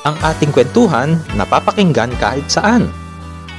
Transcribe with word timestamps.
Ang 0.00 0.16
ating 0.24 0.48
kwentuhan 0.56 1.20
napapakinggan 1.36 2.08
kahit 2.16 2.48
saan. 2.48 2.88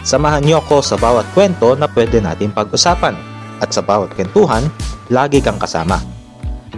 Samahan 0.01 0.41
niyo 0.41 0.57
ako 0.57 0.81
sa 0.81 0.97
bawat 0.97 1.29
kwento 1.37 1.77
na 1.77 1.85
pwede 1.85 2.17
natin 2.17 2.49
pag-usapan. 2.49 3.13
At 3.61 3.69
sa 3.69 3.85
bawat 3.85 4.17
kwentuhan, 4.17 4.65
lagi 5.13 5.37
kang 5.37 5.61
kasama. 5.61 6.01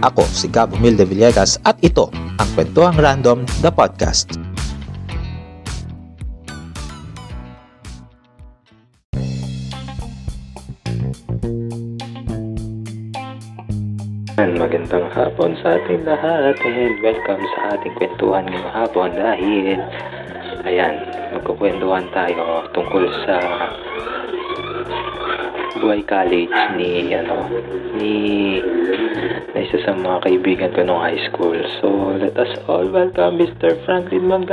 Ako 0.04 0.28
si 0.28 0.52
Gab 0.52 0.68
Humilde 0.76 1.08
Villegas 1.08 1.56
at 1.64 1.80
ito 1.80 2.12
ang 2.12 2.48
Kwentuhang 2.52 3.00
Random, 3.00 3.48
the 3.64 3.72
podcast. 3.72 4.53
Magandang 14.34 15.14
hapon 15.14 15.54
sa 15.62 15.78
ating 15.78 16.02
lahat 16.02 16.58
and 16.66 16.98
welcome 17.06 17.38
sa 17.54 17.78
ating 17.78 17.94
kwentuhan 17.94 18.42
ngayong 18.50 18.74
hapon 18.74 19.14
dahil 19.14 19.78
ayan, 20.66 21.06
magkukwentuhan 21.38 22.02
tayo 22.10 22.66
tungkol 22.74 23.06
sa 23.22 23.38
buhay 25.78 26.02
college 26.02 26.50
ni 26.74 27.14
ano 27.14 27.46
ni 27.94 28.14
na 29.54 29.58
isa 29.62 29.78
sa 29.86 29.94
mga 29.94 30.26
kaibigan 30.26 30.74
ko 30.74 30.82
nung 30.82 30.98
high 30.98 31.22
school. 31.30 31.54
So, 31.78 32.18
let 32.18 32.34
us 32.34 32.58
all 32.66 32.90
welcome 32.90 33.38
Mr. 33.38 33.78
Franklin. 33.86 34.26
Welcome, 34.26 34.50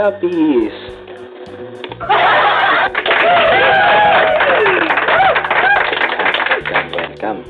welcome. 6.94 7.42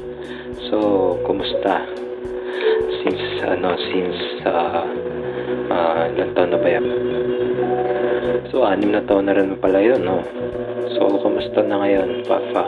So, 0.71 1.19
kumusta? 1.27 2.00
Ano, 3.51 3.75
since, 3.75 4.47
uh, 4.47 4.87
uh, 5.67 6.07
ilang 6.07 6.31
taon 6.31 6.55
na 6.55 6.57
ba 6.57 6.71
yan? 6.71 6.87
So, 8.47 8.63
anim 8.63 8.95
na 8.95 9.03
taon 9.03 9.27
na 9.27 9.35
rin 9.35 9.59
pala 9.59 9.83
yun, 9.83 10.07
no? 10.07 10.23
So, 10.95 11.19
kumusta 11.19 11.59
na 11.67 11.83
ngayon, 11.83 12.23
Papa? 12.23 12.63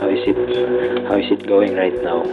How 0.00 0.08
is 0.08 0.24
it, 0.24 0.40
how 1.04 1.20
is 1.20 1.28
it 1.28 1.44
going 1.44 1.76
right 1.76 1.92
now? 2.00 2.24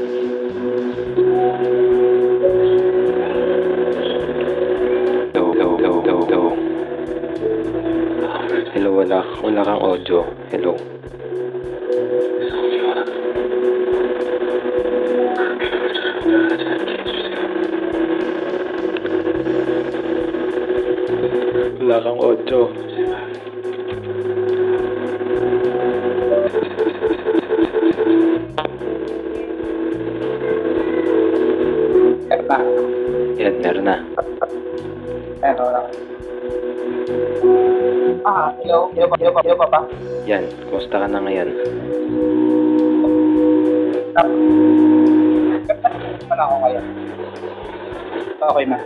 Hello, 8.72 8.96
wala, 8.96 9.20
wala 9.44 9.62
kang 9.68 9.82
audio. 9.84 10.24
Hello. 10.56 10.99
Kang 22.00 22.16
audio. 22.16 22.72
Meron 32.32 32.48
na. 32.48 32.60
Yan, 33.36 33.54
meron 33.60 33.84
na. 33.84 33.96
Meron 35.44 35.70
na. 35.76 35.82
Ah, 38.24 38.48
hello. 38.64 38.96
Hello 38.96 39.12
hello 39.20 39.32
hello 39.44 39.56
pa 39.60 39.68
pa. 39.68 39.80
Yan, 40.24 40.48
kumusta 40.72 41.04
ka 41.04 41.08
na 41.12 41.20
ngayon? 41.20 41.52
Wala 46.32 46.42
ako 46.48 46.56
ngayon. 46.64 46.86
Okay 48.40 48.66
na. 48.72 48.80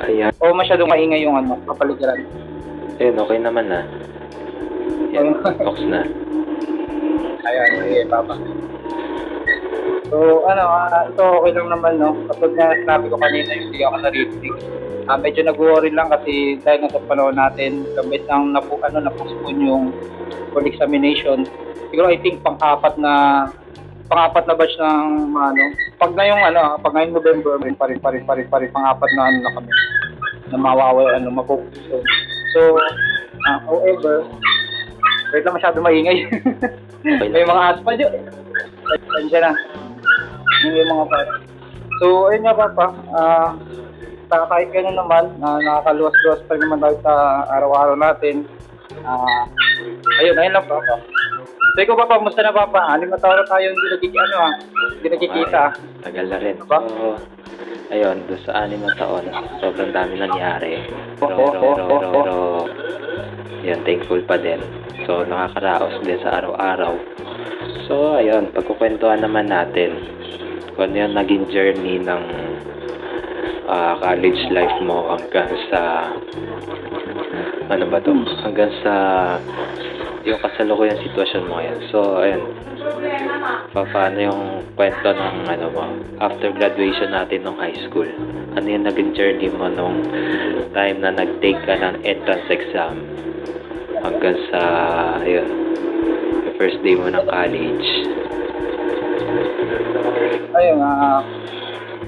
Ayan, 0.00 0.32
O 0.40 0.56
masyadong 0.56 0.88
maingay 0.88 1.20
yung 1.24 1.36
ano, 1.36 1.60
kapaligiran. 1.68 2.24
ayun, 2.96 3.16
okay 3.20 3.38
naman 3.40 3.68
na. 3.68 3.84
Yan, 5.12 5.36
box 5.40 5.76
na. 5.84 6.08
Ayan, 7.44 7.68
sige, 7.84 8.00
papa. 8.08 8.34
So, 10.10 10.42
ano, 10.42 10.62
ah, 10.66 11.06
ito 11.06 11.22
okay 11.22 11.52
lang 11.54 11.68
naman, 11.70 12.00
no? 12.00 12.16
Kapag 12.32 12.50
na 12.56 12.74
sinabi 12.74 13.06
ko 13.12 13.16
kanina, 13.20 13.50
yung 13.54 13.64
hindi 13.70 13.80
ako 13.84 13.96
naririnig. 14.00 14.54
Ah, 15.06 15.18
medyo 15.18 15.40
nag-worry 15.44 15.90
lang 15.92 16.08
kasi 16.08 16.58
dahil 16.62 16.86
nga 16.86 16.96
sa 16.96 17.02
panahon 17.06 17.36
natin, 17.36 17.84
gambit 17.94 18.24
ng 18.26 18.56
napu, 18.56 18.80
ano, 18.80 18.98
napuspon 19.04 19.58
yung 19.60 19.84
full 20.50 20.66
examination. 20.66 21.44
Siguro, 21.92 22.08
I 22.08 22.18
think, 22.18 22.40
pang-apat 22.40 22.96
na 22.96 23.12
pang-apat 24.10 24.44
na 24.50 24.58
batch 24.58 24.74
ng 24.74 25.30
ano, 25.38 25.62
pag 26.02 26.12
na 26.18 26.26
yung 26.26 26.42
ano, 26.42 26.74
pag 26.82 26.92
ngayong 26.98 27.14
November, 27.14 27.62
may 27.62 27.70
pa 27.78 27.86
rin, 27.86 28.02
pa 28.02 28.10
rin, 28.10 28.26
pa 28.26 28.34
rin, 28.34 28.50
pa 28.50 28.58
rin, 28.58 28.70
pang-apat 28.74 29.10
na 29.14 29.22
ano 29.30 29.38
na 29.38 29.54
kami 29.54 29.70
na 30.50 30.58
mawawala, 30.58 31.14
ano, 31.14 31.30
mapokus. 31.30 31.78
So, 31.86 32.02
so 32.50 32.60
ah, 33.46 33.62
however, 33.70 34.26
wait 35.30 35.46
lang 35.46 35.54
masyado 35.54 35.78
maingay. 35.78 36.26
may 37.06 37.46
mga 37.46 37.62
aspa 37.70 37.90
dyan. 37.94 38.12
Andiyan 39.14 39.42
na. 39.46 39.52
Yung 40.66 40.90
mga 40.90 41.06
bata. 41.06 41.34
So, 42.02 42.32
ayun 42.34 42.42
nga 42.42 42.58
papa, 42.58 42.86
ah, 43.14 43.54
sa 44.30 44.46
kahit 44.46 44.70
gano'n 44.70 44.94
naman, 44.94 45.24
uh, 45.42 45.58
nakakaluwas-luwas 45.58 46.40
pa 46.46 46.54
rin 46.54 46.62
naman 46.62 46.78
tayo 46.78 46.96
sa 47.02 47.14
araw-araw 47.50 47.98
natin. 47.98 48.46
Ah, 49.02 49.46
ayun, 50.22 50.38
ayun 50.38 50.54
lang 50.54 50.66
papa. 50.70 50.94
So, 51.70 51.78
ikaw 51.78 51.94
papa, 51.94 52.18
musta 52.18 52.42
na 52.42 52.50
papa? 52.50 52.82
Anim 52.90 53.06
na 53.06 53.18
taon 53.20 53.38
na 53.38 53.46
tayo 53.46 53.70
hindi 53.70 53.86
nagkik 53.94 54.14
ano 54.18 54.36
ah, 54.42 54.54
hindi 54.98 55.06
nagkikita. 55.06 55.60
ah. 55.62 55.70
Tagal 56.02 56.26
na 56.26 56.38
rin. 56.42 56.56
Ba? 56.66 56.78
So, 56.82 57.14
ayun, 57.94 58.16
doon 58.26 58.40
sa 58.42 58.52
anim 58.66 58.82
na 58.82 58.94
taon, 58.98 59.24
sobrang 59.62 59.94
dami 59.94 60.18
nangyari. 60.18 60.82
Pero, 61.22 61.34
pero, 61.38 61.58
pero, 61.86 62.06
oo. 62.10 62.14
pero, 62.14 62.34
yun, 63.62 63.80
thankful 63.86 64.18
pa 64.26 64.34
din. 64.34 64.58
So, 65.06 65.22
nakakaraos 65.22 66.02
din 66.02 66.18
sa 66.18 66.42
araw-araw. 66.42 66.94
So, 67.86 68.18
ayun, 68.18 68.50
pagkukwentuhan 68.50 69.22
naman 69.22 69.50
natin 69.50 69.94
kung 70.74 70.90
ano 70.90 71.06
yung 71.06 71.14
naging 71.14 71.44
journey 71.54 72.02
ng 72.02 72.22
ah, 73.70 73.94
college 74.02 74.42
life 74.50 74.74
mo 74.82 75.14
hanggang 75.14 75.50
sa 75.70 76.10
ano 77.70 77.84
ba 77.86 78.02
to? 78.02 78.10
Hanggang 78.42 78.74
sa 78.82 78.94
yung 80.24 80.40
kasalukuyang 80.44 81.00
sitwasyon 81.00 81.42
mo 81.48 81.52
ngayon. 81.56 81.78
So, 81.88 81.98
ayun. 82.20 82.42
Pa, 83.72 83.86
paano 83.88 84.18
yung 84.20 84.42
kwento 84.76 85.08
ng 85.16 85.36
ano 85.48 85.66
mo, 85.72 85.84
after 86.20 86.52
graduation 86.52 87.14
natin 87.14 87.46
ng 87.46 87.56
high 87.56 87.78
school? 87.88 88.08
Ano 88.58 88.66
yung 88.66 88.84
naging 88.84 89.16
journey 89.16 89.48
mo 89.48 89.70
nung 89.72 90.04
time 90.76 91.00
na 91.00 91.14
nag-take 91.14 91.60
ka 91.64 91.74
ng 91.78 92.04
entrance 92.04 92.48
exam 92.52 93.00
hanggang 94.00 94.36
sa, 94.52 94.60
ayun, 95.24 95.48
yung 96.44 96.56
first 96.60 96.80
day 96.84 96.96
mo 96.96 97.08
ng 97.08 97.24
college? 97.24 97.88
Ayun, 100.52 100.78
ah, 100.84 101.24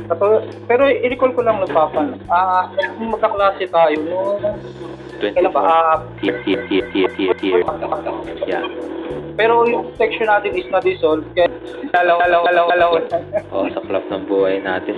kato- 0.09 0.45
pero 0.67 0.83
i-recall 0.89 1.33
ko 1.35 1.43
lang 1.43 1.59
ng 1.63 1.73
papa, 1.73 2.01
no? 2.03 2.17
ah, 2.31 2.67
kung 2.99 3.11
magkaklase 3.13 3.65
tayo, 3.69 3.97
no, 4.03 4.39
kailan 5.23 5.53
ba, 5.55 5.63
24 5.63 5.63
ah, 5.63 5.97
year, 6.23 6.37
year, 6.47 6.63
year, 6.67 7.11
year, 7.15 7.37
year. 7.39 7.63
Yeah. 8.49 8.67
pero 9.39 9.65
yung 9.65 9.95
section 9.97 10.29
natin 10.29 10.59
is 10.59 10.67
na-dissolve, 10.69 11.25
kaya 11.33 11.49
alaw, 11.95 12.19
alaw, 12.21 12.43
alaw, 12.49 12.67
alaw. 12.75 12.91
Oh, 13.55 13.67
sa 13.71 13.81
club 13.81 14.05
ng 14.11 14.25
buhay 14.27 14.61
natin. 14.61 14.97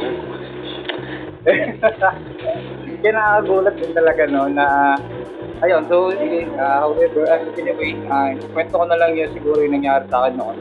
Kaya 3.04 3.20
nakagulat 3.20 3.76
din 3.76 3.92
talaga, 3.92 4.24
no, 4.24 4.48
na, 4.48 4.96
ayun, 5.60 5.84
so, 5.92 6.08
ah, 6.56 6.88
however, 6.88 7.28
uh, 7.28 7.40
anyway, 7.60 7.92
uh, 8.08 8.32
kwento 8.56 8.80
ko 8.80 8.84
na 8.88 8.96
lang 8.96 9.12
yun 9.12 9.28
siguro 9.36 9.60
yung 9.60 9.76
nangyari 9.76 10.08
sa 10.08 10.24
akin 10.24 10.40
noon. 10.40 10.56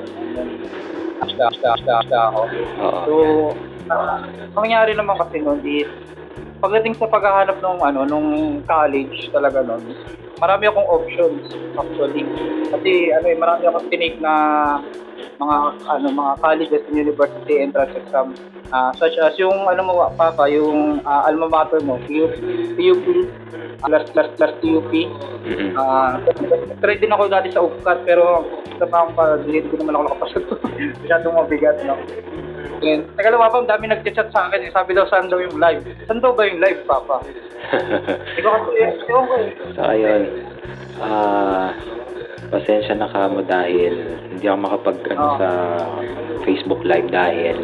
Hasta, 1.23 1.43
hasta, 1.47 1.91
hasta, 2.03 2.17
ako. 2.29 2.41
Oo. 2.83 2.99
So, 3.07 3.13
uh, 3.89 4.23
ang 4.55 4.63
nangyari 4.63 4.93
naman 4.93 5.17
kasi 5.19 5.41
noon 5.41 5.59
is, 5.65 5.89
pagdating 6.63 6.95
sa 6.95 7.11
paghahanap 7.11 7.59
ng 7.59 7.79
ano 7.83 7.99
nung 8.07 8.29
college 8.63 9.27
talaga 9.35 9.63
noon, 9.63 9.95
marami 10.39 10.63
akong 10.67 10.87
options 10.87 11.43
actually. 11.75 12.23
Kasi 12.71 13.11
ano 13.11 13.25
eh, 13.27 13.37
marami 13.37 13.63
akong 13.67 13.87
tinake 13.91 14.19
na 14.23 14.33
mga 15.39 15.57
ano 15.89 16.07
mga 16.13 16.33
colleges 16.39 16.83
and 16.87 16.97
university 16.99 17.59
entrance 17.59 17.95
exam 17.97 18.37
Ah, 18.73 18.89
such 18.97 19.13
as 19.21 19.37
yung 19.37 19.69
ano 19.69 19.85
mo 19.85 19.93
papa 20.17 20.49
yung 20.49 21.05
ah, 21.05 21.29
alma 21.29 21.45
mater 21.45 21.77
mo 21.85 22.01
PUP 22.01 22.33
PUP 22.73 23.05
plus 23.85 24.03
plus 24.09 24.29
plus 24.33 24.53
TUP 24.57 24.91
Mm-mm. 25.45 25.77
Ah, 25.77 26.17
try 26.81 26.97
din 26.97 27.13
ako 27.13 27.29
dati 27.29 27.53
sa 27.53 27.61
UPCAT 27.61 28.01
pero 28.01 28.41
sa 28.79 28.89
pang 28.89 29.13
pa 29.13 29.37
hindi 29.37 29.61
ko 29.67 29.77
naman 29.77 29.93
ako 29.93 30.03
nakapasok. 30.07 30.43
Masyadong 31.03 31.35
mabigat, 31.35 31.77
no? 31.83 31.99
Then, 32.79 33.07
taga 33.15 33.31
lang 33.31 33.43
papa, 33.43 33.57
ang 33.59 33.69
dami 33.69 33.85
nag-chat 33.87 34.31
sa 34.31 34.47
akin. 34.49 34.67
eh. 34.67 34.71
Sabi 34.71 34.95
daw, 34.95 35.07
saan 35.07 35.27
daw 35.27 35.39
yung 35.39 35.55
live? 35.55 35.83
Saan 36.07 36.19
daw 36.19 36.31
ba 36.31 36.47
yung 36.47 36.59
live, 36.59 36.79
papa? 36.83 37.23
Ikaw 38.39 38.51
kasi, 38.55 38.79
ewan 39.07 39.23
ko 39.27 39.33
eh. 39.39 39.47
so, 39.75 39.81
ayun. 39.83 40.23
Ah, 40.99 41.75
pasensya 42.51 42.95
na 42.95 43.11
ka 43.11 43.27
mo 43.27 43.43
dahil 43.43 43.93
hindi 44.31 44.45
ako 44.47 44.57
makapag 44.63 44.97
ano, 45.11 45.19
Oo. 45.19 45.35
sa 45.39 45.49
Facebook 46.43 46.81
Live 46.83 47.07
dahil 47.07 47.55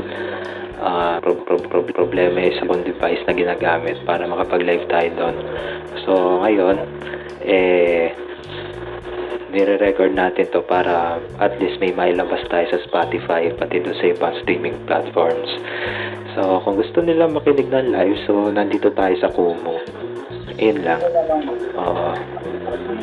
ah, 0.80 1.20
pro- 1.22 1.44
pro- 1.44 1.62
pro- 1.62 1.94
problema 1.94 2.42
yung 2.42 2.58
sa 2.58 2.68
kong 2.68 2.84
device 2.88 3.24
na 3.28 3.34
ginagamit 3.36 4.00
para 4.08 4.26
makapag-live 4.26 4.88
tayo 4.88 5.10
doon. 5.16 5.36
So, 6.08 6.12
ngayon, 6.44 6.78
eh, 7.44 8.16
nire-record 9.50 10.14
natin 10.14 10.46
to 10.54 10.62
para 10.62 11.18
at 11.42 11.58
least 11.58 11.82
may 11.82 11.90
mailabas 11.92 12.46
tayo 12.54 12.70
sa 12.70 12.80
Spotify 12.86 13.50
pati 13.54 13.82
doon 13.82 13.98
sa 13.98 14.06
ibang 14.14 14.36
streaming 14.46 14.78
platforms. 14.86 15.50
So, 16.38 16.62
kung 16.62 16.78
gusto 16.78 17.02
nila 17.02 17.26
makinig 17.26 17.68
ng 17.68 17.90
live, 17.90 18.18
so 18.30 18.54
nandito 18.54 18.94
tayo 18.94 19.16
sa 19.18 19.34
Kumu. 19.34 20.09
Ayun 20.60 20.80
lang. 20.84 21.00
Oo. 21.80 22.12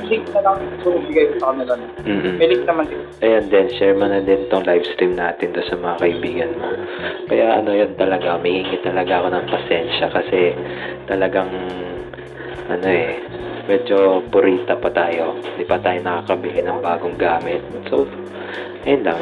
link 0.06 0.28
na 0.30 0.40
lang 0.44 0.60
bigay 0.84 1.40
sa 1.40 1.50
kanila. 1.50 1.72
no? 1.74 1.86
Mm-mm. 2.04 2.36
May 2.36 2.46
link 2.52 2.62
naman 2.68 2.84
din. 2.86 3.00
Ayan 3.24 3.48
din, 3.48 3.66
share 3.74 3.96
mo 3.96 4.06
na 4.06 4.20
din 4.20 4.44
tong 4.52 4.68
live 4.68 4.84
stream 4.94 5.16
natin 5.16 5.56
doon 5.56 5.66
sa 5.66 5.76
mga 5.80 5.96
kaibigan 5.98 6.52
mo. 6.60 6.68
Kaya 7.26 7.58
ano 7.58 7.72
yun 7.72 7.96
talaga, 7.96 8.36
may 8.38 8.62
hingi 8.62 8.78
talaga 8.84 9.24
ako 9.24 9.28
ng 9.32 9.46
pasensya 9.48 10.06
kasi 10.12 10.52
talagang 11.08 11.50
ano 12.70 12.86
eh, 12.86 13.18
medyo 13.66 14.22
purita 14.28 14.76
pa 14.78 14.92
tayo. 14.92 15.40
Hindi 15.40 15.64
pa 15.64 15.80
tayo 15.80 15.98
nakakabili 16.04 16.60
ng 16.62 16.78
bagong 16.84 17.16
gamit. 17.18 17.64
So, 17.88 18.06
ayun 18.84 19.02
lang. 19.02 19.20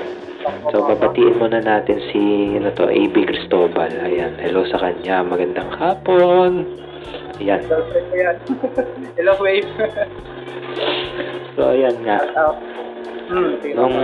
So, 0.69 0.85
babatiin 0.85 1.41
muna 1.41 1.65
natin 1.65 2.03
si 2.13 2.53
ano 2.61 2.69
to, 2.77 2.93
AB 2.93 3.17
Cristobal. 3.25 3.89
Ayan, 4.05 4.37
hello 4.37 4.69
sa 4.69 4.77
kanya. 4.77 5.25
Magandang 5.25 5.73
hapon. 5.73 6.85
Ayan. 7.43 7.61
Girlfriend 7.67 8.07
ko 8.11 8.15
yan. 8.15 8.37
Hello, 9.19 9.33
Wave. 9.43 9.71
So, 11.55 11.71
ayan 11.71 11.97
nga. 12.03 12.19
Ah, 12.35 12.55
hmm. 13.31 13.53
Nung 13.79 13.97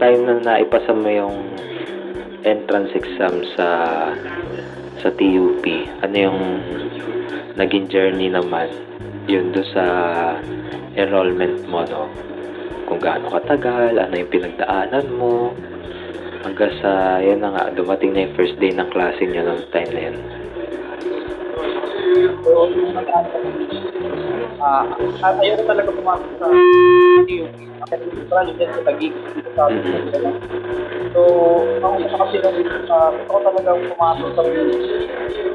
time 0.00 0.20
na 0.24 0.34
naipasa 0.40 0.92
mo 0.96 1.08
yung 1.08 1.36
entrance 2.44 2.92
exam 2.96 3.44
sa 3.56 3.68
sa 5.00 5.08
TUP, 5.12 5.64
ano 6.00 6.16
yung 6.16 6.40
naging 7.56 7.88
journey 7.92 8.32
naman 8.32 8.72
yun 9.24 9.52
do 9.56 9.64
sa 9.72 9.84
enrollment 10.96 11.64
mo, 11.68 11.84
no? 11.88 12.08
Kung 12.84 13.00
gaano 13.00 13.32
katagal, 13.32 13.96
ano 13.96 14.12
yung 14.12 14.28
pinagdaanan 14.28 15.06
mo, 15.16 15.56
hanggang 16.44 16.72
sa, 16.84 17.20
yan 17.24 17.40
na 17.40 17.56
nga, 17.56 17.72
dumating 17.72 18.12
na 18.12 18.28
yung 18.28 18.36
first 18.36 18.56
day 18.60 18.68
ng 18.68 18.88
klase 18.92 19.24
nyo 19.24 19.42
ng 19.48 19.60
time 19.72 19.90
na 19.96 20.02
yun. 20.12 20.43
Thank 22.14 23.72
you. 23.72 24.33
Ah, 24.60 24.84
ah, 25.22 25.32
ayaw 25.40 25.60
ko 25.60 25.64
talaga 25.68 25.90
pumasok 25.92 26.30
sa 26.38 26.46
TUP. 26.48 27.30
Kasi 27.84 27.94
branch 28.32 28.52
din 28.56 28.70
sa 28.70 28.82
Taguig. 28.86 29.12
dito 29.12 29.50
sa. 29.52 29.64
So, 31.14 31.20
ako 31.78 31.94
sa 32.10 32.18
kasi 32.26 32.36
lang, 32.42 32.56
ah, 32.90 33.08
gusto 33.12 33.30
ko 33.30 33.38
talagang 33.44 33.80
pumasok 33.92 34.28
sa 34.34 34.42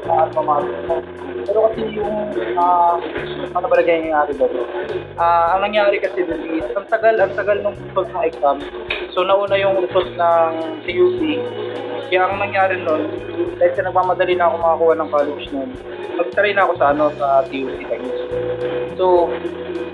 saan 0.06 0.28
pumasok 0.32 0.78
ko. 0.88 0.94
Pero 1.44 1.58
kasi 1.68 1.80
yung, 1.96 2.16
ah, 2.56 2.96
ano 3.54 3.66
ba 3.66 3.74
naging 3.76 4.10
nangyari 4.10 4.32
doon? 4.38 4.52
Ah, 5.18 5.56
ang 5.56 5.66
nangyari 5.66 5.98
kasi 5.98 6.22
doon 6.24 6.42
is, 6.54 6.66
ang 6.72 6.86
tagal, 6.88 7.14
ang 7.18 7.34
tagal 7.34 7.58
nung 7.60 7.76
result 7.76 8.08
ng 8.08 8.24
exam. 8.24 8.56
So, 9.12 9.26
nauna 9.26 9.58
yung 9.58 9.82
result 9.82 10.10
ng 10.14 10.52
TUP. 10.86 11.20
Kaya 12.10 12.26
ang 12.26 12.42
nangyari 12.42 12.74
noon, 12.82 13.06
dahil 13.58 13.72
sa 13.74 13.86
nagmamadali 13.86 14.34
na 14.34 14.50
ako 14.50 14.56
makakuha 14.58 14.94
ng 14.98 15.10
college 15.14 15.46
noon, 15.54 15.70
nag-try 16.18 16.52
na 16.54 16.62
ako 16.66 16.72
sa 16.78 16.86
ano, 16.90 17.04
sa 17.14 17.26
TUP 17.46 17.68
Taguig. 17.86 18.79
So, 18.96 19.28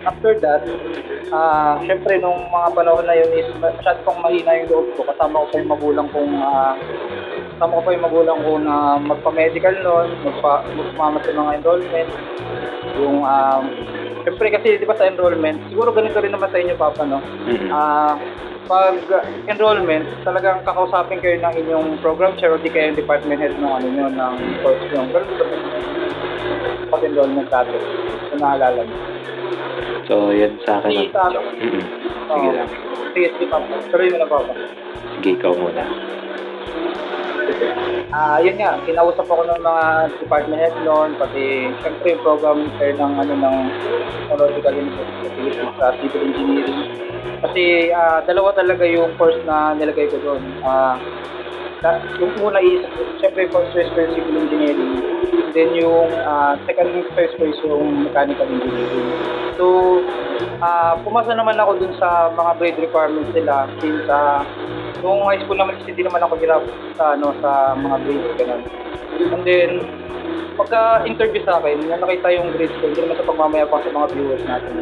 after 0.06 0.32
that, 0.42 0.62
ah, 1.34 1.78
syempre 1.86 2.18
nung 2.22 2.46
mga 2.50 2.68
panahon 2.74 3.06
na 3.06 3.14
yun 3.18 3.30
is 3.34 3.48
masyado 3.58 3.98
pang 4.06 4.18
mahina 4.22 4.62
yung 4.62 4.70
loob 4.70 4.86
ko. 4.94 5.02
Kasama 5.06 5.42
ko 5.42 5.46
pa 5.50 5.58
yung 5.58 5.72
magulang 5.72 6.08
kong, 6.10 6.32
ah, 6.42 6.74
kasama 7.56 7.78
ko 7.78 7.82
pa 7.82 7.94
yung 7.94 8.06
magulang 8.06 8.38
ko 8.42 8.50
na 8.62 8.74
magpa-medical 9.02 9.74
noon, 9.82 10.08
magpa, 10.22 10.62
magpamama 10.74 11.18
sa 11.22 11.34
mga 11.34 11.52
enrollment. 11.62 12.10
Yung, 12.96 13.18
um, 13.26 13.64
syempre 14.22 14.48
kasi 14.54 14.78
di 14.78 14.86
ba 14.86 14.96
sa 14.96 15.10
enrollment, 15.10 15.58
siguro 15.70 15.90
ganito 15.90 16.18
rin 16.22 16.32
naman 16.32 16.50
sa 16.50 16.58
inyo, 16.62 16.74
Papa, 16.78 17.02
no? 17.06 17.18
Mhm. 17.46 17.68
Ah, 17.70 18.14
pag 18.66 18.98
enrollment, 19.46 20.06
talagang 20.26 20.58
kakausapin 20.66 21.22
kayo 21.22 21.38
ng 21.38 21.54
inyong 21.54 21.88
program 22.02 22.34
chair 22.34 22.50
o 22.50 22.58
di 22.58 22.66
kayo 22.66 22.90
yung 22.90 22.98
department 22.98 23.38
head 23.38 23.54
ng 23.54 23.70
ano 23.70 23.86
nyo, 23.86 24.06
ng 24.10 24.34
course 24.62 24.82
nyo. 24.90 25.06
Ganun 25.06 26.75
ba? 26.86 26.92
Pag 26.94 27.02
enrollment 27.10 27.50
dati, 27.50 27.74
kung 28.30 28.40
naalala 28.40 28.80
nyo. 28.86 28.98
So, 30.06 30.30
yun 30.30 30.54
sa 30.62 30.78
akin. 30.78 30.90
Sige, 30.94 31.10
sa 31.10 31.26
akin. 31.26 31.42
Mhm. 31.58 31.82
Sige 32.30 32.48
lang. 32.54 32.68
Sige, 33.10 33.26
sige, 33.34 33.46
Papa. 33.50 33.74
Tuloy 33.90 34.06
mo 34.14 34.16
na, 34.22 34.26
Papa. 34.30 34.52
Sige, 35.18 35.28
ikaw 35.34 35.52
muna. 35.58 35.84
Ah, 38.14 38.38
yun 38.38 38.56
nga, 38.58 38.78
kinausap 38.86 39.26
ako 39.26 39.44
ng 39.50 39.60
mga 39.62 39.84
department 40.22 40.60
head 40.62 40.76
noon, 40.86 41.14
pati 41.18 41.68
syempre 41.82 42.14
yung 42.14 42.22
program 42.22 42.58
chair 42.78 42.94
ng 42.94 43.12
ano 43.18 43.32
ng 43.34 43.56
Technological 44.26 44.74
Philippines 45.20 45.74
sa 45.78 45.94
Civil 46.00 46.22
Engineering. 46.32 46.80
Kasi 47.42 47.92
ah, 47.92 48.22
dalawa 48.24 48.54
talaga 48.54 48.86
yung 48.86 49.14
course 49.18 49.38
na 49.44 49.74
nilagay 49.74 50.10
ko 50.10 50.18
doon. 50.22 50.42
Ah, 50.62 50.96
sa- 51.82 52.02
yung 52.20 52.32
una 52.40 52.60
is, 52.60 52.84
syempre 53.20 53.48
first 53.52 53.72
choice 53.72 53.90
ko 53.92 54.04
yung 54.04 54.14
Civil 54.16 54.36
Engineering. 54.46 54.92
Then 55.56 55.72
yung 55.76 56.12
ah, 56.24 56.56
second 56.68 56.92
ko 56.92 57.20
is 57.20 57.58
yung 57.64 58.04
Mechanical 58.04 58.48
Engineering. 58.48 59.08
So, 59.56 59.98
ah 60.60 61.00
pumasa 61.00 61.32
naman 61.32 61.56
ako 61.56 61.80
dun 61.80 61.94
sa 61.96 62.28
mga 62.32 62.52
grade 62.60 62.78
requirements 62.80 63.32
nila 63.32 63.68
since 63.80 64.04
ah, 64.08 64.44
Nung 65.04 65.28
high 65.28 65.40
school 65.44 65.58
naman 65.60 65.76
hindi 65.84 66.02
naman 66.02 66.24
ako 66.24 66.34
hirap 66.40 66.62
sa 66.96 67.12
ano 67.14 67.30
sa 67.44 67.76
mga 67.76 67.96
grades 68.04 68.32
ganun. 68.40 68.62
And 69.32 69.42
then 69.44 69.70
pagka 70.56 71.04
interview 71.04 71.44
sa 71.44 71.60
akin, 71.60 71.84
nung 71.84 72.00
nakita 72.00 72.32
yung 72.32 72.48
grades 72.56 72.72
ko, 72.80 72.88
hindi 72.88 73.04
naman 73.04 73.20
sa 73.20 73.28
pagmamayabang 73.28 73.84
sa 73.84 73.92
mga 73.92 74.06
viewers 74.16 74.44
natin. 74.48 74.72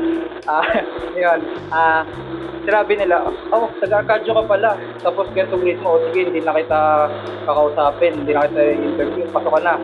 Ah, 0.47 0.63
yun. 1.19 1.41
Ah, 1.75 2.07
sinabi 2.63 2.95
nila, 2.95 3.27
oh, 3.51 3.67
taga-kadyo 3.83 4.39
ka 4.39 4.43
pala. 4.47 4.79
Tapos 5.03 5.27
ganito 5.35 5.59
grade 5.59 5.83
mo, 5.83 5.99
o 5.99 6.03
sige, 6.09 6.31
hindi 6.31 6.41
na 6.47 6.55
kita 6.55 6.81
kakausapin, 7.45 8.23
hindi 8.23 8.33
na 8.33 8.49
kita 8.49 8.63
interview, 8.75 9.25
pasok 9.31 9.53
ka 9.57 9.61
na. 9.63 9.75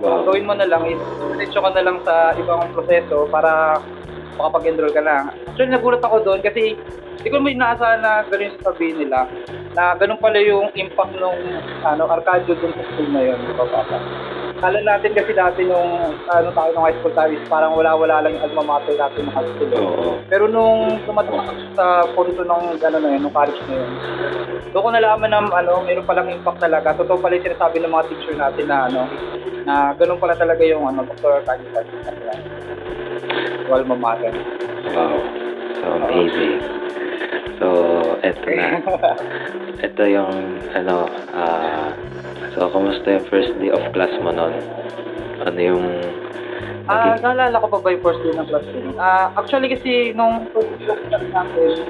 Wow. 0.00 0.20
Ang 0.20 0.24
gawin 0.28 0.48
mo 0.48 0.54
na 0.54 0.68
lang 0.68 0.84
is, 0.88 1.00
diretso 1.34 1.60
ka 1.64 1.70
na 1.72 1.84
lang 1.84 1.98
sa 2.04 2.36
ibang 2.36 2.68
proseso 2.76 3.24
para 3.32 3.80
makapag-enroll 4.36 4.92
ka 4.92 5.02
na. 5.02 5.32
Actually, 5.48 5.72
nagulat 5.72 6.02
ako 6.04 6.16
doon 6.22 6.40
kasi 6.44 6.76
hindi 7.20 7.28
ko 7.32 7.36
naman 7.40 7.56
inaasahan 7.58 8.00
na 8.04 8.22
ganun 8.28 8.54
yung 8.54 8.62
sabihin 8.62 8.96
nila 9.02 9.26
na 9.74 9.98
ganun 9.98 10.20
pala 10.20 10.38
yung 10.38 10.70
impact 10.76 11.12
nung 11.18 11.40
ano, 11.82 12.02
Arcadio 12.06 12.54
dun 12.54 12.72
sa 12.76 12.84
school 12.92 13.08
na 13.10 13.20
yun, 13.24 13.40
papapa. 13.56 13.98
Kala 14.56 14.80
natin 14.80 15.12
kasi 15.12 15.36
dati 15.36 15.68
nung 15.68 16.16
ano 16.32 16.48
tayo 16.56 16.70
nung 16.72 16.86
high 16.88 16.96
school 16.96 17.12
tayo 17.12 17.28
is 17.28 17.44
parang 17.44 17.76
wala-wala 17.76 18.24
lang 18.24 18.40
yung 18.40 18.44
alma 18.48 18.80
mater 18.80 18.96
natin 18.96 19.28
ng 19.28 19.34
high 19.36 19.50
school. 19.52 19.70
Oo. 19.76 20.16
Pero 20.32 20.48
nung 20.48 20.96
tumatak 21.04 21.52
sa 21.76 22.08
punto 22.16 22.40
ng 22.40 22.80
gano'n 22.80 23.02
na 23.04 23.12
yun, 23.12 23.20
nung 23.28 23.36
college 23.36 23.60
na 23.68 23.74
yun, 23.76 23.90
doon 24.72 24.82
ko 24.82 24.90
nalaman 24.92 25.28
na 25.28 25.40
ano, 25.44 25.84
mayroon 25.84 26.08
palang 26.08 26.32
impact 26.32 26.64
talaga. 26.64 26.96
Totoo 26.96 27.20
pala 27.20 27.36
yung 27.36 27.46
sinasabi 27.52 27.76
ng 27.84 27.92
mga 27.92 28.06
teacher 28.08 28.34
natin 28.36 28.64
na 28.64 28.78
ano, 28.88 29.02
na 29.68 29.74
ganun 29.92 30.20
pala 30.20 30.32
talaga 30.32 30.62
yung 30.64 30.88
ano, 30.88 31.04
Dr. 31.04 31.44
Canitas. 31.44 31.86
Alma 33.68 33.96
mater. 33.98 34.32
Wow. 34.96 35.20
So, 35.76 35.86
amazing. 36.00 36.60
So, 37.60 37.66
eto 38.24 38.48
na. 38.56 38.68
Ito 39.86 40.02
yung, 40.08 40.32
ano, 40.72 41.04
ah, 41.36 41.92
so, 42.56 42.72
kumusta 42.72 43.04
yung 43.04 43.26
first 43.28 43.52
day 43.60 43.68
of 43.68 43.84
class 43.92 44.10
mo 44.24 44.32
nun? 44.32 44.56
Ano 45.44 45.60
yung, 45.60 45.84
Ah, 46.86 47.18
naalala 47.18 47.58
ko 47.58 47.66
pa 47.66 47.82
ba 47.82 47.90
yung 47.90 48.00
first 48.00 48.22
day 48.22 48.32
ng 48.32 48.46
class 48.46 48.64
ko? 48.64 48.78
Ah, 48.96 49.28
actually 49.36 49.68
kasi 49.68 50.14
nung 50.16 50.48
first 50.54 50.70
day 50.80 50.88
of 50.88 50.98
class 51.12 51.26
natin, 51.28 51.84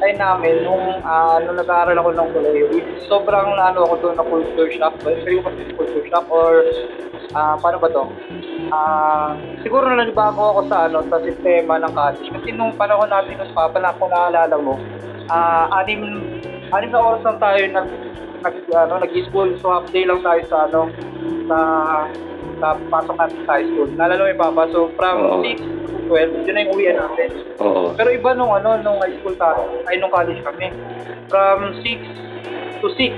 ay 0.00 0.16
namin, 0.16 0.64
nung, 0.64 1.04
ah, 1.04 1.38
nung 1.44 1.60
nag-aaral 1.60 1.94
ako 1.94 2.10
ng 2.16 2.28
koleyo, 2.34 2.66
sobrang 3.04 3.52
ano 3.54 3.84
ako 3.84 3.94
doon 4.00 4.16
na 4.16 4.24
culture 4.26 4.70
shock. 4.74 4.96
Ba? 5.04 5.12
Ko 5.12 5.44
kasi 5.44 5.60
culture 5.76 6.06
shock 6.08 6.26
or 6.32 6.64
ah, 7.36 7.54
paano 7.60 7.78
ba 7.78 7.88
to? 7.92 8.04
Ah, 8.72 9.36
siguro 9.60 9.86
na 9.92 10.02
nagbago 10.02 10.56
ako 10.56 10.60
sa 10.72 10.88
ano 10.88 11.04
sa 11.06 11.20
sistema 11.20 11.76
ng 11.76 11.92
college 11.92 12.28
kasi 12.32 12.48
nung 12.56 12.72
panahon 12.80 13.12
natin 13.12 13.36
nung 13.38 13.52
papa 13.52 13.76
na 13.76 13.94
kung 13.94 14.08
naalala 14.08 14.56
mo, 14.56 14.74
ah, 15.28 15.68
anim 15.84 16.00
anim 16.70 16.90
na 16.90 17.00
oras 17.00 17.22
lang 17.26 17.38
tayo 17.38 17.60
nag 17.66 17.88
nag 18.40 18.54
ano 18.72 18.94
nag-school 19.02 19.50
so 19.60 19.68
half 19.68 19.86
day 19.90 20.04
lang 20.06 20.20
tayo 20.22 20.40
sa 20.48 20.56
ano 20.64 20.88
sa 21.44 21.58
sa 22.60 22.76
pasok 22.92 23.16
natin 23.16 23.40
sa 23.48 23.52
high 23.56 23.68
school. 23.72 23.88
Naalala 23.96 24.20
mo 24.20 24.28
yung 24.28 24.42
papa? 24.44 24.62
So 24.68 24.80
from 24.94 25.16
Oo. 25.24 25.40
6 25.40 25.64
to 25.64 25.98
12, 26.12 26.44
yun 26.44 26.52
na 26.52 26.60
yung 26.60 26.72
uwian 26.76 26.96
natin. 27.00 27.28
oo. 27.56 27.96
Pero 27.96 28.08
iba 28.12 28.30
nung 28.36 28.52
ano, 28.52 28.76
nung 28.84 29.00
high 29.00 29.16
school 29.16 29.32
tayo, 29.34 29.64
ay 29.88 29.96
nung 29.96 30.12
college 30.12 30.44
kami. 30.44 30.68
From 31.32 31.72
6 31.80 32.84
to 32.84 32.88
6. 32.92 33.16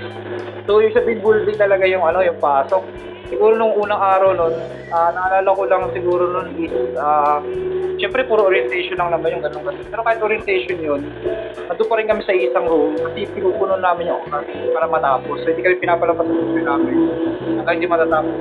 So, 0.63 0.79
yung 0.79 0.95
sabihin 0.95 1.19
full 1.19 1.43
day 1.43 1.59
talaga 1.59 1.83
yung 1.91 2.07
ano, 2.07 2.23
yung 2.23 2.39
pasok. 2.39 2.87
Siguro 3.31 3.55
nung 3.55 3.75
unang 3.79 4.01
araw 4.01 4.31
nun, 4.35 4.55
ah, 4.91 5.11
naalala 5.15 5.51
ko 5.55 5.63
lang 5.69 5.83
siguro 5.95 6.25
nun 6.31 6.49
is, 6.59 6.73
ah, 6.99 7.39
syempre 8.03 8.27
puro 8.27 8.51
orientation 8.51 8.99
lang 8.99 9.15
naman 9.15 9.39
yung 9.39 9.45
ganun. 9.47 9.79
Pero 9.87 10.03
kahit 10.03 10.19
orientation 10.19 10.79
yun, 10.83 11.01
nandun 11.71 11.87
pa 11.87 11.95
rin 11.99 12.11
kami 12.11 12.23
sa 12.27 12.35
isang 12.35 12.67
room 12.67 12.99
kasi 12.99 13.31
pinupuno 13.31 13.79
namin 13.79 14.11
yung 14.11 14.21
oras 14.27 14.47
para 14.75 14.87
matapos. 14.91 15.39
So, 15.43 15.55
hindi 15.55 15.63
kami 15.63 15.77
pinapalapas 15.79 16.27
sa 16.27 16.35
room 16.35 16.59
namin 16.59 16.95
hanggang 17.63 17.75
hindi 17.79 17.89
matatapos. 17.89 18.37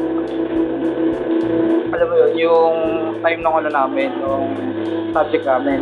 Alam 1.92 2.08
mo 2.08 2.16
yun, 2.16 2.32
yung 2.40 2.76
time 3.22 3.42
ng 3.44 3.56
ano 3.62 3.70
namin, 3.70 4.10
yung 4.18 4.44
subject 5.12 5.46
namin. 5.46 5.80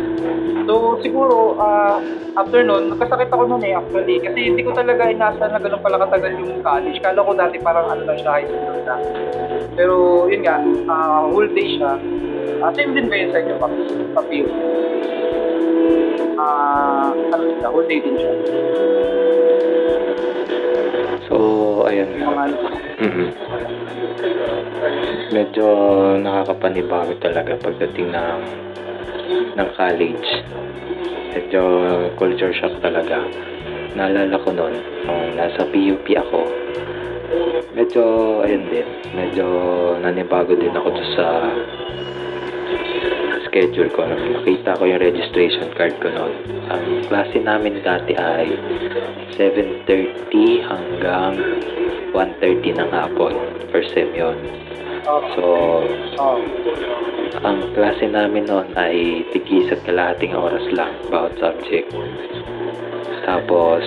So, 0.68 1.00
siguro, 1.00 1.56
ah, 1.58 1.98
after 2.36 2.62
nun, 2.62 2.94
nagkasakit 2.94 3.30
ako 3.32 3.42
nun 3.48 3.64
eh, 3.64 3.74
actually. 3.74 4.20
Kasi 4.20 4.52
hindi 4.52 4.62
ko 4.62 4.76
talaga 4.76 5.08
inasa 5.08 5.48
na 5.48 5.58
ganun 5.58 5.82
pala 5.82 5.98
katagal 5.98 6.36
yung 6.36 6.60
college. 6.60 6.98
Kala 7.00 7.26
ko 7.26 7.32
dati 7.34 7.56
parang 7.58 7.86
ano 7.88 8.02
lang 8.06 8.18
siya, 8.20 8.32
high 8.38 8.46
school 8.46 8.82
na. 8.90 8.96
Pero, 9.78 10.26
yun 10.26 10.42
nga, 10.42 10.58
ah, 10.90 11.22
whole 11.30 11.46
day 11.54 11.78
siya. 11.78 11.94
Ah, 12.60 12.74
same 12.74 12.92
din 12.92 13.06
ba 13.06 13.14
yun 13.16 13.30
sa 13.30 13.38
inyo, 13.38 13.54
Papi? 13.62 13.82
Papi? 14.12 14.38
Ah, 16.34 17.14
ano 17.14 17.44
siya, 17.54 17.68
whole 17.70 17.86
day 17.86 18.02
din 18.02 18.18
siya. 18.18 18.32
So, 21.30 21.36
ayun. 21.86 22.10
Mga 22.18 22.44
Mhm. 23.00 23.26
Medyo 25.30 25.66
nakakapanibago 26.20 27.14
talaga 27.22 27.54
pagdating 27.62 28.10
ng 28.12 28.42
ng 29.56 29.68
college. 29.78 30.28
Medyo 31.32 31.62
culture 32.18 32.50
shock 32.52 32.74
talaga. 32.82 33.22
Naalala 33.94 34.36
ko 34.42 34.50
noon, 34.50 34.74
nung 35.06 35.38
nasa 35.38 35.62
PUP 35.70 36.06
ako, 36.18 36.44
medyo, 37.74 38.02
ayun 38.44 38.64
din, 38.70 38.88
medyo 39.14 39.46
nanibago 40.02 40.54
din 40.54 40.74
ako 40.74 40.88
sa 41.14 41.26
schedule 43.50 43.90
ko. 43.90 44.06
Nakita 44.06 44.78
ko 44.78 44.86
yung 44.86 45.02
registration 45.02 45.68
card 45.74 45.98
ko 45.98 46.08
noon. 46.10 46.34
Ang 46.70 47.02
klase 47.10 47.42
namin 47.42 47.82
dati 47.82 48.14
ay 48.14 48.54
7.30 49.34 50.70
hanggang 50.70 51.34
1.30 52.14 52.78
ng 52.78 52.90
hapon 52.94 53.34
per 53.74 53.82
sem 53.90 54.10
yun. 54.14 54.38
So, 55.06 55.44
ang 57.40 57.72
klase 57.72 58.04
namin 58.04 58.44
noon 58.44 58.68
ay 58.76 59.24
tigis 59.32 59.72
at 59.72 59.80
kalahating 59.88 60.36
oras 60.36 60.64
lang 60.76 60.92
bawat 61.08 61.32
subject. 61.40 61.88
Tapos, 63.24 63.80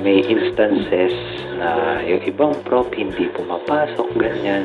may 0.00 0.24
instances 0.24 1.12
na 1.60 2.00
yung 2.08 2.24
ibang 2.24 2.56
prop 2.64 2.88
hindi 2.96 3.28
pumapasok, 3.36 4.08
ganyan. 4.16 4.64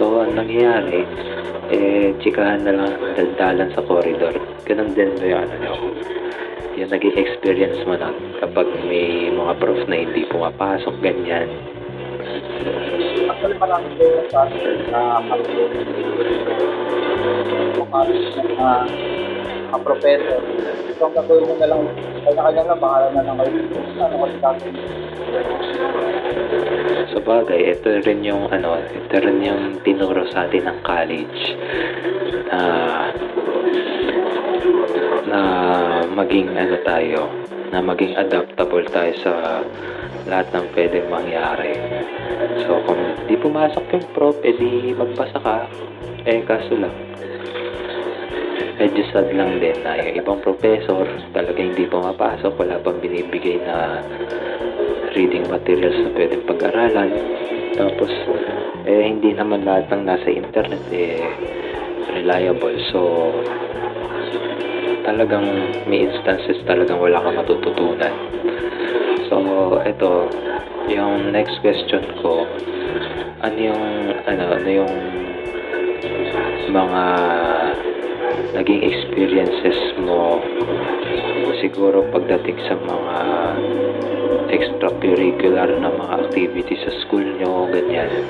So, 0.00 0.24
ang 0.24 0.40
nangyayari, 0.40 1.04
eh, 1.72 2.16
chikahan 2.24 2.64
na 2.64 2.72
lang, 2.72 2.92
daldalan 3.16 3.68
sa 3.76 3.84
corridor. 3.84 4.36
Ganun 4.64 4.96
din 4.96 5.12
ba 5.20 5.24
yung 5.36 5.42
ano? 5.52 5.72
Yung 6.76 6.90
naging 6.92 7.16
experience 7.16 7.80
mo 7.88 7.96
na 7.96 8.12
kapag 8.40 8.68
may 8.84 9.32
mga 9.32 9.52
prof 9.60 9.80
na 9.88 9.96
hindi 10.00 10.28
pumapasok, 10.28 10.96
ganyan. 11.00 11.75
Actually, 13.36 13.60
marami 13.60 13.92
ko 14.00 14.04
sa 14.32 14.48
na 14.88 15.20
uh, 15.20 15.20
mga 19.76 19.76
professor. 19.84 20.40
So, 20.96 21.12
ang 21.12 21.14
gagawin 21.20 21.44
mo 21.44 21.54
na 21.60 21.68
lang, 21.68 21.84
kanya-kanya 22.24 22.62
lang, 22.64 22.80
bahala 22.80 23.12
na 23.12 23.28
lang 23.28 23.36
kayo. 23.36 23.60
Ano 24.00 24.24
kasi 24.24 24.36
gagawin? 24.40 24.72
Sa 27.12 27.20
bagay, 27.20 27.76
ito 27.76 27.88
rin 28.08 28.24
yung 28.24 28.48
ano, 28.48 28.80
ito 28.80 29.16
rin 29.20 29.44
yung 29.44 29.84
tinuro 29.84 30.24
sa 30.32 30.48
atin 30.48 30.72
ng 30.72 30.78
college 30.80 31.60
na 32.48 32.60
na 35.26 35.40
maging 36.06 36.54
ano 36.54 36.76
tayo, 36.86 37.20
na 37.74 37.82
maging 37.82 38.14
adaptable 38.14 38.86
tayo 38.90 39.12
sa 39.20 39.32
lahat 40.26 40.46
ng 40.54 40.66
pwedeng 40.74 41.06
mangyari. 41.10 41.74
So, 42.66 42.82
kung 42.86 42.98
di 43.30 43.38
pumasok 43.38 43.84
yung 43.94 44.06
prop, 44.14 44.36
edi 44.42 44.94
magbasa 44.94 45.38
ka. 45.38 45.56
Eh, 46.26 46.42
kaso 46.42 46.74
lang, 46.74 46.94
medyo 48.76 49.02
sad 49.14 49.30
lang 49.30 49.62
din 49.62 49.78
na 49.86 49.98
yung 50.02 50.18
ibang 50.18 50.40
professor 50.42 51.06
talaga 51.30 51.58
hindi 51.58 51.86
pumapasok, 51.86 52.52
wala 52.58 52.82
pang 52.82 52.98
binibigay 52.98 53.62
na 53.62 54.02
reading 55.14 55.46
materials 55.46 55.96
na 56.02 56.10
pwedeng 56.18 56.44
pag-aralan. 56.44 57.10
Tapos, 57.78 58.10
eh, 58.86 59.02
hindi 59.06 59.30
naman 59.32 59.62
lahat 59.62 59.90
ng 59.94 60.02
nasa 60.06 60.28
internet 60.28 60.82
eh, 60.90 61.22
reliable. 62.10 62.78
So, 62.90 63.30
talagang 65.06 65.46
may 65.86 66.10
instances 66.10 66.58
talagang 66.66 66.98
wala 66.98 67.22
kang 67.22 67.38
matututunan. 67.38 68.10
So, 69.30 69.38
ito, 69.86 70.26
yung 70.90 71.30
next 71.30 71.62
question 71.62 72.02
ko, 72.18 72.42
ano 73.46 73.58
yung, 73.58 73.84
ano, 74.26 74.44
ano 74.58 74.68
yung 74.68 74.94
mga 76.74 77.02
naging 78.58 78.82
experiences 78.82 79.78
mo 80.02 80.42
siguro 81.62 82.04
pagdating 82.10 82.58
sa 82.66 82.74
mga 82.76 83.16
extracurricular 84.50 85.70
na 85.78 85.90
mga 85.90 86.14
activities 86.26 86.82
sa 86.82 86.92
school 87.06 87.24
nyo, 87.38 87.70
ganyan. 87.70 88.26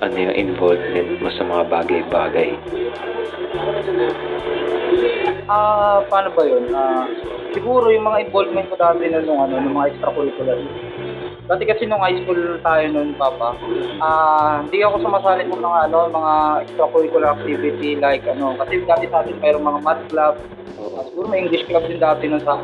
Ano 0.00 0.16
yung 0.16 0.36
involvement 0.36 1.20
mo 1.20 1.28
sa 1.32 1.44
mga 1.44 1.64
bagay-bagay? 1.68 2.50
Ah, 5.50 5.98
paano 6.06 6.30
ba 6.30 6.42
yun? 6.46 6.70
Ah, 6.70 7.10
siguro 7.50 7.90
yung 7.90 8.06
mga 8.06 8.30
involvement 8.30 8.70
ko 8.70 8.78
dati 8.78 9.10
na 9.10 9.18
nung 9.18 9.42
ano, 9.42 9.58
nung 9.58 9.74
mga 9.74 9.98
extracurricular. 9.98 10.58
Dati 11.50 11.66
kasi 11.66 11.82
nung 11.90 11.98
high 11.98 12.14
school 12.22 12.62
tayo 12.62 12.84
noon, 12.94 13.18
Papa, 13.18 13.58
ah, 13.98 14.62
hindi 14.62 14.86
ako 14.86 15.02
sumasali 15.02 15.50
ng 15.50 15.58
mga 15.58 15.80
ano, 15.90 15.98
mga 16.06 16.32
extracurricular 16.62 17.34
activity 17.34 17.98
like 17.98 18.22
ano, 18.30 18.54
kasi 18.54 18.86
dati 18.86 19.10
sa 19.10 19.26
atin 19.26 19.42
mayroong 19.42 19.66
mga 19.66 19.80
math 19.82 20.04
club, 20.06 20.34
ah, 20.78 21.02
siguro 21.10 21.26
may 21.26 21.42
English 21.42 21.66
club 21.66 21.82
din 21.90 21.98
dati 21.98 22.30
nun 22.30 22.46
sa 22.46 22.62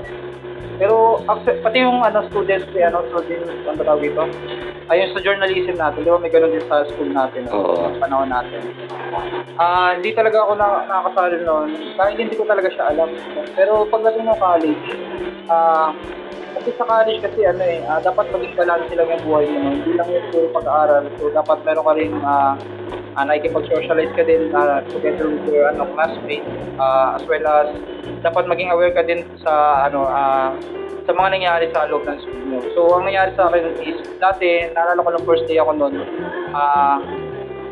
pero 0.76 1.24
pati 1.64 1.76
yung 1.80 2.04
ano 2.04 2.24
students 2.28 2.68
eh, 2.76 2.84
ano 2.84 3.00
student 3.08 3.48
ano 3.64 3.80
tawag 3.80 4.02
dito? 4.04 4.22
Ayun 4.86 5.10
sa 5.10 5.24
journalism 5.24 5.76
natin, 5.76 6.06
di 6.06 6.10
ba 6.12 6.20
may 6.20 6.30
ganun 6.30 6.54
din 6.54 6.62
sa 6.70 6.86
school 6.86 7.10
natin, 7.10 7.48
no? 7.50 7.58
Oo. 7.58 7.90
sa 7.90 8.06
panahon 8.06 8.30
natin. 8.30 8.60
Ah, 9.58 9.96
hindi 9.98 10.14
talaga 10.14 10.46
ako 10.46 10.52
na, 10.54 10.86
nakakasali 10.86 11.42
noon. 11.42 11.68
Kahit 11.98 12.16
hindi 12.20 12.38
ko 12.38 12.44
talaga 12.46 12.68
siya 12.70 12.94
alam. 12.94 13.10
Pero 13.58 13.88
pagdating 13.90 14.30
ng 14.30 14.38
college, 14.38 14.86
ah, 15.50 15.90
kasi 16.56 16.70
sa 16.76 16.86
college 16.86 17.20
kasi 17.24 17.40
ano 17.46 17.62
eh, 17.66 17.82
ah, 17.86 17.98
dapat 17.98 18.30
maging 18.30 18.54
balance 18.54 18.88
lang 18.90 19.08
yung 19.10 19.24
buhay 19.26 19.46
mo. 19.50 19.58
no? 19.58 19.70
Hindi 19.74 19.92
lang 19.96 20.08
yung 20.12 20.26
puro 20.30 20.46
pag-aaral. 20.54 21.04
So 21.18 21.34
dapat 21.34 21.58
meron 21.66 21.86
ka 21.86 21.94
rin 21.94 22.12
ah, 22.22 22.54
ah, 23.16 23.24
nakikipag-socialize 23.24 24.12
ka 24.12 24.22
din 24.28 24.52
ah, 24.52 24.84
together 24.92 25.30
with 25.30 25.46
your 25.48 25.66
ano, 25.72 25.88
classmates 25.96 26.46
ah, 26.76 27.16
as 27.16 27.24
well 27.24 27.44
as 27.44 27.68
dapat 28.20 28.44
maging 28.50 28.74
aware 28.74 28.92
ka 28.92 29.02
din 29.06 29.24
sa 29.40 29.86
ano 29.88 30.04
ah, 30.10 30.52
sa 31.06 31.14
mga 31.14 31.28
nangyari 31.38 31.64
sa 31.70 31.86
loob 31.86 32.02
ng 32.02 32.18
school 32.18 32.44
mo. 32.50 32.58
So, 32.74 32.98
ang 32.98 33.06
nangyari 33.06 33.30
sa 33.38 33.46
akin 33.46 33.78
is, 33.78 34.02
dati, 34.18 34.66
naalala 34.74 35.06
ko 35.06 35.10
ng 35.14 35.26
first 35.26 35.46
day 35.46 35.62
ako 35.62 35.70
noon, 35.78 35.94
ah, 36.50 36.98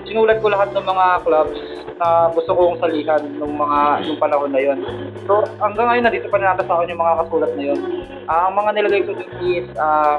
sinulat 0.06 0.38
ko 0.38 0.54
lahat 0.54 0.70
ng 0.70 0.86
mga 0.86 1.06
clubs 1.26 1.73
na 1.98 2.30
gusto 2.34 2.50
kong 2.54 2.82
salihan 2.82 3.22
nung 3.38 3.54
mga 3.54 4.08
nung 4.08 4.20
panahon 4.20 4.50
na 4.50 4.60
yon. 4.60 4.78
So 5.26 5.46
hanggang 5.62 5.86
ngayon 5.86 6.04
nandito 6.10 6.26
pa 6.26 6.38
rin 6.42 6.46
nata 6.46 6.66
sa 6.66 6.74
akin 6.78 6.90
yung 6.90 7.02
mga 7.02 7.18
kasulat 7.24 7.52
na 7.54 7.64
yon. 7.64 7.80
Ah, 8.26 8.50
ang 8.50 8.54
mga 8.58 8.70
nilagay 8.74 9.02
ko 9.06 9.12
dun 9.14 9.30
is 9.44 9.66
ah, 9.78 10.18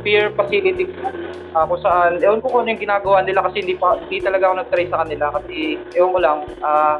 peer 0.00 0.32
facility 0.32 0.88
ah, 1.52 1.66
kung 1.68 1.80
saan 1.84 2.22
ewan 2.22 2.40
ko 2.40 2.48
kung 2.48 2.64
ano 2.64 2.72
yung 2.72 2.82
ginagawa 2.82 3.20
nila 3.20 3.44
kasi 3.44 3.64
hindi 3.64 3.76
pa 3.76 4.00
hindi 4.00 4.22
talaga 4.22 4.48
ako 4.48 4.54
nag-try 4.62 4.86
sa 4.88 5.00
kanila 5.04 5.26
kasi 5.36 5.56
ewan 5.92 6.14
ko 6.14 6.20
lang 6.22 6.38
ah, 6.64 6.96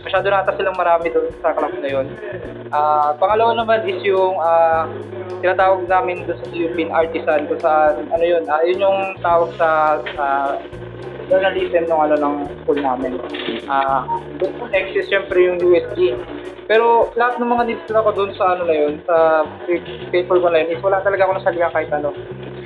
masyado 0.00 0.26
nata 0.30 0.56
silang 0.56 0.78
marami 0.78 1.06
doon 1.12 1.28
sa 1.42 1.52
club 1.52 1.74
na 1.80 1.88
yon. 1.90 2.06
Ah, 2.70 3.12
pangalawa 3.18 3.58
naman 3.58 3.82
is 3.84 4.00
yung 4.06 4.38
ah, 4.38 4.86
tinatawag 5.40 5.88
namin 5.90 6.22
doon 6.28 6.38
sa 6.38 6.46
Philippine 6.52 6.92
Artisan 6.92 7.48
kung 7.48 7.60
saan 7.60 8.06
ano 8.12 8.24
yun, 8.24 8.44
ah, 8.46 8.62
yun 8.62 8.78
yung 8.78 8.98
tawag 9.24 9.50
sa 9.58 9.98
ah, 10.20 10.54
journalism 11.30 11.86
ng 11.86 12.00
ano 12.10 12.14
ng 12.18 12.34
school 12.62 12.78
namin. 12.82 13.16
Ah, 13.70 14.04
po 14.36 14.66
next 14.68 14.98
is 14.98 15.06
syempre 15.06 15.38
yung 15.46 15.62
USG. 15.62 16.18
Pero 16.66 17.10
lahat 17.18 17.38
ng 17.38 17.50
mga 17.50 17.64
needs 17.66 17.86
ko 17.90 18.10
doon 18.14 18.30
sa 18.34 18.54
ano 18.54 18.62
na 18.66 18.74
yun, 18.74 19.02
sa 19.06 19.46
paper 20.10 20.38
ko 20.38 20.48
na 20.50 20.62
yun, 20.62 20.74
is 20.74 20.82
wala 20.82 21.02
talaga 21.02 21.26
ako 21.26 21.32
nasalihan 21.38 21.70
kahit 21.74 21.90
ano. 21.94 22.10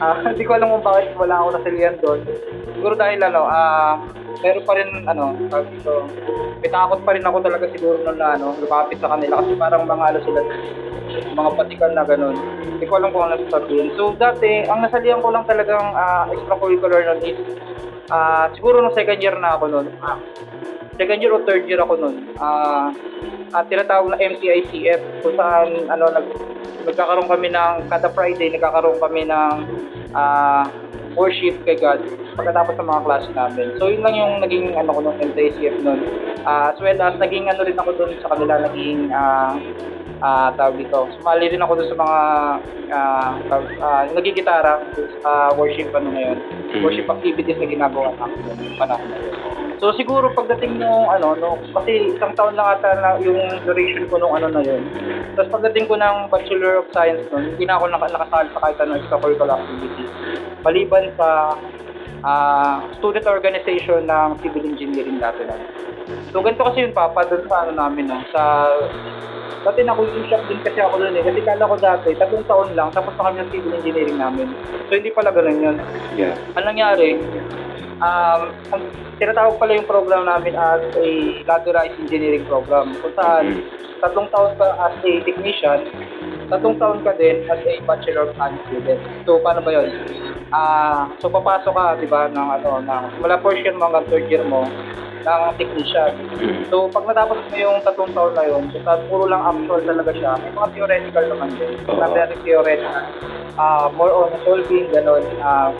Ah, 0.00 0.20
hindi 0.32 0.44
ko 0.44 0.56
alam 0.56 0.72
kung 0.72 0.84
bakit 0.84 1.12
wala 1.16 1.40
ako 1.40 1.48
nasalihan 1.56 1.94
doon. 2.00 2.20
Siguro 2.74 2.94
dahil 2.96 3.20
ano, 3.20 3.40
ah, 3.48 4.00
pero 4.44 4.60
pa 4.60 4.76
rin, 4.76 5.08
ano, 5.08 5.32
tawag 5.48 5.72
dito, 5.72 6.04
may 6.60 6.68
takot 6.68 7.00
pa 7.00 7.16
rin 7.16 7.24
ako 7.24 7.36
talaga 7.40 7.64
siguro 7.72 7.96
nun 8.04 8.20
na, 8.20 8.36
ano, 8.36 8.52
lumapit 8.60 9.00
sa 9.00 9.16
kanila 9.16 9.40
kasi 9.40 9.52
parang 9.56 9.88
mga 9.88 10.04
ano 10.04 10.18
sila, 10.20 10.40
mga 11.14 11.50
patikan 11.56 11.92
na 11.96 12.04
ganun. 12.04 12.36
Hindi 12.60 12.84
ko 12.84 13.00
alam 13.00 13.08
kung 13.14 13.24
ano 13.24 13.40
sasabihin. 13.48 13.94
So, 13.96 14.12
dati, 14.18 14.68
ang 14.68 14.84
nasalihan 14.84 15.24
ko 15.24 15.32
lang 15.32 15.48
talagang 15.48 15.96
ah, 15.96 16.28
extracurricular 16.28 17.08
nun 17.08 17.20
is, 17.24 17.38
ah, 18.10 18.50
siguro 18.52 18.80
nung 18.80 18.96
second 18.96 19.20
year 19.20 19.36
na 19.38 19.56
ako 19.56 19.64
nun, 19.70 19.86
ah, 20.00 20.18
second 20.96 21.20
year 21.20 21.32
o 21.32 21.44
third 21.44 21.64
year 21.68 21.80
ako 21.80 21.94
nun, 22.00 22.16
ah, 22.40 22.90
at 23.54 23.64
tinatawag 23.70 24.12
na 24.12 24.20
MTICF 24.20 25.22
kung 25.22 25.36
saan 25.38 25.88
ano 25.88 26.04
nag 26.10 26.26
nagkakaroon 26.84 27.30
kami 27.30 27.48
ng 27.48 27.88
kada 27.88 28.12
Friday 28.12 28.52
nagkakaroon 28.52 29.00
kami 29.00 29.24
ng 29.24 29.56
ah, 30.12 30.68
worship 31.14 31.54
kay 31.62 31.78
God 31.78 32.02
pagkatapos 32.34 32.74
ng 32.78 32.88
mga 32.90 33.02
klase 33.06 33.30
namin. 33.32 33.66
So 33.78 33.90
yun 33.90 34.02
lang 34.02 34.14
yung 34.18 34.32
naging 34.42 34.74
ano 34.74 34.90
ko 34.94 35.00
nung 35.00 35.18
MTICF 35.18 35.82
nun. 35.82 36.00
Ah, 36.44 36.74
as 36.74 36.78
well 36.82 36.98
as 36.98 37.14
naging 37.16 37.48
ano 37.48 37.62
rin 37.64 37.78
ako 37.78 37.90
doon 37.96 38.12
sa 38.20 38.30
kanila 38.34 38.60
naging 38.68 39.08
ah 39.14 39.54
ah 40.20 40.48
tawag 40.58 40.82
dito. 40.82 41.08
Sumali 41.18 41.50
rin 41.50 41.62
ako 41.62 41.72
doon 41.78 41.88
sa 41.88 41.98
mga 41.98 42.18
ah 42.94 43.30
tawag, 43.48 43.66
ah, 43.80 44.02
nagigitara 44.12 44.72
sa 45.22 45.54
worship 45.54 45.94
ano 45.94 46.10
ngayon. 46.12 46.38
Worship 46.82 47.06
activities 47.06 47.58
na 47.58 47.66
ginagawa 47.70 48.12
namin 48.18 48.38
noong 48.44 48.76
panahon 48.76 49.08
na 49.08 49.18
yun. 49.22 49.53
So 49.84 49.92
siguro 50.00 50.32
pagdating 50.32 50.80
nung 50.80 51.12
ano 51.12 51.36
no 51.36 51.60
kasi 51.76 52.16
isang 52.16 52.32
taon 52.32 52.56
lang 52.56 52.80
ata 52.80 52.96
na 53.04 53.20
yung 53.20 53.36
duration 53.68 54.08
ko 54.08 54.16
nung 54.16 54.32
ano 54.32 54.48
na 54.48 54.64
yun. 54.64 54.80
Tapos 55.36 55.60
pagdating 55.60 55.92
ko 55.92 56.00
ng 56.00 56.32
Bachelor 56.32 56.80
of 56.80 56.88
Science 56.96 57.28
noon, 57.28 57.52
hindi 57.52 57.68
na 57.68 57.76
ako 57.76 57.92
naka, 57.92 58.08
nakasali 58.08 58.48
sa 58.56 58.60
kahit 58.64 58.80
anong 58.80 59.04
extracurricular 59.04 59.60
activity. 59.60 60.08
Maliban 60.64 61.12
sa 61.20 61.60
ah, 62.24 62.80
student 62.96 63.28
organization 63.28 64.08
ng 64.08 64.40
civil 64.40 64.64
engineering 64.64 65.20
dati 65.20 65.44
na. 65.44 65.60
So 66.32 66.40
ganito 66.40 66.64
kasi 66.64 66.88
yun 66.88 66.96
papa 66.96 67.28
doon 67.28 67.44
sa 67.44 67.68
ano 67.68 67.76
namin 67.76 68.08
no, 68.08 68.24
sa 68.32 68.64
Dati 69.64 69.80
na 69.80 69.96
yung 69.96 70.28
shock 70.28 70.44
din 70.44 70.60
kasi 70.60 70.76
ako 70.76 71.00
doon 71.00 71.16
eh. 71.16 71.24
Kasi 71.24 71.40
kala 71.40 71.64
ko 71.64 71.76
dati, 71.80 72.12
tatlong 72.20 72.44
taon 72.44 72.76
lang, 72.76 72.92
tapos 72.92 73.16
na 73.16 73.32
kami 73.32 73.36
ng 73.40 73.48
civil 73.48 73.72
engineering 73.72 74.20
namin. 74.20 74.52
So 74.88 75.00
hindi 75.00 75.08
pala 75.08 75.32
ganun 75.32 75.56
yun. 75.56 75.76
Yeah. 76.20 76.36
Ang 76.52 76.68
nangyari, 76.68 77.16
um, 78.00 78.40
ang 78.74 78.82
tinatawag 79.18 79.58
pala 79.58 79.78
yung 79.78 79.88
program 79.88 80.26
namin 80.26 80.54
as 80.54 80.82
a 80.98 81.08
ladderized 81.46 81.98
engineering 82.00 82.46
program. 82.46 82.94
Kung 82.98 83.14
saan, 83.14 83.62
tatlong 84.02 84.28
taon 84.30 84.54
ka 84.58 84.66
as 84.90 84.94
a 85.02 85.12
technician, 85.22 85.78
tatlong 86.50 86.76
taon 86.78 86.98
ka 87.06 87.14
din 87.14 87.46
as 87.46 87.60
a 87.62 87.74
Bachelor 87.86 88.30
of 88.30 88.36
Science 88.36 88.60
student. 88.68 89.00
So, 89.24 89.38
paano 89.40 89.62
ba 89.62 89.70
yun? 89.70 89.88
Ah, 90.54 91.10
so 91.18 91.26
papasok 91.26 91.74
ka, 91.74 91.86
'di 91.98 92.06
ba, 92.06 92.30
ng 92.30 92.48
ano, 92.62 92.78
ng 92.78 93.02
mula 93.18 93.42
first 93.42 93.66
year 93.66 93.74
mo 93.74 93.90
hanggang 93.90 94.06
third 94.06 94.26
year 94.30 94.46
mo 94.46 94.62
ng 95.24 95.42
technician. 95.58 96.12
So, 96.70 96.86
pag 96.92 97.08
natapos 97.08 97.42
mo 97.48 97.56
yung 97.56 97.80
tatlong 97.82 98.12
taon 98.12 98.36
na 98.36 98.44
yun, 98.46 98.68
so, 98.70 98.78
puro 99.08 99.24
lang 99.26 99.42
actual 99.42 99.80
talaga 99.82 100.12
siya. 100.14 100.36
May 100.38 100.52
mga 100.52 100.68
theoretical 100.76 101.24
naman 101.32 101.50
din. 101.58 101.74
Na 101.88 102.06
very 102.12 102.36
theoretical. 102.44 103.02
Ah, 103.58 103.88
more 103.90 104.12
on 104.12 104.30
solving, 104.44 104.92
ganun. 104.92 105.24
Ah, 105.42 105.72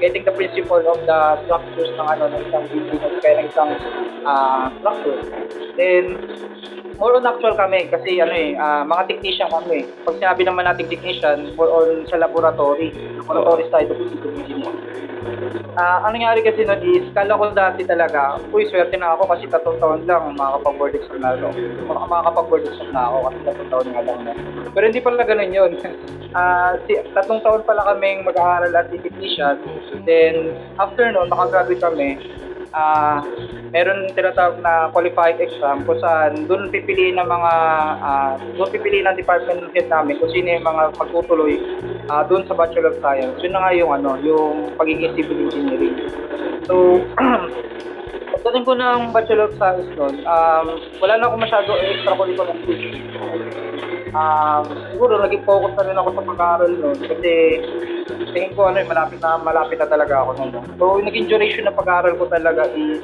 getting 0.00 0.24
the 0.24 0.32
principle 0.34 0.82
of 0.82 0.98
the 1.06 1.18
structures 1.44 1.92
ng 1.94 2.08
ano 2.08 2.24
ng 2.32 2.40
isang 2.50 2.64
building 2.72 3.00
o 3.04 3.08
kaya 3.20 3.34
ng 3.44 3.48
isang 3.52 3.70
ah, 4.24 4.72
structure. 4.80 5.20
Then, 5.76 6.16
more 6.96 7.20
on 7.20 7.28
actual 7.28 7.52
kami 7.52 7.92
kasi 7.92 8.16
ano 8.24 8.32
eh, 8.32 8.56
ah, 8.56 8.80
mga 8.86 9.12
technician 9.12 9.52
kami. 9.52 9.84
Pag 10.08 10.16
sinabi 10.24 10.42
naman 10.48 10.64
nating 10.64 10.88
technician, 10.88 11.52
more 11.58 11.68
on 11.68 12.08
sa 12.08 12.16
laboratory. 12.16 12.96
Laboratory 13.20 13.66
side 13.68 13.90
of 13.92 13.98
civil 13.98 14.06
engineering. 14.06 14.15
Ah, 15.76 16.08
ang 16.08 16.16
nangyari 16.16 16.40
kasi 16.40 16.64
nun 16.64 16.80
is, 16.80 17.04
kala 17.12 17.36
ko 17.36 17.52
dati 17.52 17.84
talaga, 17.84 18.40
uy, 18.48 18.64
swerte 18.64 18.96
na 18.96 19.12
ako 19.12 19.28
kasi 19.28 19.44
tatlong 19.44 19.76
taon 19.76 20.00
lang 20.08 20.32
makakapag-board 20.32 20.96
exam 20.96 21.20
na 21.20 21.36
ako. 21.36 21.52
Mak- 21.84 22.08
Makakapag-board 22.08 22.64
exam 22.64 22.88
na 22.96 23.02
ako 23.04 23.16
kasi 23.28 23.38
tatlong 23.44 23.68
taon 23.68 23.86
nga 23.92 24.02
lang 24.02 24.20
na. 24.24 24.32
Pero 24.72 24.84
hindi 24.88 25.00
pala 25.04 25.22
ganun 25.24 25.52
yun. 25.52 25.72
Ah, 26.36 26.76
si, 26.84 26.92
tatlong 27.16 27.40
taon 27.40 27.64
pala 27.64 27.80
kaming 27.88 28.20
mag-aaral 28.20 28.68
at 28.68 28.92
technician. 28.92 29.56
Then, 30.04 30.52
after 30.76 31.08
nun, 31.08 31.32
makagraduate 31.32 31.80
kami, 31.80 32.20
ah 32.74 33.22
meron 33.74 34.08
tinatawag 34.14 34.62
na 34.62 34.88
qualified 34.90 35.38
exam 35.42 35.84
kung 35.84 36.00
saan 36.00 36.48
doon 36.48 36.70
pipiliin 36.70 37.18
ng 37.18 37.28
mga 37.28 37.52
ah, 38.00 38.32
doon 38.56 38.70
pipiliin 38.72 39.06
ng 39.06 39.18
department 39.18 39.68
head 39.74 39.86
namin 39.90 40.16
kung 40.16 40.30
sino 40.32 40.48
yung 40.54 40.66
mga 40.66 40.82
magtutuloy 40.96 41.54
ah, 42.08 42.22
doon 42.26 42.46
sa 42.48 42.56
Bachelor 42.56 42.94
of 42.94 43.00
Science. 43.02 43.36
Yun 43.42 43.52
na 43.54 43.62
nga 43.66 43.72
yung 43.76 43.92
ano, 43.92 44.16
yung 44.22 44.72
pagiging 44.80 45.12
civil 45.18 45.50
engineering. 45.50 45.96
So, 46.66 47.02
pagdating 48.32 48.64
ko 48.66 48.72
ng 48.78 49.00
Bachelor 49.10 49.50
of 49.50 49.58
Science 49.58 49.90
noon, 49.98 50.22
um, 50.22 50.66
wala 51.02 51.12
na 51.18 51.26
akong 51.26 51.42
masyado 51.42 51.70
extracurricular 51.82 52.54
activity. 52.54 53.02
Um, 54.16 54.64
siguro 54.94 55.20
naging 55.20 55.44
focus 55.44 55.76
na 55.76 55.84
rin 55.84 55.98
ako 56.00 56.08
sa 56.16 56.22
pag-aaral 56.24 56.72
noon 56.72 56.98
kasi 57.04 57.32
tingin 58.36 58.52
ko 58.52 58.68
ano, 58.68 58.76
eh, 58.76 58.84
malapit 58.84 59.16
na 59.24 59.40
malapit 59.40 59.80
na 59.80 59.88
talaga 59.88 60.20
ako 60.20 60.30
noon. 60.36 60.68
So, 60.76 61.00
naging 61.00 61.32
duration 61.32 61.64
ng 61.64 61.78
pag-aaral 61.80 62.20
ko 62.20 62.28
talaga 62.28 62.68
is 62.76 63.00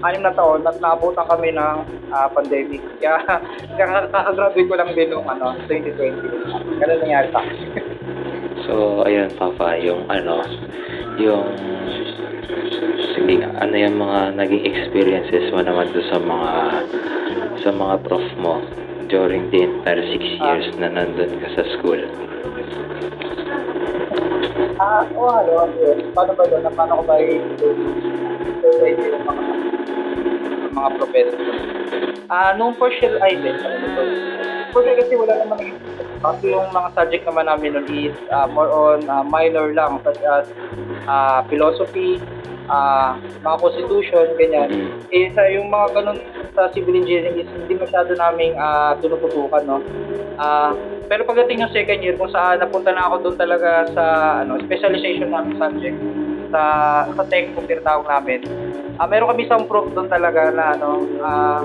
anim 0.00 0.24
na 0.24 0.32
taon 0.32 0.64
at 0.64 0.80
naabutan 0.80 1.28
kami 1.28 1.52
ng 1.52 1.76
ah, 2.08 2.28
pandemic. 2.32 2.80
Kaya 3.04 3.20
kaka- 3.20 4.08
kakagraduate 4.08 4.68
ko 4.72 4.74
lang 4.80 4.90
din 4.96 5.12
nung 5.12 5.28
ano, 5.28 5.52
2020. 5.68 6.80
Ganun 6.80 6.98
nangyari 7.04 7.28
sa 7.28 7.44
akin. 7.44 7.60
So, 8.62 9.02
ayun, 9.02 9.26
Papa, 9.34 9.74
yung 9.74 10.06
ano, 10.06 10.46
yung, 11.18 11.50
sige 13.10 13.42
nga, 13.42 13.50
ano 13.58 13.74
yung 13.74 13.98
mga 13.98 14.38
naging 14.38 14.62
experiences 14.70 15.50
mo 15.50 15.66
naman 15.66 15.90
doon 15.90 16.06
sa 16.06 16.18
mga, 16.22 16.52
sa 17.58 17.70
mga 17.74 17.94
prof 18.06 18.22
mo 18.38 18.62
during 19.10 19.50
the 19.50 19.66
entire 19.66 20.06
six 20.14 20.22
years 20.38 20.66
na 20.78 20.94
nandun 20.94 21.42
ka 21.42 21.48
sa 21.58 21.66
school? 21.74 22.06
Ah, 24.82 25.06
o 25.14 25.30
ano, 25.30 25.62
ano 25.62 25.74
yun? 25.78 26.10
Paano 26.10 26.34
ba 26.34 26.42
doon? 26.42 26.66
Paano 26.74 26.98
ko 26.98 27.02
ba 27.06 27.14
i-survey 27.22 28.98
yung 28.98 29.22
mga 29.22 29.44
mga 30.74 30.88
professor? 30.98 31.38
Ah, 32.26 32.50
nung 32.58 32.74
first 32.74 32.98
year 32.98 33.14
ay 33.22 33.38
din. 33.38 33.54
First 34.74 34.86
year 34.90 34.98
kasi 34.98 35.14
wala 35.14 35.38
naman 35.38 35.78
kasi 36.18 36.50
yung 36.50 36.66
mga 36.74 36.88
subject 36.98 37.22
naman 37.30 37.46
namin 37.46 37.78
nun 37.78 37.86
is 37.94 38.18
ah, 38.34 38.50
more 38.50 38.74
on 38.74 39.06
ah, 39.06 39.22
minor 39.22 39.70
lang 39.70 40.02
such 40.02 40.18
as 40.26 40.50
ah, 41.06 41.46
philosophy, 41.46 42.18
ah, 42.68 43.18
mga 43.42 43.56
constitution, 43.58 44.26
ganyan. 44.38 44.68
Mm. 44.70 44.90
Eh, 45.10 45.26
sa 45.34 45.46
yung 45.50 45.70
mga 45.70 45.86
ganun 45.96 46.18
sa 46.52 46.68
civil 46.70 46.98
engineering 46.98 47.42
is 47.42 47.50
hindi 47.50 47.74
masyado 47.78 48.12
naming 48.14 48.54
ah, 48.58 48.94
tinututukan, 49.00 49.62
no? 49.64 49.78
Ah, 50.38 50.76
pero 51.10 51.28
pagdating 51.28 51.60
ng 51.60 51.74
second 51.74 52.00
year, 52.00 52.16
kung 52.16 52.32
saan 52.32 52.62
napunta 52.62 52.94
na 52.94 53.04
ako 53.10 53.28
doon 53.28 53.36
talaga 53.36 53.84
sa 53.92 54.04
ano, 54.46 54.56
specialization 54.64 55.28
namin 55.28 55.58
subject 55.60 55.98
sa 56.52 56.62
sa 57.08 57.24
tech 57.26 57.50
kung 57.56 57.64
tinatawag 57.64 58.06
namin. 58.06 58.40
Ah, 59.00 59.08
meron 59.08 59.32
kami 59.32 59.48
isang 59.48 59.64
prof 59.64 59.88
doon 59.96 60.06
talaga 60.06 60.52
na 60.52 60.76
ano, 60.76 61.02
ah, 61.24 61.64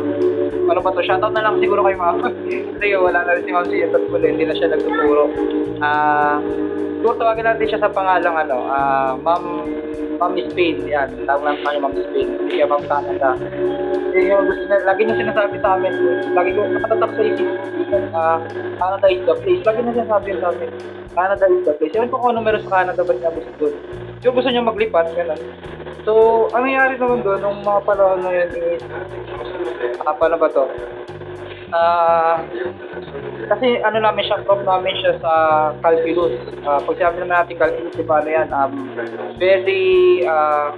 ano 0.71 0.79
ba 0.79 0.95
to? 0.95 1.03
Shoutout 1.03 1.35
na 1.35 1.43
lang 1.43 1.59
siguro 1.59 1.83
kay 1.83 1.93
ma'am. 1.99 2.23
Kasi 2.79 2.95
wala 2.95 3.27
na 3.27 3.35
rin 3.35 3.43
si 3.43 3.51
ma'am 3.51 3.67
sa 3.67 3.99
school, 3.99 4.23
eh, 4.23 4.31
hindi 4.31 4.47
na 4.47 4.55
siya 4.55 4.71
nagtuturo. 4.71 5.23
Ah, 5.83 6.39
siguro 6.97 7.13
tawagin 7.19 7.45
natin 7.45 7.67
siya 7.67 7.83
sa 7.83 7.91
pangalang 7.91 8.35
ano, 8.47 8.57
ah, 8.71 9.13
ma'am 9.19 9.43
Ma'am 10.17 10.33
Spain, 10.49 10.81
yan. 10.89 11.13
Tawag 11.29 11.45
lang 11.45 11.61
kanya 11.61 11.79
Ma'am 11.85 11.93
Spain. 11.93 12.27
Hindi 12.41 12.57
Ma'am 12.65 12.83
Canada. 12.89 13.37
Kasi 13.37 14.19
yung 14.25 14.49
gusto 14.49 14.65
na, 14.65 14.77
lagi 14.81 15.01
niya 15.05 15.21
sinasabi 15.21 15.55
sa 15.61 15.77
amin, 15.77 15.93
lagi 16.33 16.51
ko 16.57 16.61
nakatatak 16.65 17.11
sa 17.13 17.21
isip, 17.21 17.47
ah, 18.17 18.37
Canada 18.81 19.07
is 19.13 19.21
the 19.29 19.35
place. 19.45 19.61
Lagi 19.61 19.79
niya 19.85 19.93
sinasabi 20.01 20.29
sa 20.41 20.49
amin, 20.49 20.69
Canada 21.17 21.49
is 21.49 21.65
the 21.65 21.73
place. 21.73 21.97
Ewan 21.97 22.13
ko 22.13 22.21
kung 22.21 22.37
ano 22.37 22.45
meron 22.45 22.61
sa 22.61 22.85
Canada, 22.85 23.01
ba't 23.01 23.17
niya 23.17 23.33
gusto 23.33 23.51
doon. 23.57 23.73
Yung 24.21 24.35
gusto 24.37 24.49
niya 24.53 24.61
maglipat, 24.61 25.05
gano'n. 25.17 25.41
So, 26.05 26.45
ang 26.53 26.69
nangyari 26.69 26.93
naman 27.01 27.25
doon, 27.25 27.41
nung 27.41 27.65
mga 27.65 27.81
panahon 27.89 28.21
na 28.21 28.29
yun 28.37 28.49
is, 28.53 28.85
ah, 30.05 30.13
paano 30.13 30.37
ba 30.37 30.45
to? 30.53 30.69
Ah, 31.67 32.39
kasi 33.51 33.83
ano 33.83 33.99
namin 33.99 34.23
siya, 34.23 34.39
prof 34.47 34.63
namin 34.63 34.95
siya 35.03 35.19
sa 35.19 35.33
calculus. 35.83 36.39
Ah, 36.63 36.79
pag 36.79 36.95
sabi 36.95 37.19
naman 37.19 37.35
natin 37.35 37.59
calculus, 37.59 37.95
di 37.95 38.07
ba 38.07 38.23
ano 38.23 38.29
yan, 38.31 38.47
um, 38.55 38.73
very, 39.35 40.23
ah, 40.23 40.71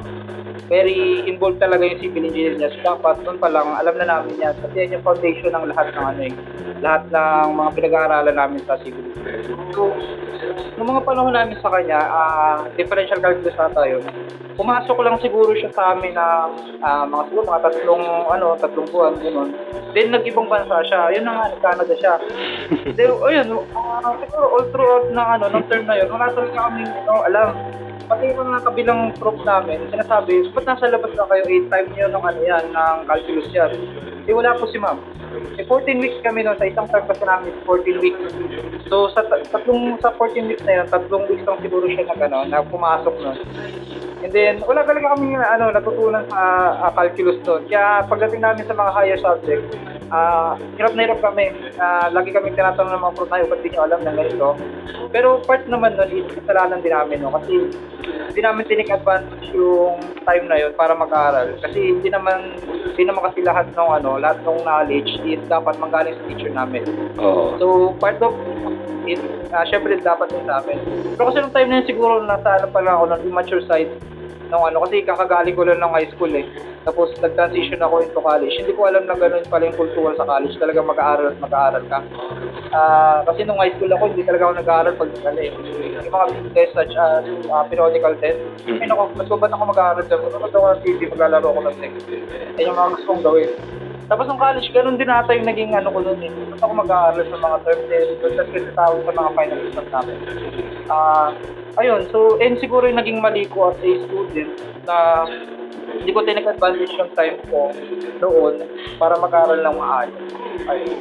very 0.65 1.25
involved 1.29 1.61
talaga 1.61 1.85
yung 1.85 2.01
civil 2.01 2.25
engineer 2.25 2.57
niya. 2.57 2.73
So, 2.73 2.81
dapat 2.81 3.21
doon 3.21 3.37
pa 3.37 3.53
lang, 3.53 3.69
alam 3.69 3.95
na 4.01 4.05
namin 4.05 4.41
yan. 4.41 4.53
Kasi 4.65 4.75
yan 4.81 4.97
yung 4.97 5.05
foundation 5.05 5.53
ng 5.53 5.69
lahat 5.69 5.93
ng 5.93 6.05
ano 6.05 6.21
eh, 6.25 6.33
lahat 6.81 7.03
ng 7.13 7.47
mga 7.53 7.69
pinag-aaralan 7.77 8.37
namin 8.37 8.61
sa 8.65 8.77
civil 8.81 9.05
engineering. 9.13 9.61
So, 9.77 9.93
nung 10.77 10.89
mga 10.89 11.05
panahon 11.05 11.37
namin 11.37 11.57
sa 11.61 11.69
kanya, 11.69 11.99
ah, 12.01 12.57
differential 12.73 13.21
calculus 13.21 13.53
na 13.53 13.69
tayo, 13.77 14.01
pumasok 14.59 14.97
lang 15.07 15.15
siguro 15.23 15.55
siya 15.55 15.71
sa 15.71 15.95
amin 15.95 16.11
na 16.11 16.51
ah, 16.83 17.07
mga 17.07 17.31
siguro 17.31 17.43
mga 17.47 17.63
tatlong 17.63 18.05
ano, 18.27 18.47
tatlong 18.59 18.89
buwan 18.91 19.15
gano'n. 19.23 19.49
Then 19.95 20.11
nag-ibang 20.11 20.51
bansa 20.51 20.78
siya. 20.85 21.01
Yun 21.15 21.23
na 21.27 21.31
nga, 21.35 21.45
nag-Canada 21.53 21.93
siya. 21.97 22.13
Then, 22.95 23.11
ayun, 23.27 23.47
ah, 23.75 24.13
siguro 24.19 24.45
all 24.53 24.65
throughout 24.71 25.05
ng 25.11 25.29
ano, 25.39 25.45
ng 25.51 25.65
term 25.67 25.83
na 25.87 25.97
yun, 25.99 26.09
wala 26.11 26.31
talaga 26.31 26.57
kami 26.69 26.83
ano, 26.85 27.13
alam. 27.25 27.49
pati 28.09 28.33
yung 28.33 28.41
mga 28.41 28.65
kabilang 28.65 29.01
troop 29.21 29.37
namin, 29.45 29.85
sinasabi, 29.93 30.49
ba't 30.49 30.65
nasa 30.65 30.89
labas 30.89 31.13
na 31.13 31.29
kayo, 31.29 31.43
8 31.45 31.69
time 31.69 31.87
nyo 31.93 32.07
ng 32.09 32.25
ano 32.25 32.39
yan, 32.41 32.65
ng 32.73 32.97
calculus 33.05 33.49
yan. 33.53 33.69
Eh 34.25 34.33
wala 34.33 34.57
po 34.57 34.65
si 34.65 34.81
ma'am. 34.81 34.97
Eh 35.61 35.65
14 35.69 36.01
weeks 36.01 36.17
kami 36.25 36.41
noon, 36.41 36.57
sa 36.57 36.65
isang 36.65 36.89
term 36.89 37.05
kasi 37.05 37.21
namin 37.21 37.53
is 37.53 37.61
14 37.69 38.01
weeks. 38.01 38.17
So 38.89 39.13
sa 39.13 39.21
ta- 39.29 39.45
tatlong, 39.53 40.01
sa 40.01 40.09
14 40.17 40.49
weeks 40.49 40.65
na 40.65 40.81
yun, 40.81 40.85
tatlong 40.89 41.29
weeks 41.29 41.45
lang 41.45 41.61
siguro 41.61 41.85
siya 41.85 42.09
na 42.09 42.17
gano'n, 42.17 42.49
na 42.49 42.65
pumasok 42.65 43.13
noon. 43.21 43.37
And 44.19 44.31
then, 44.35 44.59
wala 44.67 44.83
talaga 44.83 45.15
kami 45.15 45.31
ano, 45.39 45.71
natutunan 45.71 46.27
sa 46.27 46.41
ah, 46.75 46.91
calculus 46.91 47.39
doon. 47.47 47.63
Kaya 47.71 48.03
pagdating 48.03 48.43
namin 48.43 48.67
sa 48.67 48.75
mga 48.75 48.91
higher 48.91 49.19
subjects, 49.19 49.71
ah 50.11 50.59
hirap 50.75 50.93
na 50.97 51.05
hirap 51.07 51.19
kami. 51.23 51.55
Ah, 51.79 52.11
lagi 52.11 52.35
kami 52.35 52.51
tinatanong 52.51 52.99
ng 52.99 53.03
mga 53.07 53.15
pro 53.15 53.25
tayo, 53.31 53.43
ba't 53.47 53.59
di 53.63 53.69
nyo 53.71 53.81
alam 53.87 53.99
na 54.03 54.11
ganito? 54.11 54.59
Pero 55.09 55.39
part 55.47 55.63
naman 55.71 55.95
nun 55.95 56.11
is 56.11 56.27
kasalanan 56.35 56.83
din 56.83 56.91
namin, 56.91 57.23
no? 57.23 57.31
Kasi 57.31 57.71
hindi 58.29 58.41
namin 58.43 58.67
tinik 58.67 58.91
advantage 58.91 59.49
yung 59.55 59.97
time 60.27 60.45
na 60.51 60.57
yun 60.59 60.75
para 60.75 60.93
mag-aral. 60.93 61.55
Kasi 61.63 61.97
hindi 61.97 62.11
naman, 62.11 62.59
hindi 62.93 63.03
naman 63.07 63.23
kasi 63.31 63.39
lahat 63.41 63.71
ng 63.71 63.89
ano, 64.03 64.19
lahat 64.19 64.43
ng 64.43 64.67
knowledge 64.67 65.11
is 65.25 65.41
dapat 65.47 65.79
manggaling 65.79 66.13
sa 66.19 66.23
teacher 66.27 66.51
namin. 66.51 66.83
Oo. 67.17 67.55
So, 67.57 67.65
part 67.97 68.19
of 68.19 68.35
it, 69.09 69.21
uh, 69.49 69.65
syempre 69.65 69.97
dapat 69.97 70.29
din 70.29 70.45
sa 70.45 70.61
amin. 70.61 70.77
Pero 71.17 71.33
kasi 71.33 71.37
nung 71.41 71.55
time 71.55 71.69
na 71.71 71.75
yun 71.81 71.87
siguro 71.89 72.13
nasa 72.21 72.61
ano 72.61 72.67
pa 72.69 72.79
lang 72.83 72.95
ako, 73.01 73.03
immature 73.25 73.63
side, 73.65 73.89
nung 74.49 74.65
ano, 74.65 74.81
kasi 74.83 75.05
kakagaling 75.05 75.53
ko 75.53 75.63
lang 75.63 75.79
ng 75.79 75.93
high 75.93 76.09
school 76.09 76.33
eh. 76.33 76.45
Tapos 76.83 77.13
nag-transition 77.21 77.81
ako 77.85 78.01
into 78.01 78.17
college. 78.17 78.55
Hindi 78.57 78.73
ko 78.73 78.89
alam 78.89 79.05
na 79.05 79.13
ganun 79.13 79.45
pala 79.45 79.69
yung 79.69 79.77
kultura 79.77 80.17
sa 80.17 80.25
college. 80.25 80.57
Talaga 80.57 80.81
mag-aaral 80.81 81.37
at 81.37 81.39
mag-aaral 81.39 81.83
ka. 81.85 81.99
Ah, 82.73 83.21
kasi 83.29 83.45
nung 83.45 83.61
high 83.61 83.73
school 83.77 83.93
ako, 83.93 84.09
hindi 84.09 84.25
talaga 84.25 84.49
ako 84.49 84.53
nag-aaral 84.57 84.93
pag 84.97 85.09
ano 85.21 85.39
eh. 85.39 85.51
Yung 86.01 86.13
mga 86.13 86.25
big 86.33 86.47
test 86.57 86.73
such 86.73 86.93
as 86.97 87.25
ah, 87.53 87.63
periodical 87.69 88.13
test. 88.17 88.41
Mm. 88.65 88.81
Ay 88.81 88.87
nako, 88.89 89.03
mas 89.13 89.29
ba't 89.29 89.53
ako 89.53 89.63
mag-aaral 89.69 90.03
dyan? 90.09 90.19
Mas 90.25 90.53
ako 90.53 90.65
ng 90.65 90.81
TV, 90.81 90.99
maglalaro 91.13 91.47
ako 91.53 91.59
ng 91.69 91.77
sex. 91.77 91.91
Yan 92.57 92.69
yung 92.73 92.77
mga 92.77 92.89
gusto 92.97 93.07
kong 93.13 93.23
gawin. 93.25 93.49
Tapos 94.09 94.25
nung 94.25 94.41
college, 94.41 94.73
ganun 94.73 94.97
din 94.97 95.05
ata 95.05 95.37
yung 95.37 95.45
naging 95.45 95.77
ano 95.77 95.93
ko 95.93 96.01
noon 96.01 96.17
eh. 96.25 96.33
Ba't 96.33 96.65
ako 96.65 96.73
mag-aaral 96.81 97.25
sa 97.29 97.37
mga 97.37 97.57
term 97.61 97.81
test, 97.85 98.09
tapos 98.17 98.35
kasi 98.41 98.57
tawag 98.73 98.99
sa 99.05 99.13
mga 99.13 99.29
final 99.37 99.59
exams 99.69 99.91
namin. 99.93 100.15
Ah, 100.89 101.29
ayun, 101.77 102.01
so, 102.09 102.41
and 102.41 102.57
siguro 102.57 102.89
yung 102.89 102.97
naging 102.97 103.21
mali 103.21 103.45
ko 103.45 103.69
as 103.69 103.77
a 103.85 103.91
student 104.09 104.49
na 104.89 105.29
hindi 105.93 106.09
ko 106.09 106.25
tinake 106.25 106.49
advantage 106.49 106.93
yung 106.97 107.13
time 107.13 107.37
ko 107.53 107.69
noon 108.17 108.65
para 108.97 109.13
mag-aaral 109.21 109.61
ng 109.61 109.75
maayos. 109.77 110.25
Ayun. 110.65 110.97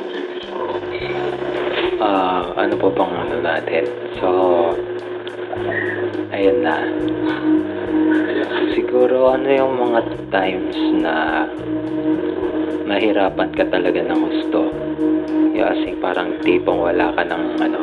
Ah, 2.05 2.45
ano 2.61 2.75
po 2.77 2.93
bang 2.93 3.13
ano 3.17 3.37
natin? 3.41 3.89
So, 4.21 4.29
ayun 6.33 6.59
na. 6.63 6.77
Siguro 8.77 9.35
ano 9.35 9.49
yung 9.49 9.75
mga 9.75 10.01
times 10.31 10.79
na 11.03 11.45
nahirapan 12.89 13.51
ka 13.53 13.65
talaga 13.69 14.01
ng 14.01 14.21
gusto. 14.23 14.71
Yung 15.55 15.67
asing 15.67 15.99
parang 15.99 16.39
tipong 16.47 16.81
wala 16.81 17.11
ka 17.13 17.23
ng 17.27 17.45
ano, 17.59 17.81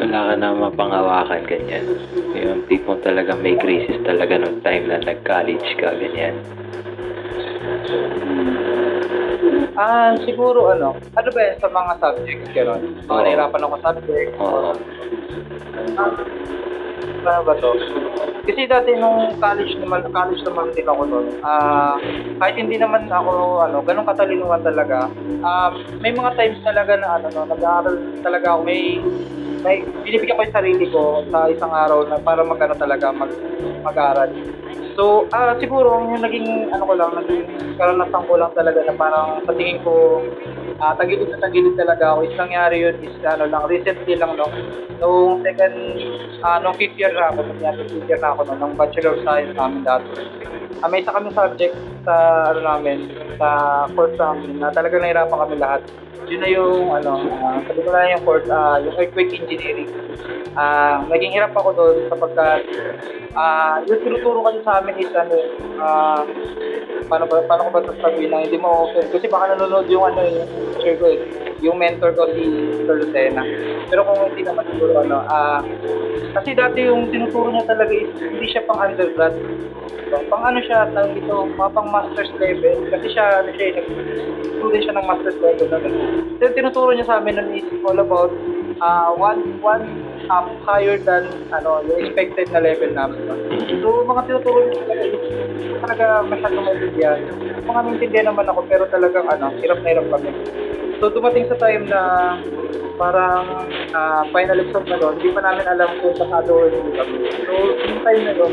wala 0.00 0.18
ka 0.32 0.34
na 0.40 0.48
mapangawakan 0.56 1.42
ganyan. 1.46 1.86
Yung 2.34 2.64
tipong 2.66 3.04
talaga 3.04 3.36
may 3.36 3.54
crisis 3.60 4.00
talaga 4.02 4.40
nung 4.40 4.64
time 4.64 4.88
na 4.88 4.98
nag-college 4.98 5.70
ka 5.76 5.92
ganyan. 5.94 6.34
Ah, 9.80 10.12
siguro 10.28 10.68
ano, 10.68 10.92
ano 11.16 11.28
ba 11.32 11.40
yan 11.40 11.56
sa 11.56 11.72
mga 11.72 11.92
subjects 12.04 12.52
gano'n? 12.52 12.80
Mga 13.00 13.16
Oo. 13.16 13.24
nahirapan 13.24 13.64
ako 13.64 13.76
subject. 13.80 14.30
Oo. 14.36 14.70
Ah, 15.96 16.12
ano 17.26 17.40
ba 17.44 17.54
to? 17.58 17.70
Kasi 18.40 18.66
dati 18.66 18.96
nung 18.96 19.36
college 19.36 19.76
naman, 19.78 20.00
college 20.10 20.42
naman 20.42 20.72
din 20.72 20.88
ako 20.88 21.02
noon. 21.06 21.26
Ah, 21.44 22.00
kahit 22.40 22.56
hindi 22.56 22.80
naman 22.80 23.06
ako 23.06 23.62
ano, 23.62 23.84
ganun 23.84 24.08
katalinuhan 24.08 24.64
talaga. 24.64 25.06
Ah, 25.44 25.70
may 26.00 26.10
mga 26.10 26.34
times 26.34 26.60
talaga 26.64 26.96
na 26.96 27.20
ano 27.20 27.26
no, 27.30 27.46
nag-aaral 27.46 27.96
talaga 28.24 28.56
ako 28.56 28.60
may 28.64 28.98
may 29.60 29.84
binibigyan 30.04 30.40
ko 30.40 30.44
yung 30.48 30.56
sarili 30.56 30.86
ko 30.88 31.20
sa 31.28 31.44
isang 31.52 31.68
araw 31.68 32.08
na 32.08 32.16
para 32.16 32.40
magano 32.40 32.72
talaga 32.80 33.12
mag 33.12 33.28
mag-aral. 33.84 34.32
So, 34.96 35.28
ah 35.32 35.56
siguro 35.60 36.00
yung 36.12 36.24
naging 36.24 36.72
ano 36.72 36.84
ko 36.88 36.94
lang, 36.96 37.12
naging 37.16 37.44
karanasan 37.76 38.24
ko 38.24 38.34
lang 38.40 38.52
talaga 38.56 38.80
na 38.84 38.94
parang 38.96 39.40
sa 39.44 39.52
tingin 39.56 39.80
ko 39.84 40.24
ah 40.80 40.96
tagilid 40.96 41.28
na 41.28 41.44
tagilid 41.44 41.76
talaga 41.76 42.16
ako. 42.16 42.24
Is 42.24 42.36
nangyari 42.40 42.76
yun 42.84 42.96
is 43.04 43.14
ano 43.24 43.44
lang, 43.48 43.68
recently 43.68 44.16
lang 44.16 44.32
no. 44.36 44.48
Nung 45.00 45.40
second, 45.44 45.76
ah 46.40 46.58
nung 46.60 46.76
fifth 46.90 46.98
year 46.98 47.14
na 47.14 47.30
ako, 47.30 47.38
nangyari 47.46 47.82
fifth 47.86 48.08
year 48.10 48.18
na 48.18 48.34
ako 48.34 48.40
no, 48.50 48.54
nung 48.58 48.74
Bachelor 48.74 49.14
Science 49.22 49.54
namin 49.54 49.80
dati. 49.86 50.10
Ah, 50.82 50.88
may 50.90 51.06
isa 51.06 51.14
kami 51.14 51.30
subject 51.30 51.74
sa 52.02 52.14
ano 52.50 52.60
namin, 52.66 52.98
sa 53.38 53.48
course 53.94 54.16
namin 54.18 54.58
na 54.58 54.74
talagang 54.74 55.06
nahirapan 55.06 55.38
kami 55.38 55.54
lahat. 55.62 55.82
Yun 56.26 56.40
na 56.42 56.48
yung 56.50 56.90
ano, 56.90 57.12
ah, 57.46 57.58
sabi 57.62 57.80
ko 57.86 57.90
na 57.94 58.10
yung 58.10 58.24
course, 58.26 58.48
ah, 58.50 58.82
yung 58.82 58.94
earthquake 58.98 59.30
engineering. 59.38 59.90
Ah, 60.58 61.06
naging 61.06 61.30
hirap 61.30 61.54
ako 61.54 61.70
doon 61.78 61.96
sapagkat 62.10 62.66
ah, 63.38 63.78
yung 63.86 64.02
tinuturo 64.02 64.42
kasi 64.42 64.58
sa 64.66 64.82
amin 64.82 64.98
is 64.98 65.14
ano, 65.14 65.36
ah, 65.78 66.26
paano 67.06 67.26
ba 67.26 67.42
paano 67.46 67.66
ko 67.66 67.70
ba 67.74 67.80
ito 67.82 67.94
sabihin 68.02 68.30
na 68.34 68.42
hindi 68.42 68.58
mo 68.58 68.90
okay 68.90 69.06
kasi 69.10 69.26
baka 69.30 69.54
nanonood 69.54 69.86
yung 69.90 70.10
ano 70.10 70.22
yung 70.22 70.46
teacher 70.74 70.94
ko 70.98 71.06
eh, 71.10 71.18
yung 71.60 71.76
mentor 71.76 72.16
ko 72.16 72.28
si 72.32 72.44
Sir 72.84 72.96
Lucena. 73.04 73.44
Pero 73.88 74.04
kung 74.04 74.32
hindi 74.32 74.42
naman 74.44 74.64
siguro 74.72 75.04
ano, 75.04 75.24
ah, 75.28 75.60
kasi 76.34 76.54
dati 76.56 76.88
yung 76.88 77.10
tinuturo 77.12 77.52
niya 77.52 77.64
talaga 77.68 77.92
is 77.92 78.10
hindi 78.16 78.46
siya 78.48 78.64
pang 78.64 78.80
undergrad. 78.80 79.34
So, 80.10 80.18
pang 80.26 80.42
ano 80.42 80.58
siya, 80.58 80.90
tawag 80.90 81.14
mga 81.54 81.70
pang 81.70 81.88
master's 81.90 82.32
level. 82.38 82.82
Kasi 82.90 83.06
siya, 83.14 83.46
ano 83.46 83.50
siya, 83.54 83.78
nag-student 83.78 84.82
siya 84.82 84.94
ng 84.98 85.06
master's 85.06 85.38
level. 85.38 85.66
So, 86.38 86.50
tinuturo 86.50 86.90
niya 86.94 87.06
sa 87.06 87.22
amin 87.22 87.38
nun 87.38 87.54
is 87.54 87.66
all 87.86 87.98
about 87.98 88.34
uh, 88.82 89.14
one, 89.14 89.62
one 89.62 89.86
up 90.30 90.50
higher 90.66 90.98
than 90.98 91.30
ano, 91.54 91.82
yung 91.86 91.98
expected 92.06 92.50
na 92.50 92.62
level 92.62 92.90
namin. 92.90 93.22
So, 93.82 94.02
mga 94.02 94.22
tinuturo 94.26 94.58
niya 94.66 94.82
talaga 95.82 96.06
masyadong 96.26 96.64
maintindihan. 96.66 97.20
Mga 97.66 97.80
maintindihan 97.86 98.26
naman 98.34 98.46
ako, 98.50 98.60
pero 98.66 98.84
talagang 98.90 99.26
ano, 99.30 99.54
hirap 99.62 99.78
na 99.82 99.88
hirap 99.94 100.06
kami. 100.10 100.30
So, 101.00 101.08
dumating 101.08 101.48
sa 101.48 101.56
time 101.56 101.88
na 101.88 102.00
parang 103.00 103.64
ah, 103.96 104.22
final 104.28 104.60
exam 104.60 104.84
na 104.84 105.00
doon, 105.00 105.16
hindi 105.16 105.32
pa 105.32 105.40
namin 105.40 105.64
alam 105.64 105.88
kung 106.04 106.12
pasado 106.12 106.52
or 106.52 106.68
hindi 106.68 106.92
kami. 106.92 107.16
So, 107.48 107.52
yung 107.88 108.00
time 108.04 108.22
na 108.28 108.32
doon, 108.36 108.52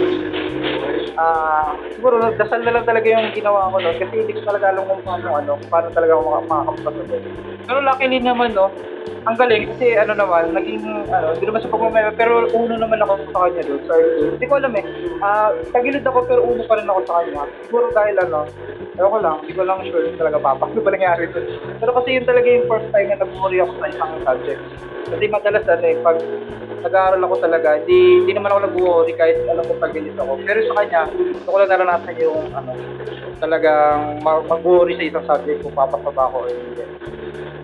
ah, 1.20 1.76
siguro 1.92 2.16
dasal 2.40 2.64
na 2.64 2.80
lang 2.80 2.88
talaga 2.88 3.08
yung 3.12 3.36
ginawa 3.36 3.68
ko 3.76 3.84
noon 3.84 4.00
kasi 4.00 4.16
hindi 4.24 4.34
ko 4.40 4.42
talaga 4.48 4.72
alam 4.72 4.88
kung 4.88 5.04
paano, 5.04 5.28
ano, 5.36 5.52
paano 5.68 5.88
talaga 5.92 6.16
ako 6.16 6.24
maka- 6.24 6.48
makakapasa 6.48 7.02
doon. 7.12 7.24
Pero 7.68 7.80
luckily 7.84 8.18
naman, 8.24 8.50
no, 8.56 8.72
ang 9.28 9.36
galing 9.36 9.68
kasi 9.76 9.86
ano 10.00 10.14
naman, 10.16 10.56
naging, 10.56 10.88
ano, 11.12 11.36
hindi 11.36 11.46
naman 11.52 11.60
sa 11.60 11.74
pagmamaya, 11.76 12.10
pero 12.16 12.48
uno 12.48 12.74
naman 12.80 13.04
ako 13.04 13.28
sa 13.36 13.52
kanya 13.52 13.62
doon. 13.68 13.82
So, 13.84 13.94
hindi 14.32 14.46
ko 14.48 14.54
alam 14.56 14.74
eh. 14.80 14.86
Ah, 15.20 15.52
tagilid 15.76 16.08
ako 16.08 16.24
pero 16.24 16.48
uno 16.48 16.64
pa 16.64 16.80
rin 16.80 16.88
ako 16.88 17.00
sa 17.04 17.14
kanya. 17.20 17.44
Siguro 17.68 17.92
dahil 17.92 18.16
ano, 18.24 18.48
Ewan 18.98 19.14
ko 19.14 19.20
lang, 19.22 19.36
hindi 19.46 19.54
ko 19.54 19.62
lang 19.62 19.80
sure 19.86 20.10
talaga 20.18 20.42
papak. 20.42 20.74
Ano 20.74 20.82
ba 20.82 20.90
nangyari 20.90 21.30
doon? 21.30 21.46
Pero 21.78 21.92
kasi 22.02 22.18
yun 22.18 22.26
talaga 22.26 22.50
yung 22.50 22.66
first 22.66 22.90
time 22.90 23.08
na 23.14 23.22
nag-worry 23.22 23.62
ako 23.62 23.72
sa 23.78 23.94
isang 23.94 24.12
subject. 24.38 24.62
Kasi 25.10 25.24
madalas 25.34 25.66
ano 25.66 25.86
eh, 25.88 25.98
pag 26.06 26.18
nag-aaral 26.78 27.22
ako 27.26 27.36
talaga, 27.42 27.82
hindi, 27.82 28.22
hindi 28.22 28.32
naman 28.38 28.54
ako 28.54 28.60
nag-worry 28.70 29.14
kahit 29.18 29.42
alam 29.50 29.66
ko 29.66 29.74
pag-ganit 29.82 30.14
ako. 30.14 30.38
Pero 30.46 30.60
sa 30.70 30.76
kanya, 30.78 31.02
gusto 31.10 31.50
ko 31.50 31.58
lang 31.58 31.72
naranasan 31.74 32.16
yung 32.22 32.42
ano, 32.54 32.72
talagang 33.42 34.22
ma- 34.22 34.46
mag-worry 34.46 34.94
sa 34.94 35.08
isang 35.10 35.26
subject 35.26 35.66
kung 35.66 35.74
papasa 35.74 36.10
ba 36.14 36.30
ako 36.30 36.46
or 36.46 36.52
hindi. 36.54 36.86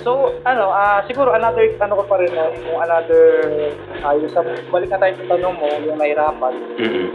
So, 0.04 0.36
ano, 0.44 0.68
ah 0.68 1.00
siguro 1.08 1.32
another, 1.32 1.64
ano 1.80 1.94
ko 1.96 2.04
pa 2.04 2.20
rin, 2.20 2.32
no, 2.36 2.52
yung 2.52 2.80
another, 2.84 3.24
ah 4.04 4.12
yung 4.18 4.32
sa, 4.34 4.44
balik 4.44 4.92
na 4.92 5.00
tayo 5.00 5.14
sa 5.16 5.26
tanong 5.32 5.56
mo, 5.56 5.70
yung 5.80 5.96
nahirapan. 5.96 6.54
Mm-mm. 6.76 7.08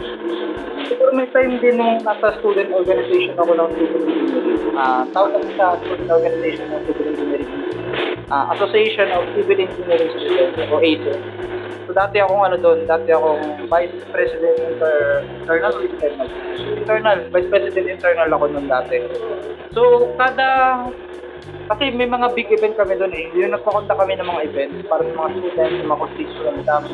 Siguro 0.89 1.13
may 1.13 1.29
time 1.29 1.61
din 1.61 1.77
nung 1.77 2.01
nasa 2.01 2.33
student 2.41 2.73
organization 2.73 3.37
ako 3.37 3.53
ng 3.53 3.69
civil 3.77 4.03
engineering. 4.09 4.73
Ah, 4.73 5.05
tawag 5.13 5.37
sa 5.53 5.77
student 5.85 6.09
organization 6.09 6.65
ng 6.65 6.81
civil 6.89 7.05
engineering. 7.13 7.68
Ah, 8.29 8.53
Association 8.53 9.09
of 9.09 9.25
Civil 9.33 9.57
Engineering 9.57 10.13
Students 10.13 10.61
o 10.69 10.77
ACE. 10.77 11.17
So 11.89 11.97
dati 11.97 12.21
akong 12.21 12.45
ano 12.45 12.61
doon, 12.61 12.85
dati 12.85 13.09
akong 13.09 13.65
Vice 13.65 14.05
President 14.13 14.57
inter, 14.61 15.25
internal 15.41 15.73
or 15.73 15.81
internal? 15.81 16.27
Internal, 16.77 17.17
Vice 17.33 17.49
President 17.49 17.85
internal 17.89 18.29
ako 18.29 18.45
noon 18.53 18.69
dati. 18.69 19.01
So 19.73 20.13
kada 20.13 20.85
kasi 21.69 21.93
may 21.93 22.09
mga 22.09 22.33
big 22.33 22.49
event 22.49 22.73
kami 22.73 22.97
doon 22.97 23.13
eh. 23.13 23.29
Yung 23.37 23.53
nagpakonta 23.53 23.93
kami 23.93 24.17
ng 24.17 24.25
mga 24.25 24.41
event 24.49 24.73
para 24.89 25.05
sa 25.05 25.13
mga 25.13 25.29
students, 25.37 25.85
mga 25.85 26.01
constituents 26.01 26.65
namin. 26.65 26.91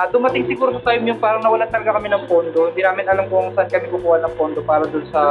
Ah, 0.00 0.08
dumating 0.08 0.48
siguro 0.48 0.72
sa 0.80 0.82
time 0.88 1.04
yung 1.12 1.20
parang 1.20 1.44
nawalan 1.44 1.68
talaga 1.68 2.00
kami 2.00 2.08
ng 2.08 2.24
pondo. 2.24 2.72
Hindi 2.72 2.80
namin 2.80 3.04
alam 3.12 3.28
kung 3.28 3.52
saan 3.52 3.68
kami 3.68 3.92
kukuha 3.92 4.24
ng 4.24 4.34
pondo 4.40 4.64
para 4.64 4.88
doon 4.88 5.04
sa 5.12 5.22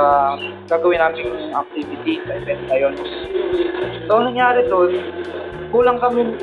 gagawin 0.69 1.01
namin 1.01 1.49
activity 1.49 2.21
sa 2.29 2.37
event 2.37 2.61
na 2.69 2.77
yun. 2.77 2.93
So, 4.05 4.21
ang 4.21 4.29
nangyari 4.29 4.69
doon, 4.69 4.91
kulang 5.73 5.97
kami 5.97 6.37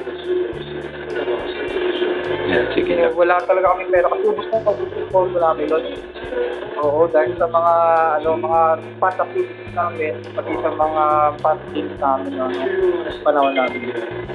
Sige 2.75 2.93
lang. 2.99 3.15
wala 3.17 3.41
talaga 3.47 3.73
kami 3.73 3.85
pera 3.89 4.07
kasi 4.11 4.23
na 4.27 4.33
ubus 4.33 4.49
yung 4.51 5.11
pondo 5.11 5.39
namin 5.41 5.65
doon. 5.71 5.85
Oo, 6.85 7.07
dahil 7.09 7.33
sa 7.39 7.47
mga 7.47 7.75
ano 8.21 8.29
mga 8.37 8.61
past 8.99 9.19
activities 9.23 9.73
namin, 9.73 10.13
pati 10.35 10.53
sa 10.61 10.71
mga 10.75 11.05
past 11.41 11.63
games 11.73 11.97
namin 12.03 12.31
no, 12.35 12.47
panahon 13.23 13.55
namin. 13.55 13.95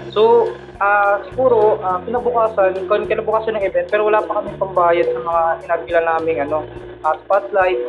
So, 0.10 0.50
ah 0.80 1.22
siguro, 1.30 1.78
ah, 1.84 2.00
kinabukasan, 2.02 2.88
kinabukasan 2.88 3.54
ng 3.60 3.66
event, 3.68 3.88
pero 3.92 4.08
wala 4.08 4.24
pa 4.24 4.42
kami 4.42 4.56
pambayad 4.58 5.08
sa 5.12 5.20
mga 5.22 5.44
inagila 5.68 6.02
namin 6.16 6.36
ano, 6.48 6.66
ah, 7.04 7.16
spotlight, 7.28 7.80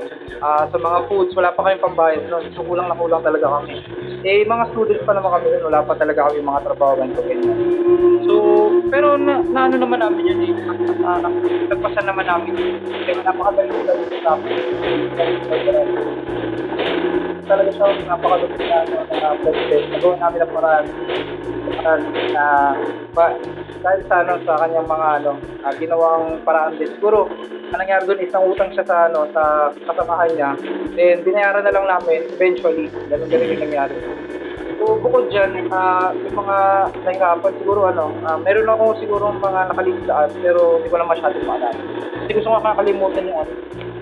ah, 0.43 0.67
sa 0.69 0.77
mga 0.77 0.99
foods, 1.09 1.33
wala 1.39 1.55
pa 1.55 1.65
kami 1.65 1.81
pambayad 1.81 2.23
no. 2.29 2.43
So, 2.53 2.67
kulang 2.67 2.91
na 2.91 2.99
kulang 2.99 3.23
talaga 3.25 3.47
kami. 3.63 3.81
Eh, 4.27 4.45
mga 4.45 4.75
students 4.75 5.07
pa 5.07 5.17
naman 5.17 5.33
kami 5.33 5.47
nun, 5.55 5.71
wala 5.73 5.81
pa 5.87 5.95
talaga 5.97 6.29
kami 6.29 6.45
mga 6.45 6.65
trabaho 6.67 6.93
ganito 6.99 7.23
ganyan. 7.25 7.59
So, 8.29 8.35
pero 8.91 9.15
na, 9.19 9.43
na 9.43 9.61
ano 9.67 9.77
naman 9.79 9.99
namin 10.03 10.31
yun 10.31 10.41
eh. 10.47 10.53
Uh, 11.01 11.19
nagpasan 11.71 12.07
naman 12.07 12.27
namin. 12.27 12.55
Kaya 13.07 13.23
napakagaling 13.23 13.85
talaga 13.87 14.17
sa 14.23 14.31
amin. 14.37 14.57
Talaga 17.47 17.71
siya 17.75 17.87
napakagaling 18.07 18.65
na 18.67 18.77
ano, 18.85 18.97
na 19.11 19.29
president. 19.43 19.85
Nagawa 19.95 20.15
namin 20.19 20.41
ang 20.43 20.53
paraan. 20.55 20.85
Paraan 21.71 22.03
na 22.35 22.45
pa, 23.15 23.25
dahil 23.81 24.01
sa 24.07 24.17
ano 24.23 24.33
sa 24.45 24.61
kanyang 24.61 24.89
mga 24.89 25.09
ano 25.23 25.33
ah, 25.65 25.73
ginawang 25.75 26.25
paraan 26.45 26.77
din 26.77 26.91
siguro 26.97 27.27
ang 27.71 27.81
nangyari 27.81 28.05
doon 28.05 28.21
is 28.21 28.35
utang 28.35 28.71
siya 28.77 28.85
sa 28.85 28.97
ano 29.09 29.25
sa 29.33 29.73
kasamahan 29.73 30.31
niya 30.37 30.51
then 30.95 31.25
binayaran 31.25 31.65
na 31.65 31.73
lang 31.73 31.87
namin 31.89 32.29
eventually 32.29 32.93
ganun 33.09 33.29
ganun 33.33 33.53
yung 33.57 33.65
nangyari 33.65 33.97
So, 34.81 34.97
bukod 34.97 35.29
dyan, 35.29 35.69
ah, 35.69 36.09
yung 36.17 36.41
mga 36.41 36.57
nahirapan, 37.05 37.53
siguro 37.61 37.93
ano, 37.93 38.17
ah, 38.25 38.41
meron 38.41 38.65
ako 38.65 38.97
siguro 38.97 39.29
mga 39.29 39.69
nakalimutan, 39.69 40.33
pero 40.41 40.81
hindi 40.81 40.89
ko 40.89 40.97
lang 40.97 41.13
masyado 41.13 41.37
maalala. 41.45 41.77
Kasi 42.25 42.33
gusto 42.41 42.49
ko 42.49 42.57
nakakalimutan 42.57 43.29
yung 43.29 43.41
ano. 43.45 43.53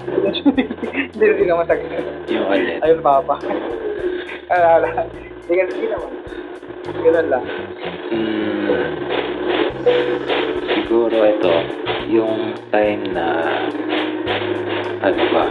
Hindi 1.12 1.24
rin 1.34 1.50
naman 1.50 1.66
matagal. 1.68 2.04
Yung 2.30 2.46
alin. 2.48 2.78
Ayun, 2.80 3.00
papa. 3.04 3.36
Alala. 4.54 5.04
Hindi 5.44 5.52
hindi 5.66 5.86
naman. 5.90 6.12
Ganun 7.02 7.26
lang. 7.28 7.44
Hmm, 8.08 8.88
siguro 10.78 11.16
ito, 11.26 11.54
yung 12.08 12.56
time 12.72 13.02
na, 13.12 13.26
ano 15.02 15.22
ba, 15.34 15.44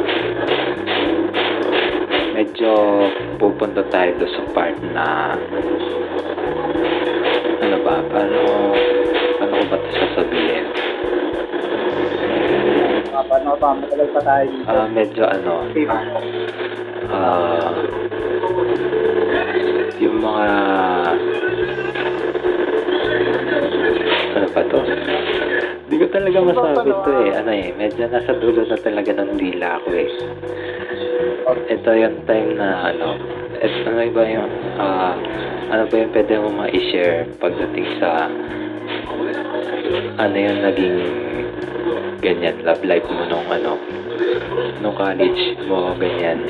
medyo 2.57 3.05
pupunta 3.37 3.85
tayo 3.93 4.17
doon 4.17 4.33
sa 4.33 4.41
part 4.49 4.73
na, 4.89 5.37
ano 7.61 7.77
ba, 7.85 8.01
paano, 8.09 8.41
paano 9.37 9.53
ko 9.61 9.65
ba 9.69 9.77
ito 9.77 9.89
sasabihin? 9.93 10.65
Ah, 13.13 13.21
paano 13.29 13.53
ba? 13.61 13.77
Matagal 13.77 14.09
pa 14.09 14.21
tayo 14.25 14.45
dito. 14.49 14.73
Ah, 14.73 14.89
medyo 14.89 15.23
ano, 15.29 15.53
ah, 17.13 17.77
yung 20.01 20.17
mga, 20.17 20.49
ano 24.33 24.47
ba 24.49 24.61
to? 24.65 24.79
Hindi 25.85 25.95
ko 26.01 26.05
talaga 26.09 26.37
masabi 26.41 26.89
to 27.05 27.11
eh. 27.21 27.37
Ano 27.37 27.51
eh, 27.53 27.69
medyo 27.77 28.09
nasa 28.09 28.33
dulo 28.33 28.65
na 28.65 28.81
talaga 28.81 29.13
ng 29.13 29.37
dila 29.37 29.77
ko 29.85 29.93
eh. 29.93 30.09
Ito 31.47 31.95
yung 31.95 32.27
time 32.27 32.59
na 32.59 32.91
ano, 32.91 33.15
et, 33.55 33.71
ano 33.87 34.03
ba 34.11 34.23
yung, 34.27 34.51
ah, 34.75 35.15
ano 35.71 35.87
ba 35.87 35.95
yung 35.95 36.11
pwede 36.11 36.43
mo 36.43 36.51
ma-share 36.51 37.23
pagdating 37.39 37.87
sa, 38.03 38.27
ano 40.19 40.35
yung 40.35 40.59
naging 40.59 40.99
ganyan, 42.19 42.59
love 42.67 42.83
life 42.83 43.07
mo 43.07 43.23
nung 43.31 43.47
ano, 43.47 43.79
nung 44.83 44.91
college 44.91 45.55
mo, 45.71 45.95
ganyan. 45.95 46.43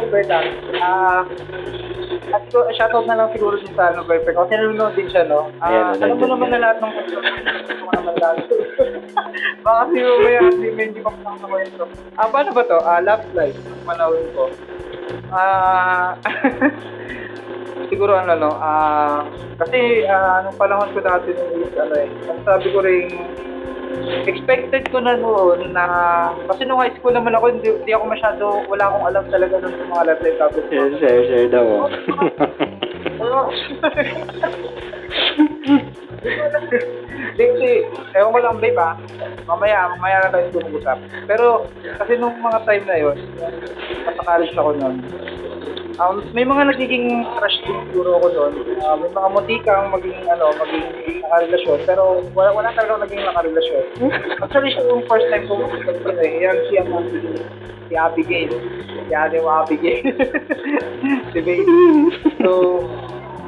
Alberta, 0.00 0.48
ah, 0.80 1.28
at 2.32 2.42
so, 2.52 2.64
shoutout 2.76 3.06
na 3.08 3.16
lang 3.16 3.28
siguro 3.32 3.56
din 3.56 3.72
sa 3.72 3.92
ano, 3.92 4.04
Berpe. 4.04 4.32
Kasi 4.32 4.52
nanonood 4.54 4.94
din 4.94 5.08
siya, 5.08 5.24
no? 5.28 5.48
Ah, 5.60 5.92
Ayan, 5.94 6.04
alam 6.04 6.16
mo 6.20 6.26
naman 6.28 6.48
na 6.52 6.60
lahat 6.60 6.76
ng 6.82 6.92
ko 6.92 7.20
naman. 8.04 8.36
Baka 9.64 9.78
kasi 9.88 9.96
mamaya, 10.00 10.40
hindi 10.48 10.68
mo 10.70 10.80
hindi 10.80 11.00
pa 11.00 11.10
pa 11.12 11.30
sa 11.36 11.46
kwento. 11.48 11.84
Ah, 12.16 12.28
paano 12.28 12.50
ba 12.52 12.62
to? 12.64 12.78
Ah, 12.84 13.00
love 13.00 13.24
life. 13.32 13.58
Panahon 13.84 14.24
ko. 14.32 14.44
Ah, 15.32 16.16
siguro 17.90 18.12
ano, 18.16 18.32
no? 18.36 18.50
Ah, 18.56 19.24
kasi, 19.58 20.04
ah, 20.06 20.44
anong 20.44 20.58
panahon 20.60 20.90
ko 20.92 21.00
dati 21.00 21.32
nung 21.34 21.68
ano 21.76 21.94
eh, 21.96 22.08
ang 22.28 22.40
sabi 22.44 22.66
ko 22.72 22.78
rin, 22.84 23.08
expected 24.26 24.90
ko 24.90 25.00
na 25.00 25.16
noon 25.16 25.72
na 25.72 25.84
kasi 26.50 26.64
nung 26.64 26.80
high 26.80 26.94
school 26.98 27.14
naman 27.14 27.34
ako 27.34 27.46
hindi, 27.52 27.70
hindi 27.70 27.92
ako 27.94 28.04
masyado 28.06 28.44
wala 28.68 28.84
akong 28.88 29.06
alam 29.08 29.24
talaga 29.32 29.56
ng 29.62 29.88
mga 29.88 30.06
love 30.08 30.22
life 30.22 30.38
topics 30.38 30.68
Share, 30.68 30.98
share, 31.00 31.24
share 31.26 31.48
daw. 31.48 31.88
Hindi 36.18 37.44
kasi, 37.54 37.70
ewan 38.18 38.34
ko 38.34 38.38
lang 38.42 38.58
babe 38.58 38.78
ah. 38.78 38.94
Mamaya, 39.46 39.94
mamaya 39.94 40.16
na 40.26 40.32
tayo 40.34 40.50
mag-usap. 40.58 40.98
Pero, 41.30 41.70
kasi 42.02 42.12
nung 42.18 42.36
mga 42.42 42.58
time 42.66 42.84
na 42.84 42.96
yun, 42.98 43.16
nasa 44.04 44.22
college 44.26 44.54
ako 44.58 44.70
noon, 44.74 44.96
um, 45.98 46.22
may 46.32 46.46
mga 46.46 46.74
nagiging 46.74 47.26
crush 47.36 47.58
din 47.62 47.78
siguro 47.90 48.18
ako 48.18 48.26
doon. 48.32 48.52
Uh, 48.82 48.96
may 48.98 49.10
mga 49.10 49.28
mutikang 49.34 49.86
maging, 49.90 50.18
ano, 50.30 50.50
maging 50.58 50.86
nakarelasyon. 51.26 51.78
Pero 51.84 52.02
wala, 52.32 52.50
wala 52.54 52.70
talaga 52.74 53.04
naging 53.04 53.22
nakarelasyon. 53.26 53.84
Actually, 54.42 54.70
siya 54.72 54.88
yung 54.88 55.04
first 55.06 55.26
time 55.30 55.44
ko 55.46 55.54
mag 55.58 55.72
eh. 56.22 56.32
Yan 56.42 56.58
siya 56.70 56.82
ang 56.86 57.06
si 57.88 57.94
Abigail. 57.96 58.52
Si 59.08 59.40
mo 59.40 59.50
Abigail. 59.64 60.04
si 61.32 61.38
Babe. 61.40 61.64
So, 62.40 62.84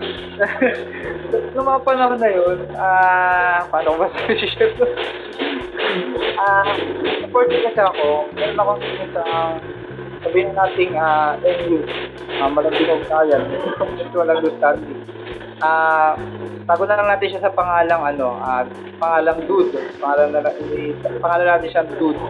Noong 1.54 1.66
mga 1.66 1.84
panahon 1.84 2.18
na 2.20 2.30
yun, 2.32 2.58
ah, 2.76 3.62
paano 3.68 3.96
ko 3.96 3.98
ba 4.04 4.08
sabi 4.14 4.34
Ah, 6.40 6.64
supported 7.20 7.60
kasi 7.66 7.80
ako. 7.82 8.30
Meron 8.32 8.60
akong 8.62 8.82
sa, 9.12 9.22
sabihin 10.24 10.54
na 10.54 10.64
nating 10.70 10.94
ah, 10.96 11.36
MU, 11.42 11.84
uh, 12.40 12.48
malabing 12.48 12.88
ugnayan, 12.88 13.42
mutual 13.98 14.30
understanding. 14.30 15.02
Ah, 15.60 16.16
tago 16.64 16.88
na 16.88 16.96
lang 16.96 17.08
natin 17.12 17.36
siya 17.36 17.44
sa 17.44 17.52
pangalang 17.52 18.02
ano, 18.16 18.36
ah, 18.40 18.64
pangalang 18.96 19.44
Dude. 19.44 19.76
Pangalan 20.00 20.32
na 20.32 20.50
pangalan 21.20 21.46
natin 21.46 21.68
siya 21.68 21.84
Dude. 22.00 22.20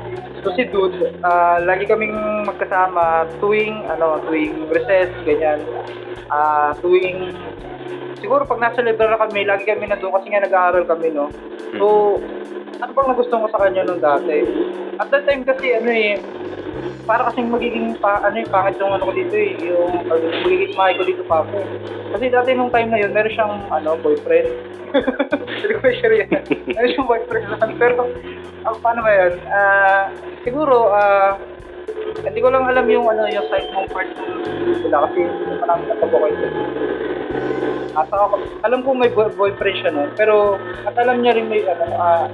So 0.43 0.51
si 0.59 0.67
Dude, 0.67 1.15
ah, 1.23 1.63
lagi 1.63 1.87
kaming 1.87 2.15
magkasama 2.47 3.31
tuwing 3.39 3.87
ano, 3.87 4.19
tuwing 4.27 4.67
recess, 4.75 5.11
ganyan. 5.23 5.63
Ah, 6.27 6.75
tuwing 6.83 7.35
siguro 8.21 8.45
pag 8.45 8.61
nasa 8.61 8.85
library 8.85 9.17
kami, 9.17 9.41
lagi 9.49 9.65
kami 9.65 9.89
na 9.89 9.97
doon 9.97 10.15
kasi 10.15 10.29
nga 10.31 10.45
nag-aaral 10.45 10.85
kami, 10.85 11.09
no? 11.11 11.33
So, 11.81 12.19
ano 12.81 12.91
bang 12.93 13.09
nagustuhan 13.11 13.45
ko 13.45 13.49
sa 13.51 13.61
kanya 13.65 13.83
nung 13.89 14.01
dati? 14.01 14.45
At 15.01 15.09
that 15.09 15.25
time 15.25 15.43
kasi, 15.43 15.75
ano 15.75 15.91
eh, 15.91 16.21
para 17.11 17.27
kasing 17.27 17.51
magiging, 17.51 17.99
pa, 17.99 18.23
ano 18.23 18.39
yung 18.39 18.53
pangit 18.55 18.79
yung 18.79 18.95
ano 18.95 19.03
ko 19.03 19.11
dito 19.11 19.35
eh, 19.35 19.59
yung 19.67 20.07
uh, 20.07 20.15
magiging 20.47 20.79
mahay 20.79 20.95
ko 20.95 21.03
dito 21.03 21.27
pa 21.27 21.43
ako. 21.43 21.59
Kasi 22.15 22.31
dati 22.31 22.55
nung 22.55 22.71
time 22.71 22.87
na 22.87 23.03
yun, 23.03 23.11
meron 23.11 23.35
siyang, 23.35 23.55
ano, 23.67 23.99
boyfriend. 23.99 24.47
Hindi 25.59 25.75
ko 25.75 25.91
share 25.91 26.15
yan. 26.23 26.31
Meron 26.71 26.91
siyang 26.95 27.11
boyfriend 27.11 27.47
lang. 27.51 27.71
Pero, 27.83 28.07
ah, 28.63 28.79
paano 28.79 29.03
ba 29.03 29.11
yun? 29.11 29.35
Ah, 29.51 30.07
siguro, 30.47 30.95
ah, 30.95 31.35
hindi 32.21 32.43
ko 32.43 32.49
lang 32.53 32.69
alam 32.69 32.85
yung 32.91 33.07
ano 33.09 33.25
yung 33.33 33.47
side 33.49 33.71
mong 33.73 33.89
part 33.89 34.09
ng 34.13 34.77
sila 34.83 35.09
kasi 35.09 35.25
hindi 35.25 35.43
ko 35.47 35.55
parang 35.63 35.81
natabukoy 35.89 36.33
at 37.97 38.07
saka, 38.07 38.39
alam 38.63 38.81
ko 38.87 38.95
may 38.95 39.11
boy- 39.11 39.35
boyfriend 39.35 39.77
siya 39.83 39.91
no, 39.91 40.07
pero 40.15 40.57
at 40.87 40.95
alam 40.99 41.23
niya 41.23 41.35
rin 41.35 41.51
may 41.51 41.63
ano, 41.67 41.85
ah, 41.99 42.27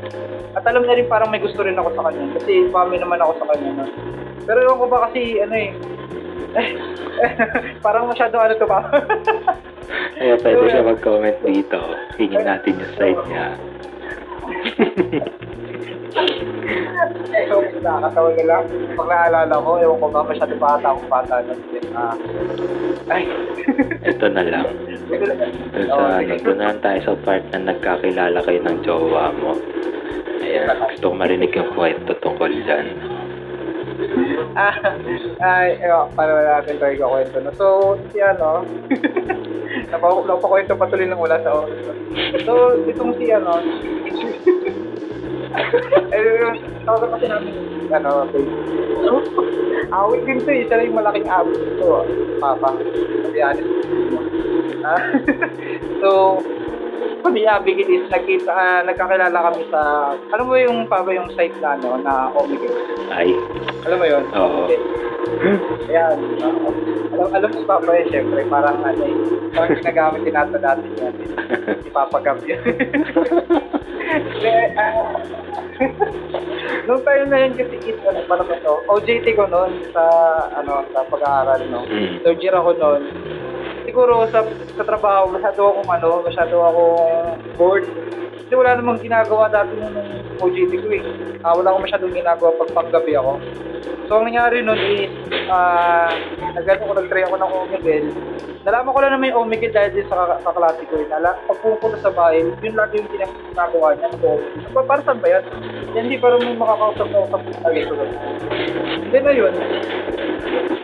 at 0.56 0.64
alam 0.64 0.84
niya 0.84 1.00
rin 1.00 1.08
parang 1.08 1.32
may 1.32 1.40
gusto 1.40 1.60
rin 1.64 1.76
ako 1.76 1.92
sa 1.96 2.08
kanya 2.10 2.36
kasi 2.36 2.68
mami 2.68 3.00
naman 3.00 3.20
ako 3.20 3.40
sa 3.40 3.48
kanya 3.54 3.70
no. 3.80 3.84
Pero 4.46 4.58
ewan 4.62 4.78
ko 4.78 4.86
ba 4.86 4.98
kasi 5.10 5.40
ano 5.42 5.54
eh, 5.56 5.70
parang 7.84 8.08
masyado 8.08 8.36
ano 8.38 8.54
to 8.56 8.66
pa. 8.68 8.80
Kaya 10.18 10.34
pwede 10.40 10.62
siya 10.72 10.82
mag-comment 10.90 11.38
dito. 11.44 11.78
Hingin 12.16 12.44
natin 12.44 12.80
yung 12.80 12.94
side 12.96 13.22
niya. 13.28 13.46
So, 17.46 17.56
nakakatawa 17.84 18.28
na 18.32 18.44
lang. 18.48 18.64
Pag 18.96 19.08
naalala 19.08 19.54
ko, 19.60 19.70
ewan 19.76 20.00
ko 20.00 20.06
ba 20.08 20.20
masyado 20.24 20.54
bata 20.56 20.86
akong 20.92 21.10
bata 21.12 21.34
na. 21.44 21.54
Ah, 21.96 22.14
ay. 23.12 23.24
Ito 24.10 24.26
na 24.32 24.42
lang. 24.44 24.66
Dun 25.06 25.88
sa, 25.88 26.20
ano, 26.20 26.34
dun 26.40 26.56
na 26.56 26.72
lang 26.72 26.80
tayo 26.80 26.98
sa 27.04 27.12
part 27.20 27.44
na 27.52 27.72
nagkakilala 27.72 28.38
kayo 28.42 28.60
ng 28.64 28.78
jowa 28.80 29.32
mo. 29.36 29.52
Ayan, 30.40 30.78
gusto 30.94 31.12
ko 31.12 31.14
marinig 31.14 31.52
yung 31.52 31.70
kwento 31.74 32.12
tungkol 32.22 32.52
dyan. 32.64 32.86
Ah, 34.56 34.72
ay, 35.44 35.76
ewan, 35.84 36.08
paano 36.16 36.40
natin 36.40 36.80
tayo 36.80 36.94
kakwento 36.96 37.36
no? 37.44 37.50
So, 37.56 37.66
si 38.12 38.24
ano, 38.24 38.64
Napa- 39.92 40.24
Napakwento 40.24 40.72
patuloy 40.72 41.04
ng 41.04 41.20
wala 41.20 41.36
sa 41.44 41.52
oras. 41.52 41.76
So, 42.48 42.80
itong 42.88 43.12
si 43.20 43.28
ano, 43.28 43.60
eh, 46.12 46.52
tawag 46.84 47.10
kasi 47.16 47.26
namin, 47.28 47.54
ano, 47.90 48.28
awit 49.92 50.22
din 50.26 50.38
to 50.42 50.50
eh. 50.50 50.66
Siya 50.66 50.86
yung 50.86 50.98
malaking 50.98 51.28
awit 51.30 51.60
ko, 51.78 52.02
Papa. 52.42 52.74
Be 53.30 53.40
honest. 53.42 53.70
Ah, 54.86 55.02
so, 55.98 56.40
di 57.36 57.42
Abigail 57.44 57.90
is 57.90 58.08
nagkita, 58.08 58.48
ah, 58.48 58.80
nagkakilala 58.86 59.38
kami 59.50 59.62
sa, 59.68 60.12
alam 60.32 60.46
mo 60.48 60.56
yung 60.56 60.88
Papa 60.88 61.12
yung 61.12 61.28
site 61.36 61.56
na 61.60 61.76
ano, 61.76 62.00
na 62.00 62.32
Omega. 62.32 62.70
Ay, 63.12 63.36
Alam 63.84 63.98
mo 64.00 64.06
yun? 64.08 64.24
Oo. 64.32 64.60
Ayan. 65.92 66.16
ah, 66.40 66.54
alam, 67.12 67.28
alam 67.36 67.48
mo 67.52 67.56
si 67.60 67.66
Papa 67.68 67.90
yun, 67.92 68.08
syempre, 68.08 68.40
parang 68.48 68.80
ano 68.80 69.02
eh, 69.04 69.16
parang 69.52 69.76
ginagamit 69.76 70.20
din 70.24 70.34
natin 70.34 70.60
dati 70.62 70.88
yan. 70.96 71.14
Si 71.84 71.90
Papa 71.92 72.18
Gab 72.24 72.40
yun. 72.46 72.60
Hindi, 74.16 74.54
ah, 74.78 75.20
Nung 76.86 77.02
time 77.02 77.28
na 77.28 77.38
yun 77.44 77.52
kasi 77.58 77.76
is, 77.84 77.98
ano, 78.06 78.22
paano 78.24 78.44
ba 78.46 78.56
to? 78.62 78.74
OJT 78.88 79.26
ko 79.36 79.44
noon 79.50 79.90
sa, 79.92 80.04
ano, 80.56 80.86
sa 80.94 81.04
pag-aaral, 81.04 81.60
no? 81.68 81.84
Mm. 81.84 82.22
Third 82.24 82.40
year 82.40 82.56
ako 82.56 82.70
noon. 82.78 83.02
Siguro 83.96 84.28
sa, 84.28 84.44
sa 84.76 84.84
trabaho, 84.84 85.32
masyado 85.32 85.72
akong 85.72 85.88
ano, 85.88 86.20
masyado 86.20 86.52
akong 86.60 87.00
bored. 87.56 87.88
Kasi 88.44 88.52
wala 88.52 88.76
namang 88.76 89.00
ginagawa 89.00 89.48
dati 89.48 89.72
nung 89.72 89.96
OJT 90.36 90.72
ko 90.84 90.88
eh. 90.92 91.00
Ah, 91.40 91.56
wala 91.56 91.72
akong 91.72 91.88
masyadong 91.88 92.12
ginagawa 92.12 92.60
pag 92.60 92.76
panggabi 92.76 93.16
ako. 93.16 93.40
So, 94.04 94.20
ang 94.20 94.28
nangyari 94.28 94.60
nun 94.60 94.76
is, 94.76 95.08
ah, 95.48 96.12
nagano 96.52 96.84
ko, 96.84 96.92
nag-try 96.92 97.24
ako 97.24 97.40
ng 97.40 97.52
Omegel. 97.56 98.04
Nalaman 98.68 98.92
ko 98.92 99.00
lang 99.00 99.12
naman 99.16 99.32
yung 99.32 99.48
Omegel 99.48 99.72
dahil 99.72 99.88
din 99.96 100.04
sa 100.12 100.28
ka- 100.28 100.44
kaklase 100.44 100.84
ko 100.92 101.00
eh. 101.00 101.08
Nala, 101.08 101.32
pag 101.48 101.58
pupunta 101.64 101.96
sa 101.96 102.12
bahay, 102.12 102.44
yun 102.44 102.76
lagi 102.76 103.00
yung 103.00 103.08
ginag- 103.08 103.40
ginagawa 103.48 103.96
niya. 103.96 104.12
So, 104.20 104.36
pa- 104.76 104.84
para 104.84 105.00
saan 105.08 105.24
ba 105.24 105.40
yan? 105.40 105.44
Hindi 105.96 106.20
para 106.20 106.36
may 106.36 106.52
makakausap 106.52 107.08
na 107.08 107.24
usap 107.24 107.40
ko 107.48 107.58
lagi 107.64 107.80
ko. 107.88 107.92
Hindi 109.08 109.18
na 109.24 109.32
yun. 109.32 109.54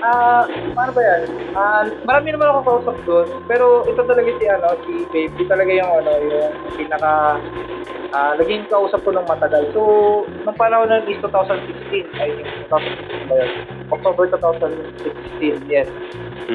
Ah, 0.03 0.43
paano 0.75 0.91
ba 0.91 1.03
yan? 1.07 1.23
Ah, 1.55 1.87
marami 2.03 2.35
naman 2.35 2.51
ako 2.51 2.59
kausap 2.67 2.97
doon, 3.05 3.27
pero 3.51 3.83
ito 3.87 4.01
talaga 4.03 4.31
si 4.39 4.45
ano, 4.47 4.69
si 4.87 4.93
Baby 5.11 5.43
talaga 5.47 5.71
yung 5.71 5.93
ano, 6.03 6.11
yung 6.23 6.53
pinaka 6.79 7.39
ah 8.13 8.37
naging 8.37 8.69
kausap 8.69 9.01
ko 9.03 9.11
ng 9.11 9.25
matagal. 9.25 9.73
So, 9.73 9.81
nung 10.45 10.59
panahon 10.59 10.93
nun 10.93 11.09
is 11.09 11.17
2016, 11.25 12.13
I 12.21 12.29
think 12.37 12.49
2016 12.69 13.29
ba 13.29 13.35
yun? 13.41 13.51
October 13.89 14.25
2016, 14.29 15.65
yes. 15.69 15.89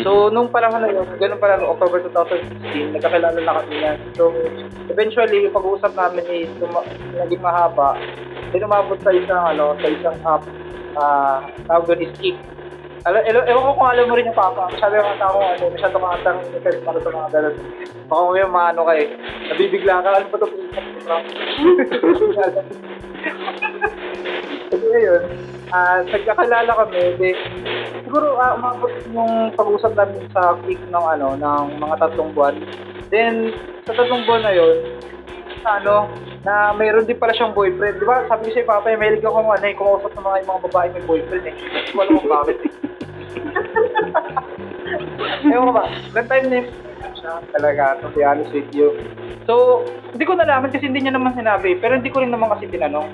So, 0.06 0.30
nung 0.30 0.54
panahon 0.54 0.86
na 0.86 0.90
yun, 0.94 1.08
ganun 1.18 1.42
pala, 1.42 1.58
noong 1.58 1.74
October 1.80 2.06
2016, 2.06 2.94
nagkakilala 2.94 3.40
na 3.42 3.54
kami 3.58 3.76
yan. 3.82 3.98
So, 4.14 4.30
eventually, 4.94 5.50
yung 5.50 5.56
pag-uusap 5.56 5.98
namin 5.98 6.26
is 6.30 6.52
tuma- 6.62 6.86
naging 7.18 7.42
mahaba. 7.42 7.98
Then, 8.54 8.68
umabot 8.68 9.02
sa 9.02 9.10
isang, 9.10 9.58
ano, 9.58 9.74
sa 9.82 9.88
isang 9.90 10.18
app, 10.28 10.44
ah, 10.94 11.42
tawag 11.66 11.90
doon 11.90 12.06
is 12.06 12.14
Kick. 12.22 12.38
Alam, 13.08 13.24
ewan, 13.24 13.48
ewan 13.48 13.64
ko 13.64 13.72
kung 13.80 13.88
alam 13.88 14.06
mo 14.12 14.20
rin 14.20 14.28
yung 14.28 14.36
papa. 14.36 14.68
Masyado 14.68 15.00
yung 15.00 15.16
tao, 15.16 15.40
ano, 15.40 15.64
masyado 15.72 15.96
kang 15.96 16.16
atang 16.20 16.40
interest 16.52 16.84
para 16.84 17.00
sa 17.00 17.08
mga 17.08 17.28
ganun. 17.32 17.56
Baka 18.12 18.20
mo 18.20 18.36
yung 18.36 18.52
mga 18.52 18.68
ano 18.76 18.82
kayo, 18.84 19.04
nabibigla 19.48 20.04
ka, 20.04 20.10
ano 20.12 20.28
ba 20.28 20.36
ito? 20.36 20.48
Kasi 24.68 24.86
ngayon, 24.92 25.22
ah, 25.72 26.04
nagkakalala 26.04 26.72
kami, 26.76 27.00
di, 27.16 27.32
siguro 28.04 28.36
ah, 28.44 28.60
umabot 28.60 28.92
yung 29.16 29.56
pag-usap 29.56 29.96
namin 29.96 30.28
sa 30.36 30.60
peak 30.68 30.82
ng 30.92 31.06
ano, 31.16 31.40
ng 31.40 31.80
mga 31.80 31.96
tatlong 32.04 32.36
buwan. 32.36 32.60
Then, 33.08 33.56
sa 33.88 33.96
tatlong 33.96 34.28
buwan 34.28 34.44
na 34.44 34.52
yun, 34.52 35.00
ano, 35.64 36.12
na 36.44 36.76
mayroon 36.76 37.08
din 37.08 37.16
pala 37.16 37.32
siyang 37.32 37.56
boyfriend. 37.56 38.04
Di 38.04 38.08
ba? 38.08 38.28
Sabi 38.28 38.52
ko 38.52 38.60
sa'yo, 38.60 38.68
Papa, 38.68 38.92
eh, 38.92 39.00
mahilig 39.00 39.24
ako 39.24 39.48
ano, 39.48 39.64
eh, 39.64 39.76
kumausap 39.80 40.12
ng 40.12 40.26
mga, 40.28 40.44
mga 40.44 40.64
babae 40.68 40.88
may 40.92 41.04
boyfriend 41.08 41.46
eh. 41.48 41.56
Hindi 41.56 41.92
ko 41.96 42.04
alam 42.04 42.20
kung 42.20 42.32
bakit 42.36 42.60
eh. 42.68 42.72
Ewan 45.54 45.70
ko 45.70 45.74
ba, 45.74 45.84
that 46.16 46.28
time 46.30 46.50
na 46.50 46.62
siya 47.18 47.34
talaga, 47.54 47.84
to 48.02 48.10
be 48.14 48.24
honest 48.24 48.52
with 48.54 48.70
you. 48.72 48.94
So, 49.46 49.84
hindi 50.14 50.26
ko 50.26 50.36
nalaman 50.36 50.72
kasi 50.72 50.88
hindi 50.88 51.08
niya 51.08 51.16
naman 51.16 51.36
sinabi, 51.36 51.76
pero 51.80 51.98
hindi 51.98 52.12
ko 52.12 52.24
rin 52.24 52.32
naman 52.32 52.50
kasi 52.54 52.68
tinanong. 52.70 53.10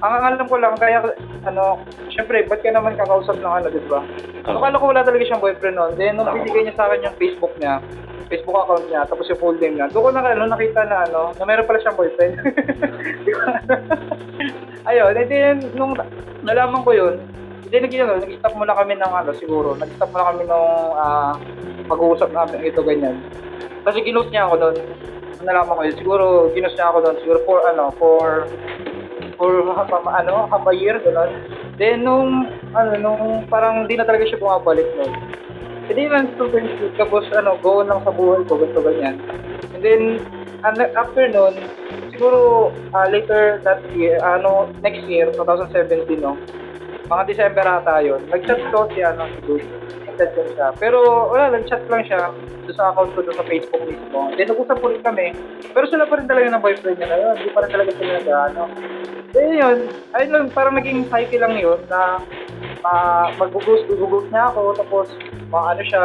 Ang 0.00 0.24
alam 0.24 0.48
ko 0.48 0.56
lang, 0.56 0.80
kaya, 0.80 1.04
ano, 1.44 1.84
syempre, 2.08 2.48
ba't 2.48 2.64
ka 2.64 2.72
naman 2.72 2.96
kakausap 2.96 3.36
ng 3.36 3.52
ano, 3.52 3.68
di 3.68 3.80
ba? 3.84 4.00
So, 4.48 4.56
ko 4.56 4.84
wala 4.88 5.04
talaga 5.04 5.28
siyang 5.28 5.44
boyfriend 5.44 5.76
noon. 5.76 5.92
Then, 6.00 6.16
nung 6.16 6.40
binigay 6.40 6.64
niya 6.64 6.76
sa 6.76 6.88
akin 6.88 7.04
yung 7.04 7.16
Facebook 7.20 7.52
niya, 7.60 7.84
Facebook 8.30 8.56
account 8.56 8.86
niya, 8.88 9.04
tapos 9.10 9.28
yung 9.28 9.40
full 9.42 9.58
name 9.58 9.76
niya, 9.76 9.90
doon 9.90 10.04
ko 10.06 10.10
na 10.14 10.24
ano, 10.24 10.46
nakita 10.48 10.86
na 10.86 11.04
ano, 11.04 11.34
na 11.36 11.44
meron 11.44 11.68
pala 11.68 11.82
siyang 11.82 11.98
boyfriend. 11.98 12.40
Ayun, 14.88 15.12
and 15.12 15.28
then, 15.28 15.56
nung 15.76 15.92
nalaman 16.40 16.80
ko 16.86 16.90
yun, 16.96 17.20
hindi 17.70 17.86
nag 17.86 17.94
ano, 18.02 18.14
nag-stop 18.18 18.54
muna 18.58 18.74
kami 18.74 18.98
ng 18.98 19.12
ano, 19.14 19.30
siguro, 19.38 19.78
nag-stop 19.78 20.10
muna 20.10 20.26
kami 20.34 20.42
nung 20.42 20.74
ah, 20.98 21.38
pag-uusap 21.86 22.34
namin 22.34 22.66
ito 22.66 22.82
ganyan. 22.82 23.22
Kasi 23.86 24.02
ginost 24.02 24.34
niya 24.34 24.50
ako 24.50 24.54
doon. 24.58 24.76
Nalaman 25.46 25.78
ko 25.78 25.82
yun, 25.86 25.96
siguro 26.02 26.24
ginost 26.50 26.74
niya 26.74 26.90
ako 26.90 26.98
doon, 27.06 27.16
siguro 27.22 27.38
for 27.46 27.62
ano, 27.70 27.94
for 27.94 28.50
for 29.38 29.54
ano, 30.10 30.50
half 30.50 30.66
a 30.66 30.74
year, 30.74 30.98
gano'n. 30.98 31.30
Then, 31.78 32.02
nung, 32.02 32.50
ano, 32.74 32.90
nung 32.98 33.46
parang 33.46 33.86
di 33.86 33.94
na 33.94 34.02
talaga 34.02 34.26
siya 34.26 34.42
bumabalik 34.42 34.90
nun. 34.98 35.14
Hindi 35.86 36.10
lang 36.10 36.34
student 36.34 36.66
shoot, 36.74 36.92
tapos 36.98 37.24
ano, 37.38 37.54
go 37.62 37.86
lang 37.86 38.02
sa 38.02 38.10
buhay 38.10 38.42
ko, 38.50 38.58
ganito 38.58 38.82
ganyan. 38.82 39.16
And 39.78 39.80
then, 39.80 40.02
ano, 40.66 40.90
after 40.98 41.30
nun, 41.30 41.54
siguro 42.10 42.68
ah, 42.98 43.06
later 43.06 43.62
that 43.62 43.78
year, 43.94 44.18
ano, 44.26 44.66
next 44.82 45.06
year, 45.06 45.30
2017, 45.38 46.18
no? 46.18 46.34
Mga 47.10 47.22
December 47.26 47.66
ata 47.66 47.98
yun. 47.98 48.22
Nag-chat 48.30 48.62
ko 48.70 48.86
si 48.94 49.02
ano, 49.02 49.26
si 49.26 49.38
Dude. 49.42 49.66
Nag-chat 50.06 50.46
siya. 50.54 50.70
Pero 50.78 51.26
wala, 51.26 51.50
nag-chat 51.50 51.82
lang 51.90 52.06
siya 52.06 52.30
doon 52.70 52.76
sa 52.78 52.94
account 52.94 53.10
ko 53.18 53.26
doon 53.26 53.34
sa 53.34 53.42
Facebook 53.50 53.82
mismo. 53.82 54.30
Then 54.38 54.46
nag-usap 54.46 54.78
ulit 54.78 55.02
kami. 55.02 55.34
Pero 55.74 55.90
sila 55.90 56.06
pa 56.06 56.22
rin 56.22 56.30
talaga 56.30 56.54
ng 56.54 56.62
boyfriend 56.62 57.02
niya 57.02 57.08
na 57.10 57.18
yun. 57.18 57.34
Hindi 57.34 57.50
pa 57.50 57.60
rin 57.66 57.70
talaga 57.74 57.90
sila 57.98 58.10
nag 58.14 58.28
ano. 58.30 58.62
Then 59.34 59.50
yun, 59.58 59.78
ayun 60.14 60.30
lang, 60.30 60.44
parang 60.54 60.74
naging 60.78 61.10
cycle 61.10 61.42
lang 61.42 61.54
yun 61.58 61.82
na 61.90 62.22
uh, 62.86 63.26
mag-ghost, 63.42 63.90
ghost 63.90 64.28
niya 64.30 64.54
ako, 64.54 64.62
tapos 64.78 65.06
mga 65.50 65.66
ano 65.66 65.82
siya, 65.82 66.02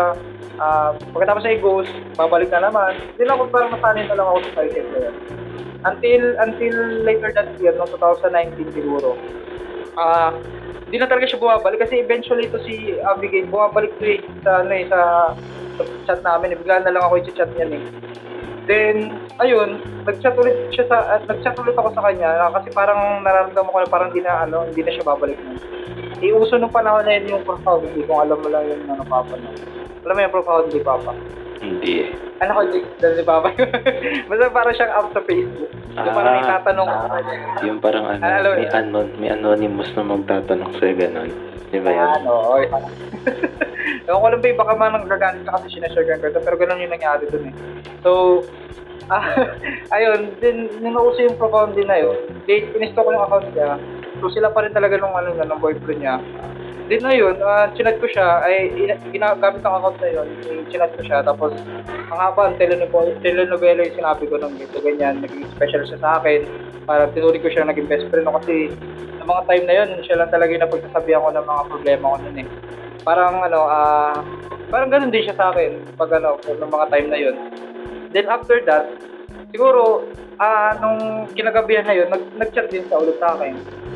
ah, 0.57 0.89
pagkatapos 1.13 1.45
ay 1.45 1.61
ghost, 1.61 1.93
babalik 2.17 2.49
na 2.49 2.65
naman. 2.65 2.97
Hindi 3.13 3.29
lang 3.29 3.37
ako 3.37 3.53
parang 3.53 3.69
nasanay 3.77 4.09
na 4.09 4.17
lang 4.17 4.25
ako 4.25 4.37
sa 4.41 4.51
cycle 4.57 4.89
na 4.89 4.99
yun. 5.05 5.15
Until, 5.85 6.23
until 6.41 6.75
later 7.05 7.29
that 7.29 7.49
year, 7.61 7.77
no, 7.77 7.85
2019 7.85 8.73
siguro. 8.73 9.13
Ah, 9.93 10.33
hindi 10.95 11.03
na 11.03 11.11
talaga 11.11 11.27
siya 11.27 11.43
bumabalik 11.43 11.83
kasi 11.83 11.99
eventually 11.99 12.47
ito 12.47 12.55
si 12.63 12.95
Abigail 13.03 13.51
bumabalik 13.51 13.91
to 13.99 14.15
sa 14.47 14.63
ano 14.63 14.71
eh, 14.71 14.87
sa, 14.87 15.35
chat 16.07 16.23
namin. 16.23 16.55
Eh. 16.55 16.57
Bigla 16.63 16.87
na 16.87 16.95
lang 16.95 17.03
ako 17.03 17.19
i-chat 17.19 17.51
niyan 17.51 17.75
eh. 17.75 17.83
Then, 18.65 19.13
ayun, 19.37 19.77
nag-chat 20.09 20.33
ulit 20.33 20.73
siya 20.73 20.89
sa, 20.89 21.17
at 21.17 21.29
nag-chat 21.29 21.53
ulit 21.61 21.77
ako 21.77 21.93
sa 21.93 22.01
kanya 22.09 22.49
ah, 22.49 22.51
kasi 22.53 22.73
parang 22.73 23.21
nararamdaman 23.21 23.69
ko 23.69 23.77
na 23.77 23.93
parang 23.93 24.09
hindi 24.09 24.25
na, 24.25 24.41
ano, 24.41 24.65
hindi 24.65 24.81
na 24.81 24.91
siya 24.93 25.05
babalik 25.05 25.37
na. 25.37 25.53
Iuso 26.17 26.57
nung 26.57 26.73
panahon 26.73 27.05
na 27.05 27.13
yun 27.21 27.37
yung 27.37 27.45
profoundly, 27.45 28.01
kung 28.09 28.25
alam 28.25 28.41
mo 28.41 28.49
lang 28.49 28.65
yung 28.65 28.89
ano, 28.89 29.05
Papa 29.05 29.37
na. 29.37 29.53
Alam 30.05 30.13
mo 30.17 30.21
yung 30.25 30.33
profoundly, 30.33 30.79
Papa? 30.81 31.13
Hindi. 31.61 32.09
Ano 32.41 32.51
ko, 32.51 32.61
dahil 32.99 33.15
si 33.15 33.23
Papa 33.23 33.47
Basta 34.29 34.45
parang 34.49 34.73
siyang 34.75 34.93
up 34.97 35.07
sa 35.13 35.21
Facebook. 35.23 35.71
So, 35.95 36.09
parang 36.11 36.33
may 36.35 36.43
Ah. 36.43 36.59
ko. 36.83 37.61
Yung 37.63 37.79
parang 37.79 38.05
ano, 38.09 38.21
Ano, 38.21 38.47
may, 38.57 38.67
anon, 38.67 39.07
may 39.21 39.29
anonymous 39.31 39.93
na 39.93 40.03
magtatanong 40.03 40.73
sa'yo 40.81 40.93
ganun. 40.97 41.29
Di 41.69 41.79
ba 41.79 41.91
yan? 41.93 42.09
Ano, 42.21 42.33
oy. 42.57 42.65
Ewan 44.05 44.21
ko 44.21 44.27
lang 44.29 44.41
ba, 44.45 44.59
baka 44.61 44.73
man 44.77 44.93
nagagalit 45.01 45.41
ka 45.41 45.57
kasi 45.57 45.77
sinashare 45.81 46.21
ka 46.21 46.29
pero 46.37 46.55
ganun 46.61 46.83
yung 46.85 46.93
nangyari 46.93 47.25
dun 47.29 47.49
eh. 47.49 47.53
So, 48.05 48.41
ah, 49.13 49.25
ayun, 49.93 50.33
din, 50.41 50.69
nung 50.81 51.13
yung 51.13 51.37
profound 51.37 51.77
din 51.77 51.85
na 51.85 52.01
yun, 52.01 52.17
di, 52.49 52.65
pinisto 52.73 53.05
ko 53.05 53.13
yung 53.13 53.25
account 53.25 53.49
niya, 53.53 53.77
so 54.17 54.33
sila 54.33 54.49
pa 54.49 54.65
rin 54.65 54.73
talaga 54.73 54.97
nung 54.97 55.13
ano 55.13 55.29
niya, 55.33 55.45
ng 55.45 55.61
boyfriend 55.61 56.01
niya. 56.01 56.17
Din 56.85 57.01
na 57.01 57.17
yun, 57.17 57.35
uh, 57.41 57.65
chinat 57.73 57.97
ko 57.97 58.05
siya, 58.05 58.45
ay, 58.45 58.69
ina- 58.77 59.01
ginagamit 59.09 59.65
ang 59.65 59.81
account 59.81 59.97
na 59.97 60.09
yun, 60.09 60.27
yung 60.45 60.69
chinat 60.69 60.93
ko 60.93 61.01
siya, 61.01 61.25
tapos, 61.25 61.57
ang 62.13 62.19
haba, 62.21 62.53
ang 62.53 62.57
telenovela, 62.61 63.17
telenovela 63.25 63.81
yung 63.89 63.97
sinabi 63.97 64.23
ko 64.29 64.37
nung 64.37 64.53
ito, 64.61 64.77
ganyan, 64.85 65.17
naging 65.17 65.49
special 65.57 65.81
siya 65.81 65.97
sa 65.97 66.21
akin, 66.21 66.45
para 66.85 67.09
tinuri 67.09 67.41
ko 67.41 67.49
siya 67.49 67.65
naging 67.65 67.89
best 67.89 68.05
friend 68.13 68.29
no, 68.29 68.37
kasi, 68.37 68.69
sa 69.17 69.25
mga 69.25 69.41
time 69.49 69.65
na 69.65 69.75
yun, 69.81 69.89
siya 70.05 70.21
lang 70.21 70.29
talaga 70.29 70.53
yung 70.53 70.65
napagsasabihan 70.69 71.25
ko 71.25 71.29
ng 71.33 71.47
mga 71.49 71.63
problema 71.73 72.05
ko 72.13 72.17
nun 72.21 72.37
eh 72.37 72.47
parang 73.05 73.45
ano, 73.45 73.69
ah, 73.69 74.17
parang 74.73 74.89
ganun 74.89 75.13
din 75.13 75.29
siya 75.29 75.37
sa 75.37 75.53
akin 75.53 75.77
pag 75.93 76.09
ano, 76.17 76.41
ng 76.41 76.71
mga 76.73 76.85
time 76.89 77.07
na 77.13 77.19
yun. 77.21 77.35
Then 78.09 78.25
after 78.25 78.57
that, 78.65 78.89
siguro, 79.53 80.09
ah, 80.41 80.73
nung 80.81 81.29
kinagabihan 81.37 81.85
na 81.85 81.93
yun, 81.93 82.09
nag, 82.09 82.25
nag-chat 82.33 82.73
din 82.73 82.89
sa 82.89 82.97
ulit 82.97 83.21
sa 83.21 83.37
akin. 83.37 83.53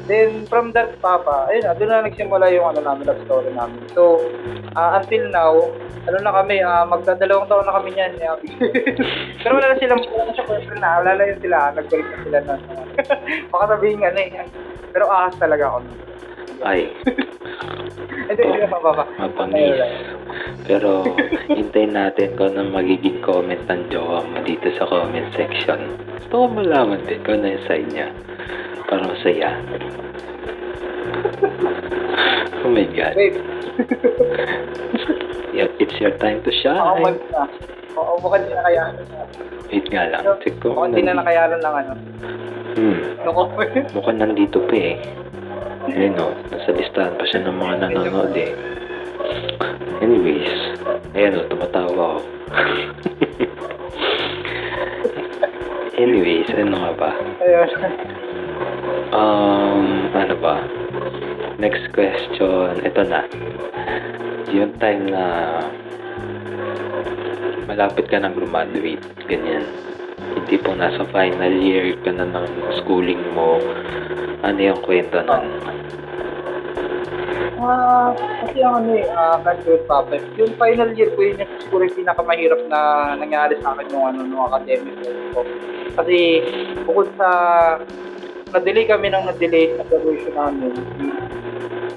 Then, 0.09 0.49
from 0.49 0.73
that, 0.73 0.97
Papa, 0.97 1.53
ayun 1.53 1.69
na, 1.69 1.77
doon 1.77 1.89
na 1.93 2.01
nagsimula 2.09 2.49
yung 2.49 2.65
ano 2.73 2.81
namin, 2.81 3.05
love 3.05 3.21
story 3.29 3.53
namin. 3.53 3.85
So, 3.93 4.17
ah, 4.73 4.97
until 4.97 5.29
now, 5.29 5.53
ano 6.09 6.17
na 6.25 6.33
kami, 6.33 6.65
ah, 6.65 6.89
magdadalawang 6.89 7.45
taon 7.45 7.69
na 7.69 7.77
kami 7.77 7.93
niyan. 7.93 8.17
ni 8.17 8.25
Abby. 8.25 8.49
Pero 9.45 9.61
wala 9.61 9.69
na 9.69 9.77
silang, 9.77 10.01
wala 10.01 10.23
na 10.25 10.33
siya 10.33 10.49
boyfriend 10.49 10.81
na, 10.81 10.97
wala 11.05 11.11
na 11.13 11.29
yun 11.29 11.39
sila, 11.45 11.57
nagbalik 11.77 12.07
na 12.09 12.17
sila 12.25 12.39
na. 12.41 12.53
Baka 13.53 13.65
sabihin 13.77 14.01
ano 14.01 14.17
eh. 14.17 14.49
Pero 14.89 15.05
ahas 15.13 15.37
talaga 15.37 15.69
ako. 15.69 16.08
Ay, 16.59 16.91
hindi 18.29 18.59
na 18.59 18.67
Papa. 18.67 19.03
mapangis. 19.15 19.79
Pero, 20.63 21.01
hintayin 21.47 21.93
natin 21.93 22.35
kung 22.35 22.53
ano 22.53 22.69
magiging 22.69 23.21
comment 23.21 23.63
ng 23.65 23.89
jowa 23.89 24.21
mo 24.21 24.37
dito 24.41 24.69
sa 24.75 24.85
comment 24.85 25.29
section. 25.33 25.79
Gusto 26.19 26.33
ko 26.35 26.45
malaman 26.47 27.01
din 27.05 27.19
kung 27.23 27.41
ano 27.41 27.53
yung 27.53 27.65
side 27.65 27.89
niya. 27.89 28.07
Para 28.85 29.05
masaya. 29.05 29.49
Oh 32.59 32.69
my 32.69 32.85
God. 32.91 33.13
Wait, 33.15 33.35
Yeah, 35.49 35.65
it's 35.81 35.97
your 35.97 36.13
time 36.19 36.43
to 36.45 36.51
shine. 36.53 36.77
umalis 36.77 37.23
na. 37.33 37.49
Oo, 37.97 38.21
mukhang 38.21 38.45
di 38.45 38.53
na 38.53 38.61
kayanan. 38.61 39.03
Wait 39.67 39.85
nga 39.89 40.03
lang. 40.07 40.21
Check 40.39 40.55
ko. 40.61 40.71
Mukhang 40.71 40.93
di 40.93 41.01
na 41.01 41.17
nakayanan 41.17 41.59
ng 41.59 41.75
ano. 41.75 41.91
Hmm. 42.77 42.97
Mukhang 43.91 44.19
nandito 44.21 44.61
pa 44.61 44.75
eh. 44.77 44.95
Ayun 45.87 46.19
o, 46.19 46.35
nasa 46.51 46.75
listahan 46.75 47.15
pa 47.15 47.23
siya 47.23 47.47
ng 47.47 47.55
mga 47.55 47.75
nanonood 47.87 48.35
eh. 48.35 48.51
Anyways, 50.03 50.51
ayun 51.15 51.39
o, 51.39 51.47
tumatawa 51.47 51.87
ako. 51.87 52.19
Anyways, 56.03 56.47
ano 56.55 56.75
nga 56.79 56.91
ba? 56.95 57.11
Um, 59.15 60.11
ano 60.11 60.35
ba? 60.43 60.55
Next 61.59 61.91
question, 61.95 62.79
ito 62.83 63.01
na. 63.07 63.23
Yung 64.51 64.75
time 64.79 65.11
na 65.11 65.23
malapit 67.67 68.07
ka 68.07 68.19
nang 68.19 68.35
graduate, 68.35 69.03
ganyan. 69.27 69.63
Hindi 70.39 70.55
po 70.55 70.71
nasa 70.71 71.03
final 71.11 71.51
year 71.59 71.99
ka 71.99 72.15
na 72.15 72.23
ng 72.23 72.47
schooling 72.79 73.19
mo. 73.35 73.59
Ano 74.39 74.55
yung 74.55 74.79
kwento 74.79 75.19
nun? 75.19 75.51
Ah, 77.59 78.15
kasi 78.15 78.63
ang 78.63 78.87
ano 78.87 78.95
eh, 78.95 79.03
ah, 79.11 79.35
graduate 79.43 79.83
papa, 79.83 80.15
yung 80.39 80.55
final 80.55 80.95
year 80.95 81.11
ko 81.11 81.27
yun 81.27 81.43
yung 81.43 81.51
siguro 81.59 81.83
yung 81.83 81.97
pinakamahirap 81.99 82.61
na 82.71 82.79
nangyari 83.19 83.59
sa 83.59 83.75
akin 83.75 83.91
yung 83.91 84.05
ano, 84.07 84.23
nung 84.23 84.47
academic 84.47 84.95
ko. 85.35 85.43
Kasi 85.99 86.39
bukod 86.87 87.11
sa 87.19 87.29
na-delay 88.55 88.87
kami 88.87 89.11
ng 89.11 89.27
na-delay 89.27 89.75
na 89.75 89.83
graduation 89.91 90.33
namin, 90.39 90.71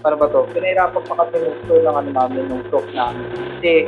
para 0.02 0.18
ba 0.18 0.26
to? 0.26 0.50
Pinahirapan 0.50 1.02
pa 1.06 1.14
kami 1.14 1.46
ng 1.46 1.56
ng 1.70 1.94
ano 1.94 2.10
namin, 2.10 2.42
ng 2.50 2.66
talk 2.74 2.84
namin. 2.90 3.22
Kasi, 3.62 3.86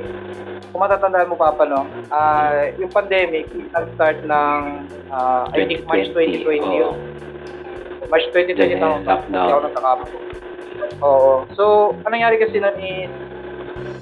kung 0.75 0.83
matatandaan 0.83 1.31
mo 1.31 1.39
papa, 1.39 1.63
no, 1.71 1.87
ah, 2.11 2.67
yung 2.83 2.91
pandemic, 2.91 3.47
nag-start 3.71 4.27
ng, 4.27 4.61
ah, 5.07 5.47
I 5.55 5.71
think 5.71 5.87
March 5.87 6.11
2020 6.11 6.51
yun. 6.67 6.91
oo. 6.91 6.99
March 8.11 8.27
2020 8.35 8.59
Then, 8.59 8.83
na 9.31 9.47
ako 9.47 9.71
nagkakapo. 9.71 10.05
Oo. 10.99 11.33
So, 11.55 11.95
anong 12.03 12.19
nangyari 12.19 12.43
kasi 12.43 12.59
nun 12.59 12.75
is, 12.83 13.07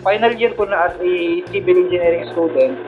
final 0.01 0.33
year 0.33 0.57
ko 0.57 0.65
na 0.65 0.89
as 0.89 0.97
a 0.97 1.13
civil 1.53 1.77
engineering 1.77 2.25
student. 2.33 2.81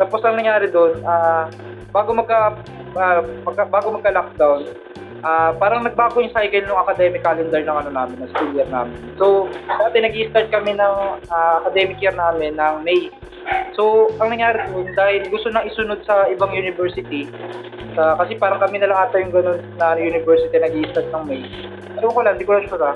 Tapos 0.00 0.24
ang 0.24 0.40
nangyari 0.40 0.72
doon, 0.72 0.96
ah, 1.04 1.52
bago 1.92 2.16
magka, 2.16 2.56
ah, 2.96 3.20
magka- 3.44 3.68
bago 3.68 3.92
magka-lockdown, 4.00 4.64
ah, 5.22 5.52
parang 5.56 5.84
nagbago 5.86 6.20
yung 6.20 6.34
cycle 6.34 6.66
ng 6.66 6.82
academic 6.82 7.22
calendar 7.22 7.62
ng 7.62 7.76
ano 7.86 7.90
namin, 7.92 8.16
ng 8.20 8.30
school 8.34 8.52
year 8.52 8.68
namin. 8.68 8.96
So, 9.16 9.48
dati 9.68 10.02
nag-start 10.02 10.48
kami 10.52 10.76
ng 10.76 10.94
ah, 11.30 11.62
academic 11.64 12.00
year 12.02 12.12
namin 12.12 12.58
ng 12.58 12.74
May. 12.84 13.08
So, 13.78 14.10
ang 14.18 14.34
nangyari 14.34 14.66
doon, 14.74 14.90
dahil 14.98 15.30
gusto 15.30 15.48
nang 15.54 15.68
isunod 15.70 16.02
sa 16.02 16.26
ibang 16.26 16.50
university, 16.50 17.30
sa, 17.94 18.18
kasi 18.18 18.34
parang 18.36 18.58
kami 18.58 18.82
na 18.82 18.90
lang 18.90 18.98
ata 19.06 19.22
yung 19.22 19.32
ganun 19.32 19.62
na 19.78 19.94
university 19.94 20.52
nag-start 20.52 21.08
ng 21.14 21.24
May. 21.24 21.42
So, 22.02 22.10
ko 22.10 22.20
lang, 22.26 22.36
di 22.36 22.44
ko 22.44 22.58
lang 22.58 22.66
sure. 22.66 22.92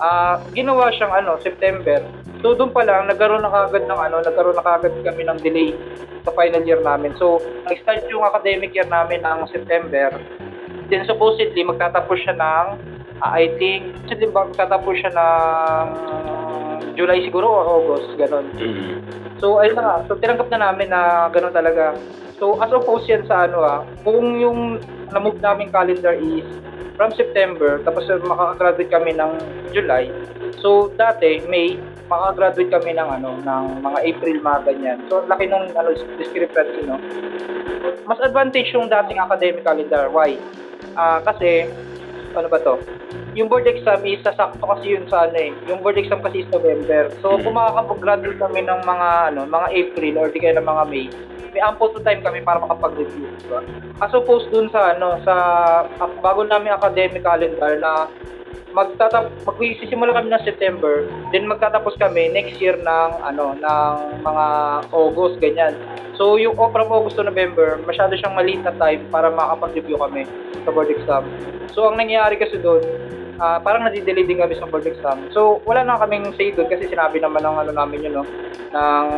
Ah, 0.00 0.40
ginawa 0.56 0.88
siyang 0.94 1.12
ano, 1.12 1.36
September. 1.42 2.00
So, 2.40 2.56
doon 2.56 2.72
pa 2.72 2.86
lang, 2.88 3.04
nagkaroon 3.10 3.44
na 3.44 3.52
kagad 3.52 3.84
ng 3.84 4.00
ano, 4.00 4.16
nagkaroon 4.24 4.56
na 4.56 4.64
kagad 4.64 4.94
kami 5.04 5.22
ng 5.28 5.38
delay 5.44 5.76
sa 6.24 6.32
final 6.32 6.64
year 6.64 6.80
namin. 6.80 7.12
So, 7.20 7.40
nag-start 7.68 8.08
yung 8.08 8.24
academic 8.24 8.72
year 8.72 8.88
namin 8.88 9.20
ng 9.20 9.44
September. 9.52 10.16
Then, 10.90 11.06
supposedly, 11.06 11.62
magtatapos 11.62 12.18
siya 12.20 12.34
ng, 12.34 12.66
ah, 13.22 13.32
I 13.32 13.54
think, 13.56 13.94
supposedly, 14.10 14.34
magtatapos 14.34 14.94
siya 14.98 15.10
ng 15.14 15.86
July 16.98 17.22
siguro 17.24 17.46
or 17.46 17.64
August, 17.64 18.10
ganun. 18.18 18.50
Mm. 18.58 18.98
So, 19.38 19.62
ayun 19.62 19.78
na 19.78 19.82
nga. 19.86 19.96
So, 20.10 20.18
tinanggap 20.18 20.50
na 20.52 20.68
namin 20.68 20.90
na 20.90 21.30
gano'n 21.30 21.54
talaga. 21.54 21.96
So, 22.36 22.58
as 22.60 22.72
opposed 22.72 23.08
yan 23.08 23.24
sa 23.28 23.46
ano 23.46 23.62
ah, 23.62 23.86
kung 24.02 24.36
yung 24.40 24.80
na-move 25.12 25.38
namin 25.40 25.72
calendar 25.72 26.16
is 26.16 26.48
from 27.00 27.16
September, 27.16 27.80
tapos 27.80 28.04
makagraduate 28.20 28.92
kami 28.92 29.16
ng 29.16 29.32
July. 29.72 30.12
So, 30.60 30.92
dati, 31.00 31.40
May, 31.48 31.80
makagraduate 32.12 32.68
kami 32.68 32.92
ng 32.92 33.08
ano, 33.08 33.40
ng 33.40 33.80
mga 33.80 33.98
April, 34.04 34.36
mga 34.44 34.60
ganyan. 34.68 34.98
So, 35.08 35.24
laki 35.24 35.48
nung 35.48 35.72
ano, 35.72 35.96
discrepancy, 36.20 36.84
no? 36.84 37.00
Mas 38.04 38.20
advantage 38.20 38.76
yung 38.76 38.92
dating 38.92 39.16
academic 39.16 39.64
calendar. 39.64 40.12
Why? 40.12 40.36
Ah, 40.92 41.24
kasi, 41.24 41.72
ano 42.36 42.52
ba 42.52 42.60
to? 42.60 42.76
Yung 43.32 43.48
board 43.48 43.64
exam 43.64 44.04
is 44.04 44.20
sasakto 44.20 44.60
kasi 44.60 45.00
yun 45.00 45.08
sa 45.08 45.24
ano 45.24 45.40
eh. 45.40 45.56
Yung 45.72 45.80
board 45.80 45.96
exam 45.96 46.20
kasi 46.20 46.44
is 46.44 46.50
November. 46.52 47.08
So, 47.24 47.40
Mm. 47.40 47.48
kung 47.48 47.54
makakapag-graduate 47.56 48.40
kami 48.44 48.60
ng 48.68 48.80
mga 48.84 49.08
ano, 49.32 49.48
mga 49.48 49.68
April 49.72 50.14
or 50.20 50.28
di 50.28 50.38
kaya 50.44 50.60
ng 50.60 50.68
mga 50.68 50.84
May, 50.84 51.08
may 51.50 51.62
ample 51.62 51.90
to 51.94 52.00
time 52.02 52.22
kami 52.22 52.40
para 52.42 52.62
makapag-review, 52.62 53.26
di 53.38 53.46
ba? 53.50 53.60
As 54.00 54.12
opposed 54.14 54.50
dun 54.54 54.70
sa 54.70 54.94
ano, 54.94 55.18
sa 55.26 55.34
ah, 55.86 56.10
bago 56.22 56.46
namin 56.46 56.74
academic 56.74 57.22
calendar 57.22 57.76
na 57.78 58.06
magtatap 58.70 59.34
magsisimula 59.42 60.14
kami 60.14 60.30
ng 60.30 60.46
September, 60.46 61.06
then 61.34 61.50
magtatapos 61.50 61.98
kami 61.98 62.30
next 62.30 62.58
year 62.62 62.78
ng 62.78 63.10
ano 63.22 63.58
ng 63.58 63.94
mga 64.22 64.46
August 64.94 65.36
ganyan. 65.42 65.74
So 66.14 66.36
yung 66.36 66.54
oh, 66.60 66.70
from 66.70 66.92
August 66.92 67.16
to 67.18 67.24
November, 67.26 67.80
masyado 67.88 68.14
siyang 68.14 68.36
maliit 68.36 68.62
na 68.62 68.76
time 68.76 69.08
para 69.08 69.32
makapag-review 69.32 69.96
kami 69.98 70.28
sa 70.62 70.70
board 70.70 70.92
exam. 70.92 71.24
So 71.72 71.88
ang 71.88 71.96
nangyayari 71.96 72.36
kasi 72.36 72.60
doon, 72.60 72.84
ah, 73.40 73.56
parang 73.58 73.88
nadidelay 73.88 74.28
din 74.28 74.38
kami 74.38 74.54
sa 74.60 74.68
board 74.68 74.86
exam. 74.86 75.32
So 75.34 75.64
wala 75.66 75.82
na 75.82 75.98
kaming 75.98 76.30
say 76.36 76.52
doon 76.54 76.68
kasi 76.70 76.86
sinabi 76.92 77.18
naman 77.18 77.42
ng 77.42 77.56
ano 77.66 77.72
namin 77.72 78.06
yun 78.06 78.22
no, 78.22 78.24
ng 78.70 79.08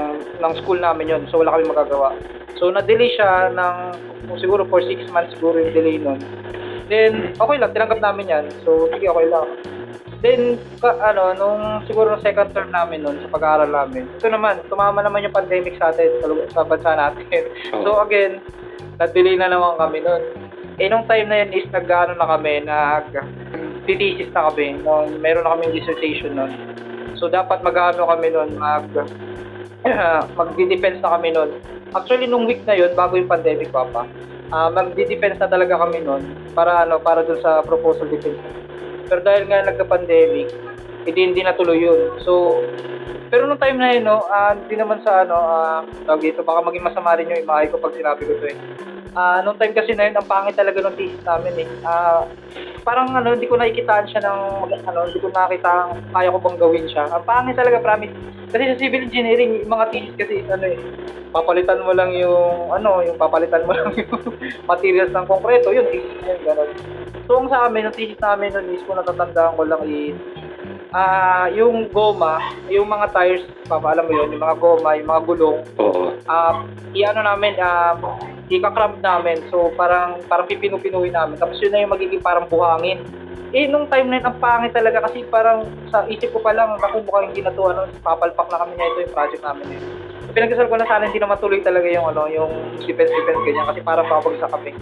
ng 0.41 0.53
school 0.65 0.79
namin 0.79 1.13
yun. 1.13 1.23
So 1.29 1.43
wala 1.43 1.59
kaming 1.59 1.75
magagawa. 1.75 2.17
So 2.57 2.71
na-delay 2.71 3.11
siya 3.19 3.51
ng 3.51 3.77
siguro 4.39 4.63
for 4.71 4.79
6 4.79 5.11
months 5.11 5.35
siguro 5.35 5.59
yung 5.59 5.75
delay 5.75 5.99
nun. 5.99 6.23
Then, 6.93 7.33
okay 7.41 7.57
lang, 7.57 7.73
tinanggap 7.73 8.05
namin 8.05 8.29
yan. 8.29 8.45
So, 8.69 8.93
sige, 8.93 9.09
okay 9.09 9.33
lang. 9.33 9.49
Then, 10.21 10.61
ka, 10.77 10.93
ano, 11.01 11.33
nung 11.33 11.89
siguro 11.89 12.13
nung 12.13 12.21
second 12.21 12.53
term 12.53 12.69
namin 12.69 13.01
nun, 13.01 13.17
sa 13.25 13.33
pag-aaral 13.33 13.73
namin, 13.73 14.05
ito 14.13 14.29
naman, 14.29 14.61
tumama 14.69 15.01
naman 15.01 15.25
yung 15.25 15.33
pandemic 15.33 15.81
sa 15.81 15.89
atin, 15.89 16.21
sa, 16.21 16.29
sa 16.53 16.69
bansa 16.69 16.93
natin. 16.93 17.49
So, 17.89 17.97
again, 18.05 18.45
na-delay 19.01 19.41
na 19.41 19.49
naman 19.49 19.81
kami 19.81 20.05
nun. 20.05 20.23
Eh, 20.77 20.93
nung 20.93 21.09
time 21.09 21.33
na 21.33 21.41
yun 21.41 21.57
is, 21.57 21.67
nag-ano 21.73 22.13
na 22.13 22.29
kami, 22.29 22.61
nag 22.61 23.09
thesis 23.89 24.29
na 24.37 24.53
kami. 24.53 24.77
Nung, 24.85 25.17
meron 25.25 25.49
na 25.49 25.57
kami 25.57 25.73
dissertation 25.73 26.37
nun. 26.37 26.53
So, 27.17 27.33
dapat 27.33 27.65
mag-ano 27.65 28.05
kami 28.05 28.37
nun, 28.37 28.53
mag 28.61 28.85
magdi-defense 30.39 31.01
na 31.01 31.17
kami 31.17 31.33
nun. 31.33 31.57
Actually, 31.93 32.25
nung 32.25 32.49
week 32.49 32.65
na 32.65 32.73
yun, 32.73 32.97
bago 32.97 33.21
yung 33.21 33.29
pandemic, 33.29 33.69
Papa, 33.69 34.09
ah 34.53 34.69
magdi-defense 34.73 35.41
na 35.41 35.49
talaga 35.49 35.81
kami 35.81 36.01
nun 36.05 36.25
para 36.57 36.85
ano, 36.85 37.01
para 37.01 37.25
dun 37.25 37.41
sa 37.41 37.61
proposal 37.65 38.09
defense. 38.09 38.41
Pero 39.09 39.21
dahil 39.21 39.45
nga 39.49 39.65
nagka-pandemic, 39.69 40.49
hindi 41.07 41.21
hindi 41.33 41.41
natuloy 41.43 41.79
yun. 41.83 42.21
So, 42.23 42.63
pero 43.33 43.49
nung 43.49 43.57
time 43.57 43.81
na 43.81 43.97
yun, 43.97 44.05
no, 44.05 44.21
hindi 44.53 44.77
naman 44.77 45.01
sa 45.01 45.25
ano, 45.25 45.37
ah, 45.41 45.81
tawag 46.05 46.21
dito, 46.21 46.45
baka 46.45 46.61
maging 46.69 46.85
masama 46.85 47.17
rin 47.17 47.33
yung 47.33 47.41
imahe 47.41 47.73
ko 47.73 47.81
pag 47.81 47.97
sinabi 47.97 48.29
ko 48.29 48.37
to 48.37 48.47
eh. 48.53 48.59
Ah, 49.13 49.45
nung 49.45 49.57
time 49.57 49.77
kasi 49.77 49.97
na 49.97 50.09
yun, 50.09 50.17
ang 50.17 50.29
pangit 50.29 50.57
talaga 50.57 50.85
ng 50.85 50.97
thesis 50.97 51.25
namin 51.25 51.65
eh. 51.65 51.69
Ah, 51.81 52.29
parang 52.85 53.09
ano, 53.13 53.33
hindi 53.33 53.49
ko 53.49 53.57
nakikitaan 53.57 54.09
siya 54.09 54.21
ng, 54.25 54.41
ano, 54.85 54.99
hindi 55.09 55.21
ko 55.21 55.29
nakita 55.33 55.97
kaya 56.13 56.29
ko 56.29 56.39
bang 56.45 56.61
gawin 56.61 56.87
siya. 56.89 57.09
Ang 57.09 57.25
pangit 57.25 57.57
talaga, 57.57 57.81
promise. 57.81 58.13
Kasi 58.53 58.69
sa 58.69 58.77
civil 58.77 59.09
engineering, 59.09 59.65
mga 59.65 59.85
thesis 59.97 60.17
kasi, 60.17 60.45
ano 60.53 60.65
eh, 60.69 60.77
papalitan 61.33 61.81
mo 61.89 61.97
lang 61.97 62.13
yung, 62.13 62.69
ano, 62.69 63.01
yung 63.01 63.17
papalitan 63.17 63.65
mo 63.65 63.73
lang 63.81 63.97
yung 63.97 64.13
materials 64.69 65.13
ng 65.13 65.25
konkreto, 65.25 65.73
yun, 65.73 65.89
thesis 65.89 66.21
yun, 66.21 66.41
gano'n. 66.45 66.69
So, 67.25 67.41
ang 67.41 67.49
sa 67.49 67.65
amin, 67.65 67.89
yung 67.89 67.97
thesis 67.97 68.21
namin 68.21 68.53
nun 68.53 68.77
is, 68.77 68.85
natatandaan 68.85 69.57
ko 69.57 69.63
lang 69.65 69.83
is, 69.89 70.17
ah 70.93 71.49
yung 71.49 71.89
goma, 71.89 72.39
yung 72.69 72.89
mga 72.89 73.13
tires, 73.17 73.45
papa, 73.65 73.97
alam 73.97 74.05
mo 74.05 74.13
yun, 74.13 74.37
yung 74.37 74.45
mga 74.45 74.57
goma, 74.61 74.95
yung 74.97 75.09
mga 75.09 75.23
gulong, 75.25 75.59
Oo. 75.81 76.13
ah 76.29 76.65
i-ano 76.93 77.25
namin, 77.25 77.57
ah 77.61 77.97
ika-cramp 78.53 79.01
namin. 79.01 79.41
So, 79.49 79.73
parang, 79.75 80.21
parang 80.29 80.45
pipinu-pinuhin 80.45 81.17
namin. 81.17 81.41
Tapos 81.41 81.57
yun 81.65 81.73
na 81.73 81.81
yung 81.81 81.93
magiging 81.97 82.21
parang 82.21 82.45
buhangin. 82.49 83.01
Eh, 83.53 83.69
nung 83.69 83.89
time 83.89 84.09
na 84.09 84.17
yun, 84.21 84.27
ang 84.29 84.39
pangit 84.41 84.73
talaga 84.73 85.05
kasi 85.09 85.25
parang 85.29 85.69
sa 85.93 86.09
isip 86.09 86.33
ko 86.33 86.41
pa 86.41 86.57
lang, 86.57 86.77
naku, 86.81 87.05
mukhang 87.05 87.33
hindi 87.33 87.45
na 87.45 87.53
to, 87.53 87.69
ano, 87.69 87.85
papalpak 88.01 88.49
na 88.49 88.61
kami 88.65 88.73
na 88.77 88.89
ito 88.89 88.99
yung 89.05 89.15
project 89.17 89.43
namin 89.45 89.67
eh. 89.77 89.81
Pinagdasal 90.33 90.69
ko 90.73 90.77
na 90.81 90.89
sana 90.89 91.05
hindi 91.05 91.21
na 91.21 91.29
matuloy 91.29 91.61
talaga 91.61 91.85
yung, 91.93 92.07
ano, 92.09 92.25
yung 92.33 92.53
defense-defense 92.81 93.45
ganyan 93.45 93.69
kasi 93.69 93.81
parang 93.85 94.09
babagsak 94.09 94.49
kami. 94.49 94.73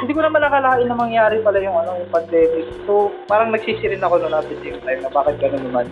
Hindi 0.00 0.12
ko 0.16 0.20
naman 0.24 0.40
nakalain 0.40 0.88
na 0.88 0.96
mangyari 0.96 1.44
pala 1.44 1.60
yung, 1.60 1.76
ano, 1.76 2.00
yung 2.00 2.08
pandemic. 2.08 2.66
So, 2.88 3.12
parang 3.28 3.52
nagsisirin 3.52 4.00
ako 4.00 4.24
noon 4.24 4.32
at 4.32 4.48
the 4.48 4.56
same 4.64 4.80
time 4.80 5.04
na 5.04 5.12
bakit 5.12 5.36
gano'n 5.42 5.68
naman. 5.68 5.86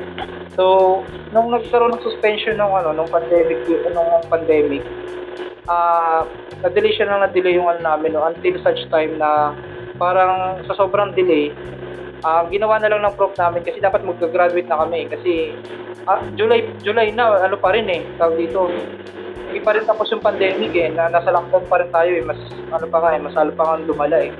So, 0.57 1.05
nung 1.37 1.53
nagkaroon 1.53 2.01
ng 2.01 2.05
suspension 2.07 2.57
ng, 2.57 2.73
ano, 2.73 2.97
nung 2.97 3.11
pandemic, 3.13 3.61
nung 3.93 4.25
pandemic, 4.33 4.83
ah, 5.69 6.25
na-delay 6.65 6.97
siya 6.97 7.13
na 7.13 7.29
na-delay 7.29 7.61
yung 7.61 7.69
ano 7.69 7.85
namin, 7.85 8.17
no, 8.17 8.25
until 8.25 8.57
such 8.65 8.81
time 8.89 9.21
na 9.21 9.53
parang 10.01 10.65
sa 10.65 10.73
sobrang 10.81 11.13
delay, 11.13 11.53
ah 12.21 12.45
ginawa 12.49 12.77
na 12.77 12.93
lang 12.93 13.01
ng 13.05 13.17
prof 13.17 13.33
namin 13.37 13.65
kasi 13.65 13.81
dapat 13.81 14.05
mag-graduate 14.05 14.69
na 14.69 14.81
kami 14.85 15.09
kasi 15.09 15.57
ah, 16.05 16.21
July 16.37 16.69
July 16.85 17.13
na 17.17 17.41
ano 17.41 17.57
pa 17.57 17.73
rin 17.73 17.89
eh 17.89 18.05
tawag 18.21 18.37
dito 18.37 18.69
hindi 19.51 19.59
pa 19.59 19.75
rin 19.75 19.83
tapos 19.83 20.07
yung 20.15 20.23
pandemic 20.23 20.71
eh 20.79 20.95
na 20.95 21.11
nasa 21.11 21.35
lockdown 21.35 21.67
pa 21.67 21.83
rin 21.83 21.91
tayo 21.91 22.13
eh. 22.15 22.23
Mas 22.23 22.39
ano 22.71 22.87
pa 22.87 22.99
nga 23.03 23.11
eh 23.19 23.21
mas 23.21 23.35
pa 23.35 23.63
nga 23.67 23.83
lumala 23.83 24.19
eh. 24.23 24.31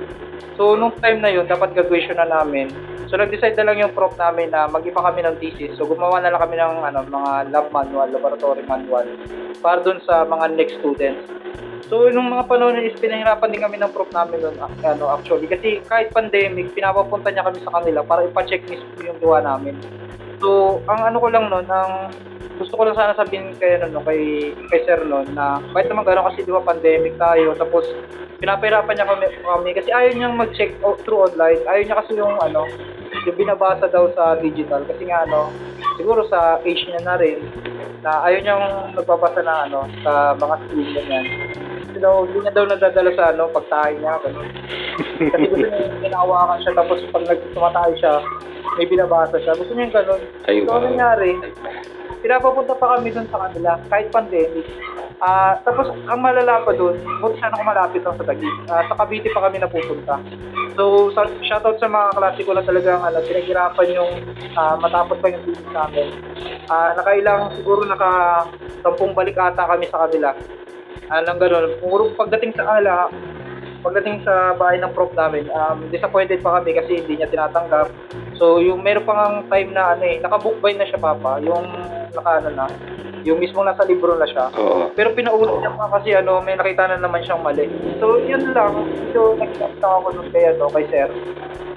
So 0.55 0.79
nung 0.79 0.95
time 1.03 1.19
na 1.19 1.27
yun 1.27 1.51
dapat 1.51 1.75
graduation 1.75 2.15
na 2.15 2.31
namin. 2.31 2.71
So 3.11 3.19
nag-decide 3.19 3.59
na 3.59 3.67
lang 3.67 3.83
yung 3.83 3.91
prof 3.91 4.15
namin 4.15 4.55
na 4.55 4.71
mag-iba 4.71 5.03
kami 5.03 5.19
ng 5.27 5.35
thesis. 5.43 5.75
So 5.75 5.83
gumawa 5.83 6.23
na 6.23 6.31
lang 6.31 6.39
kami 6.39 6.55
ng 6.55 6.75
ano 6.79 7.03
mga 7.03 7.31
lab 7.51 7.67
manual 7.75 8.07
laboratory 8.07 8.63
manual 8.63 9.03
para 9.59 9.83
dun 9.83 9.99
sa 10.07 10.23
mga 10.23 10.55
next 10.55 10.79
students. 10.79 11.27
So, 11.91 12.07
nung 12.07 12.31
mga 12.31 12.47
panahon 12.47 12.79
is 12.79 12.95
pinahirapan 12.95 13.51
din 13.51 13.67
kami 13.67 13.75
ng 13.75 13.91
prof 13.91 14.07
namin 14.15 14.39
nun, 14.39 14.55
ah, 14.63 14.71
ano, 14.95 15.11
actually. 15.11 15.43
Kasi 15.43 15.83
kahit 15.83 16.15
pandemic, 16.15 16.71
pinapapunta 16.71 17.27
niya 17.27 17.43
kami 17.43 17.59
sa 17.59 17.75
kanila 17.75 17.99
para 17.99 18.23
ipa-check 18.23 18.63
mismo 18.63 18.95
yung 19.03 19.19
gawa 19.19 19.43
namin. 19.43 19.75
So, 20.39 20.79
ang 20.87 21.11
ano 21.11 21.19
ko 21.19 21.27
lang 21.27 21.51
nun, 21.51 21.67
ang 21.67 22.15
gusto 22.61 22.77
ko 22.77 22.85
lang 22.85 22.93
sana 22.93 23.17
sabihin 23.17 23.57
kay, 23.57 23.81
ano, 23.81 23.89
no, 23.89 24.05
kay, 24.05 24.21
kay 24.69 24.79
Sir 24.85 25.01
nun, 25.01 25.33
na 25.33 25.57
kahit 25.73 25.89
naman 25.89 26.05
gano'n 26.05 26.29
kasi 26.29 26.45
di 26.45 26.53
ba 26.53 26.61
pandemic 26.61 27.17
tayo, 27.17 27.57
tapos 27.57 27.83
pinapahirapan 28.37 28.93
niya 28.93 29.09
kami, 29.09 29.25
kami 29.41 29.69
kasi 29.73 29.89
ayaw 29.89 30.11
niyang 30.13 30.37
mag-check 30.37 30.77
o- 30.81 30.97
through 31.01 31.25
online. 31.25 31.61
Ayaw 31.65 31.81
niya 31.81 31.97
kasi 31.97 32.11
yung 32.13 32.37
ano, 32.37 32.69
yung 33.25 33.37
binabasa 33.37 33.85
daw 33.89 34.09
sa 34.13 34.37
digital. 34.37 34.85
Kasi 34.85 35.09
nga 35.09 35.25
ano, 35.25 35.49
siguro 35.97 36.21
sa 36.25 36.61
age 36.61 36.85
niya 36.85 37.01
na 37.01 37.17
rin, 37.17 37.41
na 38.01 38.25
ayaw 38.25 38.39
niyang 38.41 38.63
nagbabasa 38.93 39.41
na 39.41 39.65
ano, 39.65 39.85
sa 40.01 40.33
mga 40.33 40.55
screen 40.65 40.89
ganyan. 40.95 41.25
Kasi 41.81 41.97
daw, 41.99 42.13
hindi 42.25 42.39
niya 42.39 42.53
daw 42.53 42.65
nadadala 42.65 43.11
sa 43.13 43.23
ano, 43.29 43.43
pagtahay 43.49 43.93
niya, 43.97 44.13
gano'n. 44.21 44.47
Kasi 45.21 45.45
gusto 45.49 45.65
niya 45.65 45.81
ginawakan 46.01 46.59
siya, 46.61 46.73
tapos 46.73 46.97
pag 47.09 47.23
nagtumatahay 47.25 47.93
siya, 47.97 48.13
may 48.79 48.85
binabasa 48.87 49.37
siya. 49.37 49.53
Gusto 49.53 49.71
niya 49.73 49.85
yung 49.85 49.95
gano'n. 49.95 50.21
Ay, 50.47 50.55
So, 50.65 50.71
ano 50.71 50.85
nangyari, 50.87 51.29
pinapapunta 52.21 52.77
pa 52.77 52.97
kami 52.97 53.09
dun 53.11 53.27
sa 53.29 53.49
kanila, 53.49 53.77
kahit 53.89 54.07
pandemic. 54.13 54.65
Ah, 55.21 55.53
tapos 55.61 55.93
ang 56.09 56.21
malala 56.21 56.65
pa 56.65 56.73
dun, 56.73 56.97
buti 57.21 57.37
sana 57.37 57.53
ako 57.53 57.63
malapit 57.65 58.01
lang 58.01 58.17
sa 58.17 58.25
Taguig. 58.25 58.55
Ah, 58.65 58.81
sa 58.89 58.97
Cavite 58.97 59.29
pa 59.29 59.45
kami 59.45 59.61
napupunta. 59.61 60.17
So, 60.73 61.13
shoutout 61.45 61.77
sa 61.77 61.85
mga 61.91 62.09
klase 62.17 62.41
ko 62.41 62.57
na 62.57 62.65
talagang 62.65 63.05
ano, 63.05 63.21
pinaghirapan 63.21 63.87
yung 63.93 64.11
ah, 64.57 64.77
matapos 64.81 65.21
pa 65.21 65.29
yung 65.29 65.45
thesis 65.45 65.69
namin. 65.69 66.09
Ah, 66.69 66.97
nakailang 66.97 67.53
siguro 67.53 67.85
naka 67.85 68.45
sampung 68.81 69.13
balik 69.13 69.37
ata 69.37 69.69
kami 69.69 69.85
sa 69.93 70.09
kanila. 70.09 70.33
Ah, 71.11 71.21
nang 71.21 71.37
ganun. 71.37 71.75
Puro 71.77 72.09
pagdating 72.17 72.57
sa 72.57 72.65
kanila, 72.65 73.11
pagdating 73.85 74.25
sa 74.25 74.57
bahay 74.57 74.81
ng 74.81 74.93
prof 74.93 75.13
namin, 75.13 75.49
um, 75.53 75.85
disappointed 75.89 76.41
pa 76.41 76.61
kami 76.61 76.77
kasi 76.77 77.01
hindi 77.01 77.21
niya 77.21 77.29
tinatanggap. 77.29 77.93
So, 78.41 78.57
yung 78.57 78.81
meron 78.81 79.05
pang 79.05 79.45
time 79.53 79.69
na 79.73 79.93
ano 79.93 80.03
eh, 80.05 80.17
naka-book 80.17 80.61
na 80.65 80.85
siya 80.85 80.97
papa, 80.97 81.37
yung 81.45 81.65
naka 82.11 82.31
ano 82.39 82.49
na, 82.51 82.65
yung 83.21 83.37
mismo 83.37 83.61
nasa 83.61 83.85
libro 83.85 84.17
na 84.17 84.25
siya. 84.25 84.49
Oo. 84.57 84.89
Pero 84.93 85.13
pinaulit 85.13 85.53
niya 85.61 85.71
pa 85.73 85.87
kasi 85.93 86.17
ano, 86.17 86.41
may 86.41 86.57
nakita 86.57 86.89
na 86.89 86.97
naman 86.97 87.21
siyang 87.21 87.45
mali. 87.45 87.69
So, 88.01 88.17
yun 88.17 88.49
lang. 88.51 88.73
So, 89.13 89.37
nag-stop 89.37 89.77
ako 89.81 90.07
nun 90.15 90.29
kay, 90.33 90.49
ano, 90.49 90.65
kay 90.73 90.85
sir. 90.89 91.09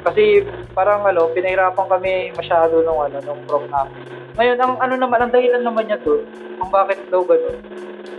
Kasi 0.05 0.45
parang 0.73 1.05
ano, 1.05 1.33
pinahirapan 1.33 1.87
kami 1.89 2.33
masyado 2.37 2.81
nung 2.81 3.01
ano, 3.01 3.21
nung 3.25 3.41
prof 3.45 3.65
namin. 3.69 4.05
Ngayon, 4.35 4.59
ang 4.59 4.75
ano 4.81 4.95
naman, 4.99 5.21
ang 5.21 5.33
dahilan 5.33 5.63
naman 5.63 5.87
niya 5.87 6.01
doon, 6.03 6.25
kung 6.59 6.71
bakit 6.73 6.99
daw 7.09 7.23
ganun, 7.23 7.57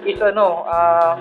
is 0.06 0.18
ano, 0.22 0.64
ah, 0.66 1.18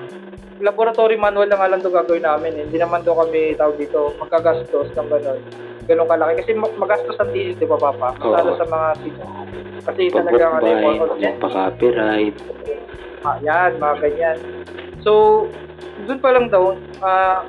laboratory 0.62 1.18
manual 1.18 1.50
na 1.50 1.58
nga 1.58 1.66
lang 1.66 1.82
doon 1.82 1.98
gagawin 1.98 2.22
namin. 2.22 2.52
eh. 2.54 2.64
Hindi 2.68 2.78
naman 2.78 3.02
doon 3.02 3.26
kami 3.26 3.58
tawag 3.58 3.76
dito, 3.76 4.14
magkagastos 4.20 4.92
ng 4.94 5.08
gano'n. 5.10 5.40
Ganun 5.84 6.08
kalaki. 6.08 6.32
Kasi 6.40 6.50
mag- 6.56 6.78
magastos 6.80 7.18
ang 7.20 7.30
thesis, 7.32 7.56
di 7.60 7.66
ba, 7.68 7.76
Papa? 7.76 8.16
Masalo 8.16 8.50
Oo. 8.54 8.58
sa 8.58 8.66
mga 8.66 8.88
thesis. 9.00 9.28
Kasi 9.84 10.02
talaga, 10.08 10.44
ano, 10.56 10.64
yung 10.64 10.80
bind, 10.80 11.00
magpa-copyright. 11.12 12.36
Ah, 13.24 13.36
yan, 13.40 13.70
mga 13.76 13.94
ganyan. 14.00 14.38
So, 15.04 15.44
doon 16.08 16.20
pa 16.20 16.32
lang 16.32 16.48
daw, 16.48 16.72
ah, 17.04 17.44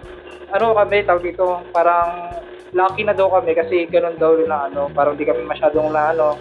ano 0.52 0.76
kami, 0.76 1.04
tawag 1.08 1.24
dito, 1.24 1.64
parang 1.72 2.36
lucky 2.76 3.08
na 3.08 3.16
daw 3.16 3.32
kami 3.32 3.56
kasi 3.56 3.88
ganun 3.88 4.20
daw 4.20 4.36
na 4.44 4.68
ano, 4.68 4.92
parang 4.92 5.16
di 5.16 5.24
kami 5.24 5.48
masyadong 5.48 5.96
na 5.96 6.12
ano, 6.12 6.36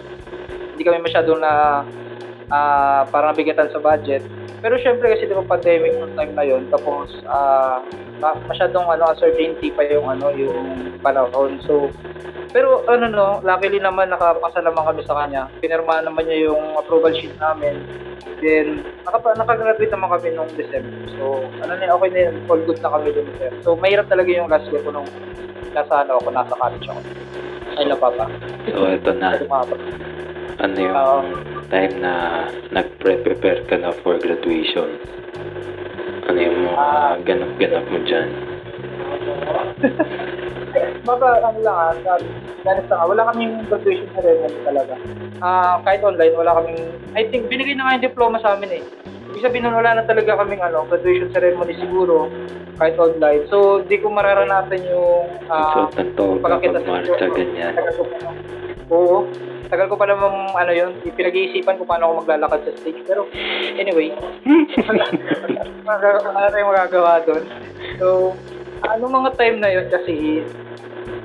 hindi 0.75 0.83
kami 0.83 0.99
masyadong 0.99 1.39
na 1.39 1.81
ah, 2.51 3.07
parang 3.07 3.31
nabigatan 3.31 3.71
sa 3.71 3.79
budget. 3.79 4.21
Pero 4.65 4.81
syempre 4.81 5.13
kasi 5.13 5.29
di 5.29 5.37
ba 5.37 5.45
pandemic 5.45 5.93
noong 5.93 6.17
time 6.17 6.33
na 6.33 6.41
yon 6.41 6.65
tapos 6.73 7.13
ah, 7.29 7.85
ma- 8.17 8.41
masyadong 8.49 8.89
ano 8.89 9.13
uncertainty 9.13 9.69
pa 9.69 9.85
yung 9.85 10.09
ano 10.09 10.33
yung 10.33 10.97
panahon. 11.05 11.61
So 11.69 11.93
pero 12.49 12.81
ano 12.89 13.05
no, 13.05 13.27
luckily 13.45 13.77
naman 13.77 14.09
nakapasa 14.09 14.65
naman 14.65 14.89
kami 14.89 15.05
sa 15.05 15.21
kanya. 15.21 15.45
Pinirmahan 15.61 16.09
naman 16.09 16.25
niya 16.25 16.49
yung 16.49 16.81
approval 16.81 17.13
sheet 17.13 17.37
namin. 17.37 17.77
Then, 18.41 18.83
nakapa, 19.05 19.35
nakagraduate 19.35 19.91
naman 19.91 20.09
kami 20.11 20.27
nung 20.35 20.51
December. 20.55 21.03
So, 21.15 21.43
ano 21.63 21.71
na, 21.75 21.95
okay 21.95 22.09
na 22.11 22.19
yun. 22.27 22.35
All 22.51 22.61
good 22.63 22.79
na 22.83 22.91
kami 22.91 23.11
dun. 23.15 23.27
Sir. 23.39 23.51
So, 23.63 23.79
mahirap 23.79 24.11
talaga 24.11 24.27
yung 24.31 24.51
last 24.51 24.67
year 24.71 24.83
ko 24.83 24.91
nung 24.91 25.07
nasa 25.71 26.03
ano 26.03 26.19
ako, 26.19 26.27
nasa 26.31 26.55
college 26.55 26.87
ako. 26.87 27.01
Ay, 27.75 27.85
na 27.87 27.95
papa. 27.95 28.25
So, 28.71 28.87
ito 28.87 29.11
na. 29.15 29.39
Ano 30.63 30.75
yung 30.79 30.95
Oo. 30.95 31.54
Time 31.69 31.93
na 31.99 32.13
nag-prepare 32.69 33.65
ka 33.65 33.75
na 33.77 33.91
for 34.01 34.17
graduation? 34.17 34.99
Ano 36.25 36.37
yung 36.37 36.57
mga 36.65 36.77
Ah. 36.77 37.13
ganap-ganap 37.21 37.85
mo 37.89 37.97
dyan? 38.01 38.29
Baka, 41.05 41.27
ano 41.37 41.59
lang 41.61 41.77
ah, 41.77 41.93
honest 42.65 42.89
lang 42.89 42.99
ah, 42.99 43.05
wala 43.05 43.29
kaming 43.29 43.61
graduation 43.69 44.09
ceremony 44.17 44.57
talaga. 44.65 44.97
Ah, 45.37 45.77
kahit 45.85 46.01
online, 46.01 46.33
wala 46.33 46.57
kaming, 46.57 46.81
I 47.13 47.29
think, 47.29 47.45
binigay 47.45 47.77
na 47.77 47.85
nga 47.85 47.95
yung 48.01 48.05
diploma 48.09 48.41
sa 48.41 48.57
amin 48.57 48.81
eh. 48.81 48.83
Ibig 49.29 49.43
sabihin 49.45 49.69
nun, 49.69 49.77
wala 49.77 50.01
na 50.01 50.03
talaga 50.03 50.41
kaming 50.41 50.65
ano, 50.65 50.89
graduation 50.89 51.29
ceremony 51.29 51.77
siguro, 51.77 52.25
kahit 52.81 52.97
online. 52.97 53.45
So, 53.47 53.85
di 53.85 54.01
ko 54.01 54.09
mararanasan 54.09 54.81
yung 54.89 55.29
ah, 55.47 55.85
Suot 55.85 55.93
ng 55.93 56.11
toga, 56.17 56.41
pagkakita 56.41 56.79
sa 56.81 56.87
pagmarcha, 56.89 57.27
ganyan. 57.37 57.73
Oo. 58.93 59.25
Tagal 59.65 59.89
ko 59.89 59.97
pa 59.97 60.05
naman, 60.05 60.53
ano 60.53 60.71
yun, 60.71 60.93
pinag-iisipan 61.01 61.81
ko 61.81 61.89
paano 61.89 62.13
ako 62.13 62.13
maglalakad 62.21 62.61
sa 62.69 62.71
stage. 62.77 63.01
Pero, 63.09 63.25
anyway, 63.81 64.13
wala 65.89 66.49
tayong 66.53 66.69
magagawa 66.69 67.25
doon. 67.25 67.43
So, 67.97 68.37
ano 68.85 69.03
mga 69.09 69.33
time 69.39 69.57
na 69.57 69.69
yun 69.73 69.87
kasi 69.89 70.45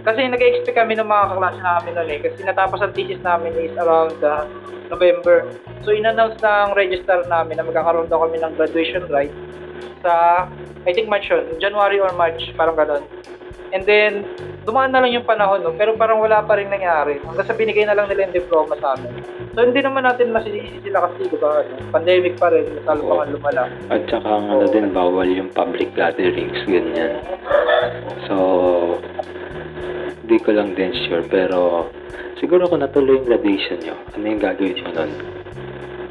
kasi 0.00 0.24
nag-expect 0.24 0.76
kami 0.76 0.96
ng 0.96 1.04
mga 1.04 1.24
kaklase 1.36 1.60
namin 1.60 1.92
noon 1.92 2.08
eh. 2.08 2.20
Kasi 2.24 2.40
natapos 2.40 2.80
ang 2.80 2.96
thesis 2.96 3.20
namin 3.20 3.52
is 3.60 3.76
around 3.76 4.16
uh, 4.24 4.48
November. 4.88 5.44
So, 5.84 5.92
in-announce 5.92 6.40
ng 6.40 6.72
register 6.72 7.20
namin 7.28 7.60
na 7.60 7.68
magkakaroon 7.68 8.08
daw 8.08 8.24
kami 8.24 8.40
ng 8.40 8.56
graduation 8.56 9.04
right 9.12 9.32
sa, 10.00 10.48
I 10.88 10.96
think 10.96 11.12
March 11.12 11.28
yun, 11.28 11.44
January 11.60 12.00
or 12.00 12.12
March, 12.16 12.40
parang 12.56 12.76
ganon. 12.76 13.04
And 13.70 13.86
then, 13.86 14.26
dumaan 14.66 14.90
na 14.90 15.00
lang 15.02 15.14
yung 15.14 15.26
panahon, 15.26 15.62
no? 15.62 15.70
pero 15.78 15.94
parang 15.94 16.18
wala 16.18 16.42
pa 16.42 16.58
rin 16.58 16.66
nangyari. 16.66 17.22
Hanggang 17.22 17.46
sa 17.46 17.54
binigay 17.54 17.86
na 17.86 17.94
lang 17.94 18.10
nila 18.10 18.26
yung 18.26 18.36
diploma 18.36 18.74
sa 18.82 18.98
amin. 18.98 19.22
So, 19.54 19.62
hindi 19.62 19.78
naman 19.78 20.02
natin 20.06 20.34
masisisi 20.34 20.82
sila 20.82 21.06
kasi, 21.06 21.30
di 21.30 21.38
ba, 21.38 21.62
ano, 21.62 21.74
pandemic 21.94 22.34
pa 22.34 22.50
rin, 22.50 22.66
masalo 22.82 23.02
pa 23.06 23.14
nga 23.14 23.26
lumala. 23.30 23.62
At 23.90 24.02
saka 24.10 24.26
ang 24.26 24.46
ano 24.50 24.66
din, 24.70 24.90
bawal 24.90 25.30
yung 25.30 25.50
public 25.54 25.94
gatherings, 25.94 26.58
ganyan. 26.66 27.22
So, 28.26 28.36
di 30.26 30.38
ko 30.42 30.54
lang 30.54 30.74
din 30.74 30.94
sure, 31.06 31.26
pero 31.26 31.90
siguro 32.38 32.66
kung 32.66 32.82
natuloy 32.82 33.22
yung 33.22 33.26
graduation 33.26 33.78
nyo, 33.82 33.94
ano 34.14 34.24
yung 34.26 34.42
gagawin 34.42 34.74
nyo 34.78 34.90
nun? 34.94 35.12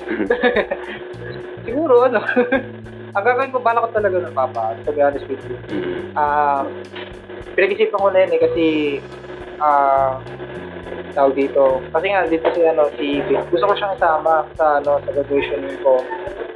Siguro, 1.69 2.09
ano, 2.09 2.17
ang 3.15 3.23
gagawin 3.25 3.53
ko, 3.53 3.59
bala 3.61 3.83
ko 3.85 3.89
talaga 3.89 4.17
ng 4.21 4.35
papa, 4.37 4.77
to 4.85 4.93
be 4.93 5.01
honest 5.01 5.25
with 5.25 5.41
you. 5.49 5.57
Ah, 6.13 6.65
pinag-isipan 7.57 7.97
ko 7.97 8.09
na 8.13 8.21
yun 8.25 8.35
eh, 8.37 8.41
kasi, 8.41 8.65
ah, 9.57 10.21
tawag 11.17 11.33
dito. 11.33 11.81
Kasi 11.89 12.05
nga, 12.13 12.29
dito 12.29 12.47
si, 12.53 12.61
ano, 12.69 12.83
si, 12.95 13.07
gusto 13.49 13.65
ko 13.65 13.73
siyang 13.73 13.97
isama 13.97 14.45
sa, 14.53 14.77
ano, 14.77 15.01
sa 15.01 15.09
graduation 15.09 15.61
ko. 15.81 16.05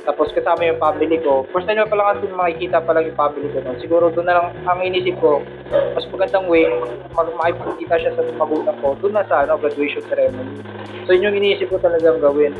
Tapos 0.03 0.35
kasama 0.35 0.67
yung 0.67 0.83
family 0.83 1.15
ko. 1.23 1.47
First 1.55 1.63
time 1.63 1.79
pa 1.79 1.95
lang 1.95 2.19
kasi 2.19 2.27
makikita 2.35 2.83
pa 2.83 2.91
lang 2.91 3.07
yung 3.07 3.15
family 3.15 3.47
ko 3.55 3.63
noon. 3.63 3.77
Siguro 3.79 4.11
doon 4.11 4.27
na 4.27 4.35
lang 4.35 4.47
ang 4.67 4.83
inisip 4.83 5.15
ko, 5.23 5.39
mas 5.71 6.03
magandang 6.11 6.51
way, 6.51 6.67
mag 7.15 7.31
makikita 7.39 7.95
siya 8.03 8.11
sa 8.11 8.23
magulang 8.35 8.75
ko, 8.83 8.99
doon 8.99 9.15
na 9.15 9.23
sa 9.31 9.47
ano, 9.47 9.55
graduation 9.55 10.03
ceremony. 10.11 10.59
So 11.07 11.15
yun 11.15 11.31
yung 11.31 11.39
iniisip 11.39 11.71
ko 11.71 11.79
talagang 11.79 12.19
gawin. 12.19 12.51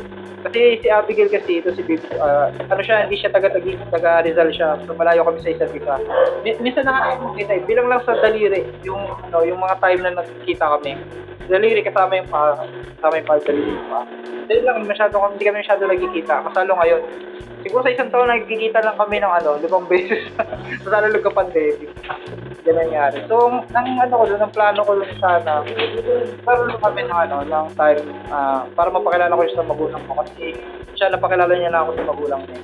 Kasi 0.44 0.76
si 0.84 0.92
Abigail 0.92 1.32
kasi 1.32 1.64
ito 1.64 1.72
si 1.72 1.80
Bib, 1.80 2.04
ah, 2.20 2.52
ano 2.52 2.80
siya, 2.84 3.08
hindi 3.08 3.16
siya 3.16 3.32
taga 3.32 3.48
Taguig, 3.48 3.80
taga 3.88 4.20
Rizal 4.20 4.52
siya. 4.52 4.76
So 4.84 4.92
malayo 4.92 5.24
kami 5.24 5.40
sa 5.40 5.52
isa't 5.52 5.72
isa. 5.72 5.96
Mi- 6.44 6.60
Minsan 6.60 6.84
nakakita 6.84 7.60
eh, 7.60 7.64
bilang 7.64 7.88
lang 7.88 8.04
sa 8.04 8.12
daliri, 8.20 8.60
yung 8.84 9.00
ano, 9.24 9.40
yung 9.40 9.56
mga 9.56 9.80
time 9.80 10.00
na 10.04 10.20
nagkita 10.20 10.64
kami. 10.80 11.00
Daliri 11.48 11.80
kasama 11.80 12.20
yung 12.20 12.28
pa, 12.28 12.60
kasama 13.00 13.20
yung 13.20 13.28
pa 13.28 13.40
daliri 13.40 13.76
pa. 13.88 14.00
Dahil 14.44 14.62
lang 14.68 14.84
masyado 14.84 15.16
kami, 15.16 15.32
hindi 15.32 15.44
kami 15.48 15.58
masyado 15.64 15.82
nagkikita. 15.88 16.34
Masalo 16.44 16.72
ngayon. 16.76 17.02
Siguro 17.64 17.82
sa 17.84 17.94
isang 17.94 18.10
taon 18.12 18.28
nagkikita 18.28 18.84
lang 18.84 18.96
kami 18.98 19.16
ng 19.20 19.32
ano, 19.32 19.56
limang 19.58 19.88
beses. 19.92 20.28
Masalo 20.84 21.08
lang 21.08 21.24
ka 21.24 21.32
pandemic. 21.32 21.90
Yan 22.64 22.80
ang 22.80 22.88
nangyari. 22.88 23.18
So, 23.28 23.52
ang 23.52 23.86
ano 24.00 24.14
ko 24.16 24.24
ang 24.24 24.54
plano 24.56 24.80
ko 24.84 24.92
doon 24.96 25.12
sana, 25.20 25.60
karoon 26.48 26.68
lang 26.72 26.80
kami 26.80 27.00
ng 27.04 27.18
ano, 27.28 27.36
ng 27.44 27.66
time 27.76 28.08
ah, 28.32 28.64
para 28.72 28.88
mapakilala 28.88 29.36
ko 29.36 29.44
siya 29.44 29.60
sa 29.60 29.68
magulang 29.68 30.02
ko 30.08 30.12
kasi 30.24 30.56
siya 30.96 31.12
napakilala 31.12 31.52
niya 31.52 31.70
na 31.72 31.84
ako 31.84 31.90
sa 31.96 32.08
magulang 32.08 32.42
niya. 32.48 32.60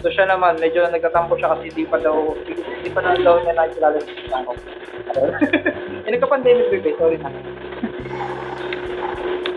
So 0.00 0.08
siya 0.08 0.26
naman, 0.26 0.56
medyo 0.56 0.88
nagtatampo 0.88 1.36
siya 1.36 1.52
kasi 1.52 1.68
di 1.76 1.84
pa 1.84 2.00
daw, 2.00 2.32
di, 2.48 2.90
pa 2.90 3.04
na 3.04 3.14
daw 3.20 3.38
niya 3.44 3.54
nakilala 3.54 4.00
siya 4.00 4.40
ako. 4.40 4.52
eh, 6.06 6.10
nagka-pandemic 6.10 6.72
bebe, 6.72 6.96
sorry 6.96 7.20
na. 7.20 7.28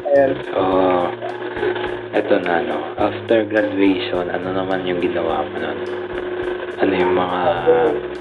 Ayun. 0.05 0.31
So, 0.47 0.61
eto 2.15 2.39
na, 2.39 2.63
no. 2.63 2.79
After 2.95 3.43
graduation, 3.43 4.31
ano 4.31 4.55
naman 4.55 4.87
yung 4.87 5.03
ginawa 5.03 5.43
mo 5.43 5.59
nun? 5.59 5.79
Ano 6.79 6.93
yung 6.95 7.11
mga 7.11 7.39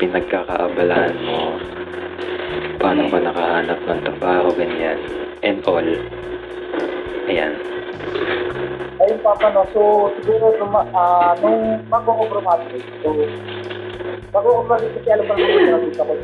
pinagkakaabalahan 0.03 1.15
mo? 1.23 1.63
Paano 2.83 3.07
ka 3.07 3.19
nakahanap 3.23 3.79
ng 3.87 4.01
trabaho, 4.03 4.51
ganyan? 4.59 4.99
And 5.47 5.63
all. 5.71 5.87
Ayan. 7.31 7.55
Ayun, 8.99 9.19
Papa, 9.23 9.55
no. 9.55 9.63
So, 9.71 10.11
siguro, 10.19 10.59
tuma, 10.59 10.83
ah, 10.91 11.39
nung 11.39 11.79
bago 11.87 12.19
ko 12.19 12.25
graduate, 12.35 12.83
so, 12.99 13.15
bago 14.35 14.49
ko 14.59 14.61
graduate, 14.75 15.07
alam 15.07 15.25
pa 15.31 15.35
naman 15.39 15.71
graduate 15.71 16.01
ako. 16.03 16.15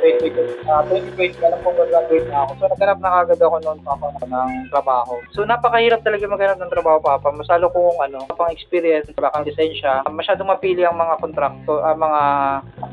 2020, 0.00 0.68
ah, 0.68 0.82
2020, 0.86 1.46
alam 1.46 1.58
ko 1.64 1.68
graduate 1.74 2.28
na 2.28 2.38
ako. 2.44 2.52
So, 2.58 2.64
naghanap 2.72 2.98
na 3.00 3.14
kagad 3.22 3.40
ako 3.42 3.56
noon, 3.62 3.78
Papa, 3.82 4.06
ng 4.24 4.50
trabaho. 4.70 5.14
So, 5.32 5.44
napakahirap 5.48 6.00
talaga 6.04 6.24
maghanap 6.26 6.58
ng 6.60 6.72
trabaho, 6.72 6.98
Papa. 7.00 7.28
Masalo 7.32 7.70
kung, 7.72 7.96
ano, 8.00 8.24
pang 8.34 8.52
experience, 8.52 9.08
bakang 9.16 9.46
lisensya. 9.46 10.04
Masyadong 10.06 10.50
mapili 10.50 10.82
ang 10.84 10.98
mga 10.98 11.14
kontrakto, 11.20 11.80
ah, 11.80 11.96
mga, 11.96 12.22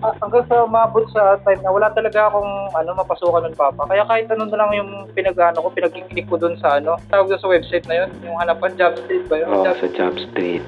ah, 0.04 0.14
hanggang 0.22 0.46
sa 0.48 0.66
mabot 0.68 1.06
sa 1.12 1.38
time 1.44 1.62
na 1.62 1.72
wala 1.72 1.92
talaga 1.92 2.32
akong, 2.32 2.52
ano, 2.74 2.90
mapasukan 2.96 3.42
nun, 3.48 3.56
Papa. 3.56 3.84
Kaya 3.88 4.04
kahit 4.08 4.28
ano 4.32 4.48
na 4.48 4.58
lang 4.60 4.72
yung 4.76 4.92
pinag-ano 5.12 5.60
ko, 5.64 5.68
pinag-click 5.72 6.28
ko 6.28 6.36
dun 6.40 6.56
sa, 6.60 6.80
ano, 6.80 6.96
tawag 7.12 7.30
doon 7.30 7.42
sa 7.42 7.52
website 7.52 7.86
na 7.88 8.06
yun, 8.06 8.10
yung 8.24 8.38
hanapan 8.40 8.72
job 8.80 8.94
street 9.06 9.26
ba 9.28 9.36
yun? 9.40 9.48
Oh, 9.52 9.64
Job 9.64 9.78
sa 9.80 9.90
Job 9.92 10.16
Street. 10.32 10.66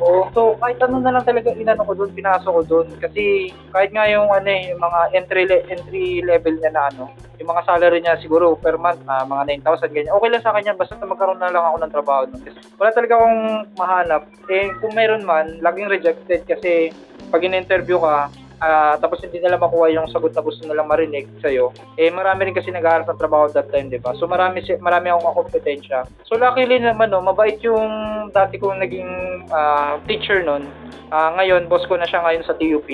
Oo. 0.00 0.30
So, 0.32 0.40
kahit 0.56 0.78
ano 0.80 1.02
na 1.02 1.12
lang 1.12 1.24
talaga 1.26 1.52
inano 1.52 1.82
ko 1.84 1.92
doon, 1.92 2.16
pinasok 2.16 2.52
ko 2.52 2.62
doon. 2.64 2.86
Kasi 2.96 3.52
kahit 3.74 3.90
nga 3.92 4.08
yung 4.08 4.30
ano 4.32 4.48
eh, 4.48 4.72
yung 4.72 4.80
mga 4.80 5.00
entry 5.12 5.44
le- 5.44 5.66
entry 5.68 6.22
level 6.24 6.56
niya 6.56 6.72
na 6.72 6.88
ano, 6.88 7.12
yung 7.42 7.50
mga 7.50 7.66
salary 7.66 7.98
niya 8.00 8.20
siguro 8.22 8.54
per 8.54 8.78
month, 8.78 9.02
ah, 9.10 9.26
mga 9.26 9.58
9,000 9.60 9.90
ganyan. 9.90 10.14
Okay 10.16 10.28
lang 10.30 10.42
sa 10.42 10.50
akin 10.54 10.68
yan, 10.72 10.78
basta 10.78 10.94
magkaroon 11.02 11.40
na 11.42 11.50
lang 11.50 11.64
ako 11.66 11.76
ng 11.82 11.92
trabaho 11.92 12.22
doon. 12.30 12.42
Kasi 12.46 12.58
wala 12.78 12.90
talaga 12.94 13.14
akong 13.18 13.40
mahanap. 13.74 14.22
Eh, 14.46 14.66
kung 14.78 14.92
meron 14.94 15.26
man, 15.26 15.46
laging 15.58 15.90
rejected 15.90 16.40
kasi 16.46 16.94
pag 17.28 17.42
in-interview 17.42 17.98
ka, 17.98 18.28
ah, 18.62 18.94
tapos 18.96 19.18
hindi 19.26 19.42
nila 19.42 19.58
makuha 19.58 19.90
yung 19.90 20.06
sagot 20.14 20.30
na 20.30 20.40
gusto 20.46 20.62
nilang 20.62 20.86
marinig 20.86 21.26
sa'yo, 21.42 21.74
eh 21.98 22.08
marami 22.14 22.46
rin 22.48 22.54
kasi 22.54 22.70
nag-aaral 22.70 23.02
ng 23.02 23.18
trabaho 23.18 23.50
that 23.50 23.66
time, 23.74 23.90
di 23.90 23.98
ba? 23.98 24.14
So 24.14 24.30
marami, 24.30 24.62
marami 24.78 25.10
akong 25.10 25.34
kompetensya. 25.34 26.06
So 26.30 26.38
luckily 26.38 26.78
naman, 26.78 27.10
no, 27.10 27.18
mabait 27.18 27.58
yung 27.66 28.30
dati 28.30 28.62
kong 28.62 28.78
naging 28.78 29.10
ah, 29.50 29.98
teacher 30.06 30.46
nun. 30.46 30.70
Ah, 31.10 31.34
ngayon, 31.34 31.66
boss 31.66 31.84
ko 31.90 31.98
na 31.98 32.06
siya 32.06 32.22
ngayon 32.22 32.46
sa 32.46 32.54
TUP. 32.54 32.88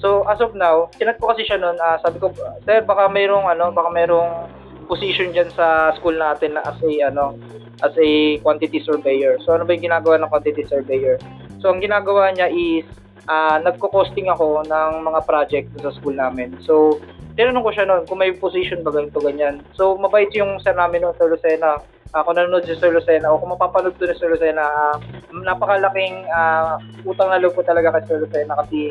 So 0.00 0.24
as 0.26 0.40
of 0.40 0.56
now, 0.56 0.88
sinat 0.96 1.20
ko 1.20 1.30
kasi 1.30 1.44
siya 1.44 1.60
nun, 1.60 1.76
ah, 1.78 2.00
sabi 2.00 2.16
ko, 2.18 2.32
sir, 2.64 2.80
baka 2.82 3.06
mayroong, 3.12 3.46
ano, 3.46 3.70
baka 3.70 3.92
mayroong 3.92 4.48
position 4.88 5.30
dyan 5.30 5.52
sa 5.54 5.94
school 6.00 6.18
natin 6.18 6.58
na 6.58 6.66
as 6.66 6.80
a, 6.82 6.90
ano, 7.12 7.36
as 7.84 7.94
a 7.96 8.38
quantity 8.40 8.80
surveyor. 8.84 9.38
So 9.44 9.56
ano 9.56 9.64
ba 9.64 9.72
yung 9.76 9.86
ginagawa 9.88 10.20
ng 10.20 10.30
quantity 10.30 10.64
surveyor? 10.68 11.16
So 11.60 11.72
ang 11.72 11.80
ginagawa 11.80 12.32
niya 12.32 12.48
is 12.52 12.84
ah 13.28 13.60
nagko-costing 13.60 14.30
ako 14.32 14.64
ng 14.64 14.90
mga 15.04 15.20
project 15.28 15.68
sa 15.80 15.92
school 15.92 16.16
namin. 16.16 16.56
So, 16.64 17.00
tinanong 17.36 17.64
ko 17.64 17.70
siya 17.72 17.86
noon 17.88 18.04
kung 18.04 18.20
may 18.20 18.32
position 18.36 18.84
ba 18.84 18.92
ganito 18.92 19.20
ganyan. 19.20 19.64
So, 19.76 19.96
mabait 19.96 20.32
yung 20.36 20.60
sir 20.60 20.76
namin 20.76 21.04
noon, 21.04 21.16
Sir 21.16 21.32
Lucena. 21.32 21.80
Uh, 22.10 22.26
kung 22.26 22.34
nanonood 22.34 22.66
si 22.66 22.74
Sir 22.74 22.90
Lucena 22.90 23.30
o 23.30 23.38
kung 23.38 23.54
mapapanood 23.54 23.94
to 23.94 24.02
ni 24.02 24.18
Sir 24.18 24.34
Lucena, 24.34 24.66
ah, 24.66 24.96
napakalaking 25.30 26.26
ah, 26.34 26.76
utang 27.06 27.30
na 27.30 27.38
loob 27.38 27.54
ko 27.54 27.62
talaga 27.62 27.94
kay 27.94 28.04
Sir 28.10 28.18
Lucena 28.18 28.58
kasi 28.58 28.90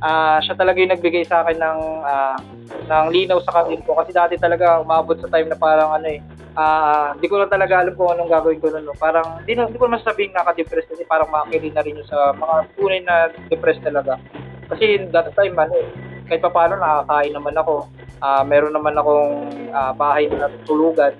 ah, 0.00 0.38
siya 0.40 0.56
talaga 0.56 0.80
yung 0.80 0.92
nagbigay 0.92 1.24
sa 1.24 1.44
akin 1.44 1.56
ng 1.60 1.80
ah, 2.04 2.36
ng 2.70 3.06
linaw 3.12 3.38
sa 3.44 3.62
kamin 3.62 3.84
ko 3.84 3.96
kasi 3.98 4.10
dati 4.10 4.34
talaga 4.40 4.80
umabot 4.80 5.16
sa 5.20 5.30
time 5.30 5.48
na 5.50 5.58
parang 5.58 5.94
ano 5.94 6.08
eh 6.08 6.20
ah 6.58 7.14
di 7.14 7.30
ko 7.30 7.38
na 7.38 7.46
talaga 7.46 7.78
alam 7.78 7.94
kung 7.94 8.10
anong 8.10 8.30
gagawin 8.30 8.58
ko 8.58 8.74
nun. 8.74 8.90
No. 8.90 8.96
Parang 8.98 9.42
di, 9.46 9.54
na, 9.54 9.70
di 9.70 9.78
ko 9.78 9.86
masasabing 9.86 10.34
naka-depress 10.34 10.90
kasi 10.90 11.06
parang 11.06 11.30
makakili 11.30 11.70
na 11.70 11.82
rin 11.86 11.98
yun 11.98 12.06
sa 12.10 12.34
mga 12.34 12.56
tunay 12.74 13.00
na 13.06 13.30
depressed 13.46 13.86
talaga. 13.86 14.18
Kasi 14.66 15.06
that 15.14 15.30
time 15.34 15.54
ano 15.54 15.74
eh, 15.78 15.88
kahit 16.30 16.46
pa 16.46 16.54
paano 16.54 16.78
nakakain 16.78 17.34
naman 17.34 17.58
ako. 17.58 17.90
Ah, 18.22 18.46
meron 18.46 18.70
naman 18.70 18.94
akong 18.94 19.34
ah, 19.74 19.90
bahay 19.90 20.30
na 20.30 20.46
natutulugan. 20.46 21.10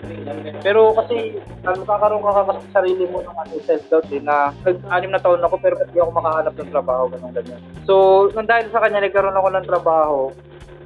Pero 0.63 0.95
kasi 0.95 1.35
ah, 1.67 1.75
magkakaroon 1.75 2.23
ka 2.23 2.47
kasi 2.47 2.61
sa 2.71 2.71
sarili 2.79 3.11
mo 3.11 3.19
ng 3.19 3.35
ano, 3.35 3.59
self-doubt 3.67 4.07
eh, 4.15 4.23
na 4.23 4.55
nag-anim 4.63 5.11
na 5.11 5.19
taon 5.19 5.43
ako 5.43 5.59
pero 5.59 5.75
hindi 5.83 5.99
ako 5.99 6.11
makahanap 6.15 6.55
ng 6.55 6.71
trabaho, 6.71 7.05
ganun 7.11 7.35
ganyan. 7.35 7.61
So, 7.91 8.29
nang 8.39 8.47
dahil 8.47 8.71
sa 8.71 8.79
kanya, 8.87 9.03
nagkaroon 9.03 9.35
ako 9.35 9.49
ng 9.51 9.67
trabaho. 9.67 10.21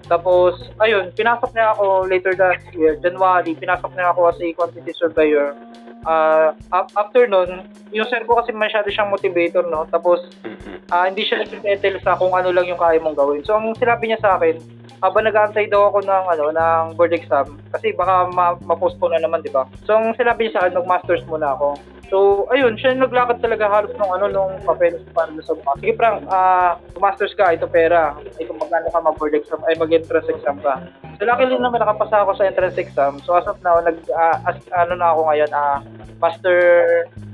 Tapos, 0.09 0.57
ayun, 0.81 1.12
pinasok 1.12 1.51
niya 1.53 1.77
ako 1.77 2.09
later 2.09 2.33
that 2.37 2.61
year, 2.72 2.97
January, 3.01 3.53
pinasok 3.57 3.93
niya 3.93 4.12
ako 4.12 4.20
as 4.33 4.39
a 4.41 4.49
quantity 4.57 4.93
surveyor. 4.97 5.53
Ap- 6.68 6.92
after 6.94 7.24
nun, 7.24 7.64
yung 7.90 8.09
sir 8.09 8.20
ko 8.28 8.36
kasi 8.38 8.52
masyado 8.52 8.88
siyang 8.92 9.11
motivator, 9.11 9.64
no? 9.66 9.88
Tapos, 9.88 10.20
ah 10.92 11.09
hindi 11.09 11.24
siya 11.24 11.40
nagsisettle 11.40 11.98
sa 12.05 12.16
kung 12.20 12.32
ano 12.36 12.52
lang 12.52 12.68
yung 12.68 12.80
kaya 12.80 13.00
mong 13.00 13.16
gawin. 13.16 13.40
So, 13.42 13.57
ang 13.57 13.72
sinabi 13.76 14.12
niya 14.12 14.20
sa 14.20 14.36
akin, 14.36 14.61
habang 15.00 15.24
nag-aantay 15.28 15.68
daw 15.68 15.92
ako 15.92 16.05
ng, 16.05 16.24
ano, 16.32 16.44
ng 16.52 16.84
board 16.96 17.12
exam, 17.12 17.61
kasi 17.72 17.92
baka 17.92 18.28
ma- 18.32 18.61
ma-postpone 18.64 19.16
na 19.16 19.24
naman, 19.24 19.44
di 19.44 19.52
ba? 19.52 19.68
So, 19.84 19.96
ang 19.96 20.16
sinabi 20.16 20.48
niya 20.48 20.52
sa 20.57 20.61
akin, 20.64 20.80
mag-masters 20.80 21.24
muna 21.28 21.52
ako. 21.57 21.76
So, 22.12 22.44
ayun, 22.52 22.76
siya 22.76 22.94
yung 22.94 23.09
naglakad 23.09 23.40
talaga 23.40 23.66
halos 23.66 23.92
nung 23.96 24.12
ano, 24.12 24.28
nung 24.28 24.52
papeles 24.62 25.00
para 25.16 25.32
sa 25.40 25.57
bukas. 25.57 25.76
Sige, 25.80 25.94
Frank, 25.96 26.28
ah, 26.28 26.76
masters 27.00 27.32
ka, 27.32 27.57
ito 27.57 27.64
pera. 27.64 28.12
Kung 28.44 28.61
magkano 28.61 28.92
ka 28.92 29.00
mag-board 29.00 29.34
exam, 29.34 29.64
ay 29.64 29.74
mag-entrance 29.80 30.28
exam 30.28 30.61
ka. 30.61 30.84
So, 31.16 31.24
luckily 31.24 31.57
naman 31.57 31.80
nakapasa 31.80 32.22
ako 32.22 32.36
sa 32.36 32.44
entrance 32.44 32.76
exam. 32.76 33.18
So, 33.24 33.34
as 33.34 33.48
of 33.48 33.59
now, 33.64 33.80
nag, 33.80 33.96
ah, 34.12 34.36
as, 34.44 34.61
ano 34.76 35.00
na 35.00 35.16
ako 35.16 35.20
ngayon, 35.32 35.50
ah, 35.57 35.80
master, 36.20 36.59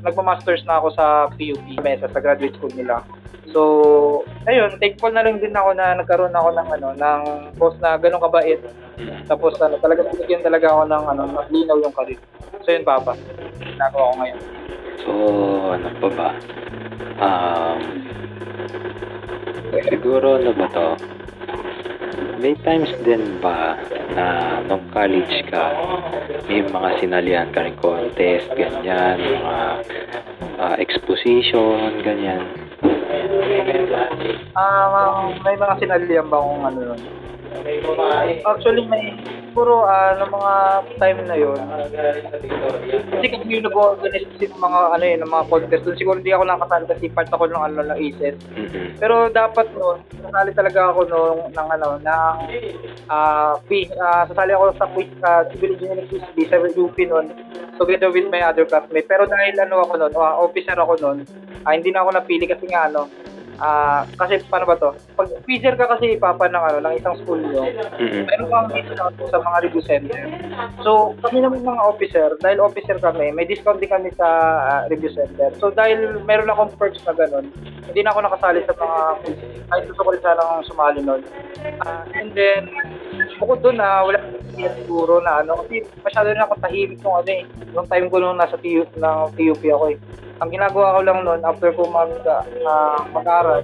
nagpa-masters 0.06 0.62
na 0.64 0.78
ako 0.78 0.88
sa 0.94 1.26
PUP, 1.34 1.66
Mesa, 1.82 2.06
sa 2.06 2.22
graduate 2.22 2.54
school 2.54 2.72
nila. 2.72 3.02
So, 3.50 4.22
ayun, 4.46 4.78
thankful 4.78 5.10
na 5.10 5.26
rin 5.26 5.42
din 5.42 5.54
ako 5.54 5.74
na 5.74 5.98
nagkaroon 5.98 6.34
ako 6.34 6.48
ng 6.54 6.68
ano, 6.78 6.88
ng 6.94 7.20
boss 7.58 7.74
na 7.82 7.98
ganun 7.98 8.22
kabait. 8.22 8.62
Tapos 9.26 9.58
ano, 9.58 9.74
talaga 9.82 10.06
binigyan 10.06 10.44
talaga 10.44 10.70
ako 10.70 10.82
ng 10.86 11.04
ano, 11.10 11.22
maglinaw 11.34 11.76
yung 11.82 11.94
career. 11.94 12.20
So 12.62 12.70
yun, 12.70 12.86
Papa. 12.86 13.18
Ginagawa 13.58 14.12
ko 14.12 14.14
ngayon. 14.22 14.40
So, 15.04 15.12
ano 15.74 15.88
pa 15.98 16.08
ba? 16.12 16.30
Um, 17.20 17.80
siguro 19.88 20.40
ano 20.40 20.50
ba 20.56 20.66
to? 20.72 20.88
May 22.40 22.56
times 22.64 22.88
din 23.04 23.36
ba 23.44 23.76
na 24.16 24.58
nung 24.64 24.88
college 24.90 25.44
ka, 25.52 25.76
may 26.48 26.64
mga 26.64 26.88
sinalihan 26.98 27.48
ka 27.52 27.68
rin 27.68 27.76
contest, 27.76 28.48
ganyan, 28.56 29.20
mga 29.20 29.58
ah, 30.56 30.74
exposition, 30.80 32.00
ganyan. 32.00 32.48
Ah, 34.56 35.28
may 35.44 35.56
mga 35.56 35.74
sinalihan 35.78 36.26
ba 36.32 36.40
akong 36.40 36.64
ano 36.64 36.80
nun? 36.92 37.29
Actually, 38.46 38.84
may 38.86 39.14
siguro 39.50 39.82
ah 39.82 40.14
ng 40.14 40.30
mga 40.30 40.52
time 41.02 41.20
na 41.26 41.36
yun, 41.36 41.58
kasi 43.10 43.26
kami 43.26 43.58
yung 43.58 43.66
nag-organize 43.66 44.26
kasi 44.38 44.46
ng 44.46 44.62
mga 44.62 44.80
ano 44.94 45.04
yun, 45.04 45.20
ng 45.26 45.32
mga 45.34 45.44
contest 45.50 45.82
doon. 45.82 45.98
Siguro 45.98 46.16
hindi 46.22 46.30
ako 46.30 46.44
nakasali 46.46 46.84
kasi 46.86 47.04
part 47.10 47.30
ako 47.34 47.44
ng 47.50 47.62
ano 47.66 47.74
ng 47.82 47.98
ACES. 47.98 48.36
Mm-mm. 48.54 48.86
Pero 49.02 49.26
dapat 49.34 49.66
noon, 49.74 49.98
sasali 50.22 50.50
talaga 50.54 50.80
ako 50.94 51.00
nung 51.10 51.40
ng 51.50 51.68
ano, 51.74 51.88
ng 51.98 52.34
ah 53.10 53.58
quiz, 53.66 53.90
ah, 53.98 54.22
sasali 54.30 54.54
ako 54.54 54.64
sa 54.78 54.86
quiz, 54.94 55.10
uh, 55.26 55.42
civil 55.50 55.74
engineering 55.74 56.06
quiz 56.06 56.24
B, 56.38 56.46
7 56.46 56.70
UP 56.78 56.96
noon, 57.10 57.26
together 57.74 58.14
with 58.14 58.30
my 58.30 58.40
other 58.46 58.62
classmates. 58.62 59.10
Pero 59.10 59.26
dahil 59.26 59.58
ano 59.58 59.82
ako 59.82 59.92
noon, 59.98 60.12
ah, 60.14 60.38
officer 60.38 60.78
ako 60.78 60.94
noon, 61.02 61.18
ah, 61.66 61.74
hindi 61.74 61.90
na 61.90 62.06
ako 62.06 62.10
napili 62.14 62.46
kasi 62.46 62.70
nga 62.70 62.86
ano, 62.86 63.10
ah, 63.60 64.02
kasi 64.16 64.40
paano 64.48 64.64
ba 64.66 64.76
to? 64.80 64.90
Pag 65.14 65.28
officer 65.36 65.74
ka 65.76 65.86
kasi 65.96 66.16
papa 66.16 66.48
ng 66.48 66.64
ano, 66.64 66.78
ng 66.82 66.94
isang 66.96 67.16
school 67.20 67.40
nyo, 67.40 67.68
Mm-mm. 68.00 68.24
meron 68.26 68.48
kang 68.48 68.68
discount 68.72 69.14
sa 69.28 69.38
mga 69.38 69.58
review 69.68 69.84
center. 69.84 70.20
So, 70.82 71.14
kami 71.20 71.44
naman 71.44 71.62
mga 71.62 71.84
officer, 71.84 72.28
dahil 72.40 72.64
officer 72.64 72.96
kami, 72.98 73.30
may 73.30 73.44
discount 73.44 73.78
din 73.78 73.92
kami 73.92 74.10
sa 74.16 74.28
ah, 74.58 74.82
review 74.88 75.12
center. 75.12 75.52
So, 75.60 75.70
dahil 75.70 76.24
meron 76.24 76.50
akong 76.50 76.74
perks 76.80 77.04
na 77.04 77.12
ganun, 77.12 77.52
hindi 77.90 78.00
na 78.00 78.10
ako 78.10 78.20
nakasali 78.24 78.64
sa 78.64 78.74
mga. 78.74 78.98
Kahit 79.70 79.84
gusto 79.86 80.02
ko 80.02 80.10
rin 80.10 80.22
sanang 80.24 80.66
sumali 80.66 81.00
nun. 81.04 81.22
Ah, 81.84 82.02
and 82.16 82.34
then, 82.34 82.66
bukod 83.38 83.62
doon 83.62 83.78
na 83.78 84.02
wala 84.02 84.18
akong 84.18 84.40
siguro 84.82 85.22
na 85.22 85.40
ano, 85.40 85.62
kasi 85.64 85.86
masyado 86.02 86.32
na 86.34 86.44
ako 86.44 86.54
tahimik 86.60 87.00
nung 87.00 87.16
ano 87.16 87.30
eh. 87.30 87.42
Nung 87.72 87.88
time 87.88 88.06
ko 88.10 88.16
nung 88.18 88.38
nasa 88.38 88.58
TU, 88.58 88.82
ng 88.84 89.18
TUP 89.38 89.62
ako 89.70 89.84
eh. 89.94 89.98
Ang 90.40 90.48
ginagawa 90.48 90.96
ko 90.96 91.00
lang 91.04 91.18
noon, 91.20 91.40
after 91.44 91.68
ko 91.76 91.84
mag, 91.92 92.08
ah, 92.64 93.04
mag-aral, 93.12 93.60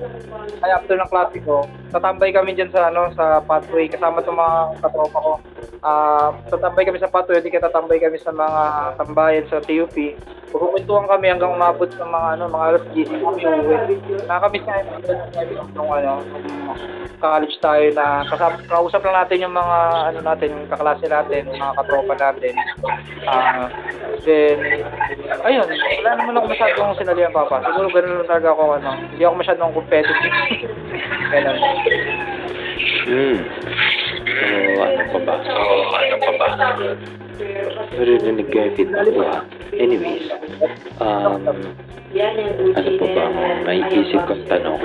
ay 0.61 0.71
after 0.77 0.97
ng 1.01 1.09
klase 1.09 1.41
ko, 1.41 1.65
tatambay 1.97 2.31
kami 2.37 2.53
dyan 2.53 2.69
sa 2.69 2.93
ano 2.93 3.09
sa 3.17 3.41
pathway 3.41 3.89
kasama 3.89 4.21
sa 4.21 4.33
mga 4.37 4.55
katropa 4.85 5.19
ko. 5.19 5.33
Ah, 5.81 6.37
tatambay 6.53 6.85
kami 6.85 7.01
sa 7.01 7.09
pathway, 7.09 7.41
di 7.41 7.49
ka 7.49 7.65
tatambay 7.65 7.97
kami 7.97 8.21
sa 8.21 8.37
mga 8.37 8.63
tambayan 9.01 9.49
sa 9.49 9.65
TUP. 9.65 9.97
Pagkukwentuhan 10.53 11.09
kami 11.09 11.27
hanggang 11.33 11.57
umabot 11.57 11.89
ng 11.89 12.11
mga 12.13 12.29
ano, 12.37 12.45
mga 12.53 12.67
alas 12.69 12.85
10 12.93 13.25
kami 13.25 13.41
uwi. 13.49 13.77
Nakakamiss 14.29 14.67
na 14.69 14.77
yun 14.85 15.67
nung 15.73 15.91
ano, 15.91 16.13
college 17.17 17.57
tayo 17.65 17.87
na 17.97 18.25
kasama, 18.29 18.61
kausap 18.69 19.01
lang 19.05 19.17
natin 19.25 19.43
yung 19.43 19.57
mga 19.57 19.79
ano 20.13 20.19
natin, 20.21 20.49
yung 20.53 20.69
kaklase 20.69 21.07
natin, 21.09 21.49
yung 21.49 21.61
mga 21.61 21.77
katropa 21.81 22.15
natin. 22.15 22.53
Ah, 23.25 23.67
then, 24.23 24.59
ayun, 25.45 25.67
wala 25.67 26.11
naman 26.15 26.37
ako 26.37 26.47
masyadong 26.53 26.97
sinalihan 27.01 27.33
papa. 27.33 27.65
Siguro 27.65 27.89
ganun 27.91 28.21
lang 28.23 28.31
talaga 28.31 28.49
ako, 28.53 28.63
ano, 28.77 28.91
hindi 29.01 29.23
ako 29.25 29.35
masyadong 29.41 29.75
competitive. 29.75 30.35
Ganun. 31.33 31.59
Hmm. 33.07 33.39
So, 34.27 34.83
ano 34.83 35.03
pa 35.15 35.19
ba? 35.23 35.35
So, 35.47 35.55
ano 35.95 36.17
pa 36.19 36.33
ba? 36.35 36.49
Naririnig 37.97 38.49
ko 38.51 38.57
yung 38.59 38.75
feedback 38.75 39.07
ko 39.15 39.23
ha. 39.23 39.39
Anyways, 39.77 40.27
um, 40.99 41.47
ano 41.47 42.91
pa 42.99 43.07
ba 43.15 43.23
ang 43.31 43.63
may 43.63 43.81
isip 43.93 44.21
kong 44.27 44.45
tanong? 44.51 44.81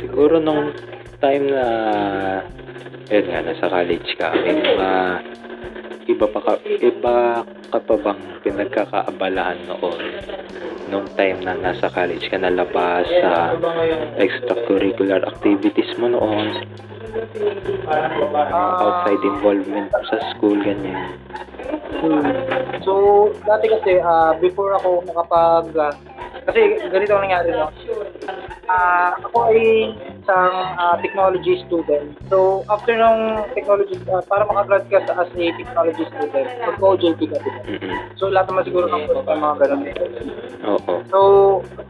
Siguro 0.00 0.40
nung 0.40 0.72
time 1.20 1.44
na, 1.52 1.66
yun 3.12 3.26
nga, 3.28 3.40
nasa 3.44 3.66
college 3.68 4.10
ka, 4.16 4.32
may 4.40 4.56
mga 4.56 4.90
iba 6.06 6.26
pa 6.30 6.40
ka, 6.42 6.52
iba 6.62 7.42
ka 7.70 7.78
pa 7.82 7.94
bang 7.98 8.22
pinagkakaabalahan 8.46 9.58
noon 9.66 10.02
nung 10.86 11.06
time 11.18 11.42
na 11.42 11.58
nasa 11.58 11.90
college 11.90 12.30
ka 12.30 12.38
nalabas 12.38 13.10
sa 13.18 13.58
extracurricular 14.22 15.18
activities 15.26 15.90
mo 15.98 16.06
noon, 16.06 16.62
outside 18.78 19.22
involvement 19.26 19.90
sa 20.06 20.16
school, 20.30 20.54
ganyan. 20.62 21.18
Hmm. 21.98 22.22
So, 22.86 22.92
dati 23.42 23.66
kasi, 23.66 23.98
ah, 23.98 24.38
before 24.38 24.78
ako 24.78 25.02
nakapag, 25.10 25.74
ah, 25.74 25.94
kasi 26.46 26.78
ganito 26.86 27.18
ang 27.18 27.26
nangyari, 27.26 27.50
no? 27.50 27.66
Ah, 28.70 29.18
ako 29.18 29.50
ay 29.50 29.90
isang 30.26 30.74
ah, 30.74 30.98
technology 30.98 31.62
student. 31.70 32.18
So, 32.26 32.66
after 32.66 32.98
ng 32.98 33.46
technology, 33.54 33.94
ah, 34.10 34.18
para 34.26 34.42
makagrad 34.42 34.90
ka 34.90 34.98
sa, 35.06 35.22
as 35.22 35.30
a 35.30 35.44
technology 35.54 36.02
student, 36.10 36.50
mag-OJT 36.66 37.20
ka 37.30 37.38
din. 37.38 37.54
Mm-mm. 37.78 37.94
So, 38.18 38.34
lahat 38.34 38.50
naman 38.50 38.66
siguro 38.66 38.90
ng 38.90 39.06
ng 39.06 39.22
mga 39.22 39.54
ganun. 39.62 39.86
Oo. 40.66 40.92
So, 41.14 41.18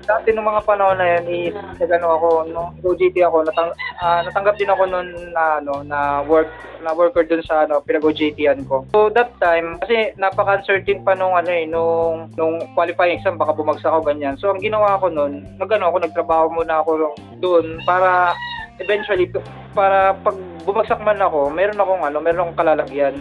dati 0.04 0.36
nung 0.36 0.44
mga 0.44 0.68
panahon 0.68 1.00
na 1.00 1.16
yan 1.16 1.24
is 1.32 1.56
nagano 1.80 2.12
ako, 2.20 2.28
no, 2.52 2.76
OJT 2.84 3.24
ako, 3.24 3.48
natang, 3.48 3.72
ah, 4.04 4.20
natanggap 4.20 4.60
din 4.60 4.68
ako 4.68 4.84
noon 4.84 5.08
na 5.32 5.64
ano, 5.64 5.80
na 5.80 6.20
work 6.28 6.52
na 6.84 6.92
worker 6.92 7.24
dun 7.24 7.42
sa 7.42 7.64
ano, 7.64 7.80
pinag-OJT-an 7.82 8.62
ko. 8.68 8.84
So, 8.92 9.08
that 9.12 9.32
time, 9.40 9.80
kasi 9.80 10.12
napaka-uncertain 10.20 11.02
pa 11.02 11.16
nung 11.16 11.34
ano 11.34 11.50
eh, 11.50 11.64
nung, 11.64 12.30
nung 12.36 12.60
qualifying 12.76 13.18
exam, 13.18 13.40
baka 13.40 13.56
bumagsak 13.56 13.88
ako 13.88 14.06
ganyan. 14.06 14.36
So, 14.36 14.52
ang 14.52 14.60
ginawa 14.60 15.00
ko 15.00 15.08
noon, 15.08 15.46
nagano 15.56 15.88
ako, 15.90 15.96
nagtrabaho 16.04 16.46
muna 16.52 16.80
ako 16.82 17.16
doon 17.40 17.80
para 17.82 18.25
eventually, 18.80 19.28
para 19.76 20.16
pag 20.20 20.36
bumagsak 20.64 21.00
man 21.04 21.20
ako, 21.22 21.52
meron 21.52 21.78
akong 21.78 22.02
ano, 22.02 22.18
meron 22.18 22.42
akong 22.48 22.58
kalalagyan. 22.58 23.14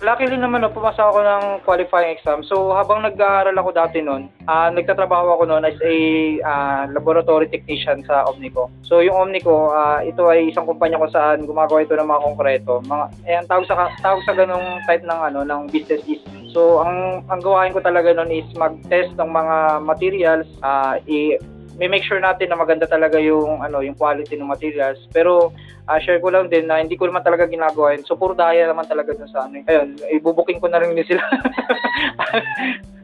Luckily 0.00 0.32
naman, 0.32 0.64
no, 0.64 0.72
pumasa 0.72 1.12
ako 1.12 1.20
ng 1.20 1.44
qualifying 1.68 2.16
exam. 2.16 2.40
So, 2.40 2.72
habang 2.72 3.04
nag-aaral 3.04 3.52
ako 3.52 3.70
dati 3.76 4.00
noon, 4.00 4.32
ah 4.48 4.72
nagtatrabaho 4.72 5.36
ako 5.36 5.44
noon 5.44 5.68
as 5.68 5.76
a 5.84 5.94
ah, 6.40 6.88
laboratory 6.88 7.52
technician 7.52 8.00
sa 8.08 8.24
Omnico. 8.24 8.72
So, 8.80 9.04
yung 9.04 9.28
Omnico, 9.28 9.68
ah, 9.76 10.00
ito 10.00 10.24
ay 10.32 10.48
isang 10.48 10.64
kumpanya 10.64 10.96
kung 10.96 11.12
saan 11.12 11.44
gumagawa 11.44 11.84
ito 11.84 11.92
ng 12.00 12.08
mga 12.08 12.24
konkreto. 12.24 12.72
Mga, 12.88 13.04
eh, 13.28 13.36
ang 13.44 13.48
tawag 13.52 13.68
sa, 13.68 13.92
tawag 14.00 14.24
sa 14.24 14.32
ganong 14.32 14.80
type 14.88 15.04
ng, 15.04 15.20
ano, 15.20 15.44
ng 15.44 15.68
business 15.68 16.00
is 16.08 16.24
So, 16.50 16.82
ang, 16.82 17.22
ang 17.30 17.40
gawain 17.44 17.70
ko 17.70 17.78
talaga 17.78 18.10
noon 18.10 18.34
is 18.34 18.48
mag-test 18.58 19.14
ng 19.14 19.30
mga 19.30 19.86
materials, 19.86 20.48
ah, 20.66 20.98
i- 21.06 21.38
may 21.80 21.88
make 21.88 22.04
sure 22.04 22.20
natin 22.20 22.52
na 22.52 22.60
maganda 22.60 22.84
talaga 22.84 23.16
yung 23.16 23.64
ano 23.64 23.80
yung 23.80 23.96
quality 23.96 24.36
ng 24.36 24.52
materials. 24.52 25.00
Pero 25.08 25.56
ah, 25.88 25.96
share 25.96 26.20
ko 26.20 26.28
lang 26.28 26.52
din 26.52 26.68
na 26.68 26.76
hindi 26.76 27.00
ko 27.00 27.08
naman 27.08 27.24
talaga 27.24 27.48
ginagawa 27.48 27.96
yun. 27.96 28.04
So 28.04 28.20
puro 28.20 28.36
daya 28.36 28.68
naman 28.68 28.84
talaga 28.84 29.16
dun 29.16 29.32
sa 29.32 29.48
ano 29.48 29.64
ayun 29.64 29.96
ibubuking 30.12 30.60
ko 30.60 30.68
na 30.68 30.84
rin 30.84 30.92
din 30.92 31.08
sila. 31.08 31.24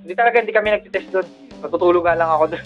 Hindi 0.07 0.15
talaga 0.15 0.39
hindi 0.39 0.55
kami 0.55 0.71
nagtitest 0.71 1.11
doon 1.11 1.27
natutulog 1.67 2.05
nga 2.07 2.15
lang 2.15 2.31
ako 2.31 2.55
doon 2.55 2.65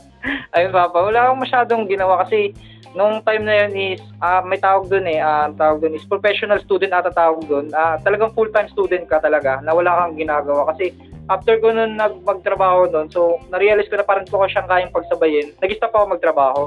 ayun 0.58 0.72
papa 0.74 0.98
wala 0.98 1.30
akong 1.30 1.42
masyadong 1.46 1.82
ginawa 1.86 2.26
kasi 2.26 2.50
nung 2.92 3.24
time 3.24 3.44
na 3.48 3.54
yun 3.64 3.72
is 3.72 4.02
ah, 4.20 4.44
may 4.44 4.60
tawag 4.60 4.88
doon 4.88 5.06
eh 5.08 5.22
ang 5.22 5.56
tawag 5.56 5.80
doon 5.80 5.96
is 5.96 6.04
professional 6.04 6.60
student 6.60 6.92
ata 6.92 7.14
tawag 7.14 7.40
doon 7.48 7.72
Ah, 7.72 7.96
talagang 8.02 8.34
full 8.36 8.50
time 8.52 8.68
student 8.68 9.08
ka 9.08 9.22
talaga 9.22 9.62
na 9.64 9.72
wala 9.72 9.94
kang 10.04 10.18
ginagawa 10.18 10.68
kasi 10.74 10.92
after 11.30 11.58
ko 11.62 11.70
nun 11.70 11.94
nag 11.98 12.22
magtrabaho 12.22 12.90
doon, 12.90 13.06
so 13.10 13.38
na-realize 13.50 13.90
ko 13.90 13.98
na 13.98 14.06
parang 14.06 14.26
ko 14.26 14.42
siyang 14.46 14.70
kayang 14.70 14.94
pagsabayin. 14.94 15.54
Nag-stop 15.58 15.94
ako 15.94 16.04
magtrabaho. 16.16 16.62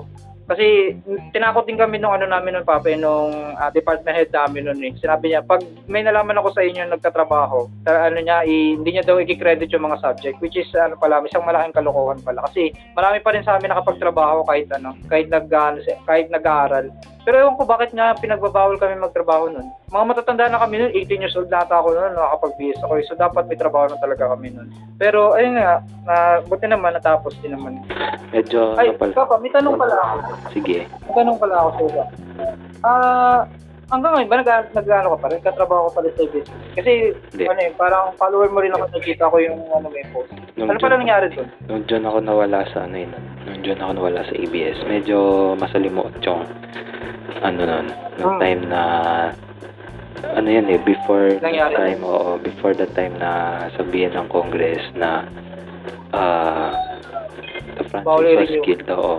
Kasi 0.45 0.93
tinakot 1.33 1.65
din 1.65 1.73
kami 1.73 1.97
nung 1.97 2.13
ano 2.13 2.29
namin 2.29 2.53
nung 2.53 2.69
papa, 2.69 2.93
nung 2.93 3.33
ah, 3.57 3.73
department 3.73 4.13
head 4.13 4.29
namin 4.29 4.69
nun 4.69 4.77
eh. 4.85 4.93
Sinabi 5.01 5.33
niya, 5.33 5.41
pag 5.41 5.65
may 5.89 6.05
nalaman 6.05 6.37
ako 6.37 6.53
sa 6.53 6.61
inyo 6.61 6.85
nagtatrabaho, 6.85 7.65
ta- 7.81 8.05
ano 8.05 8.21
niya, 8.21 8.45
i- 8.45 8.77
hindi 8.77 8.93
niya 8.93 9.01
daw 9.09 9.17
i-credit 9.17 9.73
yung 9.73 9.89
mga 9.89 10.05
subject, 10.05 10.37
which 10.45 10.53
is 10.53 10.69
ano 10.77 11.01
pala, 11.01 11.25
isang 11.25 11.41
malaking 11.49 11.73
kalokohan 11.73 12.21
pala. 12.21 12.45
Kasi 12.45 12.69
marami 12.93 13.25
pa 13.25 13.33
rin 13.33 13.41
sa 13.41 13.57
amin 13.57 13.73
nakapagtrabaho 13.73 14.45
kahit 14.45 14.69
ano, 14.69 14.93
kahit 15.09 15.33
nag 15.33 15.49
ano, 15.49 15.81
kahit 16.05 16.29
nag-aaral. 16.29 16.93
Pero 17.25 17.41
ewan 17.41 17.57
ko 17.57 17.65
bakit 17.65 17.89
nga 17.89 18.13
pinagbabawal 18.13 18.77
kami 18.77 18.95
magtrabaho 18.95 19.49
nun. 19.49 19.65
Mga 19.89 20.05
matatanda 20.05 20.45
na 20.45 20.61
kami 20.61 20.77
nun, 20.77 20.93
18 20.93 21.23
years 21.25 21.33
old 21.33 21.49
na 21.49 21.65
ata 21.65 21.75
ako 21.75 21.89
nun, 21.91 22.13
nakakapag-BS 22.13 22.79
ako. 22.79 22.93
eh. 22.95 23.05
So 23.09 23.17
dapat 23.17 23.49
may 23.49 23.57
trabaho 23.57 23.89
na 23.89 23.97
talaga 23.97 24.29
kami 24.29 24.53
nun. 24.53 24.69
Pero 24.95 25.33
ayun 25.33 25.57
nga, 25.57 25.81
na, 26.05 26.15
buti 26.39 26.69
naman 26.69 26.93
natapos 26.93 27.33
din 27.41 27.57
naman. 27.57 27.81
Medyo, 28.29 28.77
Ay, 28.77 28.93
pala? 28.93 29.17
Papa, 29.17 29.41
may 29.41 29.49
tanong 29.49 29.73
pala 29.73 29.97
ako. 29.97 30.17
Sige. 30.53 30.85
May 30.85 31.13
tanong 31.17 31.37
pala 31.41 31.55
ako 31.57 31.69
sa 31.71 31.81
iyo. 31.83 32.03
Ah, 32.79 33.39
hanggang 33.87 34.11
ngayon 34.13 34.27
ba 34.27 34.37
nag 34.37 34.49
nag-ano 34.71 35.07
ka 35.09 35.19
pa 35.19 35.27
rin? 35.29 35.39
Katrabaho 35.39 35.87
ka 35.87 35.95
pala 35.95 36.09
sa 36.09 36.23
business? 36.25 36.49
Kasi, 36.73 36.91
Hindi. 37.31 37.43
ano 37.45 37.59
eh, 37.59 37.71
parang 37.73 38.05
follower 38.15 38.49
mo 38.49 38.59
rin 38.59 38.71
ako 38.71 38.85
nakita 38.89 39.23
ko 39.25 39.37
yung 39.37 39.59
ano 39.69 39.87
may 39.87 40.05
post. 40.09 40.31
Nung 40.55 40.67
Ano 40.67 40.77
pala 40.77 40.89
dyan- 40.89 41.01
nangyari 41.03 41.25
doon? 41.31 41.47
Nung 41.65 41.83
dyan 41.83 42.03
ako 42.03 42.17
nawala 42.19 42.59
sa 42.67 42.79
ano 42.81 42.95
yun, 42.97 43.11
nung 43.43 43.59
dyan 43.61 43.79
ako 43.79 43.91
nawala 43.93 44.21
sa 44.23 44.33
ABS, 44.33 44.77
medyo 44.83 45.17
masalimuot 45.55 46.15
yung 46.21 46.43
ano 47.41 47.59
nun, 47.61 47.85
nung 48.17 48.35
Hmm. 48.35 48.41
time 48.41 48.61
na 48.65 48.81
ano 50.31 50.47
yan 50.47 50.65
eh, 50.67 50.79
before 50.79 51.33
the 51.33 51.43
Nangyari? 51.43 51.75
time, 51.75 52.01
oo, 52.01 52.39
before 52.39 52.73
the 52.73 52.87
time 52.89 53.13
na 53.15 53.31
sabihin 53.71 54.11
ng 54.11 54.27
Congress 54.27 54.81
na 54.93 55.27
ah 56.11 56.71
the 57.75 57.83
Bawal 57.93 58.23
franchise 58.23 58.39
was 58.39 58.49
i-renew. 58.49 58.63
killed, 58.63 58.89
oo. 58.89 59.15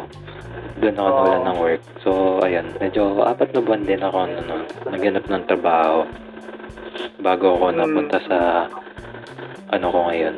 Doon 0.77 0.93
ako 0.95 1.07
Oo. 1.07 1.16
nawala 1.18 1.39
ng 1.43 1.59
work. 1.59 1.83
So, 2.01 2.11
ayun, 2.39 2.66
medyo 2.77 3.03
apat 3.18 3.49
na 3.51 3.61
buwan 3.61 3.83
din 3.83 4.01
ako 4.01 4.16
ano, 4.22 4.39
no, 4.43 4.57
naghanap 4.87 5.24
ng 5.24 5.45
trabaho 5.47 6.05
bago 7.18 7.47
ako 7.51 7.66
Hmm. 7.66 7.79
napunta 7.79 8.18
sa 8.22 8.39
ano 9.70 9.87
ko 9.89 9.99
ngayon. 10.07 10.37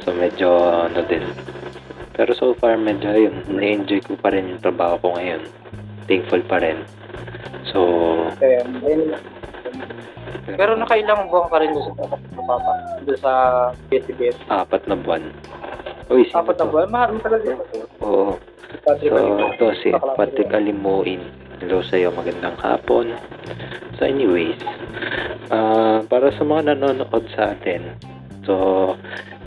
So, 0.00 0.12
medyo 0.12 0.48
ano 0.84 1.00
din. 1.02 1.24
Pero 2.12 2.36
so 2.36 2.52
far, 2.54 2.76
medyo 2.76 3.08
yun, 3.10 3.40
na-enjoy 3.48 4.04
ko 4.04 4.12
pa 4.14 4.28
rin 4.28 4.48
yung 4.48 4.60
trabaho 4.60 5.00
ko 5.00 5.16
ngayon. 5.16 5.48
Thankful 6.04 6.44
pa 6.44 6.60
rin. 6.60 6.84
So, 7.66 7.80
ayun 8.36 9.08
lang. 9.08 9.24
Pero 10.50 10.76
nakailang 10.76 11.30
buwan 11.30 11.48
ka 11.48 11.56
rin 11.56 11.72
doon 11.72 11.84
sa 11.86 11.94
papa, 11.96 12.72
doon 13.00 13.18
sa 13.18 13.32
PSBS. 13.88 14.36
apat 14.46 14.82
na 14.84 14.96
buwan. 14.98 15.22
Uy, 16.10 16.26
Apat 16.28 16.58
na 16.58 16.66
buwan, 16.66 16.88
mahal 16.90 17.08
mo 17.14 17.20
talaga. 17.22 17.48
Oo. 18.02 18.34
Patrick 18.78 19.10
So, 19.10 19.50
ito 19.50 19.66
si 19.82 19.88
Patrick. 19.90 20.50
Alimuin. 20.54 21.22
Hello 21.58 21.82
sa'yo, 21.82 22.14
magandang 22.14 22.54
hapon. 22.62 23.12
So, 23.98 24.06
anyways, 24.06 24.56
ah 25.50 26.00
para 26.06 26.30
sa 26.32 26.46
mga 26.46 26.72
nanonood 26.72 27.26
sa 27.34 27.52
atin, 27.52 27.98
so, 28.46 28.54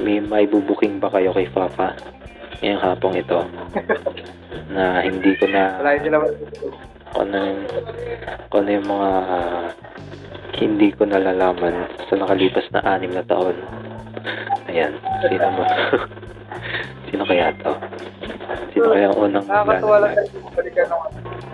may 0.03 0.19
may 0.19 0.43
bubuking 0.45 0.99
ba 0.99 1.07
kayo 1.09 1.31
kay 1.31 1.47
Papa 1.49 1.95
ngayong 2.59 2.83
hapong 2.83 3.15
ito? 3.15 3.39
na 4.75 5.01
hindi 5.01 5.33
ko 5.39 5.47
na 5.47 5.79
kung 7.13 7.29
ano, 7.29 7.37
yung- 7.39 7.67
kung 8.51 8.59
ano 8.65 8.71
yung 8.73 8.87
mga 8.89 9.09
ah, 9.09 9.67
hindi 10.53 10.87
ko 10.93 11.03
nalalaman 11.07 11.89
sa 12.07 12.15
nakalipas 12.19 12.67
na 12.75 12.81
anim 12.85 13.11
na 13.11 13.25
taon. 13.25 13.57
Ayan, 14.69 14.93
sino 15.27 15.47
mo? 15.49 15.63
sino 17.09 17.23
kaya 17.25 17.53
to? 17.61 17.71
Sino 18.73 18.87
kaya 18.91 19.05
ang 19.09 19.17
unang 19.17 19.43
Nakakatuwa 19.45 19.97
lang 20.01 20.13
balikan 20.53 20.85
nung, 20.89 21.03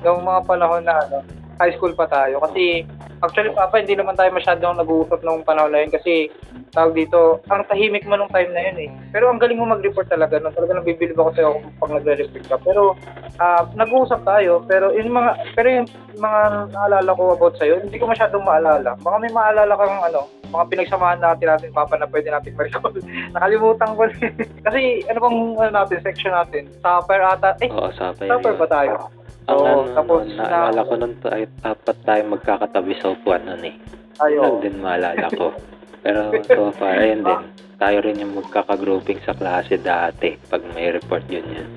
nung 0.03 0.21
mga 0.23 0.41
panahon 0.47 0.83
na 0.83 0.95
ano, 0.99 1.17
high 1.59 1.75
school 1.75 1.91
pa 1.93 2.07
tayo. 2.07 2.39
Kasi, 2.39 2.87
actually, 3.19 3.51
Papa, 3.51 3.83
hindi 3.83 3.99
naman 3.99 4.15
tayo 4.15 4.31
masyadong 4.31 4.79
nag-uusap 4.79 5.19
nung 5.21 5.43
panahon 5.43 5.75
na 5.75 5.83
yun 5.83 5.91
kasi 5.91 6.31
tawag 6.71 6.95
dito, 6.95 7.43
ang 7.51 7.67
tahimik 7.67 8.07
mo 8.07 8.15
nung 8.15 8.31
time 8.31 8.49
na 8.55 8.61
yun 8.71 8.77
eh. 8.79 8.89
Pero 9.11 9.27
ang 9.27 9.37
galing 9.37 9.59
mo 9.59 9.67
mag-report 9.67 10.07
talaga. 10.07 10.39
No? 10.39 10.55
Talaga 10.55 10.79
nabibilib 10.79 11.19
ako 11.19 11.31
sa'yo 11.35 11.51
pag 11.83 11.91
nagre-report 11.99 12.45
ka. 12.47 12.57
Pero, 12.63 12.95
ah, 13.43 13.67
nag-uusap 13.75 14.23
tayo. 14.23 14.63
Pero 14.63 14.95
yung 14.95 15.11
mga, 15.11 15.31
pero 15.53 15.67
yung 15.67 15.87
mga 16.15 16.39
naalala 16.71 17.11
ko 17.11 17.35
about 17.35 17.55
sa'yo, 17.59 17.83
hindi 17.83 17.99
ko 17.99 18.07
masyadong 18.07 18.47
maalala. 18.47 18.95
Baka 19.03 19.15
may 19.19 19.31
maalala 19.35 19.73
kang 19.75 19.99
ano, 19.99 20.31
mga 20.49 20.65
pinagsamahan 20.71 21.21
natin 21.21 21.47
natin, 21.51 21.69
Papa, 21.75 21.99
na 21.99 22.09
pwede 22.09 22.31
natin 22.31 22.55
ma-recall. 22.55 22.95
Nakalimutan 23.35 23.91
ko. 23.93 24.01
kasi, 24.65 25.03
ano 25.11 25.17
bang 25.19 25.37
ano 25.59 25.71
natin, 25.75 25.97
section 26.01 26.33
natin? 26.33 26.71
Supper 26.79 27.21
ata. 27.21 27.59
Eh, 27.59 27.69
Oo, 27.69 27.91
sa 27.91 28.15
supper 28.15 28.55
ba 28.55 28.67
tayo? 28.69 29.18
Ang 29.49 29.57
Oo, 29.57 29.65
ano, 29.65 29.81
tapos 29.97 30.21
tapos 30.29 30.37
naalala 30.37 30.81
ko 30.85 30.93
nun 30.93 31.13
tayo, 31.25 31.45
apat 31.65 31.97
tayo 32.05 32.21
magkakatabi 32.29 32.93
sa 33.01 33.17
upuan 33.17 33.41
nun 33.49 33.63
eh. 33.65 33.75
Ayo. 34.21 34.39
Lang 34.45 34.57
din 34.61 34.77
maalala 34.77 35.25
ko. 35.33 35.57
Pero 36.05 36.29
so 36.45 36.69
far, 36.77 37.01
ayun 37.01 37.25
din. 37.25 37.41
Tayo 37.79 37.97
rin 38.05 38.21
yung 38.21 38.37
magkakagrouping 38.37 39.23
sa 39.25 39.33
klase 39.33 39.81
dati 39.81 40.37
pag 40.51 40.61
may 40.75 40.93
report 40.93 41.25
yun 41.31 41.47
yan. 41.49 41.67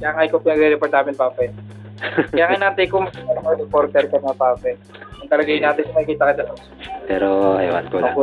Kaya 0.00 0.10
nga 0.14 0.22
ikaw 0.24 0.38
pinagre-report 0.40 0.92
namin, 0.94 1.14
Papa. 1.18 1.40
eh. 1.46 1.52
Kaya 2.32 2.46
nga 2.54 2.58
natin 2.70 2.86
kung 2.88 3.06
ano, 3.10 3.50
reporter 3.58 4.06
ka 4.08 4.18
na, 4.22 4.32
Papa. 4.32 4.72
Ang 5.20 5.28
talagay 5.28 5.58
natin 5.58 5.90
kung 5.90 5.96
makikita 5.98 6.24
ka 6.30 6.34
doon. 6.40 6.58
Pero 7.04 7.28
aywan 7.58 7.86
ko 7.90 7.96
lang. 8.00 8.14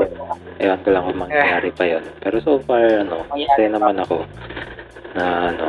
Ewan 0.58 0.82
ko 0.82 0.90
lang 0.90 1.04
kung 1.06 1.20
mangyayari 1.20 1.70
pa 1.76 1.84
yon. 1.86 2.04
Pero 2.24 2.36
so 2.42 2.58
far, 2.64 2.82
ano, 2.82 3.28
masaya 3.30 3.70
naman 3.70 4.00
ako 4.02 4.24
na 5.16 5.52
ano, 5.52 5.66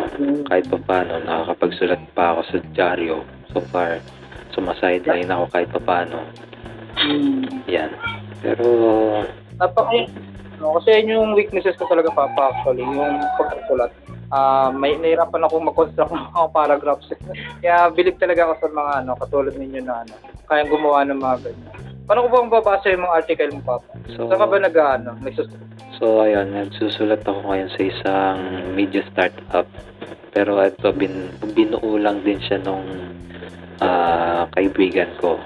kahit 0.47 0.67
pa 0.71 0.79
paano, 0.79 1.19
nakakapagsulat 1.23 2.03
pa 2.15 2.37
ako 2.37 2.41
sa 2.47 2.57
dyaryo. 2.75 3.27
So 3.51 3.61
far, 3.75 3.99
sumasideline 4.55 5.31
ako 5.31 5.45
kahit 5.51 5.69
pa 5.75 5.81
paano. 5.83 6.23
Hmm. 6.97 7.47
Yan. 7.67 7.91
Pero, 8.43 8.67
Napaka 9.59 10.07
no, 10.63 10.79
kasi 10.79 11.03
yun 11.03 11.15
yung 11.19 11.29
weaknesses 11.35 11.75
ko 11.75 11.91
talaga, 11.91 12.15
Papa, 12.15 12.55
actually. 12.55 12.87
Yung 12.87 13.19
pagkasulat. 13.35 13.91
Ah, 14.33 14.73
may 14.73 14.97
nahirapan 14.97 15.45
ako 15.45 15.55
mag-construct 15.61 16.13
ng 16.15 16.33
mga 16.33 16.51
paragraphs. 16.55 17.11
Kaya 17.61 17.91
bilib 17.91 18.17
talaga 18.17 18.49
ako 18.49 18.55
sa 18.63 18.69
mga 18.71 18.93
ano, 19.03 19.11
katulad 19.19 19.55
ninyo 19.59 19.81
na 19.83 20.07
ano, 20.07 20.15
kayang 20.53 20.69
gumawa 20.69 21.01
ng 21.09 21.17
mga 21.17 21.37
ganyan. 21.49 21.71
Paano 22.05 22.19
ko 22.27 22.29
ba 22.29 22.39
mababasa 22.45 22.93
yung 22.93 23.05
mga 23.09 23.17
article 23.25 23.51
mo, 23.57 23.61
Papa? 23.65 23.91
so, 24.13 24.29
Saan 24.29 24.37
ka 24.37 24.47
ba 24.47 24.57
nag, 24.61 24.77
ano, 24.77 25.11
nagsusulat? 25.25 25.69
So, 25.97 26.05
ayun, 26.21 26.49
nagsusulat 26.53 27.23
ako 27.25 27.41
ngayon 27.47 27.71
sa 27.73 27.81
isang 27.81 28.39
media 28.77 29.03
startup. 29.09 29.65
Pero 30.33 30.61
ito, 30.61 30.93
bin, 30.93 31.33
binuo 31.53 31.97
lang 31.97 32.21
din 32.21 32.37
siya 32.43 32.61
nung 32.61 32.85
ah, 33.81 34.45
kaibigan 34.53 35.09
ko. 35.17 35.41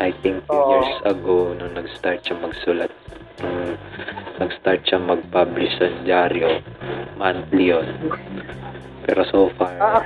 I 0.00 0.16
think 0.24 0.40
two 0.48 0.56
Oo. 0.56 0.70
years 0.72 0.94
ago, 1.04 1.36
nung 1.52 1.76
nag-start 1.76 2.24
siya 2.24 2.36
magsulat, 2.40 2.88
nung 3.44 3.76
nag-start 4.40 4.80
siya 4.88 4.96
mag-publish 4.96 5.76
sa 5.76 5.92
dyaryo, 6.00 6.64
monthly 7.20 7.76
yun. 7.76 7.88
Pero 9.04 9.26
so 9.28 9.52
far, 9.58 9.74
Ah, 9.76 10.00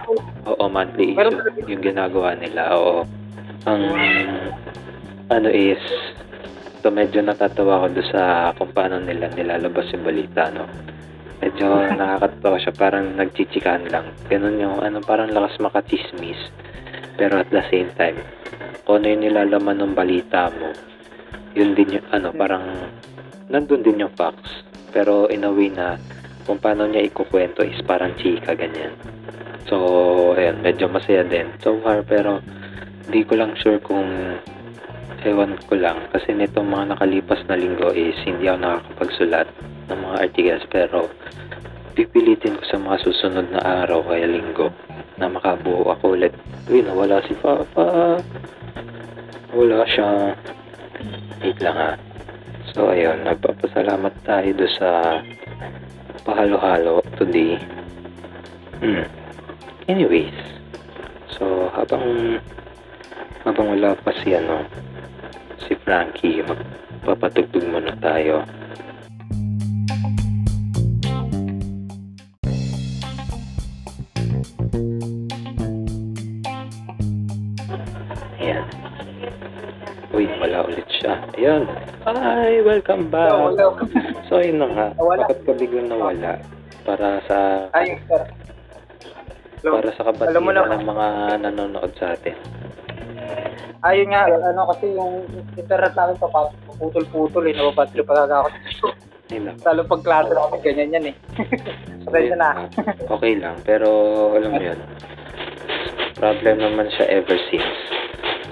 oo, 0.49 0.65
monthly 0.67 1.15
issue 1.15 1.39
yung 1.71 1.83
ginagawa 1.85 2.35
nila, 2.35 2.75
oo. 2.75 3.07
Ang, 3.63 3.83
ano 5.31 5.49
is, 5.49 5.79
ito 6.75 6.91
medyo 6.91 7.23
natatawa 7.25 7.87
ko 7.87 7.97
doon 7.97 8.09
sa 8.11 8.53
kung 8.59 8.75
paano 8.75 9.01
nila 9.01 9.31
nilalabas 9.33 9.89
yung 9.95 10.05
balita, 10.05 10.51
no? 10.51 10.67
Medyo 11.39 11.67
nakakatawa 12.01 12.59
siya, 12.59 12.75
parang 12.75 13.15
nagchichikan 13.15 13.87
lang. 13.89 14.11
Ganun 14.27 14.59
yung, 14.59 14.83
ano, 14.83 14.99
parang 15.01 15.31
lakas 15.31 15.63
makachismis. 15.63 16.53
Pero 17.15 17.41
at 17.41 17.49
the 17.55 17.63
same 17.71 17.95
time, 17.95 18.19
kung 18.83 19.01
ano 19.01 19.15
yung 19.15 19.23
nilalaman 19.31 19.81
ng 19.81 19.95
balita 19.95 20.51
mo, 20.51 20.75
yun 21.55 21.73
din 21.79 22.03
yung, 22.03 22.07
ano, 22.11 22.35
parang, 22.35 22.67
nandun 23.49 23.87
din 23.87 24.05
yung 24.05 24.15
facts. 24.19 24.67
Pero 24.91 25.31
in 25.31 25.47
a 25.47 25.51
way 25.55 25.71
na, 25.71 25.97
kung 26.45 26.61
paano 26.61 26.85
niya 26.85 27.09
ikukwento 27.09 27.65
is 27.65 27.81
parang 27.89 28.13
chika, 28.21 28.53
ganyan. 28.53 28.93
So, 29.65 30.37
ayan, 30.37 30.61
medyo 30.61 30.93
masaya 30.93 31.25
din 31.25 31.49
so 31.65 31.81
far, 31.81 32.05
pero 32.05 32.45
hindi 33.05 33.21
ko 33.25 33.33
lang 33.37 33.53
sure 33.61 33.81
kung 33.85 34.41
ewan 35.25 35.57
ko 35.69 35.81
lang 35.81 36.05
kasi 36.13 36.37
nitong 36.37 36.69
mga 36.69 36.97
nakalipas 36.97 37.41
na 37.49 37.57
linggo 37.57 37.89
is 37.97 38.17
hindi 38.29 38.45
ako 38.45 38.59
nakakapagsulat 38.61 39.49
ng 39.89 39.99
mga 40.05 40.17
articles 40.21 40.65
pero 40.69 41.09
pipilitin 41.97 42.61
ko 42.61 42.65
sa 42.69 42.77
mga 42.77 42.97
susunod 43.07 43.47
na 43.49 43.87
araw 43.87 44.05
kaya 44.05 44.29
linggo 44.29 44.69
na 45.17 45.31
makabuo 45.31 45.95
ako 45.95 46.19
ulit. 46.19 46.35
Uy, 46.67 46.83
nawala 46.83 47.23
si 47.25 47.39
Papa. 47.39 48.19
Wala 49.55 49.87
siya. 49.87 50.35
Wait 51.39 51.59
lang 51.63 51.77
ha. 51.79 51.93
So, 52.75 52.91
ayun, 52.91 53.23
nagpapasalamat 53.23 54.15
tayo 54.27 54.51
do 54.59 54.67
sa 54.75 55.23
pahalo-halo 56.27 56.99
today. 57.15 57.61
Hmm. 58.83 59.07
Anyways, 59.87 60.35
so 61.39 61.71
habang 61.71 62.41
habang 63.45 63.77
wala 63.77 63.93
pa 64.01 64.11
si 64.25 64.33
ano 64.35 64.65
si 65.65 65.73
Frankie, 65.85 66.45
magpapatugtog 66.45 67.65
muna 67.69 67.93
tayo. 68.01 68.45
Ayan. 78.39 78.65
Uy, 80.15 80.27
wala 80.39 80.67
ulit 80.69 80.87
siya. 81.01 81.19
Ayan. 81.35 81.65
Hi, 82.05 82.61
welcome 82.63 83.09
back. 83.09 83.33
Hello, 83.33 83.51
hello. 83.53 83.69
So, 84.29 84.41
yun 84.41 84.57
na 84.57 84.67
nga. 84.73 84.87
Nawala. 84.97 85.29
Bakit 85.29 85.39
ka 85.45 85.53
biglang 85.53 85.89
nawala? 85.93 86.41
Para 86.89 87.21
sa 87.29 87.69
Ay, 87.77 88.01
sir. 88.09 88.25
Hello. 89.61 89.81
para 89.81 89.91
sa 89.93 90.03
kabatiran 90.09 90.81
ng 90.81 90.85
mga 90.89 91.07
nanonood 91.45 91.93
sa 92.01 92.17
atin. 92.17 92.37
Ayun 93.85 94.09
nga, 94.11 94.29
ano 94.29 94.61
kasi 94.73 94.97
yung 94.97 95.29
internet 95.55 95.93
namin 95.93 96.17
pa 96.17 96.49
putol-putol 96.81 97.45
eh, 97.47 97.55
nababattery 97.55 98.03
pa 98.03 98.17
talaga 98.17 98.35
ako. 98.45 98.49
Lalo 99.65 99.81
pag 99.89 100.03
klase 100.05 100.31
na 100.33 100.45
kami, 100.49 100.57
ganyan 100.65 100.95
yan 100.95 101.11
eh. 101.13 101.17
Pasensya 102.05 102.37
na. 102.37 102.51
Okay 103.09 103.41
lang, 103.41 103.57
pero 103.65 103.89
alam 104.37 104.53
mo 104.57 104.63
yun, 104.63 104.79
problem 106.17 106.57
naman 106.61 106.89
siya 106.93 107.09
ever 107.21 107.39
since 107.49 107.77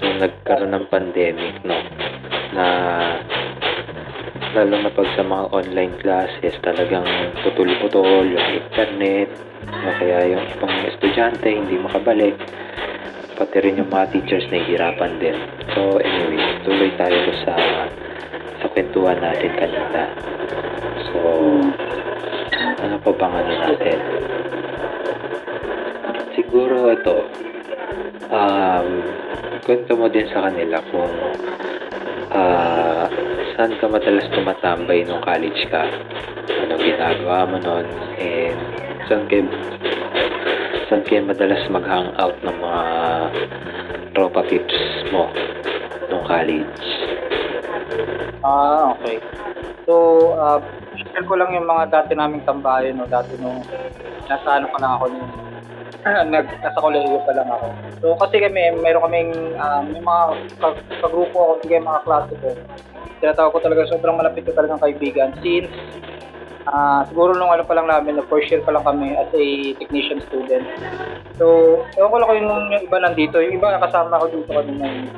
nung 0.03 0.18
nagkaroon 0.18 0.74
ng 0.74 0.86
pandemic, 0.90 1.55
no? 1.62 1.78
Na 2.57 2.66
lalo 4.53 4.74
na 4.84 4.92
pag 4.92 5.09
sa 5.16 5.24
mga 5.24 5.44
online 5.55 5.94
classes, 6.00 6.55
talagang 6.61 7.07
putol-putol 7.40 8.28
yung 8.28 8.48
internet, 8.61 9.32
o 9.70 9.88
kaya 9.96 10.36
yung 10.36 10.44
ibang 10.59 10.74
estudyante 10.88 11.48
hindi 11.48 11.80
makabalik, 11.80 12.36
pati 13.35 13.57
rin 13.61 13.80
yung 13.80 13.91
mga 13.91 14.12
teachers 14.12 14.47
nahihirapan 14.53 15.18
din. 15.18 15.37
So 15.72 15.99
anyway, 15.99 16.61
tuloy 16.64 16.91
tayo 16.97 17.33
sa 17.45 17.55
sa 18.62 18.66
kwentuhan 18.70 19.18
natin 19.18 19.53
kanina. 19.59 20.07
So, 21.11 21.18
ano 22.78 22.97
pa 23.03 23.11
bang 23.11 23.35
ano 23.35 23.53
natin? 23.59 23.99
Siguro 26.39 26.95
ito, 26.95 27.16
um, 28.30 28.89
kwento 29.66 29.93
mo 29.99 30.07
din 30.07 30.30
sa 30.30 30.47
kanila 30.47 30.78
kung 30.95 31.11
ah 32.33 33.07
saan 33.55 33.76
ka 33.76 33.87
madalas 33.87 34.24
tumatambay 34.33 35.05
nung 35.05 35.20
college 35.20 35.68
ka. 35.68 35.85
Ano 36.49 36.80
ginagawa 36.80 37.45
mo 37.45 37.61
nun? 37.61 37.87
And 38.16 38.59
saan 39.07 39.28
ka, 39.28 39.37
saan 40.89 41.05
kayo 41.05 41.22
madalas 41.28 41.62
mag-hangout 41.68 42.37
ng 42.41 42.57
mga 42.57 42.85
tropa 44.16 44.41
pips 44.49 44.78
mo 45.12 45.28
nung 46.09 46.24
college? 46.24 46.85
Ah, 48.43 48.93
okay. 48.97 49.22
So, 49.86 50.34
uh, 50.38 50.59
share 50.95 51.26
ko 51.26 51.34
lang 51.34 51.55
yung 51.55 51.66
mga 51.66 51.90
dati 51.90 52.12
naming 52.14 52.47
tambayan, 52.47 52.99
no? 52.99 53.07
Dati 53.07 53.34
nung 53.38 53.62
nasa 54.26 54.62
ano 54.62 54.66
pa 54.70 54.78
lang 54.78 54.93
ako 54.99 55.05
nung 55.11 55.30
nag, 56.34 56.47
nasa 56.62 56.78
kolehiyo 56.82 57.22
pa 57.22 57.32
lang 57.34 57.47
ako. 57.47 57.66
So, 58.03 58.07
kasi 58.18 58.43
kami, 58.43 58.74
meron 58.82 59.07
kaming, 59.07 59.30
ah, 59.59 59.82
may 59.86 60.03
mga 60.03 60.22
pag, 60.59 60.74
pagrupo 60.99 61.36
ako, 61.38 61.53
sige, 61.62 61.78
mga 61.78 62.03
klase 62.03 62.32
ko. 62.43 62.49
Tinatawag 63.22 63.53
ko 63.55 63.59
talaga, 63.62 63.86
sobrang 63.86 64.18
malapit 64.18 64.43
ko 64.43 64.51
talagang 64.51 64.82
kaibigan. 64.82 65.30
Since, 65.38 65.70
ah, 66.66 67.07
siguro 67.07 67.38
nung 67.38 67.55
ano 67.55 67.62
pa 67.62 67.78
lang 67.78 67.86
namin, 67.86 68.18
na 68.18 68.26
first 68.26 68.51
year 68.51 68.62
pa 68.66 68.74
lang 68.74 68.82
kami 68.82 69.14
as 69.14 69.30
a 69.30 69.45
technician 69.78 70.18
student. 70.26 70.66
So, 71.38 71.78
ewan 71.95 72.11
ko 72.11 72.16
lang 72.18 72.28
kung 72.28 72.40
yung, 72.43 72.64
yung 72.74 72.84
iba 72.86 72.99
nandito. 72.99 73.38
Yung 73.38 73.55
iba 73.62 73.78
kasama 73.78 74.22
ko 74.22 74.26
dito 74.26 74.51
kanina 74.51 74.84
yung. 74.90 75.11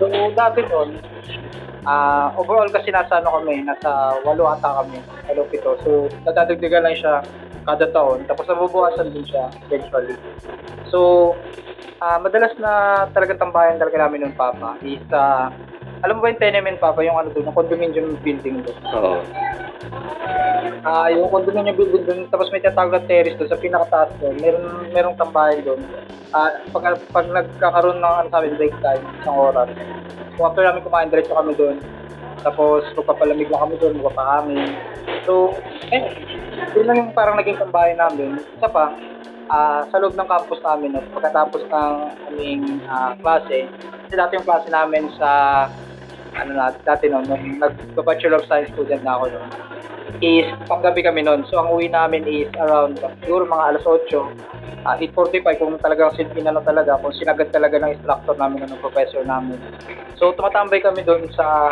So, 0.00 0.08
dati 0.32 0.60
doon, 0.72 0.88
Ah, 1.82 2.30
overall 2.38 2.70
kasi 2.70 2.94
nasa 2.94 3.18
ano 3.18 3.42
kami, 3.42 3.66
nasa 3.66 4.14
walo 4.22 4.46
ata 4.46 4.82
kami, 4.82 5.02
walo 5.26 5.42
pito. 5.50 5.74
So, 5.82 6.06
nadadagdagan 6.22 6.86
lang 6.86 6.94
siya 6.94 7.26
kada 7.66 7.90
taon. 7.90 8.22
Tapos 8.30 8.46
nabubuhasan 8.46 9.10
din 9.10 9.26
siya 9.26 9.50
eventually. 9.66 10.14
So, 10.90 11.34
ah 12.02 12.18
madalas 12.18 12.54
na 12.58 13.06
talaga 13.14 13.38
tambayan 13.38 13.78
talaga 13.78 14.06
namin 14.06 14.30
ng 14.30 14.34
Papa 14.38 14.78
is 14.86 15.02
ah, 15.10 15.50
alam 16.02 16.18
mo 16.18 16.20
ba 16.26 16.34
yung 16.34 16.42
tenement 16.42 16.78
Papa, 16.82 17.00
yung 17.06 17.14
ano 17.14 17.30
doon, 17.30 17.46
yung 17.46 17.56
condominium 17.56 18.18
building 18.26 18.66
doon. 18.66 18.78
Oo. 18.90 19.22
Ah, 20.82 21.06
yung 21.14 21.30
condominium 21.30 21.78
building 21.78 22.02
doon, 22.02 22.20
tapos 22.26 22.50
may 22.50 22.58
tatawag 22.58 22.90
na 22.90 23.06
terrace 23.06 23.38
doon 23.38 23.50
sa 23.50 23.62
pinakataas 23.62 24.10
doon. 24.18 24.34
Meron 24.42 24.90
merong 24.90 25.14
tambayan 25.14 25.62
doon. 25.62 25.80
Ah, 26.34 26.58
pag 26.74 26.98
pag 27.14 27.26
nagkakaroon 27.30 28.02
ng 28.02 28.14
ano 28.18 28.28
sabi 28.34 28.50
break 28.58 28.74
time, 28.82 29.02
isang 29.22 29.38
oras. 29.38 29.70
Kung 30.34 30.50
after 30.50 30.66
namin 30.66 30.82
kumain, 30.82 31.06
diretso 31.06 31.38
kami 31.38 31.54
doon. 31.54 31.78
Tapos 32.42 32.82
magpapalamig 32.98 33.46
lang 33.46 33.62
kami 33.62 33.74
doon, 33.78 33.94
magpapahangin. 34.02 34.74
So, 35.22 35.54
eh, 35.94 36.02
yun 36.74 36.86
lang 36.90 36.98
yung 36.98 37.12
parang 37.14 37.38
naging 37.38 37.62
tambayan 37.62 38.02
namin. 38.02 38.42
Isa 38.58 38.66
pa, 38.66 38.90
ah, 39.46 39.86
sa 39.86 40.02
loob 40.02 40.18
ng 40.18 40.26
campus 40.26 40.58
namin, 40.66 40.98
no, 40.98 41.00
pagkatapos 41.14 41.62
ng 41.62 41.94
aming 42.34 42.82
ah, 42.90 43.14
klase, 43.22 43.70
kasi 44.10 44.14
dati 44.18 44.34
yung 44.34 44.48
klase 44.50 44.66
namin 44.66 45.06
sa 45.14 45.30
ano 46.36 46.50
na, 46.56 46.72
dati 46.84 47.08
noon, 47.08 47.28
nung 47.28 47.60
nag-Bachelor 47.60 48.40
of 48.40 48.48
Science 48.48 48.72
student 48.72 49.04
na 49.04 49.20
ako 49.20 49.24
noon, 49.32 49.50
is 50.22 50.46
panggabi 50.70 51.02
kami 51.02 51.24
noon. 51.24 51.44
So, 51.48 51.60
ang 51.60 51.72
uwi 51.72 51.90
namin 51.90 52.24
is 52.24 52.48
around, 52.60 53.00
siguro 53.24 53.44
mga 53.44 53.76
alas 53.76 53.84
8, 53.84 54.82
ah 54.82 54.98
8.45 54.98 55.62
kung 55.62 55.78
talagang 55.78 56.10
sin 56.18 56.26
inano 56.34 56.58
talaga, 56.62 56.98
kung 56.98 57.14
sinagad 57.14 57.54
talaga 57.54 57.78
ng 57.78 57.94
instructor 57.94 58.34
namin, 58.34 58.66
ng 58.66 58.82
professor 58.82 59.22
namin. 59.22 59.58
So, 60.18 60.34
tumatambay 60.34 60.82
kami 60.82 61.06
doon 61.06 61.30
sa, 61.34 61.70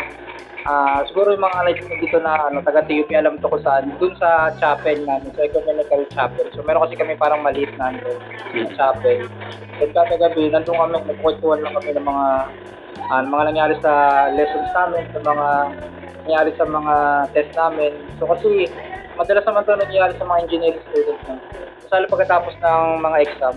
ah 0.69 1.01
siguro 1.09 1.33
yung 1.35 1.43
mga 1.43 1.59
like 1.67 1.83
dito 1.99 2.21
na 2.23 2.51
ano, 2.51 2.63
taga 2.63 2.87
TUP, 2.87 3.11
alam 3.17 3.41
to 3.41 3.51
ko 3.51 3.59
saan, 3.65 3.91
doon 3.99 4.15
sa 4.21 4.55
chapel 4.63 5.03
namin, 5.03 5.31
sa 5.35 5.43
ecumenical 5.47 6.03
chapel. 6.15 6.47
So, 6.55 6.63
meron 6.63 6.87
kasi 6.87 6.95
kami 7.01 7.19
parang 7.19 7.43
maliit 7.43 7.75
na 7.81 7.91
ano, 7.95 8.15
chapel. 8.79 9.27
Then 9.81 9.91
kada 9.97 10.21
gabi, 10.21 10.53
nandun 10.53 10.77
kami, 10.77 10.93
nagkukwentuhan 11.03 11.65
lang 11.65 11.75
kami 11.81 11.91
ng 11.97 12.07
mga 12.07 12.27
ah, 13.11 13.23
mga 13.27 13.45
nangyari 13.51 13.75
sa 13.83 13.93
lessons 14.33 14.71
namin, 14.71 15.03
sa 15.11 15.21
mga 15.21 15.49
nangyari 16.25 16.51
sa 16.55 16.65
mga 16.65 16.95
test 17.35 17.53
namin. 17.59 17.93
So 18.23 18.31
kasi 18.31 18.71
madalas 19.21 19.45
naman 19.45 19.63
ito 19.69 19.73
nangyari 19.77 20.13
sa 20.17 20.25
mga 20.25 20.41
engineering 20.49 20.85
students. 20.89 21.25
No? 21.29 21.37
So, 21.85 22.09
pagkatapos 22.09 22.55
ng 22.57 22.83
mga 23.05 23.17
exam, 23.29 23.55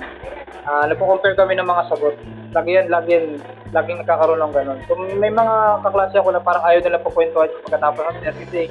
ah 0.68 0.84
nagpo-compare 0.92 1.40
kami 1.40 1.56
ng 1.56 1.68
mga 1.68 1.84
sagot. 1.88 2.16
Lagi 2.52 2.72
yan, 2.76 2.88
lagi 2.92 3.10
yan, 3.16 3.26
laging 3.74 4.00
nagkakaroon 4.04 4.40
ng 4.40 4.54
ganun. 4.54 4.80
So 4.86 4.96
may 4.96 5.34
mga 5.34 5.82
kaklase 5.82 6.16
ako 6.22 6.30
na 6.32 6.42
parang 6.44 6.64
ayaw 6.64 6.80
nila 6.86 7.02
pagkwentuhan 7.02 7.50
pagkatapos 7.68 8.00
ng 8.06 8.20
test 8.22 8.38
kasi 8.48 8.62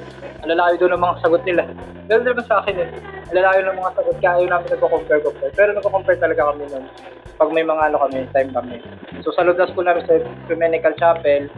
ang 0.41 0.49
lalayo 0.49 0.75
doon 0.79 0.95
ng 0.95 1.03
mga 1.03 1.15
sagot 1.21 1.41
nila. 1.43 1.63
Pero 2.07 2.19
naman 2.23 2.45
sa 2.47 2.63
akin 2.63 2.75
eh, 2.79 2.89
ang 3.35 3.67
ng 3.67 3.77
mga 3.77 3.93
sagot 3.99 4.15
kaya 4.23 4.31
ayaw 4.39 4.47
namin 4.47 4.69
nagko-compare 4.71 5.21
compare. 5.21 5.53
Pero 5.53 5.69
nagko-compare 5.75 6.19
talaga 6.19 6.41
kami 6.49 6.63
nun 6.71 6.85
pag 7.33 7.49
may 7.49 7.65
mga 7.65 7.83
ano 7.91 7.97
kami, 8.07 8.29
time 8.31 8.51
kami. 8.53 8.77
So 9.25 9.33
sa 9.33 9.43
ng 9.43 9.57
school 9.73 9.85
namin 9.85 10.05
sa 10.05 10.21
Ecumenical 10.47 10.93
Chapel, 10.95 11.49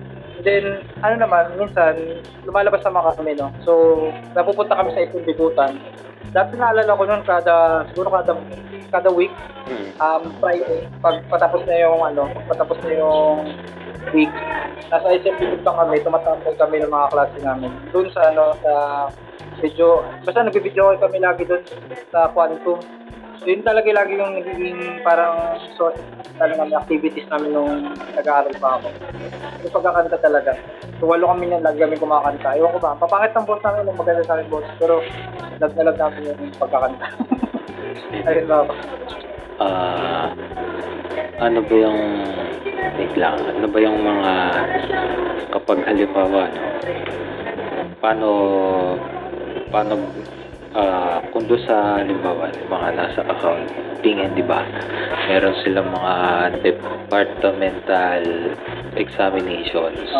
then 0.43 0.83
ano 0.99 1.15
naman, 1.21 1.55
minsan 1.55 2.23
lumalabas 2.43 2.83
naman 2.83 3.13
kami, 3.15 3.31
no? 3.38 3.53
So 3.63 3.71
napupunta 4.33 4.75
kami 4.75 4.91
sa 4.91 5.03
ipong 5.05 5.23
bibutan. 5.23 5.79
Dati 6.36 6.57
naalala 6.59 6.97
ko 6.99 7.03
noon 7.07 7.23
kada, 7.23 7.88
siguro 7.93 8.11
kada, 8.11 8.36
kada 8.91 9.09
week, 9.13 9.31
Hmm. 9.65 9.89
um, 9.97 10.23
Friday, 10.38 10.86
pag 11.01 11.25
patapos 11.25 11.65
na 11.65 11.73
yung 11.81 11.97
ano, 11.97 12.29
pag 12.29 12.45
patapos 12.53 12.77
na 12.86 13.01
yung 13.01 13.49
week, 14.13 14.29
nasa 14.93 15.09
SM 15.09 15.41
bibutan 15.41 15.73
kami, 15.73 15.97
tumatambay 16.05 16.53
kami 16.53 16.75
ng 16.86 16.93
mga 16.93 17.07
klase 17.09 17.38
namin. 17.41 17.73
Doon 17.89 18.13
sa 18.13 18.29
ano, 18.29 18.53
sa 18.61 18.73
video, 19.57 20.05
basta 20.21 20.45
nag-video 20.45 20.93
kami 21.01 21.17
lagi 21.17 21.49
doon 21.49 21.65
sa 22.13 22.29
Quantum. 22.29 22.77
So, 23.39 23.45
yun 23.51 23.61
talaga 23.63 23.89
lagi 23.91 24.15
yung 24.15 24.33
nagiging 24.39 25.03
parang 25.03 25.59
source 25.75 25.99
talaga 26.39 26.67
ng 26.67 26.75
activities 26.75 27.27
namin 27.31 27.51
nung 27.55 27.91
nag-aaral 28.15 28.55
pa 28.59 28.79
ako. 28.79 28.88
Yung 29.63 29.73
pagkakanta 29.73 30.17
talaga. 30.19 30.51
So, 30.99 31.07
walo 31.07 31.31
kami 31.31 31.51
na 31.51 31.63
lagi 31.63 31.83
kami 31.83 31.99
kumakanta. 31.99 32.55
Ewan 32.55 32.75
ko 32.75 32.79
ba, 32.79 32.95
papangit 32.95 33.36
ng 33.36 33.47
boss 33.47 33.63
namin, 33.63 33.83
nung 33.88 33.99
maganda 33.99 34.23
sa 34.23 34.39
amin 34.39 34.47
boss. 34.47 34.67
Pero, 34.79 35.03
love 35.59 35.75
na 35.75 35.88
love 35.91 35.99
namin 35.99 36.31
yung 36.31 36.41
pagkakanta. 36.59 37.05
Ayun 38.27 38.45
ba 38.47 38.57
Ah, 39.55 40.36
ano 41.39 41.63
ba 41.63 41.75
yung 41.79 41.99
wait 42.99 43.13
lang, 43.15 43.39
ano 43.39 43.67
ba 43.71 43.77
yung 43.79 43.99
mga 44.03 44.33
kapag 45.55 45.79
halimbawa 45.88 46.47
no, 46.51 46.63
paano 48.03 48.29
paano 49.71 49.93
ah 50.76 51.23
kung 51.32 51.47
doon 51.47 51.63
sa 51.63 52.03
halimbawa 52.03 52.51
mga 52.67 52.89
nasa 52.99 53.23
accounting 53.32 54.19
di 54.36 54.43
ba 54.43 54.59
meron 55.32 55.55
silang 55.63 55.89
mga 55.89 56.15
departmental 56.61 58.23
examinations. 58.99 60.11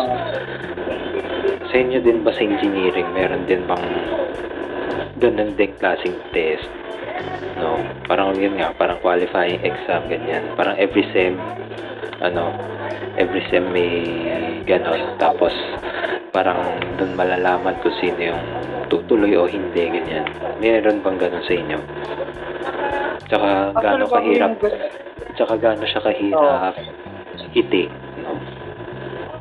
Sa 1.68 1.74
inyo 1.76 2.00
din 2.00 2.24
ba 2.24 2.32
sa 2.32 2.42
engineering 2.42 3.06
meron 3.12 3.44
din 3.44 3.68
bang 3.68 3.86
ganun 5.20 5.52
din 5.60 5.76
klaseng 5.76 6.16
test? 6.32 6.72
No? 7.60 7.76
Parang 8.08 8.32
yun 8.40 8.56
nga 8.56 8.72
parang 8.72 8.96
qualifying 9.04 9.60
exam 9.60 10.08
ganyan. 10.08 10.56
Parang 10.56 10.80
every 10.80 11.04
sem 11.12 11.36
ano 12.24 12.56
every 13.20 13.44
sem 13.52 13.64
may 13.76 13.92
ganon. 14.66 15.16
Tapos 15.16 15.54
parang 16.34 16.58
doon 17.00 17.14
malalaman 17.16 17.78
kung 17.80 17.94
sino 18.02 18.34
yung 18.34 18.42
tutuloy 18.92 19.32
o 19.38 19.46
hindi 19.46 19.88
ganyan. 19.88 20.26
Meron 20.58 21.00
bang 21.00 21.16
ganon 21.16 21.44
sa 21.46 21.54
inyo? 21.54 21.78
Tsaka 23.26 23.48
gaano 23.78 24.04
kahirap 24.10 24.52
tsaka 25.36 25.54
gaano 25.58 25.84
siya 25.84 26.00
kahirap 26.02 26.74
hiti 27.52 27.88
no 27.88 28.05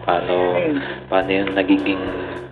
paano 0.05 0.55
paano 1.09 1.29
yung 1.33 1.51
nagiging 1.57 1.99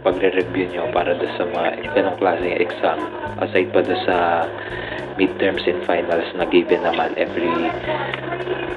pagre-review 0.04 0.68
nyo 0.74 0.90
para 0.92 1.16
doon 1.16 1.34
sa 1.38 1.46
mga 1.48 1.70
ganong 1.96 2.20
klaseng 2.20 2.60
exam? 2.60 3.00
Aside 3.40 3.70
pa 3.72 3.80
doon 3.86 4.02
sa 4.04 4.18
midterms 5.16 5.64
and 5.70 5.80
finals 5.86 6.28
na 6.34 6.44
given 6.50 6.82
naman 6.82 7.14
every 7.16 7.54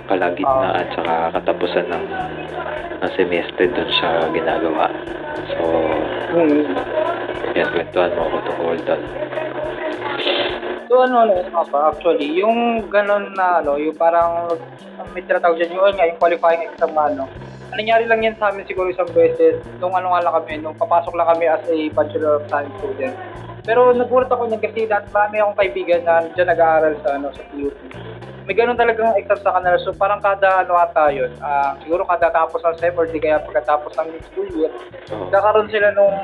kalagitnaan 0.06 0.86
tsaka 0.94 1.34
katapusan 1.40 1.88
ng, 1.90 2.04
ng 3.02 3.12
semester 3.16 3.66
doon 3.72 3.90
siya 3.90 4.10
ginagawa. 4.30 4.86
So 5.56 5.62
yan 7.56 7.68
kwentuhan 7.72 8.12
mo 8.14 8.28
ako 8.28 8.36
tungkol 8.44 8.76
doon. 8.84 9.02
So 10.86 11.02
ano 11.02 11.26
ano 11.26 11.32
ano 11.42 11.64
pa 11.66 11.90
actually 11.90 12.30
yung 12.38 12.86
ganun 12.92 13.34
na 13.34 13.64
ano 13.64 13.80
yung 13.80 13.96
parang 13.96 14.54
may 15.16 15.24
tinatawag 15.24 15.58
dyan 15.58 15.74
yung, 15.74 15.96
nga, 15.96 16.06
yung 16.06 16.20
qualifying 16.20 16.62
exam 16.68 16.92
ano 16.94 17.26
nangyari 17.74 18.04
lang 18.06 18.22
yan 18.22 18.36
sa 18.38 18.54
amin 18.54 18.68
siguro 18.68 18.92
isang 18.92 19.10
beses 19.10 19.58
nung 19.82 19.96
ano 19.96 20.14
nga 20.14 20.22
lang 20.22 20.34
kami 20.42 20.62
nung 20.62 20.78
papasok 20.78 21.16
lang 21.18 21.28
kami 21.34 21.44
as 21.50 21.64
a 21.66 21.78
Bachelor 21.90 22.38
of 22.38 22.46
Science 22.46 22.74
student. 22.78 23.14
Pero 23.66 23.90
nagulat 23.90 24.30
ako 24.30 24.46
niyan 24.46 24.62
kasi 24.62 24.86
dati 24.86 25.10
marami 25.10 25.42
akong 25.42 25.58
kaibigan 25.58 26.02
na 26.06 26.22
dyan 26.30 26.48
nag-aaral 26.54 26.94
sa 27.02 27.18
ano 27.18 27.34
sa 27.34 27.42
PUP 27.50 27.74
may 28.46 28.54
ganun 28.54 28.78
talagang 28.78 29.10
exam 29.18 29.38
sa 29.42 29.58
kanila 29.58 29.76
so 29.82 29.90
parang 29.98 30.22
kada 30.22 30.62
ano 30.62 30.78
ata 30.78 31.10
yun 31.10 31.34
ah, 31.42 31.74
siguro 31.82 32.06
kada 32.06 32.30
tapos 32.30 32.62
ng 32.62 32.78
sem 32.78 32.94
or 32.94 33.10
di 33.10 33.18
kaya 33.18 33.42
pagkatapos 33.42 33.92
ng 33.98 34.08
school 34.30 34.48
year 34.54 34.70
Oo. 35.06 35.30
Nagkakaroon 35.30 35.70
sila 35.70 35.94
nung 35.94 36.14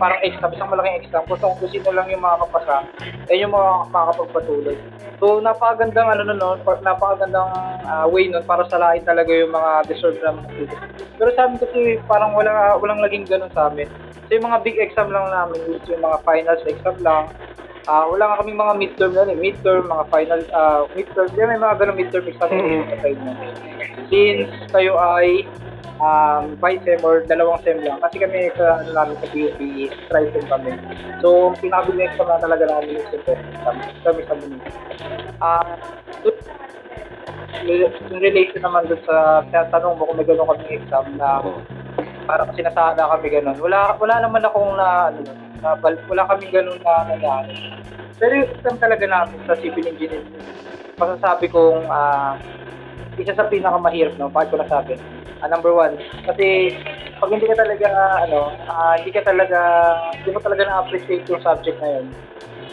parang 0.00 0.20
exam, 0.24 0.48
isang 0.56 0.72
malaking 0.72 1.04
exam. 1.04 1.20
Kung 1.28 1.36
kung 1.36 1.68
sino 1.68 1.92
lang 1.92 2.08
yung 2.08 2.24
makakapasa, 2.24 2.88
eh 3.28 3.36
yung 3.36 3.52
mga 3.52 3.92
makakapagpatuloy. 3.92 4.76
So, 5.20 5.44
napakagandang 5.44 6.08
ano 6.08 6.22
nun, 6.24 6.40
no, 6.40 6.56
pa- 6.64 6.80
napakagandang 6.80 7.52
ah, 7.84 8.08
way 8.08 8.32
nun 8.32 8.40
para 8.48 8.64
salain 8.72 9.04
talaga 9.04 9.28
yung 9.28 9.52
mga 9.52 9.92
deserve 9.92 10.16
na 10.24 10.32
mga. 10.32 10.72
Pero 11.20 11.30
sa 11.36 11.44
amin 11.44 11.60
kasi 11.60 12.00
parang 12.08 12.32
wala, 12.32 12.80
walang 12.80 13.04
naging 13.04 13.28
ganun 13.28 13.52
sa 13.52 13.68
amin. 13.68 13.92
So, 14.24 14.40
yung 14.40 14.48
mga 14.48 14.64
big 14.64 14.80
exam 14.80 15.12
lang 15.12 15.28
namin, 15.28 15.60
yung 15.84 16.00
mga 16.00 16.18
finals 16.24 16.64
exam 16.64 16.96
lang, 17.04 17.28
Ah, 17.90 18.06
wala 18.06 18.22
nga 18.22 18.38
kaming 18.38 18.62
mga 18.62 18.74
midterm 18.78 19.12
na 19.18 19.26
eh. 19.26 19.34
Midterm, 19.34 19.90
mga 19.90 20.04
final, 20.14 20.40
ah, 20.54 20.86
midterm. 20.94 21.26
Di 21.26 21.42
may 21.42 21.58
mga 21.58 21.74
ganun 21.74 21.98
midterm 21.98 22.30
exam 22.30 22.48
Mm. 22.54 22.86
sa 22.86 22.96
side. 23.02 23.18
Since 24.06 24.46
kayo 24.70 24.94
ay 24.94 25.42
um, 25.98 26.54
by 26.62 26.78
sem 26.86 27.02
or 27.02 27.26
dalawang 27.26 27.58
sem 27.66 27.82
lang. 27.82 27.98
Kasi 27.98 28.22
kami 28.22 28.54
sa 28.54 28.78
ano 28.78 28.94
namin 28.94 29.18
sa 29.18 29.26
PUP 29.26 29.58
is 29.58 29.90
tri-sem 30.06 30.46
kami. 30.46 30.70
So, 31.18 31.50
pinakabili 31.58 32.06
exam 32.06 32.30
na 32.30 32.38
talaga 32.38 32.70
namin 32.70 33.02
is 33.02 33.10
sem 33.10 33.22
kami, 33.58 33.82
kami 34.06 34.20
sa 34.22 34.34
muni. 34.38 34.58
Ah, 35.42 35.66
dun- 36.22 36.38
in 37.60 38.18
relation 38.22 38.62
naman 38.62 38.86
dun 38.86 39.02
sa 39.04 39.42
tanong 39.50 39.98
mo 39.98 40.06
kung 40.06 40.16
may 40.16 40.24
ganun 40.24 40.46
kami 40.46 40.78
exam 40.78 41.10
na 41.18 41.42
Oo. 41.42 41.58
para 42.24 42.46
kasi 42.46 42.62
nasada 42.62 43.10
kami 43.10 43.34
ganun. 43.34 43.58
Wala 43.58 43.98
wala 43.98 44.14
naman 44.22 44.46
akong 44.46 44.78
na 44.78 45.10
ano 45.10 45.49
na, 45.60 45.76
bal- 45.76 46.02
wala 46.08 46.24
kami 46.26 46.48
ganun 46.48 46.80
na 46.80 47.04
nangyari. 47.06 47.52
Pero 48.20 48.32
yung 48.36 48.50
exam 48.52 48.76
talaga 48.76 49.04
namin 49.08 49.40
sa 49.44 49.56
civil 49.56 49.86
engineering, 49.86 50.44
masasabi 50.96 51.48
kong 51.48 51.88
ah, 51.88 52.36
isa 53.16 53.32
sa 53.32 53.48
pinakamahirap, 53.48 54.16
no? 54.16 54.28
Bakit 54.28 54.48
ko 54.52 54.56
nasabi? 54.60 54.94
Ah, 55.40 55.48
number 55.48 55.72
one, 55.72 55.96
kasi 56.28 56.76
pag 57.16 57.32
hindi 57.32 57.48
ka 57.48 57.56
talaga, 57.56 57.88
ano, 58.28 58.40
ah, 58.68 58.94
hindi 59.00 59.10
ka 59.12 59.24
talaga, 59.24 59.60
hindi 60.20 60.30
mo 60.32 60.40
talaga 60.40 60.62
na-appreciate 60.68 61.24
yung 61.28 61.40
subject 61.40 61.80
na 61.80 61.88
yun, 62.00 62.06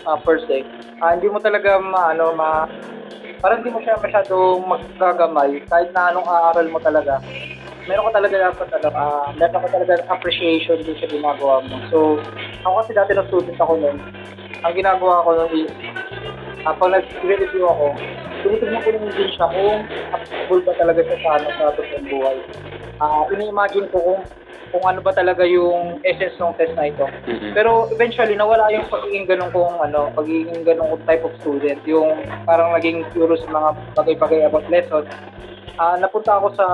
ah, 0.04 0.20
per 0.20 0.40
se. 0.44 0.64
Ah, 1.00 1.16
hindi 1.16 1.28
mo 1.32 1.40
talaga, 1.40 1.80
ma, 1.80 2.12
ano, 2.12 2.36
ma, 2.36 2.68
parang 3.40 3.64
hindi 3.64 3.72
mo 3.72 3.80
siya 3.80 4.00
masyadong 4.02 4.68
magagamay 4.68 5.62
kahit 5.68 5.90
na 5.96 6.12
anong 6.12 6.28
aaral 6.28 6.68
mo 6.68 6.80
talaga. 6.84 7.24
Meron 7.88 8.12
ka 8.12 8.20
talaga 8.20 8.36
dapat, 8.52 8.68
ano, 8.76 8.90
ah, 8.92 9.32
meron 9.32 9.64
ka 9.64 9.70
talaga 9.72 9.94
appreciation 10.12 10.84
din 10.84 11.00
sa 11.00 11.08
ginagawa 11.08 11.64
mo. 11.64 11.80
So, 11.88 12.20
ako 12.68 12.84
kasi 12.84 12.92
dati 12.92 13.12
na 13.16 13.24
student 13.32 13.56
ako 13.64 13.74
nun, 13.80 13.98
ang 14.68 14.74
ginagawa 14.76 15.24
ko 15.24 15.30
nun 15.40 15.52
is, 15.56 15.72
ah, 16.68 16.76
pag 16.76 16.92
nag-review 16.92 17.64
ako, 17.64 17.96
tinitignan 18.44 18.84
ko 18.84 18.90
lang 18.92 19.08
din 19.16 19.30
siya 19.32 19.48
kung 19.48 19.88
applicable 20.12 20.62
ba 20.68 20.74
talaga 20.76 21.00
siya 21.00 21.18
sa 21.24 21.30
ano 21.40 21.48
sa 21.56 21.74
totoong 21.80 22.06
buhay. 22.12 22.38
Ah, 23.00 23.24
ini-imagine 23.32 23.88
ko 23.88 23.98
kung 24.04 24.22
kung 24.68 24.84
ano 24.84 25.00
ba 25.00 25.16
talaga 25.16 25.48
yung 25.48 26.04
essence 26.04 26.36
ng 26.44 26.52
test 26.60 26.76
na 26.76 26.92
ito. 26.92 27.08
Mm-mm. 27.24 27.56
Pero 27.56 27.88
eventually 27.88 28.36
nawala 28.36 28.68
yung 28.68 28.84
pagiging 28.92 29.24
ganun 29.24 29.48
kong 29.56 29.80
ano, 29.80 30.12
pagiging 30.12 30.68
ganung 30.68 31.00
type 31.08 31.24
of 31.24 31.32
student, 31.40 31.80
yung 31.88 32.20
parang 32.44 32.76
naging 32.76 33.08
curious 33.16 33.40
sa 33.48 33.52
mga 33.56 33.70
bagay-bagay 33.96 34.44
about 34.44 34.68
lesson. 34.68 35.08
Ah, 35.80 35.96
napunta 35.96 36.36
ako 36.36 36.52
sa 36.60 36.66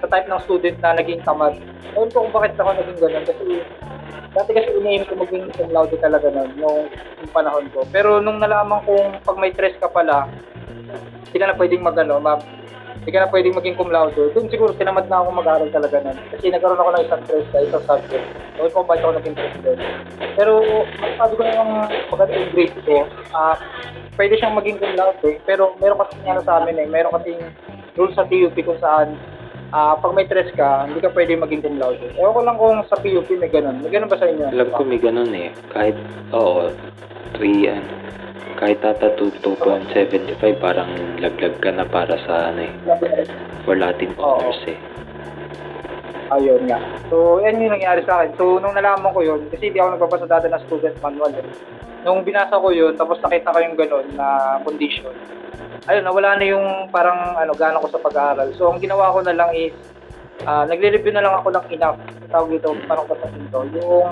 sa 0.00 0.08
type 0.08 0.28
ng 0.28 0.42
student 0.48 0.76
na 0.80 0.96
naging 0.96 1.20
tamad. 1.22 1.54
Ko 1.92 2.08
kung 2.08 2.32
bakit 2.32 2.56
ako 2.56 2.72
naging 2.72 2.98
ganun 2.98 3.24
kasi 3.28 3.44
dati 4.30 4.50
kasi 4.54 4.68
inaim 4.78 5.02
ko 5.04 5.18
maging 5.18 5.50
cum 5.58 5.70
laude 5.74 5.96
talaga 5.98 6.30
nun, 6.30 6.50
yung, 6.54 6.86
yung 7.18 7.32
panahon 7.34 7.66
ko. 7.74 7.82
Pero 7.90 8.22
nung 8.22 8.38
nalaman 8.38 8.82
kong 8.86 9.20
pag 9.26 9.40
may 9.42 9.50
stress 9.50 9.74
ka 9.82 9.90
pala, 9.90 10.30
hindi 11.26 11.38
ka 11.38 11.50
na 11.50 11.58
pwedeng 11.58 11.82
mag 11.82 11.98
ano, 11.98 12.22
ma, 12.22 12.38
hindi 13.00 13.10
ka 13.10 13.26
na 13.26 13.32
pwedeng 13.34 13.58
maging 13.58 13.74
cum 13.74 13.90
laude. 13.90 14.14
Doon 14.14 14.46
siguro 14.46 14.70
tinamad 14.78 15.10
na 15.10 15.18
ako 15.20 15.28
mag-aaral 15.34 15.70
talaga 15.74 15.98
nun. 15.98 16.18
Kasi 16.30 16.52
nagkaroon 16.52 16.78
ako 16.78 16.90
ng 16.94 17.04
isang 17.10 17.22
stress 17.26 17.46
sa 17.50 17.58
isang 17.64 17.84
subject. 17.86 18.26
Ko 18.54 18.70
kung 18.70 18.86
bakit 18.86 19.02
ako 19.02 19.12
naging 19.18 19.36
doon. 19.66 19.78
Pero 20.38 20.52
sabi 21.18 21.32
ko 21.34 21.42
yung 21.42 21.72
maganda 22.12 22.34
yung 22.38 22.52
grade 22.54 22.76
ko, 22.86 22.96
ah, 23.34 23.58
pwede 24.14 24.38
siyang 24.38 24.54
maging 24.54 24.78
cum 24.78 24.94
laude, 24.94 25.30
pero 25.42 25.74
meron 25.82 25.98
kasi 26.06 26.14
ano 26.22 26.40
sa 26.46 26.62
amin 26.62 26.78
eh, 26.78 26.86
meron 26.86 27.14
kasing 27.18 27.40
rules 27.98 28.14
sa 28.14 28.28
TUP 28.30 28.54
kung 28.62 28.78
saan 28.78 29.18
ah 29.70 29.94
pag 29.98 30.14
may 30.14 30.26
stress 30.26 30.50
ka, 30.58 30.86
hindi 30.86 30.98
ka 31.02 31.14
pwede 31.14 31.38
maging 31.38 31.62
cum 31.62 31.76
laude. 31.78 32.02
Ewan 32.18 32.34
ko 32.34 32.40
lang 32.42 32.56
kung 32.58 32.78
sa 32.90 32.98
PUP 32.98 33.28
may 33.38 33.50
ganun. 33.50 33.78
May 33.82 33.90
ganun 33.90 34.10
ba 34.10 34.18
sa 34.18 34.26
inyo? 34.26 34.50
Alam 34.50 34.68
ko 34.74 34.82
may 34.82 35.00
ganun 35.00 35.30
eh. 35.34 35.50
Kahit, 35.70 35.96
oo, 36.34 36.70
3, 37.38 37.70
ano, 37.70 37.90
kahit 38.58 38.82
ata 38.84 39.14
2, 39.16 39.40
2.75, 39.40 40.36
parang 40.60 40.90
laglag 41.22 41.56
ka 41.62 41.70
na 41.70 41.86
para 41.86 42.18
sa, 42.26 42.52
ano 42.52 42.66
eh, 42.66 42.72
for 43.64 43.78
Latin 43.78 44.12
honors 44.18 44.60
eh. 44.66 44.78
Ayun 46.30 46.62
nga. 46.70 46.78
So, 47.10 47.42
yan 47.42 47.58
yung 47.58 47.74
nangyari 47.74 48.06
sa 48.06 48.22
akin. 48.22 48.38
So, 48.38 48.62
nung 48.62 48.78
nalaman 48.78 49.10
ko 49.10 49.20
yun, 49.26 49.50
kasi 49.50 49.66
hindi 49.66 49.82
ako 49.82 49.98
nagbabasa 49.98 50.30
dati 50.30 50.46
ng 50.46 50.62
student 50.70 50.96
manual. 51.02 51.34
Eh. 51.34 51.46
Nung 52.06 52.22
binasa 52.22 52.54
ko 52.54 52.70
yun, 52.70 52.94
tapos 52.94 53.18
nakita 53.18 53.50
ko 53.50 53.58
yung 53.58 53.74
ganun 53.74 54.06
na 54.14 54.56
condition, 54.62 55.10
ayun, 55.90 56.06
nawala 56.06 56.38
na 56.38 56.46
yung 56.46 56.66
parang 56.94 57.34
ano, 57.34 57.50
gana 57.58 57.82
ko 57.82 57.90
sa 57.90 57.98
pag-aaral. 57.98 58.54
So, 58.54 58.70
ang 58.70 58.78
ginawa 58.78 59.10
ko 59.10 59.26
na 59.26 59.34
lang 59.34 59.50
is, 59.58 59.74
ah, 60.46 60.62
nagre-review 60.70 61.10
na 61.10 61.26
lang 61.26 61.34
ako 61.34 61.50
ng 61.50 61.66
enough. 61.74 61.98
Tawag 62.30 62.54
ito, 62.54 62.70
parang 62.86 63.10
ko 63.10 63.14
sa. 63.18 63.26
Yung 63.74 64.06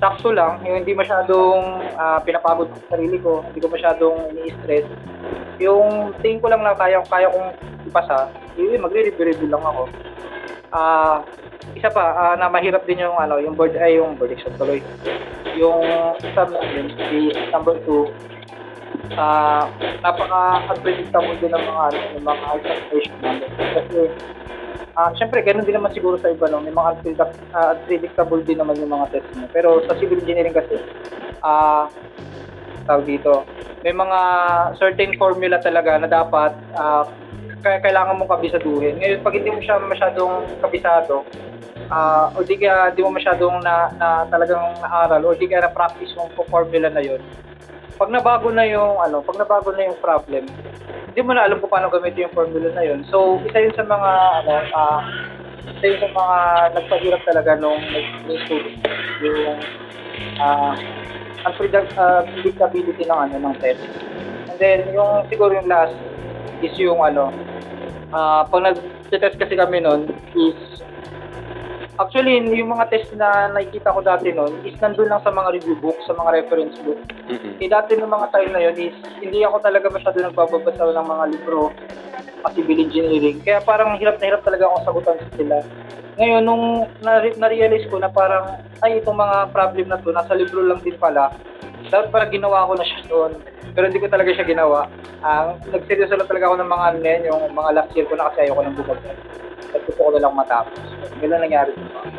sakto 0.00 0.32
lang, 0.32 0.56
yung 0.64 0.80
hindi 0.80 0.96
masyadong 0.96 1.84
ah, 2.00 2.16
pinapagod 2.24 2.72
sa 2.72 2.96
sarili 2.96 3.20
ko, 3.20 3.44
hindi 3.44 3.60
ko 3.60 3.68
masyadong 3.68 4.32
ini-stress. 4.40 4.88
Yung 5.60 6.16
tingin 6.24 6.40
ko 6.40 6.48
lang 6.48 6.64
na 6.64 6.72
kaya, 6.72 7.04
kaya 7.04 7.28
kong 7.28 7.52
ipasa, 7.84 8.32
yun, 8.56 8.80
magre-review-review 8.80 9.52
lang 9.52 9.60
ako. 9.60 9.84
Ah, 10.72 11.20
isa 11.76 11.92
pa 11.92 12.02
ah, 12.16 12.34
na 12.40 12.48
mahirap 12.48 12.88
din 12.88 13.04
yung 13.04 13.16
ano, 13.20 13.36
yung 13.36 13.52
board 13.52 13.76
ay 13.76 14.00
yung 14.00 14.16
board 14.16 14.32
exam 14.32 14.56
tuloy. 14.56 14.80
Yung 15.60 15.84
exam 16.16 16.48
namin 16.48 16.96
is 17.12 17.36
number 17.52 17.76
2. 17.84 18.08
Ah, 19.20 19.68
napaka 20.00 20.64
unpredictable 20.72 21.36
din 21.36 21.52
ng 21.52 21.60
mga 21.60 21.82
ano, 21.92 21.98
ng 22.16 22.24
mga 22.24 22.46
examination 22.56 23.16
namin. 23.20 23.48
Kasi 23.52 24.00
ah, 24.96 25.12
syempre 25.12 25.44
ganun 25.44 25.68
din 25.68 25.76
naman 25.76 25.92
siguro 25.92 26.16
sa 26.16 26.32
iba 26.32 26.48
no, 26.48 26.64
may 26.64 26.72
mga 26.72 26.88
unpredict- 26.96 27.44
ah, 27.52 27.76
unpredictable 27.76 28.40
din 28.40 28.56
naman 28.56 28.80
yung 28.80 28.96
mga 28.96 29.12
test 29.12 29.28
mo. 29.36 29.44
Pero 29.52 29.84
sa 29.84 29.92
civil 30.00 30.24
engineering 30.24 30.56
kasi 30.56 30.80
ah 31.44 31.92
tawag 32.88 33.04
dito, 33.04 33.44
may 33.84 33.92
mga 33.92 34.18
certain 34.80 35.12
formula 35.20 35.60
talaga 35.60 36.00
na 36.00 36.08
dapat 36.08 36.56
ah, 36.80 37.04
kaya 37.62 37.78
kailangan 37.78 38.18
mong 38.18 38.32
kabisaduhin. 38.34 38.98
Ngayon, 38.98 39.22
pag 39.22 39.34
hindi 39.38 39.50
mo 39.54 39.60
siya 39.62 39.78
masyadong 39.78 40.34
kabisado, 40.58 41.22
ah 41.88 42.28
o 42.34 42.42
di 42.42 42.58
ka 42.58 42.90
di 42.92 43.00
mo 43.06 43.14
masyadong 43.14 43.62
na, 43.62 43.88
na 43.96 44.08
talagang 44.26 44.74
naaral 44.82 45.22
o 45.22 45.36
di 45.38 45.46
ka 45.46 45.62
na-practice 45.62 46.12
yung 46.18 46.30
formula 46.34 46.90
na 46.90 47.02
yun, 47.02 47.22
pag 47.96 48.10
nabago 48.10 48.50
na 48.50 48.66
yung 48.66 48.98
ano, 48.98 49.22
pag 49.22 49.38
nabago 49.38 49.70
na 49.70 49.86
yung 49.86 49.98
problem, 50.02 50.50
hindi 51.12 51.20
mo 51.22 51.32
na 51.36 51.46
alam 51.46 51.62
kung 51.62 51.70
paano 51.70 51.92
gamitin 51.92 52.26
yung 52.26 52.34
formula 52.34 52.68
na 52.74 52.82
yun. 52.82 53.06
So, 53.06 53.38
isa 53.46 53.62
yun 53.62 53.74
sa 53.78 53.86
mga 53.86 54.10
ano, 54.42 54.52
ah 54.74 55.00
isa 55.78 55.84
yun 55.86 56.00
sa 56.02 56.10
mga 56.10 56.38
nagpahirap 56.74 57.22
talaga 57.22 57.50
nung 57.54 57.78
nag 57.78 58.06
student 58.46 58.78
yung 59.22 59.58
ah 60.42 60.74
unpredict- 61.46 61.94
ah, 61.98 62.22
predictability 62.26 63.02
ng 63.06 63.18
ano 63.30 63.34
ng 63.38 63.54
test. 63.62 63.82
And 64.50 64.58
then 64.58 64.90
yung 64.90 65.26
siguro 65.30 65.54
yung 65.54 65.70
last 65.70 65.94
is 66.62 66.74
yung 66.78 67.00
ano 67.02 67.30
ah 68.12 68.44
pag 68.46 68.72
nag-test 68.72 69.40
kasi 69.40 69.54
kami 69.56 69.80
noon 69.80 70.10
is 70.36 70.58
actually 72.00 72.40
yung 72.52 72.72
mga 72.72 72.88
test 72.88 73.12
na 73.16 73.52
nakikita 73.52 73.94
ko 73.94 74.00
dati 74.00 74.32
noon 74.32 74.52
is 74.64 74.76
nandun 74.80 75.08
lang 75.08 75.22
sa 75.22 75.32
mga 75.32 75.60
review 75.60 75.76
book, 75.78 75.96
sa 76.08 76.16
mga 76.16 76.42
reference 76.42 76.76
book. 76.82 76.98
Mm-mm. 77.28 77.60
Eh 77.60 77.68
dati 77.68 77.94
ng 77.94 78.08
mga 78.08 78.26
time 78.32 78.50
na 78.52 78.60
yun 78.64 78.76
is 78.76 78.96
hindi 79.20 79.44
ako 79.44 79.62
talaga 79.62 79.86
masyado 79.92 80.18
nagbabasa 80.20 80.82
ng 80.82 81.08
mga 81.08 81.24
libro 81.36 81.72
sa 82.42 82.50
civil 82.52 82.78
engineering. 82.82 83.38
Kaya 83.40 83.62
parang 83.62 83.94
hirap 83.96 84.18
na 84.18 84.34
hirap 84.34 84.42
talaga 84.42 84.66
akong 84.66 84.84
sagutan 84.84 85.18
sila. 85.38 85.62
Ngayon, 86.18 86.42
nung 86.44 86.64
na- 87.00 87.24
na-realize 87.40 87.88
ko 87.88 87.96
na 87.96 88.12
parang, 88.12 88.60
ay, 88.84 89.00
itong 89.00 89.16
mga 89.16 89.48
problem 89.48 89.86
na 89.88 89.96
to, 89.96 90.12
nasa 90.12 90.36
libro 90.36 90.60
lang 90.60 90.82
din 90.84 90.98
pala, 91.00 91.32
dapat 91.90 92.08
parang 92.12 92.30
ginawa 92.30 92.68
ko 92.68 92.72
na 92.76 92.86
siya 92.86 93.00
doon. 93.08 93.32
Pero 93.72 93.84
hindi 93.88 94.02
ko 94.02 94.08
talaga 94.12 94.30
siya 94.36 94.44
ginawa. 94.44 94.86
Ang 95.24 95.58
nagseryoso 95.72 96.14
lang 96.18 96.28
talaga 96.28 96.46
ako 96.52 96.56
ng 96.60 96.70
mga 96.70 96.84
ano 96.84 96.98
yun, 97.00 97.22
yung 97.30 97.42
mga 97.56 97.70
last 97.72 97.92
year 97.96 98.06
ko 98.06 98.14
na 98.14 98.28
kasi 98.30 98.38
ayoko 98.46 98.62
ng 98.62 98.76
bukod. 98.76 98.98
At 99.72 99.80
gusto 99.88 100.00
ko 100.04 100.10
na 100.12 100.22
lang 100.22 100.34
matapos. 100.36 100.78
Ganun 101.18 101.40
nangyari 101.40 101.70
sa 101.72 101.80
mga. 101.80 102.10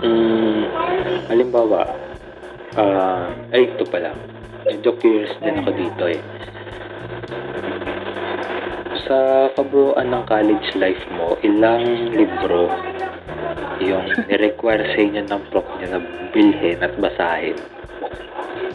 Mm, 0.00 0.64
halimbawa, 1.28 1.80
ah, 2.78 3.28
ay, 3.52 3.68
ito 3.68 3.84
pala. 3.90 4.14
Medyo 4.64 4.90
curious 5.00 5.34
din 5.42 5.60
ako 5.60 5.70
dito 5.74 6.04
eh. 6.06 6.20
Sa 9.08 9.50
kabuuan 9.58 10.12
ng 10.12 10.24
college 10.28 10.68
life 10.78 11.04
mo, 11.10 11.34
ilang 11.42 12.14
libro 12.14 12.70
yung 13.80 14.06
ni-require 14.28 14.84
sa 14.92 14.98
inyo 15.00 15.22
ng 15.24 15.42
prof 15.48 15.66
nyo 15.80 15.88
na 15.96 16.00
bilhin 16.30 16.78
at 16.84 16.92
basahin? 17.00 17.56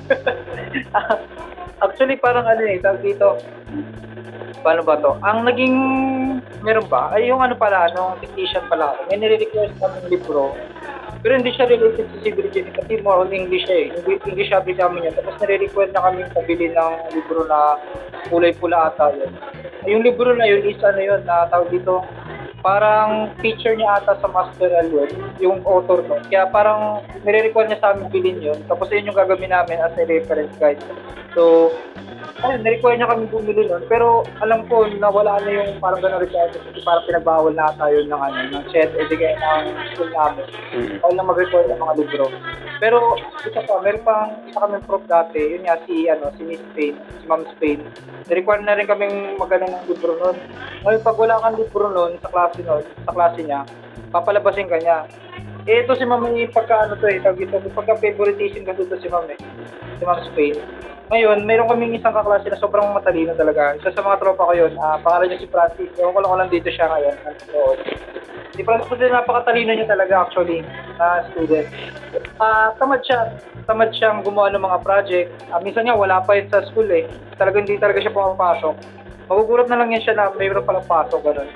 Actually, 1.86 2.18
parang 2.18 2.48
ano 2.48 2.64
eh, 2.64 2.80
tawag 2.80 3.04
dito, 3.04 3.38
paano 4.64 4.82
ba 4.82 4.98
to? 4.98 5.20
Ang 5.22 5.46
naging, 5.46 5.76
meron 6.64 6.88
ba? 6.88 7.14
Ay, 7.14 7.30
yung 7.30 7.44
ano 7.44 7.54
pala, 7.54 7.92
nung 7.94 8.18
technician 8.24 8.64
pala, 8.72 8.96
may 9.12 9.20
nire-request 9.20 9.78
kami 9.78 9.96
ng 10.02 10.10
libro, 10.10 10.56
pero 11.26 11.42
hindi 11.42 11.50
siya 11.58 11.66
related 11.66 12.06
sa 12.06 12.18
civil 12.22 12.46
engineering 12.50 12.78
kasi 12.78 13.02
more 13.02 13.26
on 13.26 13.34
English 13.34 13.66
siya 13.66 13.90
eh. 13.90 13.98
English, 14.30 14.54
subject 14.54 14.78
namin 14.78 15.10
yun. 15.10 15.16
Tapos 15.18 15.34
nire-request 15.42 15.92
na 15.98 16.06
kami 16.06 16.22
pabili 16.30 16.70
ng 16.70 16.94
libro 17.18 17.50
na 17.50 17.82
kulay 18.30 18.54
pula 18.54 18.94
ata 18.94 19.10
yun. 19.10 19.34
Yung 19.90 20.02
libro 20.06 20.38
na 20.38 20.46
yun 20.46 20.62
is 20.66 20.78
ano 20.86 21.02
yun, 21.02 21.22
na 21.26 21.50
tawag 21.50 21.74
dito, 21.74 22.06
parang 22.66 23.30
teacher 23.46 23.78
niya 23.78 24.02
ata 24.02 24.18
sa 24.18 24.26
Master 24.26 24.74
yun, 24.90 25.06
yung 25.38 25.62
author 25.70 26.02
no. 26.02 26.18
Kaya 26.26 26.50
parang 26.50 27.06
nire-require 27.22 27.70
niya 27.70 27.78
sa 27.78 27.94
amin 27.94 28.10
bilhin 28.10 28.42
yun. 28.42 28.58
Tapos 28.66 28.90
yun 28.90 29.06
yung 29.06 29.14
gagawin 29.14 29.54
namin 29.54 29.78
as 29.86 29.94
a 29.94 30.04
reference 30.10 30.58
guide. 30.58 30.82
So, 31.38 31.70
ayun, 32.42 32.66
nire-require 32.66 32.98
niya 32.98 33.14
kami 33.14 33.30
bumili 33.30 33.70
nun. 33.70 33.86
Pero 33.86 34.26
alam 34.42 34.66
ko 34.66 34.90
na 34.98 35.14
wala 35.14 35.38
na 35.46 35.62
yung 35.62 35.78
parang 35.78 36.02
gano'n 36.02 36.26
requirement 36.26 36.58
kasi 36.58 36.82
parang 36.82 37.06
pinagbawal 37.06 37.54
na 37.54 37.70
ata 37.70 37.86
yun 37.94 38.10
ng 38.10 38.18
ano, 38.18 38.38
ng 38.50 38.66
shed 38.74 38.90
edikay 38.98 39.38
ng 39.38 39.64
school 39.94 40.10
namin. 40.10 40.46
Mm. 40.74 40.98
Bawal 41.06 41.16
na 41.22 41.30
mag-require 41.30 41.70
ng 41.70 41.82
mga 41.86 41.94
libro. 42.02 42.26
Pero 42.82 42.98
isa 43.46 43.62
pa, 43.64 43.80
meron 43.80 44.04
pang 44.04 44.36
isa 44.50 44.60
kami 44.60 44.84
prof 44.84 45.04
dati, 45.08 45.40
yun 45.40 45.64
nga 45.64 45.80
si 45.88 46.12
ano, 46.12 46.28
si 46.36 46.42
Miss 46.44 46.64
Spain, 46.74 46.96
si 46.98 47.26
Ma'am 47.30 47.48
Spain. 47.56 47.80
Nirequire 48.28 48.64
na 48.66 48.76
rin 48.76 48.90
kaming 48.90 49.40
magano 49.40 49.70
ng 49.70 49.86
libro 49.88 50.18
nun. 50.20 50.38
Ngayon 50.84 51.06
pag 51.06 51.20
wala 51.20 51.40
kang 51.40 51.56
libro 51.56 51.88
nun 51.88 52.20
sa 52.20 52.30
klase 52.56 52.64
nun, 52.64 52.84
sa 53.04 53.12
klase 53.12 53.42
niya, 53.44 53.60
papalabasin 54.16 54.72
ka 54.72 54.80
niya. 54.80 55.04
Eh, 55.66 55.82
ito 55.82 55.98
si 55.98 56.06
Ma'am 56.06 56.24
yung 56.30 56.54
pagka 56.54 56.88
ano 56.88 56.94
to 56.96 57.10
eh, 57.10 57.18
tawag 57.20 57.42
ito, 57.42 57.58
pagka 57.74 57.98
favoritism 57.98 58.64
kasi 58.64 58.86
ito 58.86 58.96
si 59.02 59.10
Ma'am 59.10 59.28
eh, 59.28 59.40
si 60.00 60.04
Ma'am 60.06 60.22
Spain. 60.32 60.56
Ngayon, 61.06 61.46
meron 61.46 61.70
kaming 61.70 61.98
isang 61.98 62.18
kaklase 62.18 62.50
na 62.50 62.58
sobrang 62.58 62.90
matalino 62.90 63.38
talaga. 63.38 63.78
Isa 63.78 63.94
sa 63.94 64.02
mga 64.02 64.26
tropa 64.26 64.50
ko 64.50 64.54
yun, 64.58 64.74
ah, 64.82 64.98
pangalan 65.02 65.30
niya 65.30 65.42
si 65.42 65.50
Francis. 65.54 65.94
Ewan 66.02 66.18
ko 66.18 66.20
lang 66.22 66.32
kung 66.34 66.42
nandito 66.42 66.70
siya 66.74 66.90
ngayon. 66.90 67.16
Oo. 67.54 67.74
Si 68.58 68.62
Francis 68.66 68.90
kasi 68.90 69.06
napakatalino 69.14 69.72
niya 69.74 69.86
talaga 69.86 70.26
actually 70.26 70.66
na 70.98 71.22
student. 71.30 71.70
Ah, 72.42 72.74
tamad 72.82 73.06
siya. 73.06 73.38
Tamad 73.70 73.94
siyang 73.94 74.26
gumawa 74.26 74.50
ng 74.54 74.66
mga 74.66 74.82
project. 74.82 75.30
Ah, 75.54 75.62
minsan 75.62 75.86
nga 75.86 75.94
wala 75.94 76.26
pa 76.26 76.42
yun 76.42 76.50
sa 76.50 76.66
school 76.74 76.90
eh. 76.90 77.06
Talaga 77.38 77.62
hindi 77.62 77.78
talaga 77.78 78.02
siya 78.02 78.14
pumapasok. 78.14 78.74
Magugulat 79.30 79.70
na 79.70 79.78
lang 79.82 79.94
yan 79.94 80.02
siya 80.02 80.18
na 80.18 80.34
mayroon 80.34 80.66
palang 80.66 80.86
pasok 80.90 81.22
ganun. 81.22 81.50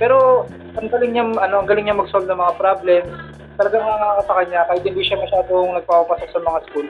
Pero 0.00 0.48
ang 0.80 0.88
galing 0.88 1.12
niya 1.12 1.28
ano, 1.28 1.54
ang 1.60 1.68
galing 1.68 1.84
niya 1.84 2.00
mag-solve 2.00 2.24
ng 2.24 2.40
mga 2.40 2.56
problems. 2.56 3.12
Talagang 3.60 3.84
nakakata 3.84 4.22
sa 4.24 4.36
kanya 4.40 4.60
kahit 4.72 4.82
hindi 4.88 5.02
siya 5.04 5.20
masyadong 5.20 5.76
nagpapapasok 5.76 6.28
sa 6.32 6.40
mga 6.40 6.58
school. 6.72 6.88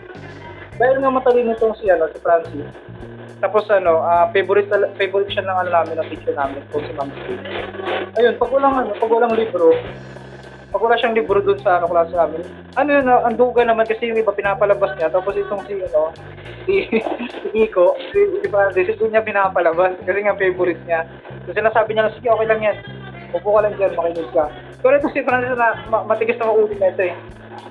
Dahil 0.78 0.96
nga 1.02 1.10
matalino 1.10 1.50
itong 1.58 1.74
si 1.82 1.90
ano, 1.90 2.06
si 2.14 2.18
Francis. 2.22 2.70
Tapos 3.42 3.66
ano, 3.72 4.04
ah, 4.04 4.30
favorite 4.30 4.70
favorite 4.94 5.32
siya 5.34 5.42
ng 5.42 5.58
ano 5.66 5.70
namin, 5.74 5.98
ng 5.98 6.08
teacher 6.12 6.36
namin, 6.36 6.62
kung 6.70 6.84
si 6.86 6.92
Ma'am. 6.94 7.10
Ayun, 8.14 8.36
pag 8.38 8.50
walang 8.52 8.74
ano, 8.78 8.90
pag 8.94 9.10
walang 9.10 9.34
libro, 9.34 9.74
pag 10.70 10.82
wala 10.86 10.94
siyang 10.94 11.18
libro 11.18 11.42
dun 11.42 11.58
sa 11.58 11.82
ano 11.82 11.90
klase 11.90 12.14
namin, 12.14 12.46
ano 12.78 12.88
yun, 12.94 13.10
ah, 13.10 13.26
ang 13.26 13.34
duga 13.34 13.66
naman 13.66 13.90
kasi 13.90 14.06
yung 14.06 14.22
iba 14.22 14.30
pinapalabas 14.30 14.94
niya, 14.94 15.10
tapos 15.10 15.34
itong 15.34 15.66
si 15.66 15.74
ano, 15.82 16.14
si, 16.62 16.86
Nico, 17.54 17.98
si, 18.14 18.18
si 18.38 18.46
Francis, 18.46 18.94
doon 18.94 19.10
niya 19.10 19.26
pinapalabas 19.26 19.98
kasi 20.06 20.22
nga 20.22 20.38
favorite 20.38 20.82
niya. 20.86 21.10
So 21.46 21.54
sinasabi 21.58 21.98
niya, 21.98 22.14
sige, 22.14 22.30
okay 22.30 22.46
lang 22.46 22.62
yan. 22.62 22.76
Upo 23.34 23.58
ka 23.58 23.66
lang 23.66 23.74
dyan, 23.74 23.94
makinig 23.98 24.30
ka. 24.30 24.46
Pero 24.78 24.94
ito 24.94 25.10
si 25.10 25.26
Francis 25.26 25.58
na 25.58 25.82
ma- 25.90 26.06
matigas 26.06 26.38
na 26.38 26.50
maulit 26.50 26.78
na 26.78 26.94
ito 26.94 27.02
eh. 27.02 27.14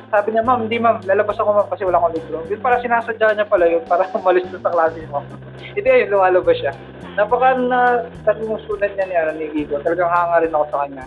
Sabi 0.09 0.33
niya, 0.33 0.43
ma'am, 0.43 0.67
hindi 0.67 0.77
ma'am, 0.81 0.99
lalabas 1.07 1.39
ako 1.39 1.49
ma'am 1.55 1.69
kasi 1.71 1.87
wala 1.87 2.03
akong 2.03 2.15
libro. 2.19 2.37
Yun 2.51 2.59
para 2.59 2.81
sinasadya 2.83 3.37
niya 3.39 3.47
pala 3.47 3.65
yun 3.69 3.83
para 3.87 4.03
umalis 4.19 4.43
doon 4.51 4.63
sa 4.63 4.75
klase 4.75 4.99
mo. 5.07 5.23
Hindi 5.61 5.87
ayun, 5.87 6.11
lumalabas 6.11 6.57
siya. 6.59 6.73
Napaka 7.15 7.55
na 7.55 8.07
tatlong 8.27 8.59
student 8.67 8.93
niya 8.95 9.31
ni, 9.35 9.51
Gigo. 9.55 9.79
Talagang 9.83 10.11
hanga 10.11 10.43
rin 10.43 10.55
ako 10.55 10.65
sa 10.71 10.79
kanya. 10.87 11.03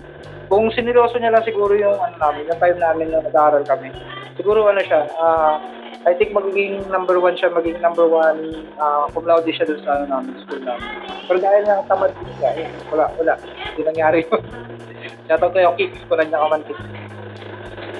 Kung 0.52 0.68
siniloso 0.68 1.16
niya 1.16 1.32
lang 1.32 1.48
siguro 1.48 1.72
yung 1.72 1.96
ano 1.96 2.12
namin, 2.20 2.44
yung 2.44 2.60
time 2.60 2.76
namin 2.76 3.08
na 3.08 3.24
nag-aaral 3.24 3.64
kami. 3.64 3.88
Siguro 4.36 4.68
ano 4.68 4.84
siya, 4.84 5.08
ah, 5.16 5.56
I 6.04 6.12
think 6.12 6.36
magiging 6.36 6.84
number 6.92 7.16
one 7.16 7.40
siya, 7.40 7.48
magiging 7.56 7.80
number 7.80 8.04
one 8.04 8.68
uh, 8.76 9.08
cum 9.16 9.24
laude 9.24 9.48
siya 9.48 9.64
doon 9.64 9.80
sa 9.80 9.96
ano 9.96 10.12
namin, 10.12 10.36
school 10.44 10.60
namin. 10.60 10.84
Pero 11.24 11.38
dahil 11.40 11.62
nga 11.64 11.80
tamad 11.88 12.12
din 12.12 12.36
siya, 12.36 12.50
eh, 12.52 12.68
wala, 12.92 13.08
wala. 13.16 13.32
Hindi 13.40 13.80
nangyari 13.80 14.28
yun. 14.28 14.42
Shoutout 15.32 15.56
kayo, 15.56 15.72
kicks 15.80 16.04
ko 16.04 16.20
na 16.20 16.28
niya 16.28 16.44
kamantik. 16.44 16.78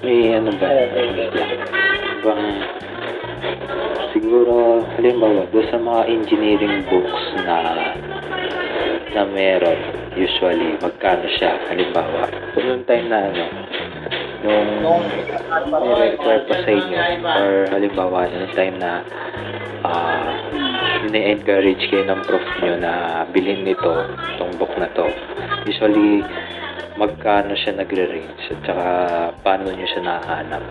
May 0.05 0.37
ano 0.37 0.53
ba? 0.61 0.69
Bang 2.21 2.45
siguro 4.13 4.85
halimbawa 5.01 5.49
doon 5.49 5.67
sa 5.73 5.81
mga 5.81 6.03
engineering 6.05 6.85
books 6.93 7.23
na 7.49 7.57
na 9.13 9.29
meron 9.29 9.79
usually 10.17 10.77
magkano 10.81 11.29
siya? 11.37 11.57
Halimbawa 11.69 12.29
kung 12.57 12.65
yung 12.65 12.85
time 12.89 13.07
na 13.09 13.29
ano 13.29 13.45
nung 14.43 15.07
require 15.95 16.43
pa 16.51 16.57
sa 16.67 16.71
inyo 16.75 16.99
or 17.23 17.55
halimbawa 17.71 18.27
nung 18.27 18.51
time 18.59 18.77
na 18.83 19.07
ah 19.87 20.35
ini-encourage 21.07 21.87
kayo 21.91 22.07
ng 22.07 22.23
prof 22.27 22.43
nyo 22.63 22.75
na 22.79 23.23
bilhin 23.31 23.63
nito 23.63 24.07
itong 24.35 24.55
book 24.59 24.71
na 24.79 24.91
to 24.95 25.07
usually 25.67 26.23
magkano 26.99 27.57
siya 27.57 27.79
nagre-range? 27.79 28.53
At 28.53 28.61
saka 28.67 28.87
paano 29.41 29.73
nyo 29.73 29.87
siya 29.87 30.03
nahanap 30.03 30.63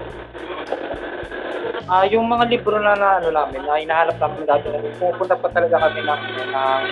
Ah, 1.91 2.07
yung 2.07 2.23
mga 2.23 2.47
libro 2.47 2.79
na, 2.79 2.95
na 2.95 3.19
ano 3.19 3.35
namin, 3.35 3.67
na 3.67 3.75
hinahanap 3.75 4.15
namin 4.15 4.47
dati, 4.47 4.71
pupunta 4.95 5.35
pa 5.35 5.51
talaga 5.51 5.75
kami 5.75 5.99
ng 6.07 6.23
ng 6.47 6.83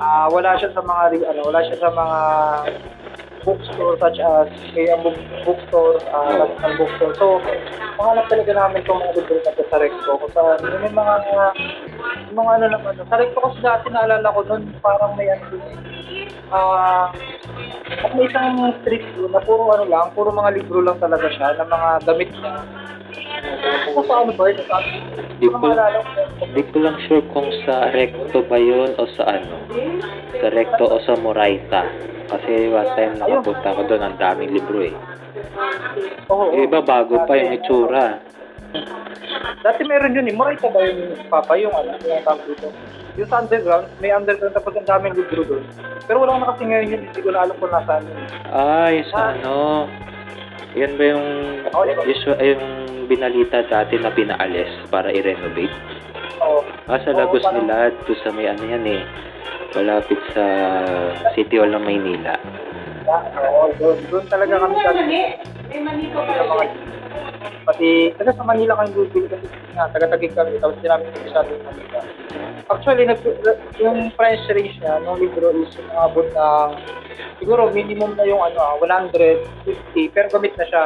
Ah, 0.00 0.24
wala 0.32 0.56
siya 0.56 0.72
sa 0.72 0.80
mga 0.80 1.20
ano, 1.20 1.40
wala 1.44 1.60
siya 1.60 1.76
sa 1.76 1.92
mga 1.92 2.18
bookstore 3.44 3.96
such 3.98 4.20
as 4.20 4.48
kaya 4.72 4.94
book, 5.00 5.16
bookstore, 5.44 5.98
ah, 6.12 6.32
national 6.36 6.72
bookstore. 6.76 7.14
So, 7.16 7.26
mahanap 7.96 8.26
talaga 8.28 8.52
namin 8.56 8.84
itong 8.84 9.00
mga 9.00 9.14
libro 9.16 9.36
na 9.40 9.52
sa 9.56 9.76
Recto. 9.80 10.10
Kung 10.20 10.32
sa 10.32 10.42
yun 10.60 10.86
yung 10.88 10.96
mga 10.96 11.14
yung 12.30 12.36
mga 12.36 12.52
ano 12.56 12.66
naman. 12.68 12.92
Sa 13.00 13.16
Recto 13.16 13.38
kasi 13.40 13.58
dati 13.64 13.86
naalala 13.90 14.34
ko 14.34 14.40
noon, 14.44 14.62
parang 14.84 15.12
may 15.16 15.28
ano 15.32 15.44
dun, 15.50 15.62
ah, 16.52 17.10
at 17.90 18.10
may 18.14 18.26
isang 18.28 18.72
street 18.82 19.04
doon 19.18 19.32
na 19.34 19.42
puro 19.42 19.72
ano 19.74 19.84
lang, 19.88 20.12
puro 20.14 20.30
mga 20.30 20.54
libro 20.60 20.80
lang 20.80 20.98
talaga 21.02 21.26
siya, 21.32 21.58
na 21.58 21.66
mga 21.66 21.88
damit 22.06 22.30
niya. 22.32 22.54
Kung 23.90 24.06
paano 24.06 24.30
ba 24.36 24.44
yun? 24.48 24.64
Di 25.40 25.46
ko 25.48 25.56
maalala 25.56 25.98
ko. 26.00 26.78
Lang 26.80 26.96
sure 27.08 27.24
kung 27.32 27.48
sa 27.64 27.88
recto 27.90 28.40
ba 28.44 28.58
yun 28.60 28.92
o 28.96 29.04
sa 29.16 29.24
ano. 29.36 29.56
Sa 30.38 30.48
recto 30.52 30.84
o 30.86 30.96
sa 31.02 31.16
Moraita. 31.16 31.88
Kasi 32.30 32.70
last 32.70 32.94
time 32.94 33.18
nakapunta 33.18 33.74
ko 33.74 33.82
doon, 33.90 34.02
ang 34.06 34.16
daming 34.20 34.54
libro 34.54 34.86
eh. 34.86 34.94
Oo, 36.30 36.54
Yung 36.54 36.70
iba 36.70 36.78
bago 36.78 37.26
pa 37.26 37.34
yung 37.34 37.58
itsura. 37.58 38.22
Dati 39.60 39.80
meron 39.84 40.14
yun 40.14 40.30
eh. 40.30 40.34
Morita 40.34 40.70
ba 40.70 40.80
yun, 40.86 41.18
Papa? 41.26 41.52
Yung 41.58 41.74
ano, 41.74 41.98
yung 42.00 42.22
tawag 42.22 42.44
dito. 42.46 42.70
Yung 43.18 43.28
sa 43.28 43.42
underground, 43.42 43.90
may 43.98 44.14
underground 44.14 44.54
tapos 44.54 44.72
ang 44.78 44.86
daming 44.86 45.18
libro 45.18 45.42
doon. 45.42 45.64
Pero 46.06 46.22
wala 46.22 46.32
ko 46.32 46.38
na 46.38 46.50
kasi 46.54 46.62
ngayon 46.70 46.92
yun, 46.94 47.02
hindi 47.10 47.20
ko 47.20 47.30
na 47.34 47.40
alam 47.42 47.56
kung 47.58 47.72
nasaan 47.74 48.04
yun. 48.06 48.18
Ay, 48.54 48.94
sa 49.10 49.34
ano. 49.34 49.90
Yan 50.74 50.94
ba 50.94 51.04
yung, 51.04 51.26
yun. 51.66 51.98
usual, 52.06 52.38
yung 52.38 52.64
binalita 53.06 53.66
dati 53.66 53.98
na 53.98 54.10
pinaalis 54.10 54.70
para 54.86 55.10
i-renovate? 55.10 55.74
Oo. 56.40 56.62
Ah, 56.86 56.98
sa 57.02 57.10
Oo, 57.10 57.18
Lagos 57.18 57.42
parang- 57.42 57.66
nila, 57.66 57.90
doon 58.06 58.18
sa 58.22 58.30
may 58.30 58.46
ano 58.46 58.62
yan 58.62 58.86
eh. 58.86 59.02
Malapit 59.70 60.18
sa 60.34 60.44
City 61.34 61.58
Hall 61.58 61.70
ng 61.70 61.82
Maynila. 61.82 62.34
Oo, 63.10 63.74
doon, 63.76 63.98
doon 64.06 64.24
talaga 64.30 64.54
kami 64.62 64.74
dati. 64.78 65.18
Pati, 67.60 67.90
kasi 68.16 68.30
sa 68.32 68.44
Manila 68.46 68.72
kami 68.78 68.90
bibili 68.94 69.26
kasi 69.28 69.46
nga, 69.74 69.90
taga-tagig 69.90 70.32
kami, 70.34 70.56
tapos 70.58 70.78
hindi 70.78 70.88
namin 70.88 71.10
sa 71.30 71.42
ating 71.42 71.62
Manila. 71.66 71.98
Actually, 72.70 73.04
nag, 73.04 73.20
yung 73.82 74.14
price 74.14 74.46
range 74.54 74.78
niya, 74.78 75.02
nung 75.02 75.18
libro 75.18 75.50
is 75.58 75.74
umabot 75.90 76.26
ng, 76.30 76.70
siguro 77.42 77.66
minimum 77.74 78.14
na 78.14 78.24
yung 78.26 78.40
ano, 78.40 78.58
ah, 78.62 78.78
150, 78.78 80.14
pero 80.14 80.30
gamit 80.30 80.54
na 80.54 80.66
siya. 80.70 80.82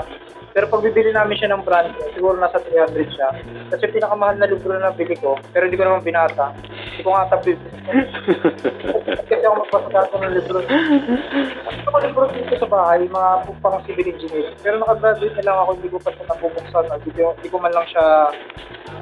Pero 0.55 0.70
pag 0.70 0.86
bibili 0.86 1.10
namin 1.10 1.35
siya 1.35 1.51
ng 1.51 1.66
brand, 1.66 1.90
siguro 2.14 2.39
nasa 2.39 2.62
300 2.62 2.94
siya. 3.10 3.28
Kasi 3.74 3.90
pinakamahal 3.90 4.39
na 4.39 4.47
libro 4.47 4.70
na 4.70 4.94
nabili 4.94 5.18
ko, 5.18 5.35
pero 5.51 5.66
hindi 5.66 5.74
ko 5.74 5.82
naman 5.82 6.06
binasa. 6.06 6.55
Hindi 6.55 7.02
ko 7.02 7.10
nga 7.10 7.26
tapos. 7.26 7.59
Kasi 9.26 9.43
ako 9.43 9.55
magpasakasa 9.66 10.14
ng 10.14 10.35
libro. 10.39 10.59
Gusto 10.62 11.89
ko 11.90 11.98
libro 11.98 12.24
dito 12.31 12.55
sa 12.55 12.70
bahay, 12.70 13.02
mga 13.02 13.31
pang 13.59 13.82
civil 13.82 14.14
engineering. 14.14 14.55
Pero 14.62 14.78
nakagraduate 14.78 15.35
na 15.43 15.47
lang 15.51 15.59
ako, 15.59 15.70
hindi 15.74 15.89
ko 15.90 15.98
pa 15.98 16.10
siya 16.14 16.24
nabubuksan. 16.31 16.85
Hindi 17.02 17.10
ko, 17.18 17.24
hindi 17.35 17.48
ko 17.51 17.56
man 17.59 17.74
lang 17.74 17.86
siya, 17.90 18.05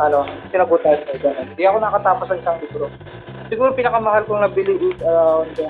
ano, 0.01 0.19
sinabutan 0.49 1.05
sa. 1.05 1.31
Hindi 1.37 1.63
ako 1.69 1.77
nakatapos 1.85 2.27
ng 2.33 2.41
isang 2.41 2.59
libro. 2.65 2.89
Siguro 3.53 3.77
pinakamahal 3.77 4.25
kong 4.25 4.41
nabili 4.41 4.81
is 4.89 4.97
around 5.05 5.53
uh, 5.61 5.69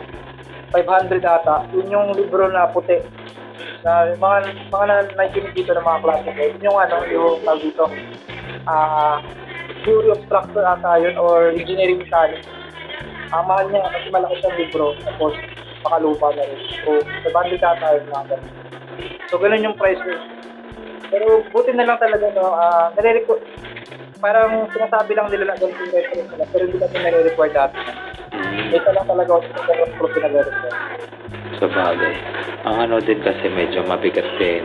500 0.71 1.19
ata. 1.27 1.67
Yun 1.75 1.91
yung 1.91 2.09
libro 2.15 2.47
na 2.47 2.71
puti. 2.71 3.03
Na 3.83 4.15
mga, 4.15 4.37
mga 4.71 4.85
na 4.87 4.97
nakikinig 5.19 5.55
dito 5.59 5.75
ng 5.75 5.83
mga 5.83 6.03
klase 6.07 6.29
ko. 6.31 6.39
Yun 6.39 6.67
yung 6.67 6.79
ano, 6.79 6.97
yung 7.11 7.43
tawag 7.43 7.63
dito. 7.67 7.85
Ah, 8.71 9.19
theory 9.83 10.15
of 10.15 10.23
structure 10.27 10.63
ata 10.63 11.03
yun 11.03 11.19
or 11.19 11.51
engineering 11.51 11.99
mechanics. 11.99 12.47
Ang 13.35 13.45
mahal 13.51 13.67
niya 13.67 13.91
kasi 13.91 14.07
malaki 14.15 14.39
siyang 14.39 14.59
libro. 14.59 14.87
Tapos, 15.03 15.35
makalupa 15.83 16.31
na 16.39 16.47
rin. 16.47 16.61
So, 16.87 16.91
sa 17.03 17.29
bandit 17.35 17.63
ata 17.63 17.99
yun 17.99 18.07
mga 18.07 18.25
ganun. 18.31 18.53
So, 19.27 19.35
ganun 19.43 19.67
yung 19.67 19.79
price 19.81 19.99
range. 20.07 20.27
Pero 21.13 21.45
buti 21.53 21.77
na 21.77 21.85
lang 21.85 22.01
talaga, 22.01 22.25
no, 22.33 22.57
ah 22.57 22.89
nare-record, 22.97 23.45
parang 24.23 24.65
sinasabi 24.73 25.13
lang 25.13 25.29
nila 25.29 25.53
na 25.53 25.61
ganito 25.61 25.83
yung 25.85 25.93
reference 25.93 26.31
nila, 26.33 26.45
pero 26.49 26.63
hindi 26.65 26.79
natin 26.81 27.01
nare-record 27.05 27.53
dati. 27.53 27.79
Ito 28.73 28.89
lang 28.97 29.07
talaga 29.07 29.31
ako 29.37 29.45
sa 29.53 29.61
pro 30.01 30.07
pinag-review. 30.09 30.71
Sa 31.61 31.67
bagay. 31.69 32.15
Ang 32.65 32.77
ano 32.89 32.97
din 33.05 33.21
kasi 33.21 33.53
medyo 33.53 33.85
mabigat 33.85 34.27
din 34.41 34.65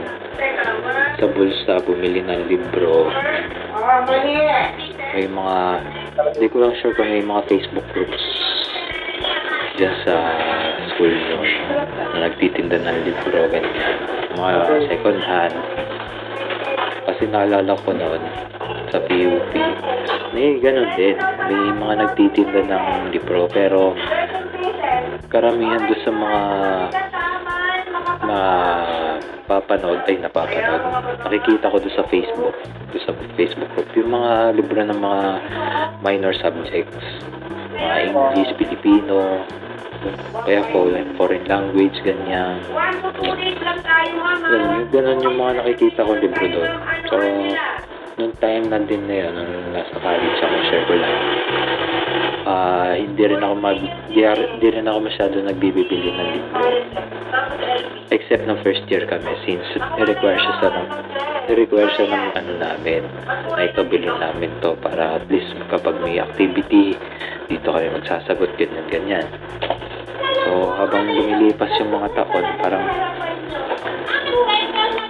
sa 1.18 1.26
bulsa 1.28 1.82
bumili 1.84 2.24
ng 2.24 2.48
libro. 2.48 3.12
May 5.18 5.26
mga, 5.26 5.58
hindi 6.38 6.48
ko 6.48 6.58
lang 6.62 6.74
sure 6.80 6.94
kung 6.96 7.10
may 7.10 7.26
mga 7.26 7.42
Facebook 7.50 7.88
groups 7.92 8.24
dyan 9.78 9.94
sa 10.06 10.16
school 10.94 11.14
nyo 11.14 11.38
na 12.14 12.30
nagtitinda 12.30 12.82
ng 12.82 12.98
libro, 13.06 13.46
ganyan. 13.50 13.96
Mga 14.34 14.90
second 14.90 15.22
hand. 15.22 15.56
Kasi 17.18 17.34
naalala 17.34 17.74
ko 17.82 17.98
noon 17.98 18.22
sa 18.94 19.02
PUP, 19.02 19.54
may 20.38 20.62
ganun 20.62 20.86
din. 20.94 21.18
May 21.50 21.74
mga 21.74 21.94
nagtitinda 22.06 22.62
ng 22.62 23.10
libro 23.10 23.50
pero 23.50 23.98
karamihan 25.26 25.82
doon 25.90 26.02
sa 26.06 26.14
mga 26.14 26.42
mapapanood 28.22 30.06
ay 30.06 30.22
napapanood. 30.22 30.84
Nakikita 31.26 31.74
ko 31.74 31.82
doon 31.82 31.96
sa 31.98 32.06
Facebook 32.06 32.54
doon 32.94 33.02
sa 33.02 33.18
Facebook 33.34 33.72
group. 33.74 33.90
Yung 33.98 34.14
mga 34.14 34.54
libro 34.54 34.78
ng 34.78 35.02
mga 35.02 35.24
minor 36.06 36.38
subjects 36.38 37.02
mga 37.78 38.28
English, 38.34 38.54
Filipino 38.58 39.46
kaya 40.46 40.62
foreign, 40.72 41.10
foreign 41.18 41.44
language 41.50 41.98
ganyan. 42.06 42.62
Ganun, 44.48 44.70
yung, 44.78 44.90
ganun 44.94 45.20
yung 45.26 45.38
mga 45.38 45.54
nakikita 45.60 46.06
ko 46.06 46.12
libro 46.16 46.46
doon. 46.48 46.72
So 47.10 47.16
nung 48.18 48.34
time 48.42 48.66
na 48.70 48.82
din 48.82 49.06
na 49.06 49.16
yun 49.26 49.34
nung 49.38 49.78
nasa 49.78 49.94
college 50.02 50.42
ako 50.42 50.58
share 50.74 50.86
ko 50.90 50.94
lang 50.98 51.18
ah 52.48 52.96
hindi 52.96 53.28
rin 53.28 53.44
ako 53.44 53.56
mag 53.60 53.76
di, 54.08 54.24
di 54.64 54.68
rin 54.72 54.88
ako 54.88 55.00
masyado 55.04 55.36
nagbibili 55.44 56.16
ng 56.16 56.30
libro 56.32 56.64
except 58.08 58.48
ng 58.48 58.56
first 58.64 58.88
year 58.88 59.04
kami 59.04 59.36
since 59.44 59.68
i-require 60.00 60.40
siya 60.40 60.56
sa 60.64 60.68
ng 60.72 60.88
i-require 61.52 61.92
siya 62.00 62.08
ng 62.08 62.24
ano 62.40 62.54
namin 62.56 63.04
na 63.52 63.68
ipabili 63.68 64.08
namin 64.08 64.48
to 64.64 64.80
para 64.80 65.20
at 65.20 65.28
least 65.28 65.52
kapag 65.68 66.00
may 66.00 66.24
activity 66.24 66.96
dito 67.52 67.68
kami 67.68 67.92
magsasagot 67.92 68.52
ganyan 68.56 68.88
ganyan. 68.88 69.28
So 70.48 70.72
habang 70.80 71.12
lumilipas 71.12 71.72
yung 71.84 71.92
mga 71.92 72.16
taon 72.16 72.46
parang 72.64 72.86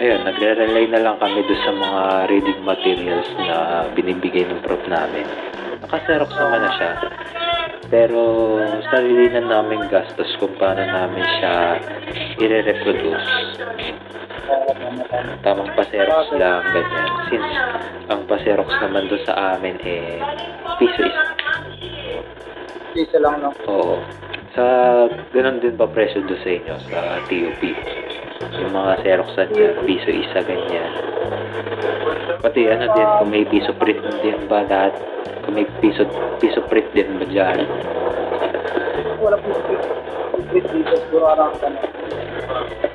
ayun 0.01 0.21
nagre-rely 0.25 0.85
na 0.89 1.01
lang 1.05 1.17
kami 1.21 1.45
doon 1.45 1.61
sa 1.61 1.73
mga 1.73 2.01
reading 2.33 2.61
materials 2.65 3.29
na 3.37 3.85
binibigay 3.93 4.45
ng 4.45 4.61
prof 4.65 4.81
namin 4.89 5.25
nakaserox 5.85 6.31
naman 6.33 6.61
na 6.63 6.71
siya 6.77 6.91
pero 7.87 8.21
sarili 8.91 9.31
na 9.31 9.47
namin 9.47 9.87
gastos 9.87 10.27
kung 10.43 10.51
paano 10.59 10.83
namin 10.83 11.23
siya 11.39 11.79
i-reproduce. 12.35 13.31
Tamang 15.43 15.71
paserox 15.75 16.27
lang, 16.35 16.63
ganyan. 16.75 17.07
Since 17.31 17.51
ang 18.11 18.21
paserox 18.27 18.69
naman 18.83 19.07
doon 19.07 19.23
sa 19.23 19.55
amin 19.55 19.79
eh, 19.87 20.19
piso 20.79 21.03
is. 21.07 21.17
Isa 22.97 23.21
lang, 23.21 23.45
no? 23.45 23.53
Oo. 23.69 24.01
Sa, 24.57 24.65
ganun 25.29 25.61
din 25.61 25.77
ba 25.77 25.85
presyo 25.85 26.25
doon 26.25 26.41
sa 26.41 26.49
inyo, 26.49 26.75
sa 26.89 26.99
TUP? 27.29 27.61
Yung 28.57 28.73
mga 28.73 29.05
xeroxan 29.05 29.53
niya, 29.53 29.77
piso 29.85 30.09
isa, 30.09 30.41
ganyan. 30.41 30.91
Pati 32.41 32.65
ano 32.65 32.89
din, 32.89 33.09
kung 33.21 33.29
may 33.29 33.45
piso 33.45 33.69
print 33.77 34.01
din 34.25 34.49
ba 34.49 34.65
lahat? 34.65 34.97
Kung 35.45 35.61
may 35.61 35.69
piso, 35.77 36.09
piso 36.41 36.65
print 36.65 36.89
din 36.97 37.21
ba 37.21 37.25
dyan? 37.29 37.69
Wala 39.21 39.37
po 39.45 39.53
complete 40.61 40.73
dito. 40.73 40.93
Siguro 41.07 41.25
arang 41.29 41.53
ano. 41.61 41.79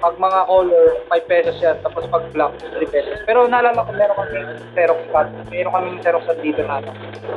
Pag 0.02 0.14
mga 0.18 0.40
color, 0.50 0.86
5 1.06 1.30
pesos 1.30 1.56
yan. 1.62 1.76
Tapos 1.82 2.02
pag 2.10 2.24
black, 2.34 2.52
3 2.58 2.90
pesos. 2.90 3.16
Pero 3.22 3.46
naalala 3.46 3.86
ko, 3.86 3.92
meron 3.94 4.16
kami 4.18 4.38
Xerox 4.74 5.00
card. 5.14 5.28
Meron 5.50 5.72
kami 5.72 5.88
Xerox 6.02 6.22
card 6.26 6.40
dito 6.42 6.60
na 6.66 6.82
ano. 6.82 6.90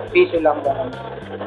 Piso 0.10 0.38
lang 0.41 0.57
ganun. 0.65 0.89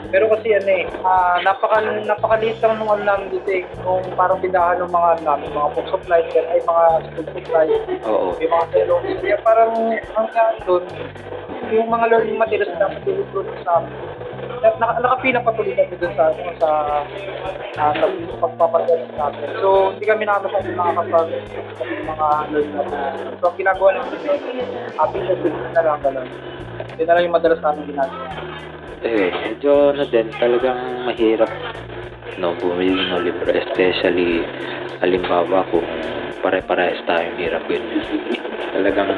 Pero 0.09 0.24
kasi 0.32 0.56
ano 0.56 0.70
eh, 0.72 0.84
ah, 1.05 1.36
napaka, 1.44 1.84
napakaliit 1.84 2.60
lang 2.64 2.80
nung 2.80 2.92
ano 2.92 3.02
namin 3.05 3.28
dito 3.34 3.50
eh. 3.50 3.64
Nung 3.82 4.05
parang 4.14 4.40
bindahan 4.40 4.80
ng 4.80 4.92
mga 4.92 5.09
ano 5.18 5.22
namin, 5.26 5.48
mga 5.52 5.68
book 5.74 5.88
supplies, 5.90 6.28
yan, 6.32 6.46
ay 6.48 6.60
mga 6.64 6.84
school 7.09 7.28
supplies, 7.34 7.82
Oo. 8.06 8.26
yung 8.38 8.52
mga 8.52 8.66
Xerox. 8.72 9.02
Kaya 9.20 9.38
parang 9.42 9.72
ang 10.16 10.28
nga 10.32 10.46
doon, 10.64 10.84
yung 11.68 11.88
mga 11.92 12.05
learning 12.09 12.38
materials 12.40 12.72
na 12.80 12.88
patulog 12.88 13.28
doon 13.34 13.48
sa 13.64 13.82
amin. 13.82 13.92
Na, 14.59 14.68
naka, 14.78 14.98
nakapila 14.98 15.39
pa 15.44 15.51
tuloy 15.55 15.74
kami 15.74 15.94
doon 16.02 16.12
sa, 16.18 16.24
ano, 16.35 16.51
sa, 16.59 16.70
uh, 17.78 17.93
sa 17.94 18.06
pagpapadala 18.43 19.06
natin. 19.06 19.48
So, 19.62 19.94
hindi 19.94 20.05
kami 20.06 20.22
nakakasama 20.26 21.02
ng 21.06 21.28
mga 22.06 22.28
learning 22.51 22.74
materials. 22.74 23.39
So, 23.39 23.47
ang 23.47 23.56
ginagawa 23.59 23.89
namin 23.94 24.18
yun, 24.26 24.40
happy 24.98 25.18
siya 25.22 25.35
doon 25.39 25.55
na 25.70 25.82
lang 25.86 26.01
gano'n. 26.02 26.28
Yun 26.98 27.06
na 27.06 27.14
lang 27.14 27.24
yung 27.26 27.36
madalas 27.39 27.60
namin 27.62 27.82
ginagawa. 27.86 28.26
Eh, 28.98 29.30
medyo 29.30 29.94
ano 29.94 30.05
din, 30.10 30.26
talagang 30.43 30.80
mahirap 31.06 31.52
no, 32.43 32.55
bumili 32.59 32.98
ng 32.98 33.22
libro, 33.22 33.51
especially 33.55 34.43
halimbawa 34.98 35.62
kung 35.70 35.86
pare-parehas 36.43 36.98
tayong 37.06 37.39
hirap 37.39 37.62
yun. 37.70 37.82
Talagang 38.74 39.10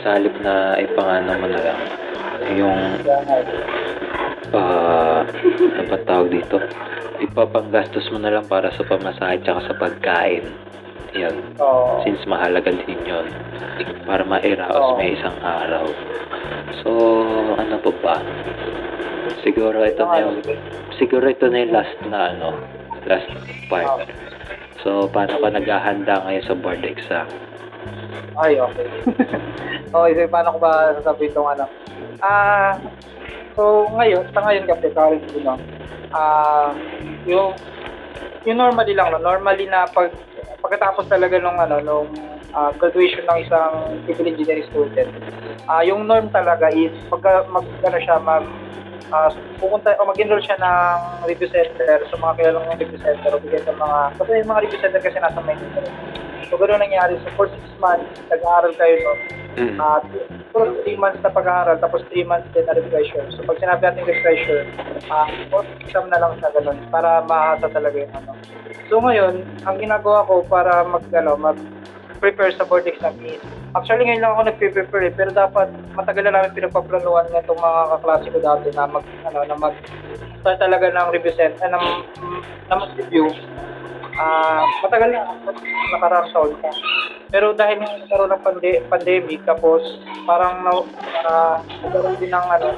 sa 0.00 0.16
halip 0.16 0.32
na 0.40 0.76
ipangano 0.80 1.36
mo 1.40 1.46
na 1.48 1.60
lang 1.60 2.03
yung 2.52 2.80
ah 4.52 5.24
ano 5.24 5.82
ba 5.88 5.98
tawag 6.04 6.28
dito? 6.30 6.60
Ipapanggastos 7.22 8.10
mo 8.12 8.18
na 8.20 8.34
lang 8.36 8.46
para 8.46 8.68
sa 8.74 8.84
pamasahe 8.84 9.40
tsaka 9.40 9.60
sa 9.70 9.74
pagkain. 9.80 10.44
Yan. 11.14 11.36
oo. 11.62 12.02
Since 12.02 12.26
mahalaga 12.26 12.74
din 12.74 12.98
yun. 13.06 13.26
Para 14.02 14.26
mairaos 14.26 14.74
Oo. 14.74 14.98
may 14.98 15.14
isang 15.14 15.38
araw. 15.40 15.86
So, 16.82 16.90
ano 17.54 17.78
pa 17.78 17.92
ba? 18.02 18.16
Siguro 19.46 19.78
ito 19.86 20.02
na 20.02 20.18
yung, 20.20 20.42
siguro 20.98 21.24
ito 21.30 21.46
na 21.46 21.62
yung 21.62 21.72
last 21.72 21.96
na 22.10 22.34
ano, 22.34 22.58
last 23.06 23.30
part. 23.70 24.10
So, 24.82 25.06
paano 25.08 25.38
ka 25.38 25.48
naghahanda 25.48 26.26
ngayon 26.26 26.44
sa 26.44 26.54
board 26.58 26.82
exam? 26.84 27.30
Ay, 28.34 28.58
okay. 28.58 28.88
okay, 29.94 30.12
so 30.18 30.30
paano 30.30 30.48
ko 30.54 30.58
ba 30.58 30.90
sasabihin 30.98 31.30
itong 31.30 31.50
ano? 31.54 31.64
Ah, 32.18 32.82
so 33.54 33.86
ngayon, 33.94 34.26
sa 34.34 34.42
ngayon 34.42 34.66
kasi 34.66 34.86
currently, 34.90 35.38
no, 35.44 35.54
ah, 36.10 36.74
yung, 37.26 37.54
yung 38.42 38.58
normally 38.58 38.94
lang, 38.96 39.14
no, 39.14 39.22
normally 39.22 39.70
na 39.70 39.86
pag, 39.86 40.10
pagkatapos 40.58 41.06
talaga 41.06 41.38
nung 41.38 41.58
ano, 41.58 41.76
nung 41.78 42.08
ah, 42.52 42.70
graduation 42.76 43.24
ng 43.24 43.38
isang 43.48 43.72
civil 44.04 44.28
engineering 44.28 44.68
student, 44.68 45.10
ah, 45.70 45.80
yung 45.80 46.04
norm 46.04 46.28
talaga 46.28 46.68
is 46.74 46.92
pagka 47.08 47.48
mag, 47.48 47.64
ano 47.64 47.98
siya, 48.02 48.20
mag, 48.20 48.44
ah, 49.08 49.32
pupunta 49.56 49.96
o 49.96 50.08
mag-enroll 50.10 50.44
siya 50.44 50.60
ng 50.60 51.24
review 51.24 51.48
center 51.48 52.04
sa 52.04 52.16
mga 52.20 52.32
kilalang 52.36 52.76
review 52.76 53.00
center 53.00 53.30
o 53.32 53.40
bigyan 53.40 53.64
sa 53.64 53.74
mga 53.78 53.98
kasi 54.20 54.30
yung 54.44 54.50
mga 54.50 54.62
review 54.68 54.80
center 54.84 55.00
kasi 55.00 55.16
nasa 55.16 55.40
Maynila. 55.40 55.82
So, 56.52 56.60
gano'n 56.60 56.82
nangyari. 56.84 57.16
So, 57.24 57.32
for 57.40 57.48
six 57.48 57.64
months, 57.80 58.20
nag-aaral 58.28 58.76
kayo, 58.76 58.96
no? 59.00 59.14
Mm. 59.54 59.78
At 59.78 60.04
for 60.50 60.66
3 60.82 60.98
months 60.98 61.22
na 61.22 61.30
pag-aaral, 61.30 61.78
tapos 61.78 62.02
3 62.10 62.26
months 62.26 62.50
din 62.50 62.66
na 62.66 62.74
refresher. 62.74 63.22
So 63.34 63.46
pag 63.46 63.58
sinabi 63.62 63.86
natin 63.86 64.06
refresher, 64.06 64.66
ah 65.10 65.30
fourth 65.50 65.70
exam 65.82 66.10
na 66.10 66.18
lang 66.18 66.38
siya 66.38 66.50
ganun 66.58 66.78
para 66.90 67.22
mahasa 67.26 67.70
talaga 67.70 67.94
yung 67.98 68.14
ano. 68.14 68.34
So 68.90 68.98
ngayon, 68.98 69.46
ang 69.62 69.76
ginagawa 69.78 70.26
ko 70.26 70.42
para 70.46 70.82
mag, 70.86 71.06
ano, 71.14 71.38
mag 71.38 71.58
prepare 72.18 72.54
sa 72.54 72.66
board 72.66 72.86
exam 72.86 73.14
is, 73.24 73.40
actually 73.74 74.06
ngayon 74.06 74.22
lang 74.22 74.32
ako 74.34 74.42
nagpe-prepare 74.46 75.04
eh, 75.08 75.12
pero 75.14 75.30
dapat 75.34 75.68
matagal 75.98 76.28
na 76.28 76.32
namin 76.40 76.56
pinagpaplanuhan 76.56 77.26
ng 77.30 77.42
itong 77.42 77.60
mga 77.60 77.80
kaklase 77.98 78.26
ko 78.30 78.38
dati 78.38 78.68
na 78.74 78.84
mag, 78.86 79.04
ano, 79.26 79.38
na 79.44 79.56
mag 79.58 79.74
start 80.44 80.58
talaga 80.60 80.92
ng 80.92 81.08
review 81.10 81.34
set, 81.34 81.56
eh, 81.58 81.70
ng, 81.70 81.84
na 82.68 82.74
mag-review. 82.76 83.32
Ah, 84.14 84.62
matagal 84.84 85.10
na 85.10 85.26
nakaraang 85.96 86.30
taon 86.30 86.54
pa. 86.62 86.70
Pero 87.34 87.50
dahil 87.50 87.82
nagkaroon 87.82 88.30
ng 88.30 88.44
pande- 88.46 88.82
pandemic, 88.86 89.42
tapos 89.42 89.82
parang 90.22 90.62
na, 90.62 90.72
uh, 91.26 91.56
nagkaroon 91.82 92.14
din 92.22 92.30
ng 92.30 92.46
ano, 92.46 92.68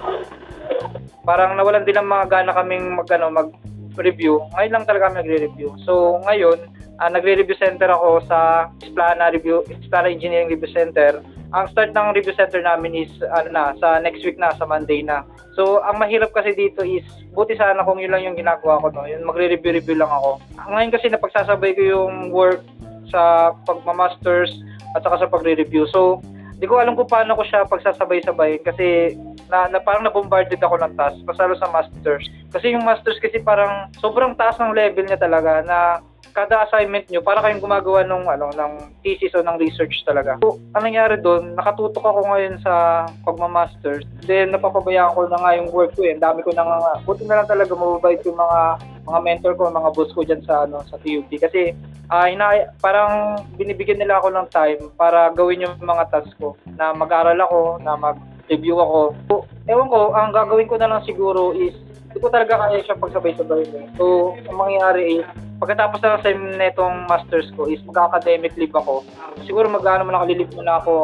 parang 1.28 1.52
nawalan 1.58 1.84
din 1.84 1.98
ng 1.98 2.08
mga 2.08 2.24
gana 2.32 2.56
kaming 2.56 2.96
mag, 2.96 3.08
ano, 3.12 3.26
mag-review. 3.28 4.40
Ngayon 4.56 4.72
lang 4.72 4.86
talaga 4.88 5.12
kami 5.12 5.26
nagre-review. 5.26 5.76
So, 5.84 6.22
ngayon, 6.24 6.56
ah, 7.00 7.10
nagre-review 7.12 7.56
center 7.60 7.92
ako 7.92 8.24
sa 8.24 8.70
Splana 8.80 9.32
Review, 9.32 9.64
Splana 9.84 10.08
Engineering 10.08 10.48
Review 10.48 10.70
Center. 10.72 11.20
Ang 11.54 11.70
start 11.70 11.94
ng 11.94 12.10
review 12.10 12.34
center 12.34 12.58
namin 12.58 13.06
is 13.06 13.12
ano 13.22 13.48
na, 13.54 13.64
sa 13.78 14.02
next 14.02 14.26
week 14.26 14.34
na, 14.34 14.50
sa 14.58 14.66
Monday 14.66 15.00
na. 15.00 15.22
So, 15.54 15.78
ang 15.86 16.02
mahirap 16.02 16.34
kasi 16.34 16.52
dito 16.52 16.82
is, 16.82 17.06
buti 17.32 17.54
sana 17.54 17.86
kung 17.86 18.02
yun 18.02 18.10
lang 18.10 18.26
yung 18.26 18.36
ginagawa 18.36 18.82
ko, 18.82 18.90
no? 18.90 19.06
Yung 19.06 19.24
magre-review-review 19.24 19.94
lang 19.94 20.10
ako. 20.10 20.42
Ngayon 20.58 20.90
kasi 20.90 21.06
napagsasabay 21.06 21.78
ko 21.78 21.82
yung 21.86 22.14
work 22.34 22.66
sa 23.14 23.54
pagmamasters 23.62 24.50
at 24.98 25.06
saka 25.06 25.22
sa 25.22 25.30
pagre-review. 25.30 25.86
So, 25.88 26.18
Hindi 26.56 26.72
ko 26.72 26.80
alam 26.80 26.96
kung 26.96 27.12
paano 27.12 27.36
ko 27.36 27.44
siya 27.44 27.68
pagsasabay-sabay 27.68 28.64
kasi 28.64 29.12
na, 29.52 29.68
na 29.68 29.76
parang 29.76 30.08
nabombarded 30.08 30.56
ako 30.56 30.80
ng 30.80 30.96
task 30.96 31.20
pasalo 31.28 31.52
sa 31.60 31.68
masters. 31.68 32.24
Kasi 32.48 32.72
yung 32.72 32.80
masters 32.80 33.20
kasi 33.20 33.44
parang 33.44 33.92
sobrang 34.00 34.32
taas 34.40 34.56
ng 34.56 34.72
level 34.72 35.04
niya 35.04 35.20
talaga 35.20 35.60
na 35.68 36.00
kada 36.36 36.68
assignment 36.68 37.08
nyo, 37.08 37.24
para 37.24 37.40
kayong 37.40 37.64
gumagawa 37.64 38.04
ng 38.04 38.28
ano 38.28 38.52
ng 38.52 38.72
thesis 39.00 39.32
o 39.32 39.40
ng 39.40 39.56
research 39.56 40.04
talaga. 40.04 40.36
So, 40.44 40.60
ang 40.76 40.84
nangyari 40.84 41.16
doon, 41.16 41.56
nakatutok 41.56 42.04
ako 42.04 42.28
ngayon 42.28 42.60
sa 42.60 43.08
pagma-masters. 43.24 44.04
Then 44.28 44.52
napapabayaan 44.52 45.16
ko 45.16 45.32
na 45.32 45.40
nga 45.40 45.56
yung 45.56 45.72
work 45.72 45.96
ko 45.96 46.04
eh. 46.04 46.12
Ang 46.12 46.20
dami 46.20 46.44
ko 46.44 46.52
na 46.52 46.68
nga. 46.68 47.00
Buti 47.08 47.24
na 47.24 47.40
lang 47.40 47.48
talaga 47.48 47.72
mababait 47.72 48.20
yung 48.28 48.36
mga 48.36 48.60
mga 49.06 49.20
mentor 49.24 49.52
ko, 49.56 49.72
mga 49.72 49.90
boss 49.96 50.12
ko 50.12 50.20
diyan 50.26 50.42
sa 50.44 50.68
ano 50.68 50.82
sa 50.84 51.00
TUP 51.00 51.30
kasi 51.38 51.72
ah 52.10 52.26
ina 52.26 52.68
parang 52.82 53.40
binibigyan 53.54 54.02
nila 54.02 54.18
ako 54.18 54.28
ng 54.34 54.46
time 54.50 54.80
para 54.98 55.30
gawin 55.32 55.62
yung 55.62 55.78
mga 55.78 56.10
tasks 56.10 56.36
ko 56.36 56.58
na 56.76 56.92
mag-aral 56.92 57.38
ako, 57.40 57.80
na 57.80 57.96
mag-review 57.96 58.76
ako. 58.76 59.00
So, 59.30 59.34
ewan 59.70 59.88
ko, 59.88 60.12
ang 60.12 60.36
gagawin 60.36 60.68
ko 60.68 60.76
na 60.76 60.90
lang 60.90 61.00
siguro 61.06 61.56
is 61.56 61.72
hindi 62.16 62.24
ko 62.24 62.32
talaga 62.32 62.64
kaya 62.64 62.80
siya 62.80 62.96
pagsabay-sabay. 62.96 63.92
So, 64.00 64.32
ang 64.48 64.56
mangyayari 64.56 65.20
is, 65.20 65.28
pagkatapos 65.60 66.00
na 66.00 66.16
sa 66.24 66.32
netong 66.32 67.04
masters 67.04 67.52
ko 67.52 67.68
is 67.68 67.76
magka-academic 67.84 68.56
leave 68.56 68.72
ako. 68.72 69.04
Siguro 69.44 69.68
mag-ano 69.68 70.08
mo 70.08 70.16
nakalilip 70.16 70.48
muna 70.56 70.80
ako 70.80 70.94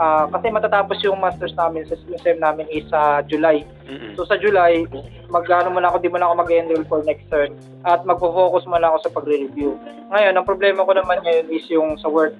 ah, 0.00 0.24
kasi 0.32 0.48
matatapos 0.48 0.96
yung 1.04 1.20
masters 1.20 1.52
namin 1.60 1.84
sa 1.84 1.92
sem 2.24 2.40
namin 2.40 2.64
is 2.72 2.88
sa 2.88 3.20
July. 3.28 3.68
Mm-mm. 3.84 4.16
So 4.16 4.24
sa 4.24 4.40
July, 4.40 4.88
mag-ano 5.28 5.76
muna 5.76 5.92
ako, 5.92 6.00
di 6.00 6.08
muna 6.08 6.32
ako 6.32 6.34
mag-enroll 6.40 6.88
for 6.88 7.04
next 7.04 7.28
term 7.28 7.52
at 7.84 8.00
magfo-focus 8.08 8.64
muna 8.64 8.96
ako 8.96 8.96
sa 9.04 9.12
pagre-review. 9.12 9.76
Ngayon, 10.08 10.40
ang 10.40 10.48
problema 10.48 10.88
ko 10.88 10.96
naman 10.96 11.20
ngayon 11.20 11.52
is 11.52 11.68
yung 11.68 12.00
sa 12.00 12.08
work. 12.08 12.32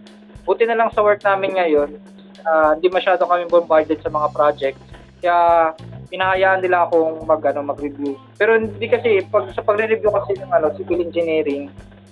Buti 0.49 0.65
na 0.65 0.73
lang 0.73 0.89
sa 0.97 1.05
work 1.05 1.21
namin 1.21 1.53
ngayon, 1.53 2.01
ah, 2.49 2.73
hindi 2.73 2.89
masyado 2.89 3.29
kami 3.29 3.45
bombarded 3.45 4.01
sa 4.01 4.09
mga 4.09 4.33
projects. 4.33 4.81
Kaya 5.21 5.77
pinahayaan 6.11 6.61
nila 6.61 6.85
akong 6.85 7.23
mag 7.25 7.41
ano 7.47 7.71
mag-review. 7.71 8.19
Pero 8.35 8.59
hindi 8.59 8.87
kasi 8.91 9.23
pag 9.31 9.49
sa 9.55 9.63
pagre-review 9.63 10.11
kasi 10.11 10.37
ng 10.43 10.51
ano 10.51 10.75
civil 10.75 11.01
engineering, 11.07 11.71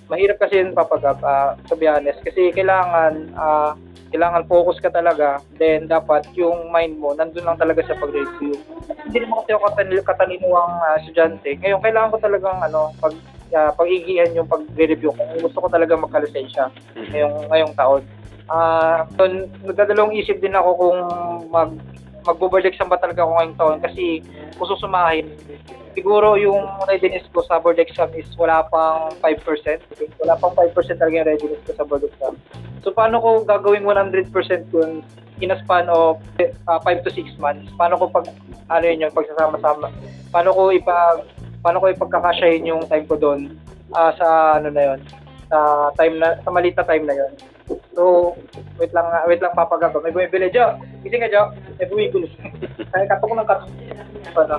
mahirap 0.09 0.41
kasi 0.41 0.65
yun 0.65 0.73
papagap 0.73 1.21
uh, 1.21 1.53
to 1.69 1.77
be 1.77 1.85
honest 1.85 2.17
kasi 2.25 2.49
kailangan 2.49 3.29
ah, 3.37 3.77
kailangan 4.09 4.49
focus 4.49 4.81
ka 4.81 4.89
talaga 4.89 5.37
then 5.61 5.85
dapat 5.85 6.25
yung 6.33 6.73
mind 6.73 6.97
mo 6.97 7.13
nandun 7.13 7.45
lang 7.45 7.61
talaga 7.61 7.85
sa 7.85 7.95
pag-review. 8.01 8.57
Hindi 9.05 9.17
naman 9.21 9.45
kasi 9.45 9.53
ako 9.53 9.63
katanil, 9.69 10.01
katalinuwang 10.01 10.73
ah, 10.81 10.97
estudyante. 10.97 11.49
Ngayon 11.61 11.79
kailangan 11.85 12.11
ko 12.15 12.17
talagang 12.17 12.57
ano 12.57 12.89
pag 12.97 13.13
ah, 13.53 13.71
pag-igihan 13.77 14.33
yung 14.33 14.49
pag-review 14.49 15.13
ko. 15.13 15.23
Gusto 15.45 15.57
ko 15.61 15.67
talaga 15.69 15.93
magkalisensya 15.93 16.73
ngayong 17.13 17.45
ngayong 17.53 17.73
taon. 17.77 18.01
Ah, 18.49 19.05
so, 19.13 19.29
nagdadalawang 19.61 20.17
isip 20.17 20.41
din 20.41 20.57
ako 20.57 20.69
kung 20.73 20.99
mag 21.53 21.69
exam 22.67 22.89
ba 22.89 22.97
talaga 22.99 23.23
ako 23.23 23.31
ngayong 23.37 23.57
taon 23.57 23.77
kasi 23.79 24.23
kung 24.59 24.67
susumahin, 24.67 25.31
siguro 25.95 26.39
yung 26.39 26.63
readiness 26.87 27.27
ko 27.31 27.43
sa 27.43 27.59
board 27.59 27.79
exam 27.79 28.09
is 28.15 28.27
wala 28.39 28.63
pang 28.71 29.11
5%. 29.19 30.23
Wala 30.23 30.33
pang 30.39 30.53
5% 30.55 30.71
talaga 30.99 31.15
yung 31.19 31.29
readiness 31.29 31.61
ko 31.67 31.71
sa 31.75 31.85
board 31.87 32.03
exam. 32.07 32.35
So 32.83 32.95
paano 32.95 33.19
ko 33.19 33.43
gagawing 33.43 33.83
100% 33.83 34.31
yun 34.71 35.03
in 35.39 35.51
a 35.51 35.57
span 35.63 35.87
of 35.91 36.19
5 36.67 36.83
to 37.03 37.09
6 37.11 37.39
months? 37.39 37.67
Paano 37.75 37.99
ko 37.99 38.07
pag 38.11 38.31
ano 38.71 38.83
yun 38.83 39.07
yung 39.07 39.15
pagsasama-sama? 39.15 39.91
Paano 40.31 40.49
ko 40.55 40.71
ipag 40.71 41.27
paano 41.59 41.83
ko 41.83 41.91
ipagkakasyahin 41.91 42.71
yung 42.71 42.87
time 42.87 43.03
ko 43.03 43.19
doon 43.19 43.59
ah, 43.91 44.15
sa 44.15 44.59
ano 44.59 44.71
na 44.71 44.95
yun? 44.95 44.99
Sa 45.51 45.57
time 45.99 46.15
na 46.21 46.39
sa 46.39 46.49
maliit 46.53 46.75
na 46.77 46.87
time 46.87 47.03
na 47.03 47.15
yun. 47.15 47.31
So, 47.93 48.33
wait 48.79 48.95
lang, 48.95 49.05
wait 49.27 49.41
lang 49.43 49.53
papagaba. 49.53 49.99
May 49.99 50.13
bumibili, 50.15 50.49
Jo. 50.49 50.79
Gising 51.03 51.23
ka, 51.25 51.29
Jo. 51.29 51.51
May 51.77 51.87
bumibili. 51.89 52.27
Kaya 52.91 53.05
katok 53.11 53.35
ng 53.35 53.49
katok. 53.49 53.69
Ano? 54.39 54.55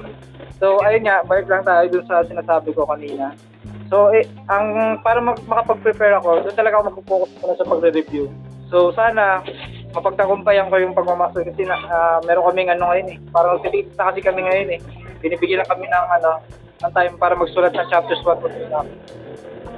So, 0.61 0.77
ayun 0.85 1.09
nga, 1.09 1.25
balik 1.25 1.49
lang 1.49 1.65
tayo 1.65 1.89
dun 1.89 2.05
sa 2.05 2.21
sinasabi 2.27 2.77
ko 2.77 2.85
kanina. 2.85 3.33
So, 3.89 4.13
eh, 4.15 4.29
ang 4.47 4.99
para 5.03 5.19
mag, 5.19 5.41
makapag-prepare 5.49 6.21
ako, 6.21 6.47
doon 6.47 6.57
talaga 6.59 6.79
ako 6.79 6.85
mag-focus 6.95 7.31
muna 7.43 7.55
sa 7.59 7.67
pagre-review. 7.67 8.31
So, 8.71 8.95
sana 8.95 9.43
mapagtagumpayan 9.91 10.71
ko 10.71 10.79
yung 10.79 10.95
pagmamaster 10.95 11.43
kasi 11.43 11.67
na, 11.67 11.75
ah, 11.91 12.19
meron 12.23 12.47
kaming 12.47 12.71
ano 12.71 12.87
ngayon 12.95 13.09
eh. 13.11 13.19
Parang 13.35 13.59
titigit 13.59 13.91
na 13.99 14.15
kasi 14.15 14.23
kami 14.23 14.47
ngayon 14.47 14.69
eh. 14.79 14.81
Binibigyan 15.19 15.65
lang 15.65 15.71
kami 15.71 15.91
ng 15.91 16.07
ano, 16.21 16.39
ng 16.87 16.93
time 16.95 17.15
para 17.19 17.35
magsulat 17.35 17.75
ng 17.75 17.89
chapters 17.91 18.23
1 18.23 18.43
to 18.45 18.49
3 18.71 18.71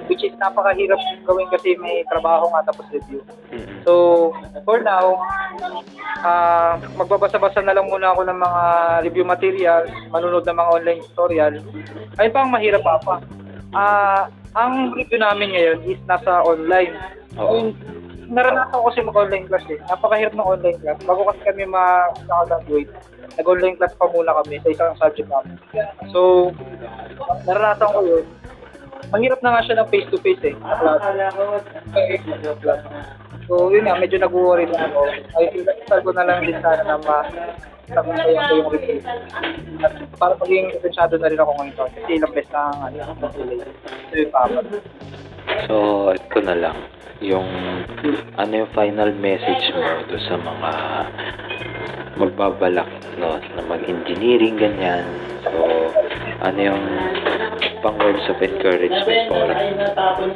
which 0.06 0.22
is 0.24 0.34
napakahirap 0.38 0.98
gawin 1.26 1.46
kasi 1.50 1.76
may 1.78 2.02
trabaho 2.08 2.48
nga 2.50 2.66
tapos 2.70 2.86
review. 2.90 3.20
So, 3.86 4.32
for 4.66 4.80
now, 4.82 5.18
ah 6.22 6.78
magbabasa-basa 6.94 7.62
na 7.62 7.74
lang 7.74 7.90
muna 7.90 8.14
ako 8.14 8.26
ng 8.26 8.38
mga 8.38 8.62
review 9.06 9.24
materials, 9.26 9.90
manunod 10.10 10.46
ng 10.46 10.58
mga 10.58 10.70
online 10.70 11.00
tutorial. 11.12 11.54
Ayun 12.18 12.32
pa 12.32 12.40
ang 12.42 12.52
mahirap 12.54 12.82
pa 12.82 13.00
pa. 13.02 13.16
Ah, 13.72 14.28
ang 14.52 14.92
review 14.92 15.16
namin 15.16 15.56
ngayon 15.56 15.78
is 15.88 16.00
nasa 16.04 16.44
online. 16.44 16.92
Oo. 17.40 17.48
Ayun, 17.56 17.68
naranasan 18.28 18.76
ko 18.76 18.84
kasi 18.88 19.00
mag-online 19.04 19.46
class 19.48 19.64
eh. 19.68 19.80
Napakahirap 19.88 20.32
ng 20.36 20.44
online 20.44 20.78
class. 20.80 20.98
Bago 21.04 21.24
kasi 21.28 21.40
kami 21.44 21.64
ma-graduate, 21.68 22.92
nag-online 23.40 23.76
class 23.80 23.96
pa 23.96 24.08
muna 24.12 24.36
kami 24.44 24.60
sa 24.60 24.68
isang 24.72 24.92
subject 25.00 25.28
namin. 25.28 25.56
So, 26.12 26.52
naranasan 27.48 27.92
ko 27.92 28.00
yun. 28.04 28.24
Mahirap 29.10 29.40
na 29.42 29.50
nga 29.58 29.64
siya 29.66 29.82
ng 29.82 29.90
face-to-face 29.90 30.44
eh. 30.52 30.56
So, 33.50 33.68
yun 33.74 33.84
nga, 33.90 33.98
medyo 33.98 34.22
nag-worry 34.22 34.70
lang 34.70 34.92
ako. 34.94 35.00
Ay, 35.34 35.46
ko 36.00 36.10
na 36.14 36.24
lang 36.24 36.46
din 36.46 36.56
sana 36.62 36.86
na 36.86 36.96
ma 37.02 37.26
sabihin 37.92 38.22
ko 38.22 38.52
yung 38.56 38.70
review. 38.72 39.00
At 39.82 39.92
para 40.16 40.34
maging 40.40 40.72
interesado 40.72 41.18
na 41.18 41.28
rin 41.28 41.40
ako 41.40 41.50
ngayon 41.58 41.74
to. 41.76 41.84
Kasi 41.92 42.10
ilang 42.16 42.32
beses 42.32 42.52
na 42.54 42.62
ano, 42.88 43.28
delay. 43.34 43.68
So, 44.08 44.14
yun 44.16 44.30
pa. 44.30 44.42
So, 45.66 45.76
ito 46.14 46.38
na 46.40 46.56
lang. 46.56 46.78
Yung, 47.22 47.46
ano 48.38 48.52
yung 48.54 48.70
final 48.74 49.10
message 49.14 49.70
mo 49.74 49.86
do 50.10 50.18
sa 50.26 50.34
mga 50.38 50.70
magbabalak, 52.18 52.90
no, 53.18 53.38
na 53.38 53.62
mag-engineering, 53.66 54.58
ganyan. 54.58 55.06
So, 55.42 55.50
ano 56.42 56.58
yung 56.58 56.82
pang 57.82 57.98
words 57.98 58.26
of 58.26 58.38
encouragement 58.42 59.30
mo? 59.30 59.46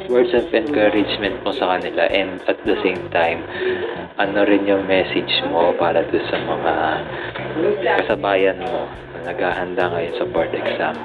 Words 0.07 0.31
of 0.31 0.47
encouragement 0.55 1.43
mo 1.43 1.51
sa 1.51 1.75
kanila 1.75 2.07
and 2.07 2.39
at 2.47 2.59
the 2.63 2.79
same 2.79 3.03
time, 3.11 3.43
ano 4.15 4.47
rin 4.47 4.63
yung 4.63 4.87
message 4.87 5.43
mo 5.51 5.75
para 5.75 6.07
do 6.07 6.19
sa 6.31 6.39
mga 6.39 6.73
kasabayan 8.03 8.57
mo 8.63 8.87
na 8.87 9.31
naghahanda 9.31 9.91
ngayon 9.91 10.13
sa 10.15 10.25
board 10.31 10.51
exam? 10.55 10.95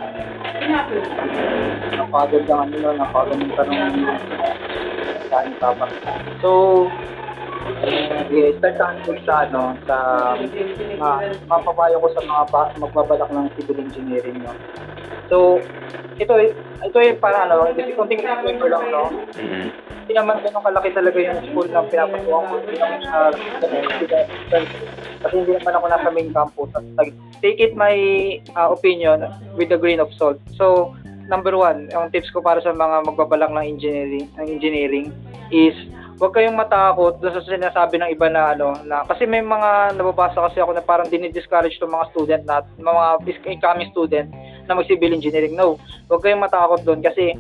napagod 2.12 2.46
ang 2.46 2.70
ano, 2.70 2.88
napagod 2.94 3.38
ang 3.40 3.52
tanong. 3.58 3.94
So, 6.44 6.50
eh, 8.32 8.52
start 8.58 8.76
tayo 8.80 8.96
dun 9.04 9.18
sa 9.28 9.34
ano, 9.44 9.62
sa 9.84 9.96
uh, 10.36 11.20
mapapayo 11.46 12.00
ko 12.00 12.08
sa 12.16 12.22
mga 12.24 12.44
ba, 12.48 12.62
magbabalak 12.80 13.30
ng 13.30 13.46
civil 13.58 13.78
engineering, 13.82 14.40
no. 14.40 14.52
So, 15.28 15.60
ito 16.16 16.32
ito 16.82 16.98
eh 16.98 17.12
para 17.16 17.44
ano, 17.46 17.68
kasi 17.72 17.92
konting 17.92 18.24
disclaimer 18.24 18.68
lang, 18.68 18.84
no. 18.88 19.04
Mm-hmm. 19.36 19.66
Hindi 20.02 20.12
naman 20.18 20.42
ganun 20.42 20.66
kalaki 20.66 20.90
talaga 20.90 21.18
yung 21.22 21.40
school 21.46 21.68
na 21.70 21.86
pinapasuhan 21.86 22.42
ko. 22.50 22.54
Hindi 22.58 22.74
naman 22.74 22.98
siya, 23.06 23.18
kasi 25.22 25.34
hindi 25.38 25.52
naman 25.54 25.74
ako 25.78 25.86
nasa 25.86 26.08
main 26.10 26.30
campus. 26.34 26.70
Take 27.38 27.58
it 27.62 27.72
my 27.78 27.94
uh, 28.58 28.74
opinion 28.74 29.30
with 29.54 29.70
a 29.70 29.78
grain 29.78 30.02
of 30.02 30.10
salt. 30.18 30.42
So, 30.58 30.98
number 31.30 31.54
one, 31.54 31.86
yung 31.94 32.10
tips 32.10 32.34
ko 32.34 32.42
para 32.42 32.58
sa 32.60 32.74
mga 32.74 33.06
magbabalak 33.06 33.54
ng 33.54 33.66
engineering, 33.78 34.26
ng 34.36 34.46
engineering 34.50 35.06
is 35.54 35.76
huwag 36.22 36.38
kayong 36.38 36.54
matakot 36.54 37.18
sa 37.18 37.42
sinasabi 37.42 37.98
ng 37.98 38.14
iba 38.14 38.30
na 38.30 38.54
ano 38.54 38.78
na 38.86 39.02
kasi 39.10 39.26
may 39.26 39.42
mga 39.42 39.98
nababasa 39.98 40.46
kasi 40.46 40.62
ako 40.62 40.70
na 40.70 40.86
parang 40.86 41.10
dinidiscourage 41.10 41.82
ng 41.82 41.90
mga 41.90 42.06
student 42.14 42.42
na 42.46 42.62
mga 42.78 43.04
incoming 43.50 43.90
student 43.90 44.30
na 44.70 44.78
mag-civil 44.78 45.10
engineering. 45.10 45.58
No, 45.58 45.82
huwag 46.06 46.22
kayong 46.22 46.46
matakot 46.46 46.86
doon 46.86 47.02
kasi 47.02 47.34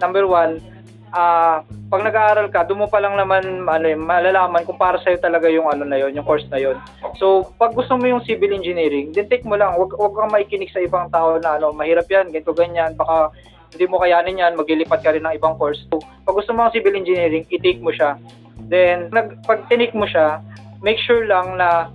number 0.00 0.24
one, 0.24 0.64
ah 1.12 1.60
pag 1.92 2.08
nag-aaral 2.08 2.48
ka, 2.48 2.64
doon 2.64 2.80
mo 2.80 2.88
pa 2.88 3.04
lang 3.04 3.20
naman 3.20 3.68
ano, 3.68 3.84
eh, 3.84 3.92
malalaman 3.92 4.64
kung 4.64 4.80
para 4.80 4.96
sa'yo 5.04 5.20
talaga 5.20 5.52
yung 5.52 5.68
ano 5.68 5.84
na 5.84 6.00
yon, 6.00 6.16
yung 6.16 6.24
course 6.24 6.48
na 6.48 6.56
yon. 6.56 6.80
So, 7.20 7.52
pag 7.60 7.76
gusto 7.76 8.00
mo 8.00 8.08
yung 8.08 8.24
civil 8.24 8.56
engineering, 8.56 9.12
then 9.12 9.28
take 9.28 9.44
mo 9.44 9.60
lang. 9.60 9.76
Huwag, 9.76 9.92
huwag 9.92 10.16
kang 10.16 10.32
maikinig 10.32 10.72
sa 10.72 10.80
ibang 10.80 11.12
tao 11.12 11.36
na 11.36 11.60
ano, 11.60 11.68
mahirap 11.76 12.08
yan, 12.08 12.32
ganito 12.32 12.56
ganyan, 12.56 12.96
baka 12.96 13.28
hindi 13.72 13.84
mo 13.88 14.00
kayanin 14.00 14.40
yan, 14.40 14.52
maglilipat 14.54 15.00
ka 15.00 15.16
rin 15.16 15.24
ng 15.24 15.36
ibang 15.40 15.56
course. 15.56 15.82
So, 15.88 16.00
pag 16.00 16.36
gusto 16.36 16.52
mo 16.52 16.68
ang 16.68 16.74
civil 16.76 16.94
engineering, 16.96 17.48
i-take 17.48 17.80
mo 17.80 17.90
siya. 17.90 18.20
Then, 18.68 19.08
nag, 19.10 19.42
pag 19.48 19.66
tinik 19.72 19.96
mo 19.96 20.04
siya, 20.04 20.44
make 20.84 21.00
sure 21.00 21.24
lang 21.24 21.56
na 21.56 21.88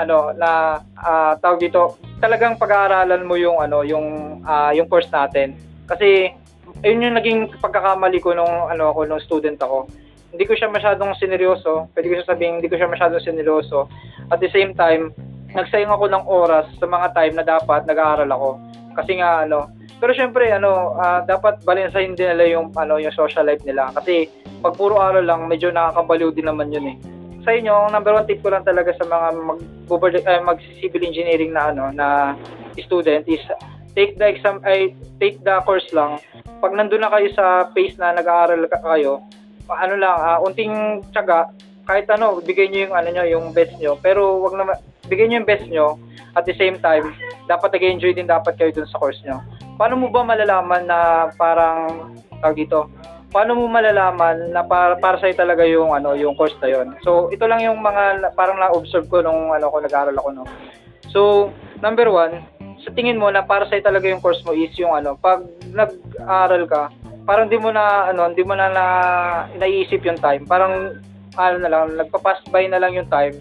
ano 0.00 0.32
na 0.32 0.80
ah, 0.96 1.36
tawag 1.36 1.60
dito 1.60 2.00
talagang 2.16 2.56
pag-aaralan 2.56 3.28
mo 3.28 3.36
yung 3.36 3.60
ano 3.60 3.84
yung 3.84 4.40
ah, 4.40 4.72
yung 4.72 4.88
course 4.88 5.12
natin 5.12 5.52
kasi 5.84 6.32
ayun 6.80 7.04
yung 7.04 7.16
naging 7.20 7.52
pagkakamali 7.60 8.16
ko 8.24 8.32
nung 8.32 8.72
ano 8.72 8.88
ako 8.88 9.04
nung 9.04 9.20
student 9.20 9.60
ako 9.60 9.84
hindi 10.32 10.48
ko 10.48 10.56
siya 10.56 10.72
masyadong 10.72 11.12
sineryoso. 11.20 11.92
Pwede 11.92 12.08
ko 12.08 12.14
siya 12.16 12.32
sabihin, 12.32 12.58
hindi 12.58 12.72
ko 12.72 12.80
siya 12.80 12.88
masyadong 12.88 13.20
sineryoso. 13.20 13.86
At 14.32 14.40
the 14.40 14.48
same 14.48 14.72
time, 14.72 15.12
nagsayang 15.52 15.92
ako 15.92 16.08
ng 16.08 16.24
oras 16.24 16.64
sa 16.80 16.88
mga 16.88 17.12
time 17.12 17.34
na 17.36 17.44
dapat 17.44 17.84
nag-aaral 17.84 18.32
ako. 18.32 18.50
Kasi 18.96 19.20
nga, 19.20 19.44
ano, 19.44 19.68
pero 20.02 20.18
syempre, 20.18 20.50
ano, 20.50 20.98
ah, 20.98 21.22
dapat 21.22 21.62
balansahin 21.62 22.18
din 22.18 22.26
nila 22.34 22.58
yung, 22.58 22.74
ano, 22.74 22.98
yung 22.98 23.14
social 23.14 23.46
life 23.46 23.62
nila. 23.62 23.94
Kasi 23.94 24.26
pag 24.58 24.74
puro 24.74 24.98
aral 24.98 25.22
lang, 25.22 25.46
medyo 25.46 25.70
nakakabaliw 25.70 26.34
din 26.34 26.50
naman 26.50 26.74
yun 26.74 26.90
eh. 26.90 26.96
Sa 27.46 27.54
inyo, 27.54 27.70
ang 27.70 27.94
number 27.94 28.10
one 28.10 28.26
tip 28.26 28.42
ko 28.42 28.50
lang 28.50 28.66
talaga 28.66 28.90
sa 28.98 29.06
mga 29.06 29.26
mag, 29.46 29.58
uh, 29.86 30.42
mag-civil 30.42 31.06
engineering 31.06 31.54
na, 31.54 31.70
ano, 31.70 31.94
na 31.94 32.34
student 32.82 33.22
is 33.30 33.38
take 33.94 34.18
the 34.18 34.26
exam, 34.26 34.58
ay 34.66 34.90
take 35.22 35.38
the 35.46 35.54
course 35.62 35.86
lang. 35.94 36.18
Pag 36.58 36.74
nandun 36.74 37.06
na 37.06 37.10
kayo 37.14 37.30
sa 37.38 37.70
phase 37.70 37.94
na 37.94 38.10
nag-aaral 38.10 38.66
ka- 38.66 38.82
kayo, 38.82 39.22
ano 39.70 39.94
lang, 39.94 40.18
ah, 40.18 40.42
unting 40.42 40.98
tiyaga, 41.14 41.46
kahit 41.86 42.10
ano, 42.10 42.42
bigay 42.42 42.66
niyo 42.66 42.90
yung 42.90 42.94
ano 42.98 43.08
nyo, 43.14 43.24
yung 43.38 43.46
best 43.54 43.78
nyo. 43.78 43.94
Pero 44.02 44.42
wag 44.42 44.58
na 44.58 44.74
bigay 45.06 45.30
niyo 45.30 45.42
yung 45.42 45.50
best 45.50 45.66
nyo. 45.70 45.94
At 46.32 46.48
the 46.48 46.56
same 46.58 46.80
time, 46.80 47.12
dapat 47.44 47.70
nag-enjoy 47.76 48.16
din 48.16 48.26
dapat 48.26 48.56
kayo 48.58 48.74
dun 48.74 48.88
sa 48.88 48.98
course 48.98 49.20
nyo. 49.22 49.38
Paano 49.80 49.94
mo 49.96 50.12
ba 50.12 50.22
malalaman 50.22 50.84
na 50.84 51.28
parang 51.34 52.12
tawag 52.40 52.56
dito? 52.56 52.92
Paano 53.32 53.56
mo 53.56 53.64
malalaman 53.64 54.52
na 54.52 54.60
para, 54.60 55.00
para 55.00 55.16
sa'yo 55.16 55.32
talaga 55.32 55.64
yung 55.64 55.96
ano, 55.96 56.12
yung 56.12 56.36
course 56.36 56.56
na 56.60 56.68
yon? 56.68 56.92
So, 57.00 57.32
ito 57.32 57.48
lang 57.48 57.64
yung 57.64 57.80
mga 57.80 58.36
parang 58.36 58.60
na-observe 58.60 59.08
ko 59.08 59.24
nung 59.24 59.56
ano 59.56 59.72
ko 59.72 59.80
nag-aaral 59.80 60.16
ako 60.20 60.28
no. 60.36 60.44
So, 61.08 61.20
number 61.80 62.12
one, 62.12 62.44
sa 62.84 62.92
tingin 62.92 63.16
mo 63.16 63.32
na 63.32 63.40
para 63.40 63.64
sa'yo 63.72 63.80
talaga 63.80 64.04
yung 64.04 64.20
course 64.20 64.44
mo 64.44 64.52
is 64.52 64.76
yung 64.76 64.92
ano, 64.92 65.16
pag 65.16 65.48
nag-aaral 65.72 66.68
ka, 66.68 66.92
parang 67.24 67.48
di 67.48 67.56
mo 67.56 67.72
na 67.72 68.12
ano, 68.12 68.28
hindi 68.28 68.44
mo 68.44 68.52
na, 68.52 68.68
na 68.68 68.84
naiisip 69.56 70.04
yung 70.04 70.20
time. 70.20 70.44
Parang 70.44 71.00
ano 71.40 71.56
na 71.56 71.70
lang, 71.72 71.96
nagpa-pass 71.96 72.44
by 72.52 72.68
na 72.68 72.76
lang 72.76 72.92
yung 72.92 73.08
time 73.08 73.32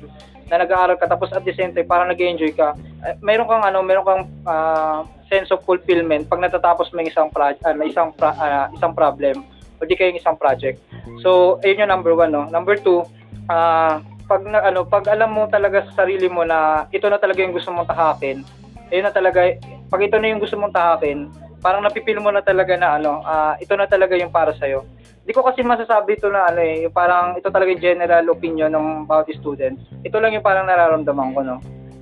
na 0.48 0.64
nag-aaral 0.64 1.00
ka 1.00 1.08
tapos 1.08 1.32
at 1.32 1.44
the 1.48 1.56
same 1.56 1.72
time 1.72 1.88
parang 1.88 2.12
nag-enjoy 2.12 2.52
ka. 2.56 2.76
Eh, 3.08 3.16
meron 3.20 3.48
kang 3.48 3.64
ano, 3.64 3.80
meron 3.84 4.08
kang 4.08 4.24
ah, 4.48 5.04
sense 5.32 5.48
of 5.56 5.64
fulfillment 5.64 6.28
pag 6.28 6.44
natatapos 6.44 6.92
mo 6.92 7.00
yung 7.00 7.08
isang 7.08 7.30
project, 7.32 7.64
isang 7.88 8.12
pra- 8.12 8.36
ah, 8.36 8.68
isang 8.76 8.92
problem 8.92 9.48
o 9.80 9.88
di 9.88 9.96
kayong 9.96 10.20
isang 10.20 10.36
project. 10.36 10.78
So, 11.24 11.58
ayun 11.66 11.88
yung 11.88 11.92
number 11.96 12.14
one, 12.14 12.30
no? 12.30 12.46
Number 12.52 12.78
two, 12.78 13.02
ah, 13.50 14.04
pag 14.30 14.46
na, 14.46 14.62
ano, 14.62 14.86
pag 14.86 15.10
alam 15.10 15.34
mo 15.34 15.50
talaga 15.50 15.88
sa 15.90 16.06
sarili 16.06 16.30
mo 16.30 16.46
na 16.46 16.86
ito 16.94 17.10
na 17.10 17.18
talaga 17.18 17.42
yung 17.42 17.56
gusto 17.56 17.74
mong 17.74 17.90
tahakin, 17.90 18.46
ayun 18.94 19.08
na 19.10 19.14
talaga, 19.16 19.58
pag 19.90 20.02
ito 20.06 20.16
na 20.22 20.30
yung 20.30 20.44
gusto 20.44 20.56
mong 20.60 20.76
tahakin, 20.76 21.32
parang 21.60 21.82
napipil 21.82 22.22
mo 22.22 22.30
na 22.30 22.46
talaga 22.46 22.78
na 22.78 23.02
ano, 23.02 23.26
ah, 23.26 23.58
ito 23.58 23.74
na 23.74 23.90
talaga 23.90 24.14
yung 24.14 24.30
para 24.30 24.54
sa'yo. 24.54 24.86
Hindi 25.22 25.34
ko 25.38 25.46
kasi 25.46 25.62
masasabi 25.62 26.18
ito 26.18 26.30
na 26.30 26.50
ano 26.50 26.62
eh, 26.62 26.90
parang 26.90 27.38
ito 27.38 27.50
talaga 27.50 27.70
yung 27.74 27.82
general 27.82 28.26
opinion 28.34 28.74
ng 28.74 29.06
bawat 29.06 29.30
student. 29.34 29.78
Ito 30.02 30.18
lang 30.18 30.34
yung 30.34 30.46
parang 30.46 30.66
nararamdaman 30.70 31.34
ko, 31.34 31.40
no. 31.46 31.58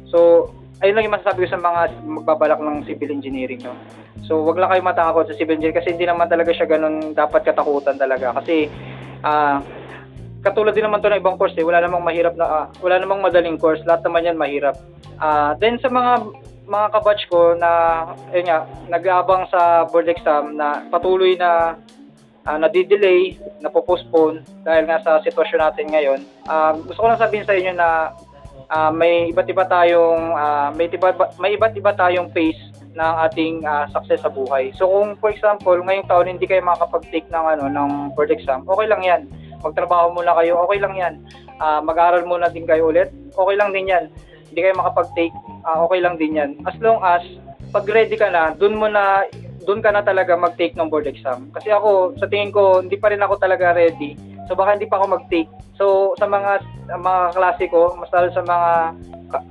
So, 0.07 0.19
ayun 0.79 0.95
lang 0.95 1.05
yung 1.07 1.15
masasabi 1.15 1.45
ko 1.45 1.49
sa 1.51 1.61
mga 1.61 1.81
magbabalak 2.03 2.59
ng 2.59 2.87
civil 2.87 3.11
engineering, 3.11 3.59
no. 3.63 3.75
So, 4.23 4.43
wag 4.43 4.59
lang 4.59 4.71
kayo 4.71 4.83
matakot 4.83 5.27
sa 5.27 5.35
civil 5.35 5.59
engineering 5.59 5.79
kasi 5.79 5.95
hindi 5.95 6.07
naman 6.07 6.31
talaga 6.31 6.51
siya 6.55 6.67
ganun 6.67 7.11
dapat 7.11 7.43
katakutan 7.43 7.99
talaga. 7.99 8.35
Kasi, 8.39 8.71
ah, 9.23 9.59
katulad 10.39 10.71
din 10.71 10.87
naman 10.87 11.03
to 11.03 11.11
ng 11.11 11.19
ibang 11.19 11.35
course 11.35 11.55
eh, 11.59 11.67
wala 11.67 11.83
namang 11.83 12.03
mahirap 12.03 12.39
na, 12.39 12.45
ah, 12.47 12.65
wala 12.79 12.95
namang 12.95 13.19
madaling 13.19 13.59
course, 13.59 13.83
lahat 13.83 14.07
naman 14.07 14.27
yan 14.27 14.39
mahirap. 14.39 14.79
Ah, 15.19 15.55
then 15.59 15.75
sa 15.83 15.91
mga 15.91 16.31
mga 16.69 16.87
kabatch 16.93 17.23
ko 17.33 17.57
na, 17.57 17.71
ayun 18.29 18.45
nga, 18.45 18.59
nag-aabang 18.93 19.49
sa 19.49 19.89
board 19.89 20.05
exam 20.05 20.53
na 20.53 20.85
patuloy 20.93 21.33
na 21.33 21.81
uh, 22.45 22.57
nadidelay, 22.61 23.35
napopostpone 23.59 24.45
dahil 24.61 24.85
nga 24.85 25.01
sa 25.01 25.17
sitwasyon 25.25 25.59
natin 25.59 25.85
ngayon. 25.89 26.19
Um, 26.45 26.85
gusto 26.85 27.01
ko 27.01 27.07
lang 27.09 27.21
sabihin 27.21 27.45
sa 27.49 27.57
inyo 27.57 27.73
na 27.73 28.13
ah, 28.69 28.93
may 28.93 29.33
iba't 29.33 29.49
iba 29.49 29.65
tayong 29.65 30.37
ah, 30.37 30.69
may 30.73 30.87
iba 30.87 31.09
may 31.41 31.57
iba't 31.57 31.73
iba 31.75 31.91
tayong 31.93 32.29
phase 32.31 32.59
ng 32.93 33.13
ating 33.29 33.65
ah, 33.65 33.85
success 33.89 34.21
sa 34.21 34.31
buhay. 34.31 34.73
So 34.77 34.89
kung 34.89 35.17
for 35.17 35.33
example, 35.33 35.77
ngayong 35.81 36.07
taon 36.09 36.29
hindi 36.29 36.45
kayo 36.45 36.61
makakapag-take 36.65 37.27
ng 37.29 37.45
ano 37.57 37.65
ng 37.69 37.89
board 38.13 38.33
exam, 38.33 38.65
okay 38.69 38.85
lang 38.85 39.01
'yan. 39.01 39.21
Magtrabaho 39.59 40.15
muna 40.15 40.37
kayo, 40.37 40.61
okay 40.65 40.79
lang 40.79 40.93
'yan. 40.95 41.13
Ah, 41.59 41.81
mag-aral 41.83 42.23
muna 42.23 42.47
din 42.47 42.69
kayo 42.69 42.89
ulit, 42.89 43.09
okay 43.33 43.55
lang 43.57 43.73
din 43.73 43.91
'yan. 43.91 44.07
Hindi 44.49 44.59
kayo 44.65 44.75
makapag-take, 44.77 45.35
ah, 45.65 45.83
okay 45.85 45.99
lang 46.01 46.15
din 46.17 46.37
'yan. 46.37 46.51
As 46.65 46.77
long 46.81 47.01
as 47.01 47.21
pag 47.69 47.85
ready 47.85 48.17
ka 48.17 48.33
na, 48.33 48.53
dun 48.57 48.77
mo 48.81 48.89
na 48.89 49.25
doon 49.69 49.85
ka 49.85 49.93
na 49.93 50.01
talaga 50.01 50.33
mag-take 50.33 50.73
ng 50.73 50.89
board 50.89 51.05
exam. 51.05 51.53
Kasi 51.53 51.69
ako, 51.69 52.17
sa 52.17 52.25
tingin 52.25 52.49
ko, 52.49 52.81
hindi 52.81 52.97
pa 52.97 53.13
rin 53.13 53.21
ako 53.21 53.37
talaga 53.37 53.77
ready. 53.77 54.17
So 54.49 54.57
baka 54.57 54.73
hindi 54.73 54.89
pa 54.89 54.97
ako 54.97 55.05
mag-take. 55.13 55.49
So 55.77 56.17
sa 56.17 56.25
mga 56.25 56.65
mga 56.89 57.23
klase 57.37 57.63
ko, 57.69 57.93
mas 57.95 58.09
lalo 58.09 58.33
sa 58.33 58.41
mga 58.41 58.71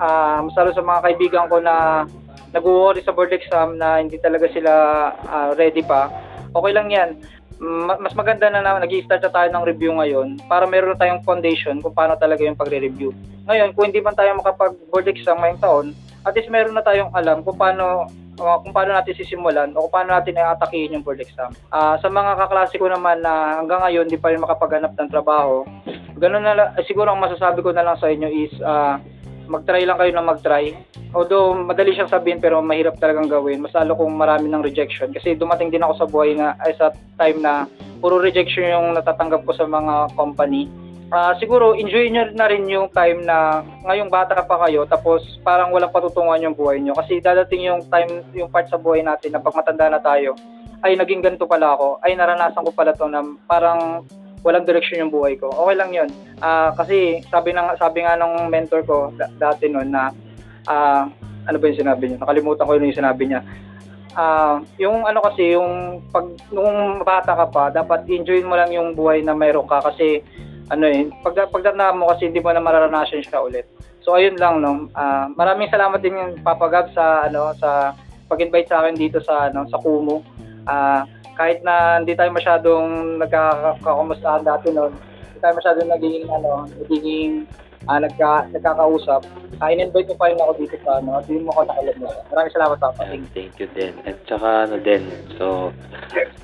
ah, 0.03 0.39
mas 0.43 0.55
lalo 0.59 0.75
sa 0.75 0.83
mga 0.83 1.01
kaibigan 1.07 1.47
ko 1.47 1.63
na 1.63 2.03
nag-worry 2.51 2.99
sa 3.07 3.15
board 3.15 3.31
exam 3.31 3.79
na 3.79 4.03
hindi 4.03 4.19
talaga 4.19 4.51
sila 4.51 4.73
ah, 5.15 5.55
ready 5.55 5.87
pa. 5.87 6.11
Okay 6.51 6.73
lang 6.75 6.91
'yan. 6.91 7.15
Ma- 7.59 7.99
Mas 7.99 8.15
maganda 8.19 8.51
na 8.51 8.59
na 8.59 8.83
nag-i-start 8.83 9.23
na 9.23 9.31
tayo 9.31 9.49
ng 9.55 9.67
review 9.67 9.95
ngayon 9.95 10.43
para 10.51 10.67
meron 10.67 10.95
na 10.95 10.99
tayong 10.99 11.23
foundation 11.23 11.79
kung 11.79 11.95
paano 11.95 12.19
talaga 12.19 12.43
yung 12.43 12.59
pagre-review. 12.59 13.11
Ngayon, 13.51 13.75
kung 13.75 13.91
hindi 13.91 13.99
man 13.99 14.15
tayo 14.15 14.31
makapag-board 14.39 15.11
exam 15.11 15.43
ngayong 15.43 15.63
taon, 15.63 15.87
at 16.23 16.37
least 16.39 16.53
meron 16.53 16.77
na 16.77 16.85
tayong 16.85 17.11
alam 17.11 17.43
kung 17.43 17.59
paano 17.59 18.07
uh, 18.41 18.59
kung 18.63 18.73
paano 18.73 18.95
natin 18.95 19.15
sisimulan 19.15 19.71
o 19.75 19.87
kung 19.87 20.01
paano 20.01 20.17
natin 20.17 20.39
i-atakihin 20.39 20.95
yung 20.99 21.05
board 21.05 21.21
exam. 21.23 21.53
Ah, 21.71 21.99
sa 22.01 22.09
mga 22.09 22.39
kaklase 22.39 22.79
ko 22.79 22.89
naman 22.89 23.23
na 23.23 23.61
hanggang 23.61 23.83
ngayon 23.85 24.07
di 24.09 24.19
pa 24.19 24.33
rin 24.33 24.43
makapaghanap 24.43 24.95
ng 24.95 25.13
trabaho, 25.13 25.67
ganun 26.17 26.47
na 26.47 26.55
lang, 26.55 26.69
siguro 26.87 27.13
ang 27.13 27.23
masasabi 27.23 27.63
ko 27.63 27.71
na 27.75 27.85
lang 27.85 27.97
sa 27.99 28.11
inyo 28.11 28.29
is 28.31 28.55
ah, 28.63 28.97
mag-try 29.49 29.83
lang 29.89 29.99
kayo 29.99 30.13
na 30.13 30.23
mag-try. 30.23 30.77
Although 31.17 31.57
madali 31.57 31.97
siyang 31.97 32.13
sabihin 32.13 32.39
pero 32.39 32.61
mahirap 32.61 33.01
talagang 33.01 33.33
gawin. 33.33 33.65
Mas 33.65 33.73
lalo 33.73 33.97
kung 33.97 34.13
marami 34.13 34.53
ng 34.53 34.61
rejection 34.61 35.09
kasi 35.09 35.33
dumating 35.33 35.73
din 35.73 35.81
ako 35.81 36.05
sa 36.05 36.07
buhay 36.07 36.37
na 36.37 36.53
ay 36.61 36.77
sa 36.77 36.93
time 37.17 37.41
na 37.41 37.65
puro 37.99 38.21
rejection 38.21 38.69
yung 38.69 38.87
natatanggap 38.93 39.43
ko 39.49 39.57
sa 39.57 39.65
mga 39.65 40.13
company. 40.15 40.69
Ah, 41.09 41.33
siguro 41.41 41.73
enjoy 41.73 42.13
nyo 42.13 42.29
na 42.37 42.53
rin 42.53 42.69
yung 42.69 42.93
time 42.93 43.25
na 43.25 43.65
ngayong 43.89 44.13
bata 44.13 44.45
pa 44.45 44.61
kayo 44.69 44.85
tapos 44.85 45.25
parang 45.41 45.73
walang 45.73 45.89
patutunguhan 45.89 46.45
yung 46.45 46.53
buhay 46.53 46.85
nyo. 46.85 46.93
Kasi 46.93 47.25
dadating 47.25 47.65
yung 47.65 47.81
time 47.89 48.29
yung 48.37 48.53
part 48.53 48.69
sa 48.69 48.77
buhay 48.77 49.01
natin 49.01 49.33
na 49.33 49.41
pag 49.41 49.57
matanda 49.57 49.89
na 49.89 50.01
tayo 50.05 50.37
ay 50.85 51.01
naging 51.01 51.25
ganito 51.25 51.49
pala 51.49 51.73
ako. 51.73 51.97
Ay 52.05 52.13
naranasan 52.13 52.61
ko 52.61 52.71
pala 52.77 52.93
to 52.93 53.09
na 53.09 53.25
parang 53.49 54.05
walang 54.45 54.69
direction 54.69 55.01
yung 55.01 55.09
buhay 55.09 55.41
ko. 55.41 55.49
Okay 55.49 55.75
lang 55.81 55.97
yun. 55.97 56.13
Ah, 56.45 56.77
kasi 56.77 57.25
sabi 57.33 57.57
ng 57.57 57.73
sabi 57.81 58.05
nga 58.05 58.13
ng 58.21 58.53
mentor 58.53 58.85
ko 58.85 59.09
da- 59.17 59.33
dati 59.41 59.65
noon 59.73 59.89
na 59.89 60.13
ah, 60.69 61.09
ano 61.49 61.57
ba 61.57 61.73
yung 61.73 61.89
sinabi 61.89 62.13
niya? 62.13 62.21
Nakalimutan 62.21 62.69
ko 62.69 62.73
yun 62.77 62.93
yung 62.93 63.01
sinabi 63.01 63.23
niya. 63.25 63.41
Ah, 64.13 64.61
yung 64.77 65.09
ano 65.09 65.25
kasi 65.25 65.57
yung 65.57 66.05
pag 66.13 66.29
nung 66.53 67.01
bata 67.01 67.33
ka 67.33 67.49
pa 67.49 67.73
dapat 67.73 68.05
enjoy 68.13 68.45
mo 68.45 68.61
lang 68.61 68.69
yung 68.77 68.93
buhay 68.93 69.25
na 69.25 69.33
mayroon 69.33 69.65
ka. 69.65 69.81
Kasi 69.81 70.21
ano 70.69 70.85
eh 70.85 71.09
pag 71.25 71.49
pagdana 71.49 71.97
mo 71.97 72.13
kasi 72.13 72.29
hindi 72.29 72.41
mo 72.41 72.53
na 72.53 72.63
mararanasan 72.63 73.25
siya 73.25 73.45
ulit. 73.45 73.65
So 74.05 74.17
ayun 74.17 74.41
lang 74.41 74.65
no. 74.65 74.89
Ah, 74.97 75.29
maraming 75.33 75.69
salamat 75.73 76.01
din 76.01 76.17
yung 76.17 76.41
Papa 76.41 76.69
Gab 76.69 76.93
sa 76.93 77.29
ano 77.29 77.53
sa 77.57 77.93
pag-invite 78.29 78.69
sa 78.69 78.85
akin 78.85 78.97
dito 78.97 79.19
sa 79.25 79.49
ano 79.49 79.65
sa 79.69 79.81
Kumu. 79.81 80.21
Ah, 80.69 81.09
kahit 81.39 81.63
na 81.63 82.03
hindi 82.03 82.19
tayo 82.19 82.35
masyadong 82.35 83.17
nagkakamustahan 83.23 84.43
dati 84.43 84.75
noon, 84.75 84.91
hindi 84.91 85.39
tayo 85.39 85.55
masyadong 85.55 85.89
naging 85.89 86.25
ano, 86.27 86.67
naging 86.91 87.47
ah, 87.87 87.99
nagka, 88.03 88.51
nagkakausap. 88.51 89.23
Ah, 89.63 89.71
in-invite 89.71 90.11
mo 90.11 90.17
pa 90.19 90.31
rin 90.33 90.41
ako 90.43 90.53
dito 90.59 90.77
sa 90.83 90.99
ano, 90.99 91.19
at 91.19 91.29
mo 91.31 91.51
ako 91.55 91.63
nakalimutan. 91.71 92.25
Maraming 92.33 92.55
salamat 92.55 92.77
Papa. 92.83 93.01
Ayan, 93.07 93.27
thank 93.37 93.55
you 93.63 93.69
din. 93.77 93.95
At 94.03 94.19
saka 94.27 94.67
ano 94.67 94.77
din, 94.83 95.03
so, 95.39 95.71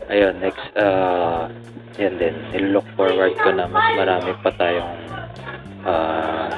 ayun, 0.07 0.39
next, 0.39 0.67
uh, 0.79 1.51
yan 1.99 2.19
din, 2.19 2.35
nilook 2.55 2.87
forward 2.95 3.35
ko 3.39 3.51
na 3.55 3.71
mas 3.71 3.87
marami 3.95 4.31
pa 4.43 4.51
tayong 4.55 4.99
uh, 5.87 6.51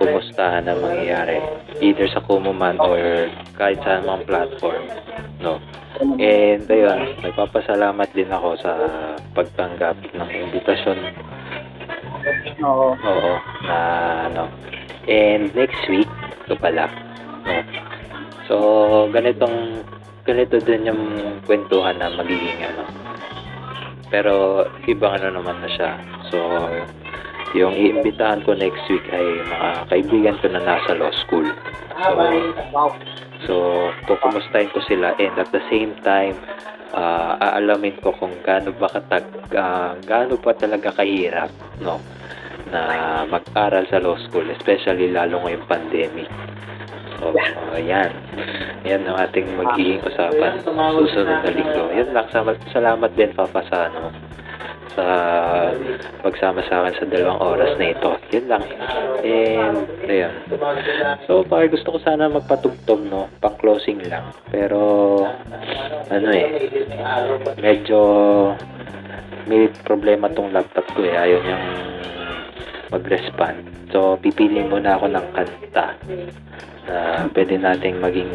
kumustahan 0.00 0.66
na 0.66 0.74
mangyayari. 0.74 1.38
Either 1.78 2.08
sa 2.10 2.24
Kumu 2.24 2.50
man 2.50 2.80
or 2.80 3.28
kahit 3.54 3.78
sa 3.84 4.02
mga 4.02 4.24
platform. 4.26 4.84
No? 5.38 5.60
And 6.18 6.64
ayun, 6.66 7.20
nagpapasalamat 7.22 8.08
din 8.16 8.32
ako 8.32 8.58
sa 8.58 8.72
pagtanggap 9.36 10.00
ng 10.16 10.28
imbitasyon 10.48 10.98
Oo. 12.62 12.94
Oo, 12.94 13.32
na 13.66 13.78
ano. 14.30 14.44
And 15.10 15.50
next 15.54 15.82
week, 15.90 16.08
ito 16.46 16.54
pala. 16.58 16.86
No? 17.42 17.54
So, 18.46 18.54
ganitong 19.10 19.82
ganito 20.22 20.62
din 20.62 20.86
yung 20.86 21.02
kwentuhan 21.42 21.98
na 21.98 22.14
magiging 22.14 22.62
ano. 22.62 22.86
Pero 24.12 24.64
ibang 24.86 25.18
ano 25.18 25.40
naman 25.40 25.58
na 25.58 25.70
siya. 25.72 25.98
So, 26.30 26.38
yung 27.52 27.76
iimbitahan 27.76 28.40
ko 28.44 28.56
next 28.56 28.84
week 28.88 29.04
ay 29.12 29.24
mga 29.44 29.68
kaibigan 29.92 30.36
ko 30.40 30.46
na 30.48 30.60
nasa 30.64 30.96
law 30.96 31.12
school. 31.24 31.46
So. 32.00 32.92
So, 33.42 33.54
kukumustahin 34.06 34.70
ko 34.70 34.78
sila 34.86 35.18
and 35.18 35.34
at 35.34 35.50
the 35.50 35.62
same 35.66 35.98
time, 36.06 36.38
ah, 36.94 37.34
aalamin 37.42 37.98
ko 37.98 38.14
kung 38.14 38.38
gaano 38.46 38.70
ba 38.78 38.86
katag, 38.86 39.26
ah, 39.58 39.98
gaano 40.06 40.38
pa 40.38 40.54
talaga 40.54 40.94
kahirap, 40.94 41.50
no, 41.82 41.98
na 42.70 43.22
mag-aral 43.26 43.82
sa 43.90 43.98
law 43.98 44.14
school, 44.30 44.46
especially 44.54 45.10
lalo 45.10 45.42
ngayong 45.42 45.66
pandemic. 45.66 46.30
So, 47.22 47.30
ayan. 47.78 48.10
Yan 48.82 49.06
ang 49.06 49.14
ating 49.22 49.46
magiging 49.54 50.02
usapan 50.02 50.58
susunod 50.66 51.38
na 51.46 51.50
linggo. 51.54 51.86
Yan 51.94 52.10
lang. 52.10 52.26
Salamat, 52.74 53.10
din, 53.14 53.30
Papa, 53.30 53.62
sa 53.70 53.86
ano, 53.86 54.10
sa 54.92 55.06
pagsama 56.20 56.66
sa 56.66 56.82
akin 56.82 56.94
sa 56.98 57.06
dalawang 57.06 57.40
oras 57.40 57.78
na 57.78 57.94
ito. 57.94 58.10
Yun 58.34 58.46
lang. 58.50 58.64
And, 59.22 59.86
ayun. 60.10 60.34
So, 61.30 61.46
far, 61.46 61.70
gusto 61.70 61.94
ko 61.94 61.98
sana 62.02 62.26
magpatugtog, 62.26 63.06
no? 63.06 63.30
Pang-closing 63.38 64.02
lang. 64.10 64.34
Pero, 64.50 65.22
ano 66.10 66.28
eh, 66.34 66.68
medyo 67.62 68.00
may 69.46 69.70
problema 69.86 70.26
tong 70.34 70.50
laptop 70.50 70.86
ko 70.92 71.06
eh. 71.06 71.14
Ayaw 71.14 71.38
niyang 71.38 71.66
mag-respond. 72.92 73.56
So, 73.88 74.20
pipili 74.20 74.60
muna 74.68 75.00
ako 75.00 75.08
ng 75.08 75.26
kanta 75.32 75.96
na 76.84 76.96
pwede 77.32 77.56
nating 77.56 77.96
maging 78.04 78.30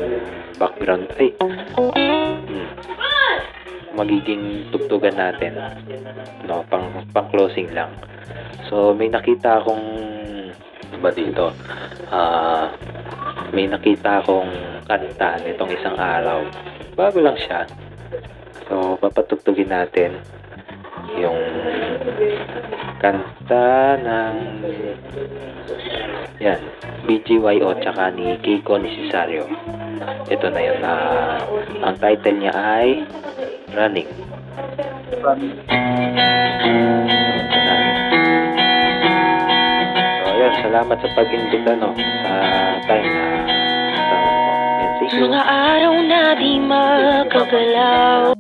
background. 0.57 1.05
Ay! 1.21 1.29
Hmm. 1.37 2.69
Magiging 3.93 4.69
tugtugan 4.73 5.17
natin. 5.17 5.57
No, 6.49 6.65
pang, 6.65 6.89
pang 7.13 7.29
closing 7.29 7.69
lang. 7.73 7.93
So, 8.69 8.97
may 8.97 9.13
nakita 9.13 9.61
akong 9.61 9.85
ano 10.87 10.97
ba 11.03 11.11
dito? 11.13 11.53
Ah, 12.09 12.73
may 13.53 13.69
nakita 13.69 14.25
akong 14.25 14.49
kanta 14.89 15.37
nitong 15.45 15.71
isang 15.73 15.97
araw. 15.97 16.41
Bago 16.97 17.21
lang 17.21 17.37
siya. 17.37 17.69
So, 18.65 18.97
papatugtugin 18.97 19.69
natin 19.69 20.17
yung 21.15 21.39
kanta 22.99 23.95
ng 24.03 24.35
yan, 26.37 26.61
BGYO 27.07 27.73
tsaka 27.81 28.13
ni 28.13 28.37
Keiko 28.43 28.77
Necesario. 28.77 29.49
Ito 30.29 30.47
na 30.53 30.61
yun. 30.61 30.79
Ah, 30.85 31.41
ang 31.81 31.97
title 31.97 32.37
niya 32.37 32.53
ay 32.53 33.01
Running. 33.73 34.09
So, 40.21 40.29
yun. 40.37 40.53
Salamat 40.61 40.97
sa 41.01 41.09
pag-invita, 41.17 41.73
no? 41.73 41.89
Sa 41.97 42.33
time 42.85 43.07
na 43.09 43.25
you. 45.07 45.23
Mga 45.23 45.41
araw 45.41 45.95
na 46.03 46.35
di 46.35 46.59
makagalaw 46.59 48.37